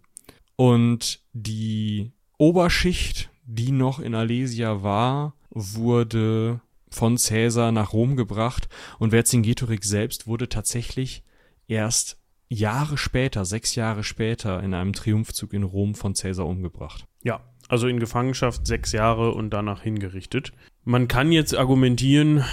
Und 0.54 1.20
die 1.32 2.12
Oberschicht, 2.38 3.30
die 3.44 3.72
noch 3.72 3.98
in 3.98 4.14
Alesia 4.14 4.84
war, 4.84 5.34
wurde 5.50 6.60
von 6.88 7.16
Caesar 7.16 7.72
nach 7.72 7.92
Rom 7.92 8.16
gebracht 8.16 8.68
und 9.00 9.10
Vercingetorix 9.10 9.88
selbst 9.88 10.26
wurde 10.28 10.48
tatsächlich 10.48 11.24
erst 11.66 12.18
Jahre 12.48 12.96
später, 12.96 13.44
sechs 13.44 13.74
Jahre 13.74 14.04
später, 14.04 14.62
in 14.62 14.74
einem 14.74 14.92
Triumphzug 14.92 15.52
in 15.52 15.64
Rom 15.64 15.96
von 15.96 16.14
Caesar 16.14 16.46
umgebracht. 16.46 17.06
Ja, 17.24 17.40
also 17.68 17.88
in 17.88 18.01
Gefangenschaft 18.01 18.66
sechs 18.66 18.93
Jahre 18.93 19.32
und 19.32 19.51
danach 19.51 19.82
hingerichtet. 19.82 20.52
Man 20.84 21.09
kann 21.09 21.32
jetzt 21.32 21.56
argumentieren, 21.56 22.44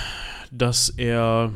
dass 0.52 0.90
er, 0.90 1.52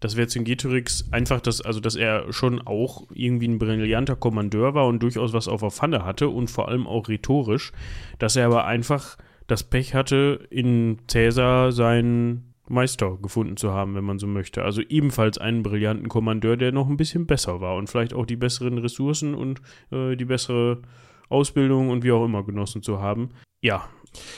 dass 0.00 0.14
Vercingetorix 0.14 1.08
einfach 1.12 1.40
das, 1.40 1.60
also 1.60 1.80
dass 1.80 1.96
er 1.96 2.32
schon 2.32 2.60
auch 2.60 3.06
irgendwie 3.12 3.48
ein 3.48 3.58
brillanter 3.58 4.16
Kommandeur 4.16 4.74
war 4.74 4.86
und 4.86 5.02
durchaus 5.02 5.32
was 5.32 5.48
auf 5.48 5.60
der 5.60 5.70
Pfanne 5.70 6.04
hatte 6.04 6.28
und 6.28 6.50
vor 6.50 6.68
allem 6.68 6.86
auch 6.86 7.08
rhetorisch, 7.08 7.72
dass 8.18 8.36
er 8.36 8.46
aber 8.46 8.64
einfach 8.64 9.16
das 9.46 9.64
Pech 9.64 9.94
hatte, 9.94 10.46
in 10.50 10.98
Caesar 11.08 11.72
seinen 11.72 12.54
Meister 12.68 13.18
gefunden 13.20 13.56
zu 13.56 13.72
haben, 13.72 13.96
wenn 13.96 14.04
man 14.04 14.20
so 14.20 14.28
möchte. 14.28 14.62
Also 14.62 14.80
ebenfalls 14.80 15.38
einen 15.38 15.64
brillanten 15.64 16.08
Kommandeur, 16.08 16.56
der 16.56 16.70
noch 16.70 16.88
ein 16.88 16.96
bisschen 16.96 17.26
besser 17.26 17.60
war 17.60 17.74
und 17.74 17.90
vielleicht 17.90 18.14
auch 18.14 18.26
die 18.26 18.36
besseren 18.36 18.78
Ressourcen 18.78 19.34
und 19.34 19.60
äh, 19.90 20.14
die 20.14 20.24
bessere 20.24 20.82
Ausbildung 21.30 21.88
und 21.88 22.04
wie 22.04 22.12
auch 22.12 22.24
immer 22.24 22.44
genossen 22.44 22.82
zu 22.82 23.00
haben. 23.00 23.30
Ja. 23.62 23.88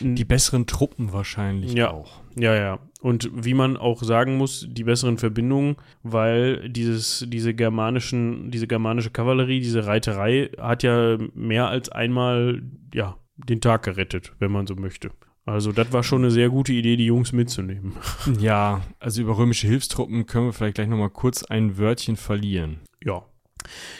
Die 0.00 0.24
besseren 0.24 0.66
Truppen 0.66 1.12
wahrscheinlich 1.12 1.72
ja. 1.72 1.90
auch. 1.90 2.20
Ja, 2.36 2.54
ja. 2.54 2.78
Und 3.00 3.30
wie 3.34 3.54
man 3.54 3.76
auch 3.76 4.02
sagen 4.02 4.36
muss, 4.36 4.66
die 4.70 4.84
besseren 4.84 5.18
Verbindungen, 5.18 5.76
weil 6.02 6.68
dieses, 6.68 7.26
diese 7.28 7.54
germanischen, 7.54 8.50
diese 8.50 8.66
germanische 8.66 9.10
Kavallerie, 9.10 9.60
diese 9.60 9.86
Reiterei 9.86 10.50
hat 10.58 10.82
ja 10.82 11.18
mehr 11.34 11.68
als 11.68 11.88
einmal, 11.88 12.62
ja, 12.94 13.16
den 13.36 13.60
Tag 13.60 13.84
gerettet, 13.84 14.34
wenn 14.38 14.52
man 14.52 14.66
so 14.66 14.76
möchte. 14.76 15.10
Also 15.44 15.72
das 15.72 15.92
war 15.92 16.04
schon 16.04 16.22
eine 16.22 16.30
sehr 16.30 16.50
gute 16.50 16.72
Idee, 16.72 16.96
die 16.96 17.06
Jungs 17.06 17.32
mitzunehmen. 17.32 17.94
Ja, 18.38 18.82
also 19.00 19.22
über 19.22 19.36
römische 19.36 19.66
Hilfstruppen 19.66 20.26
können 20.26 20.46
wir 20.46 20.52
vielleicht 20.52 20.76
gleich 20.76 20.88
nochmal 20.88 21.10
kurz 21.10 21.42
ein 21.42 21.78
Wörtchen 21.78 22.16
verlieren. 22.16 22.80
Ja. 23.04 23.24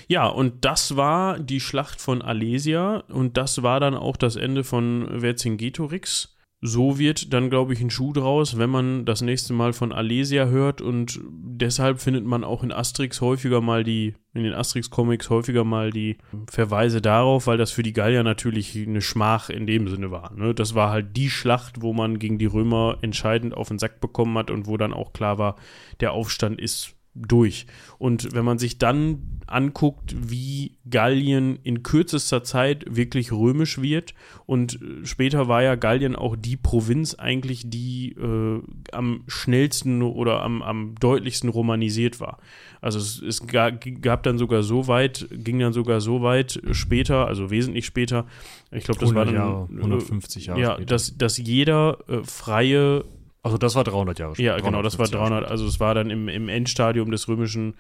Ja, 0.09 0.27
und 0.27 0.65
das 0.65 0.97
war 0.97 1.39
die 1.39 1.61
Schlacht 1.61 2.01
von 2.01 2.23
Alesia 2.23 3.05
und 3.09 3.37
das 3.37 3.63
war 3.63 3.81
dann 3.81 3.95
auch 3.95 4.17
das 4.17 4.37
Ende 4.37 4.65
von 4.65 5.21
Vercingetorix 5.21 6.33
so 6.65 6.97
wird 6.97 7.33
dann, 7.33 7.51
glaube 7.51 7.73
ich, 7.73 7.81
ein 7.81 7.91
Schuh 7.91 8.13
draus, 8.13 8.57
wenn 8.57 8.71
man 8.71 9.05
das 9.05 9.21
nächste 9.21 9.53
Mal 9.53 9.73
von 9.73 9.91
Alesia 9.93 10.47
hört 10.47 10.81
und 10.81 11.21
deshalb 11.29 12.01
findet 12.01 12.25
man 12.25 12.45
auch 12.45 12.63
in 12.63 12.71
Asterix 12.71 13.21
häufiger 13.21 13.61
mal 13.61 13.83
die, 13.83 14.15
in 14.33 14.45
den 14.45 14.55
Asterix-Comics 14.55 15.29
häufiger 15.29 15.65
mal 15.65 15.91
die 15.91 16.19
Verweise 16.49 17.03
darauf, 17.03 17.49
weil 17.49 17.59
das 17.59 17.73
für 17.73 17.83
die 17.83 17.93
Gallier 17.93 18.23
natürlich 18.23 18.77
eine 18.77 19.01
Schmach 19.01 19.51
in 19.51 19.67
dem 19.67 19.89
Sinne 19.89 20.13
war. 20.13 20.33
Ne? 20.35 20.55
Das 20.55 20.77
war 20.77 20.91
halt 20.91 21.17
die 21.17 21.31
Schlacht, 21.31 21.83
wo 21.83 21.93
man 21.93 22.21
gegen 22.21 22.39
die 22.39 22.47
Römer 22.47 22.99
entscheidend 23.03 23.55
auf 23.55 23.67
den 23.67 23.81
Sack 23.81 24.01
bekommen 24.01 24.39
hat 24.39 24.53
und 24.53 24.69
wo 24.69 24.77
dann 24.77 24.95
auch 24.95 25.13
klar 25.13 25.39
war, 25.39 25.57
der 25.99 26.13
Aufstand 26.13 26.61
ist 26.61 26.95
durch. 27.15 27.67
Und 27.99 28.35
wenn 28.35 28.45
man 28.45 28.59
sich 28.59 28.79
dann 28.79 29.41
anguckt, 29.47 30.15
wie 30.19 30.79
Gallien 30.89 31.59
in 31.63 31.83
kürzester 31.83 32.43
Zeit 32.43 32.85
wirklich 32.89 33.33
römisch 33.33 33.83
wird 33.83 34.15
und 34.47 34.81
äh, 34.81 35.05
später 35.05 35.47
war 35.47 35.63
ja 35.63 35.75
Gallien 35.75 36.17
auch 36.17 36.37
die 36.37 36.57
Provinz 36.57 37.15
eigentlich, 37.15 37.69
die 37.69 38.13
äh, 38.13 38.63
am 38.93 39.25
schnellsten 39.27 40.03
oder 40.03 40.43
am, 40.43 40.63
am 40.63 40.95
deutlichsten 40.99 41.51
romanisiert 41.51 42.19
war. 42.19 42.39
Also 42.81 42.99
es, 42.99 43.21
es 43.21 43.47
gab 43.47 44.23
dann 44.23 44.39
sogar 44.39 44.63
so 44.63 44.89
weit, 44.89 45.29
ging 45.31 45.59
dann 45.59 45.75
sogar 45.75 46.01
so 46.01 46.23
weit 46.23 46.63
später, 46.73 47.27
also 47.27 47.51
wesentlich 47.51 47.85
später, 47.85 48.27
ich 48.71 48.85
glaube, 48.85 49.01
das 49.01 49.15
war 49.15 49.27
dann 49.27 49.35
Jahre, 49.35 49.69
150 49.71 50.47
Jahre 50.47 50.61
ja, 50.61 50.73
später. 50.75 50.87
dass, 50.87 51.17
dass 51.17 51.37
jeder 51.37 51.99
äh, 52.09 52.23
freie 52.25 53.05
also 53.45 53.59
das 53.59 53.75
war 53.75 53.83
300 53.83 54.21
Jahre 54.21 54.35
später. 54.37 54.57
Ja, 54.57 54.63
genau, 54.63 54.83
das 54.83 55.01
war 55.01 55.09
300, 55.09 55.51
also 55.51 55.67
es 55.67 55.81
war 55.81 55.95
dann 55.95 56.11
im, 56.11 56.29
im 56.29 56.49
Endstadium 56.49 57.11
des 57.11 57.27
römischen 57.27 57.75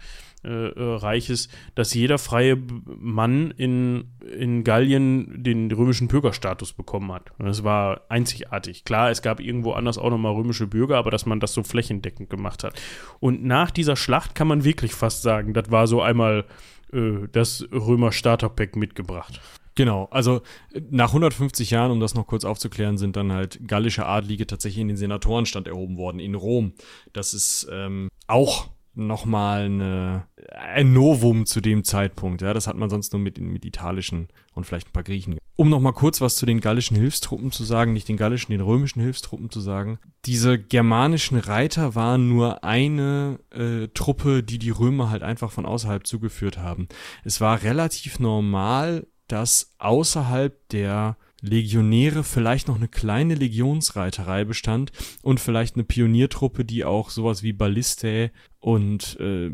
äh, 0.44 0.48
äh, 0.48 0.96
Reiches, 0.96 1.48
dass 1.76 1.94
jeder 1.94 2.18
freie 2.18 2.58
Mann 2.98 3.52
in, 3.52 4.10
in 4.36 4.64
Gallien 4.64 5.44
den 5.44 5.70
römischen 5.70 6.08
Bürgerstatus 6.08 6.72
bekommen 6.72 7.12
hat. 7.12 7.30
Und 7.38 7.46
das 7.46 7.62
war 7.62 8.00
einzigartig. 8.08 8.84
Klar, 8.84 9.10
es 9.10 9.22
gab 9.22 9.38
irgendwo 9.38 9.72
anders 9.72 9.98
auch 9.98 10.10
nochmal 10.10 10.34
römische 10.34 10.66
Bürger, 10.66 10.98
aber 10.98 11.12
dass 11.12 11.26
man 11.26 11.38
das 11.38 11.54
so 11.54 11.62
flächendeckend 11.62 12.28
gemacht 12.28 12.64
hat. 12.64 12.74
Und 13.20 13.44
nach 13.44 13.70
dieser 13.70 13.94
Schlacht 13.94 14.34
kann 14.34 14.48
man 14.48 14.64
wirklich 14.64 14.94
fast 14.94 15.22
sagen, 15.22 15.54
das 15.54 15.70
war 15.70 15.86
so 15.86 16.02
einmal 16.02 16.44
äh, 16.92 17.28
das 17.30 17.64
Römer 17.72 18.10
Starterpack 18.10 18.74
mitgebracht. 18.74 19.40
Genau, 19.74 20.08
also 20.10 20.42
nach 20.90 21.08
150 21.08 21.70
Jahren, 21.70 21.90
um 21.92 22.00
das 22.00 22.14
noch 22.14 22.26
kurz 22.26 22.44
aufzuklären, 22.44 22.98
sind 22.98 23.16
dann 23.16 23.32
halt 23.32 23.66
gallische 23.66 24.06
Adlige 24.06 24.46
tatsächlich 24.46 24.82
in 24.82 24.88
den 24.88 24.96
Senatorenstand 24.96 25.66
erhoben 25.66 25.96
worden 25.96 26.18
in 26.18 26.34
Rom. 26.34 26.74
Das 27.12 27.32
ist 27.32 27.66
ähm, 27.70 28.08
auch 28.26 28.68
nochmal 28.94 29.62
eine, 29.64 30.26
ein 30.50 30.92
Novum 30.92 31.46
zu 31.46 31.60
dem 31.60 31.84
Zeitpunkt. 31.84 32.42
Ja, 32.42 32.52
das 32.52 32.66
hat 32.66 32.76
man 32.76 32.90
sonst 32.90 33.12
nur 33.12 33.20
mit, 33.20 33.38
mit 33.40 33.64
italischen 33.64 34.28
und 34.54 34.64
vielleicht 34.64 34.88
ein 34.88 34.92
paar 34.92 35.02
Griechen. 35.02 35.38
Um 35.56 35.70
nochmal 35.70 35.92
kurz 35.92 36.20
was 36.20 36.36
zu 36.36 36.44
den 36.44 36.60
gallischen 36.60 36.96
Hilfstruppen 36.96 37.52
zu 37.52 37.64
sagen, 37.64 37.92
nicht 37.92 38.08
den 38.08 38.16
gallischen, 38.16 38.52
den 38.52 38.60
römischen 38.60 39.00
Hilfstruppen 39.00 39.50
zu 39.50 39.60
sagen. 39.60 39.98
Diese 40.26 40.58
germanischen 40.58 41.38
Reiter 41.38 41.94
waren 41.94 42.28
nur 42.28 42.64
eine 42.64 43.38
äh, 43.50 43.88
Truppe, 43.88 44.42
die 44.42 44.58
die 44.58 44.70
Römer 44.70 45.10
halt 45.10 45.22
einfach 45.22 45.50
von 45.50 45.64
außerhalb 45.64 46.06
zugeführt 46.06 46.58
haben. 46.58 46.88
Es 47.24 47.40
war 47.40 47.62
relativ 47.62 48.18
normal, 48.18 49.06
dass 49.28 49.74
außerhalb 49.78 50.68
der 50.68 51.16
Legionäre 51.42 52.22
vielleicht 52.22 52.68
noch 52.68 52.76
eine 52.76 52.88
kleine 52.88 53.34
Legionsreiterei 53.34 54.44
bestand 54.44 54.92
und 55.22 55.40
vielleicht 55.40 55.74
eine 55.74 55.84
Pioniertruppe, 55.84 56.64
die 56.64 56.84
auch 56.84 57.10
sowas 57.10 57.42
wie 57.42 57.52
Ballistae 57.52 58.30
und 58.60 59.18
äh, 59.18 59.50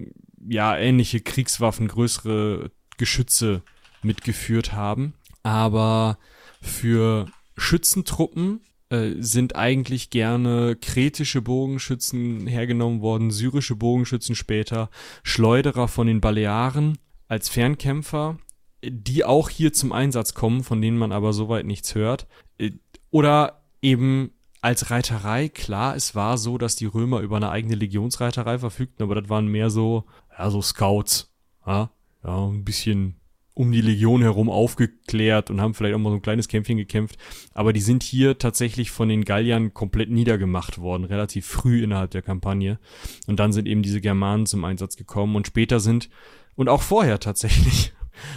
ja 0.48 0.76
ähnliche 0.76 1.20
Kriegswaffen, 1.20 1.88
größere 1.88 2.70
Geschütze 2.98 3.62
mitgeführt 4.02 4.72
haben. 4.72 5.14
Aber 5.42 6.18
für 6.60 7.26
Schützentruppen 7.56 8.60
äh, 8.90 9.14
sind 9.18 9.56
eigentlich 9.56 10.10
gerne 10.10 10.76
kretische 10.76 11.40
Bogenschützen 11.40 12.46
hergenommen 12.46 13.00
worden, 13.00 13.30
syrische 13.30 13.76
Bogenschützen 13.76 14.34
später, 14.34 14.90
Schleuderer 15.22 15.88
von 15.88 16.06
den 16.06 16.20
Balearen 16.20 16.98
als 17.28 17.48
Fernkämpfer 17.48 18.38
die 18.84 19.24
auch 19.24 19.48
hier 19.48 19.72
zum 19.72 19.92
Einsatz 19.92 20.34
kommen, 20.34 20.62
von 20.62 20.80
denen 20.80 20.98
man 20.98 21.12
aber 21.12 21.32
soweit 21.32 21.66
nichts 21.66 21.94
hört. 21.94 22.26
Äh, 22.58 22.72
oder 23.10 23.62
eben 23.82 24.32
als 24.60 24.90
Reiterei, 24.90 25.48
klar, 25.48 25.96
es 25.96 26.14
war 26.14 26.36
so, 26.36 26.58
dass 26.58 26.76
die 26.76 26.86
Römer 26.86 27.20
über 27.20 27.36
eine 27.36 27.50
eigene 27.50 27.76
Legionsreiterei 27.76 28.58
verfügten, 28.58 29.02
aber 29.02 29.14
das 29.14 29.28
waren 29.28 29.46
mehr 29.46 29.70
so, 29.70 30.04
ja, 30.36 30.50
so 30.50 30.60
Scouts, 30.60 31.32
ja, 31.66 31.90
ja 32.24 32.46
ein 32.46 32.64
bisschen 32.64 33.14
um 33.54 33.72
die 33.72 33.80
Legion 33.80 34.22
herum 34.22 34.50
aufgeklärt 34.50 35.50
und 35.50 35.60
haben 35.60 35.74
vielleicht 35.74 35.96
auch 35.96 35.98
mal 35.98 36.10
so 36.10 36.16
ein 36.16 36.22
kleines 36.22 36.46
Kämpfchen 36.46 36.76
gekämpft. 36.76 37.18
Aber 37.54 37.72
die 37.72 37.80
sind 37.80 38.04
hier 38.04 38.38
tatsächlich 38.38 38.92
von 38.92 39.08
den 39.08 39.24
Galliern 39.24 39.74
komplett 39.74 40.10
niedergemacht 40.10 40.78
worden, 40.78 41.02
relativ 41.02 41.44
früh 41.44 41.82
innerhalb 41.82 42.12
der 42.12 42.22
Kampagne. 42.22 42.78
Und 43.26 43.40
dann 43.40 43.52
sind 43.52 43.66
eben 43.66 43.82
diese 43.82 44.00
Germanen 44.00 44.46
zum 44.46 44.64
Einsatz 44.64 44.96
gekommen 44.96 45.34
und 45.34 45.48
später 45.48 45.80
sind, 45.80 46.08
und 46.54 46.68
auch 46.68 46.82
vorher 46.82 47.20
tatsächlich, 47.20 47.92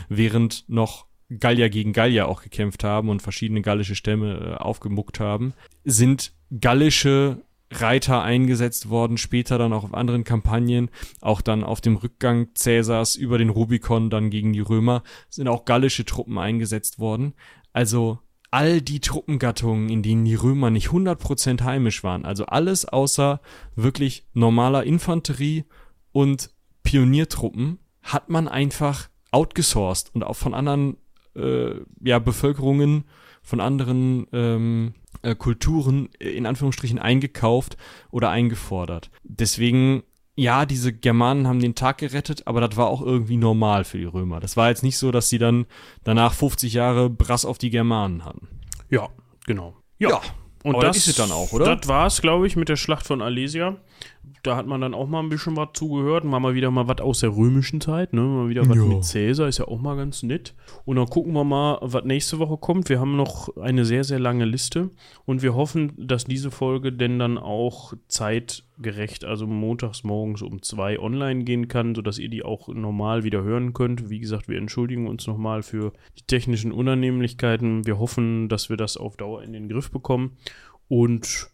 während 0.10 0.66
noch 0.68 1.06
Gallier 1.40 1.70
gegen 1.70 1.94
Gallier 1.94 2.28
auch 2.28 2.41
gekämpft 2.41 2.84
haben 2.84 3.10
und 3.10 3.22
verschiedene 3.22 3.62
gallische 3.62 3.95
Stämme 3.95 4.58
äh, 4.58 4.62
aufgemuckt 4.62 5.20
haben, 5.20 5.53
sind 5.86 6.34
gallische 6.60 7.41
Reiter 7.72 8.22
eingesetzt 8.22 8.90
worden, 8.90 9.18
später 9.18 9.58
dann 9.58 9.72
auch 9.72 9.86
auf 9.86 9.94
anderen 9.94 10.26
Kampagnen, 10.26 10.90
auch 11.22 11.40
dann 11.41 11.64
auf 11.64 11.80
dem 11.80 11.95
Rückgang 11.95 12.49
Cäsars 12.53 13.16
über 13.16 13.38
den 13.38 13.49
Rubikon 13.49 14.10
dann 14.10 14.30
gegen 14.30 14.52
die 14.52 14.60
Römer, 14.60 15.03
sind 15.30 15.48
auch 15.48 15.64
gallische 15.64 16.03
Truppen 16.03 16.38
eingesetzt 16.38 16.99
worden. 16.99 17.34
Also 17.72 18.20
all 18.52 18.82
die 18.82 18.99
Truppengattungen, 18.99 19.90
in 19.90 20.03
denen 20.03 20.26
die 20.26 20.36
Römer 20.36 20.70
nicht 20.70 20.90
100% 20.90 21.64
heimisch 21.64 22.03
waren, 22.03 22.26
also 22.26 22.45
alles 22.45 22.86
außer 22.86 23.40
wirklich 23.76 24.26
normaler 24.34 24.84
Infanterie 24.84 25.64
und 26.12 26.52
Pioniertruppen, 26.84 27.80
hat 28.03 28.30
man 28.30 28.49
einfach 28.49 29.11
outgesourced 29.32 30.14
und 30.14 30.24
auch 30.24 30.36
von 30.36 30.53
anderen 30.53 30.98
äh, 31.36 31.76
ja, 32.02 32.20
Bevölkerungen, 32.20 33.06
von 33.41 33.60
anderen 33.60 34.28
ähm, 34.34 34.94
äh, 35.24 35.36
Kulturen 35.36 36.10
in 36.20 36.45
Anführungsstrichen 36.45 36.99
eingekauft 36.99 37.78
oder 38.12 38.30
eingefordert. 38.30 39.10
Deswegen, 39.24 40.03
ja, 40.36 40.66
diese 40.66 40.94
Germanen 40.94 41.48
haben 41.48 41.60
den 41.60 41.76
Tag 41.76 41.99
gerettet, 41.99 42.48
aber 42.48 42.62
das 42.62 42.78
war 42.78 42.88
auch 42.88 43.02
irgendwie 43.02 43.38
normal 43.38 43.84
für 43.84 43.98
die 43.98 44.06
Römer. 44.06 44.40
Das 44.40 44.58
war 44.58 44.70
jetzt 44.70 44.84
nicht 44.84 44.98
so, 44.98 45.12
dass 45.12 45.30
sie 45.30 45.38
dann 45.38 45.66
danach 46.03 46.34
50 46.34 46.74
Jahre 46.74 47.10
Brass 47.10 47.45
auf 47.45 47.58
die 47.58 47.70
Germanen 47.70 48.26
hatten. 48.26 48.48
Ja, 48.90 49.10
genau. 49.45 49.76
Ja. 49.98 50.22
Und 50.64 50.76
Aber 50.76 50.86
das 50.86 50.98
ist 50.98 51.08
es 51.08 51.16
dann 51.16 51.32
auch, 51.32 51.53
oder? 51.53 51.76
Das 51.76 51.88
war's, 51.88 52.22
glaube 52.22 52.45
ich, 52.45 52.56
mit 52.56 52.70
der 52.70 52.76
Schlacht 52.76 53.08
von 53.08 53.22
Alesia. 53.24 53.78
Da 54.43 54.56
hat 54.56 54.65
man 54.65 54.81
dann 54.81 54.93
auch 54.93 55.07
mal 55.07 55.19
ein 55.19 55.30
bisschen 55.30 55.56
was 55.56 55.69
zugehört. 55.73 56.23
Mal 56.23 56.39
mal 56.39 56.56
wieder 56.56 56.72
mal 56.72 56.88
was 56.88 56.99
aus 56.99 57.19
der 57.19 57.35
römischen 57.35 57.80
Zeit, 57.80 58.14
ne? 58.14 58.22
Mal 58.22 58.49
wieder 58.49 58.68
was 58.68 58.77
mit 58.77 59.03
Cäsar, 59.03 59.48
ist 59.48 59.60
ja 59.60 59.68
auch 59.68 59.80
mal 59.80 59.95
ganz 59.95 60.23
nett. 60.23 60.56
Und 60.85 60.95
dann 60.95 61.07
gucken 61.07 61.34
wir 61.34 61.43
mal, 61.43 61.77
was 61.81 62.06
nächste 62.06 62.39
Woche 62.39 62.57
kommt. 62.57 62.89
Wir 62.89 62.99
haben 62.99 63.15
noch 63.15 63.56
eine 63.57 63.85
sehr, 63.85 64.03
sehr 64.03 64.19
lange 64.19 64.45
Liste. 64.45 64.89
Und 65.26 65.43
wir 65.43 65.53
hoffen, 65.53 65.93
dass 65.98 66.26
diese 66.26 66.49
Folge 66.49 66.91
denn 66.91 67.19
dann 67.19 67.38
auch 67.38 67.93
zeitgerecht, 68.07 69.26
also 69.26 69.45
montags 69.45 70.03
morgens 70.03 70.41
um 70.41 70.61
zwei 70.64 70.99
online 70.99 71.43
gehen 71.43 71.68
kann, 71.68 71.93
sodass 71.93 72.18
ihr 72.18 72.30
die 72.30 72.43
auch 72.43 72.68
normal 72.68 73.23
wieder 73.23 73.43
hören 73.43 73.73
könnt. 73.73 74.10
Wie 74.10 74.19
gesagt, 74.19 74.48
wir 74.48 74.57
entschuldigen 74.57 75.07
uns 75.07 75.27
nochmal 75.27 75.61
für 75.61 75.93
die 76.18 76.23
technischen 76.26 76.72
Unannehmlichkeiten. 76.72 77.85
Wir 77.85 77.99
hoffen, 77.99 78.49
dass 78.49 78.69
wir 78.69 78.77
das 78.77 78.98
auf 78.98 79.18
Dauer 79.18 79.43
in 79.43 79.53
den 79.53 79.69
Griff 79.69 79.91
bekommen. 79.91 80.38
Und 80.88 81.52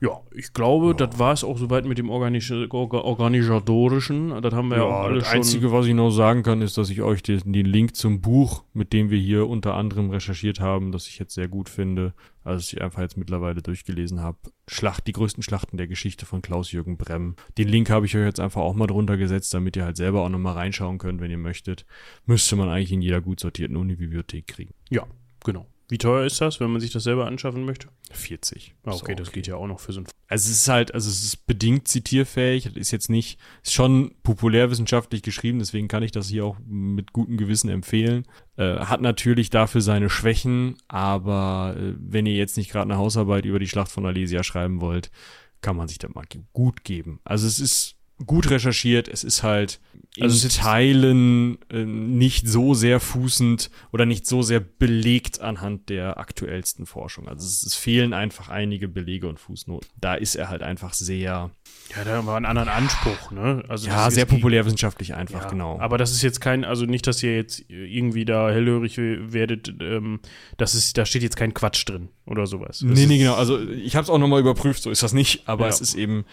ja, 0.00 0.20
ich 0.34 0.52
glaube, 0.52 0.94
das 0.94 1.18
war 1.18 1.32
es 1.32 1.42
auch 1.44 1.56
soweit 1.56 1.86
mit 1.86 1.96
dem 1.98 2.10
Organis- 2.10 2.50
Orga- 2.70 3.02
Organisatorischen. 3.02 4.42
Das 4.42 4.52
haben 4.54 4.68
wir 4.68 4.78
ja, 4.78 4.82
auch 4.84 5.00
alle 5.04 5.18
das 5.20 5.28
schon. 5.28 5.36
Einzige, 5.36 5.72
was 5.72 5.86
ich 5.86 5.94
noch 5.94 6.10
sagen 6.10 6.42
kann, 6.42 6.60
ist, 6.62 6.76
dass 6.78 6.90
ich 6.90 7.02
euch 7.02 7.22
den, 7.22 7.52
den 7.52 7.66
Link 7.66 7.96
zum 7.96 8.20
Buch, 8.20 8.64
mit 8.74 8.92
dem 8.92 9.10
wir 9.10 9.18
hier 9.18 9.48
unter 9.48 9.74
anderem 9.74 10.10
recherchiert 10.10 10.60
haben, 10.60 10.92
das 10.92 11.06
ich 11.08 11.18
jetzt 11.18 11.34
sehr 11.34 11.48
gut 11.48 11.68
finde, 11.68 12.12
als 12.44 12.72
ich 12.72 12.82
einfach 12.82 13.00
jetzt 13.00 13.16
mittlerweile 13.16 13.62
durchgelesen 13.62 14.20
habe, 14.20 14.38
Schlacht, 14.68 15.06
die 15.06 15.12
größten 15.12 15.42
Schlachten 15.42 15.76
der 15.76 15.88
Geschichte 15.88 16.26
von 16.26 16.42
Klaus-Jürgen 16.42 16.96
Bremm. 16.96 17.36
Den 17.58 17.68
Link 17.68 17.88
habe 17.90 18.06
ich 18.06 18.16
euch 18.16 18.24
jetzt 18.24 18.40
einfach 18.40 18.60
auch 18.60 18.74
mal 18.74 18.86
drunter 18.86 19.16
gesetzt, 19.16 19.52
damit 19.54 19.76
ihr 19.76 19.84
halt 19.84 19.96
selber 19.96 20.22
auch 20.22 20.28
nochmal 20.28 20.54
reinschauen 20.54 20.98
könnt, 20.98 21.20
wenn 21.20 21.30
ihr 21.30 21.38
möchtet. 21.38 21.86
Müsste 22.26 22.56
man 22.56 22.68
eigentlich 22.68 22.92
in 22.92 23.02
jeder 23.02 23.20
gut 23.20 23.40
sortierten 23.40 23.76
Unibibliothek 23.76 24.46
kriegen. 24.46 24.74
ja, 24.90 25.04
genau. 25.44 25.66
Wie 25.88 25.98
teuer 25.98 26.26
ist 26.26 26.40
das, 26.40 26.58
wenn 26.58 26.70
man 26.70 26.80
sich 26.80 26.90
das 26.90 27.04
selber 27.04 27.26
anschaffen 27.26 27.64
möchte? 27.64 27.88
40. 28.10 28.74
Ah, 28.84 28.90
okay, 28.90 29.12
auch 29.12 29.16
das 29.16 29.30
geht 29.30 29.46
ja 29.46 29.54
auch 29.54 29.68
noch 29.68 29.78
für 29.78 29.92
so 29.92 30.00
ein. 30.00 30.06
Also 30.26 30.50
es 30.50 30.58
ist 30.58 30.68
halt, 30.68 30.92
also 30.92 31.08
es 31.08 31.22
ist 31.22 31.46
bedingt 31.46 31.86
zitierfähig, 31.86 32.74
ist 32.74 32.90
jetzt 32.90 33.08
nicht, 33.08 33.38
ist 33.62 33.72
schon 33.72 34.14
populärwissenschaftlich 34.24 35.22
geschrieben, 35.22 35.60
deswegen 35.60 35.86
kann 35.86 36.02
ich 36.02 36.10
das 36.10 36.28
hier 36.28 36.44
auch 36.44 36.56
mit 36.66 37.12
gutem 37.12 37.36
Gewissen 37.36 37.68
empfehlen. 37.68 38.26
Äh, 38.56 38.80
hat 38.80 39.00
natürlich 39.00 39.50
dafür 39.50 39.80
seine 39.80 40.10
Schwächen, 40.10 40.76
aber 40.88 41.76
äh, 41.78 41.94
wenn 41.98 42.26
ihr 42.26 42.34
jetzt 42.34 42.56
nicht 42.56 42.70
gerade 42.72 42.90
eine 42.90 42.98
Hausarbeit 42.98 43.44
über 43.44 43.60
die 43.60 43.68
Schlacht 43.68 43.92
von 43.92 44.06
Alesia 44.06 44.42
schreiben 44.42 44.80
wollt, 44.80 45.12
kann 45.60 45.76
man 45.76 45.86
sich 45.86 45.98
das 45.98 46.12
mal 46.12 46.24
gut 46.52 46.82
geben. 46.82 47.20
Also 47.22 47.46
es 47.46 47.60
ist 47.60 47.95
gut 48.24 48.48
recherchiert, 48.48 49.08
es 49.08 49.24
ist 49.24 49.42
halt 49.42 49.78
in 50.16 50.22
Also 50.22 50.46
ist- 50.46 50.56
Teilen 50.56 51.58
äh, 51.70 51.84
nicht 51.84 52.48
so 52.48 52.72
sehr 52.72 53.00
fußend 53.00 53.70
oder 53.92 54.06
nicht 54.06 54.26
so 54.26 54.40
sehr 54.40 54.60
belegt 54.60 55.42
anhand 55.42 55.90
der 55.90 56.16
aktuellsten 56.18 56.86
Forschung. 56.86 57.28
Also 57.28 57.44
es, 57.46 57.62
es 57.62 57.74
fehlen 57.74 58.14
einfach 58.14 58.48
einige 58.48 58.88
Belege 58.88 59.28
und 59.28 59.38
Fußnoten. 59.38 59.86
Da 60.00 60.14
ist 60.14 60.34
er 60.34 60.48
halt 60.48 60.62
einfach 60.62 60.94
sehr, 60.94 61.50
Ja, 61.94 62.04
da 62.04 62.24
war 62.24 62.38
einen 62.38 62.46
anderen 62.46 62.70
Anspruch, 62.70 63.30
ne? 63.32 63.62
Also 63.68 63.88
ja, 63.88 64.10
sehr 64.10 64.24
populärwissenschaftlich 64.24 65.14
einfach, 65.14 65.42
Ja, 65.42 65.50
genau. 65.50 65.78
Aber 65.78 65.98
das 65.98 66.12
ist 66.12 66.22
jetzt 66.22 66.40
kein, 66.40 66.64
also 66.64 66.86
nicht, 66.86 67.06
dass 67.06 67.22
ihr 67.22 67.36
jetzt 67.36 67.64
irgendwie 67.68 68.24
da 68.24 68.48
hellhörig 68.50 68.96
werdet, 68.96 69.74
ähm, 69.80 70.20
das 70.56 70.74
ist, 70.74 70.96
da 70.96 71.04
steht 71.04 71.22
jetzt 71.22 71.36
kein 71.36 71.52
Quatsch 71.52 71.86
drin 71.86 72.08
oder 72.24 72.46
sowas. 72.46 72.78
Das 72.78 72.98
nee, 72.98 73.04
nee, 73.04 73.18
genau. 73.18 73.34
Also 73.34 73.60
ich 73.60 73.94
habe 73.94 74.04
es 74.04 74.10
auch 74.10 74.18
nochmal 74.18 74.40
überprüft, 74.40 74.82
so 74.82 74.90
ist 74.90 75.02
das 75.02 75.12
nicht, 75.12 75.46
aber 75.46 75.64
Ja. 75.64 75.68
es 75.70 75.82
ist 75.82 75.94
eben, 75.94 76.24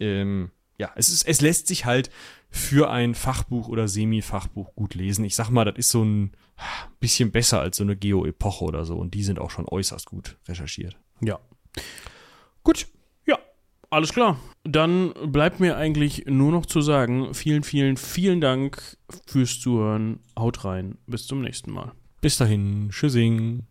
ähm, 0.00 0.50
ja, 0.78 0.92
es, 0.94 1.08
ist, 1.08 1.26
es 1.26 1.40
lässt 1.40 1.66
sich 1.66 1.84
halt 1.84 2.10
für 2.50 2.90
ein 2.90 3.14
Fachbuch 3.14 3.68
oder 3.68 3.88
Semi-Fachbuch 3.88 4.74
gut 4.74 4.94
lesen. 4.94 5.24
Ich 5.24 5.34
sag 5.34 5.50
mal, 5.50 5.64
das 5.64 5.76
ist 5.76 5.90
so 5.90 6.04
ein 6.04 6.32
bisschen 7.00 7.30
besser 7.30 7.60
als 7.60 7.76
so 7.76 7.84
eine 7.84 7.96
Geo-Epoche 7.96 8.64
oder 8.64 8.84
so 8.84 8.96
und 8.96 9.14
die 9.14 9.22
sind 9.22 9.38
auch 9.38 9.50
schon 9.50 9.66
äußerst 9.68 10.06
gut 10.06 10.38
recherchiert. 10.48 10.96
Ja. 11.20 11.38
Gut. 12.62 12.86
Ja, 13.26 13.38
alles 13.90 14.12
klar. 14.12 14.38
Dann 14.64 15.12
bleibt 15.26 15.60
mir 15.60 15.76
eigentlich 15.76 16.24
nur 16.26 16.52
noch 16.52 16.66
zu 16.66 16.80
sagen, 16.80 17.34
vielen, 17.34 17.64
vielen, 17.64 17.96
vielen 17.96 18.40
Dank 18.40 18.96
fürs 19.26 19.60
Zuhören. 19.60 20.20
Haut 20.38 20.64
rein. 20.64 20.98
Bis 21.06 21.26
zum 21.26 21.42
nächsten 21.42 21.72
Mal. 21.72 21.92
Bis 22.20 22.36
dahin, 22.36 22.88
tschüssing. 22.90 23.68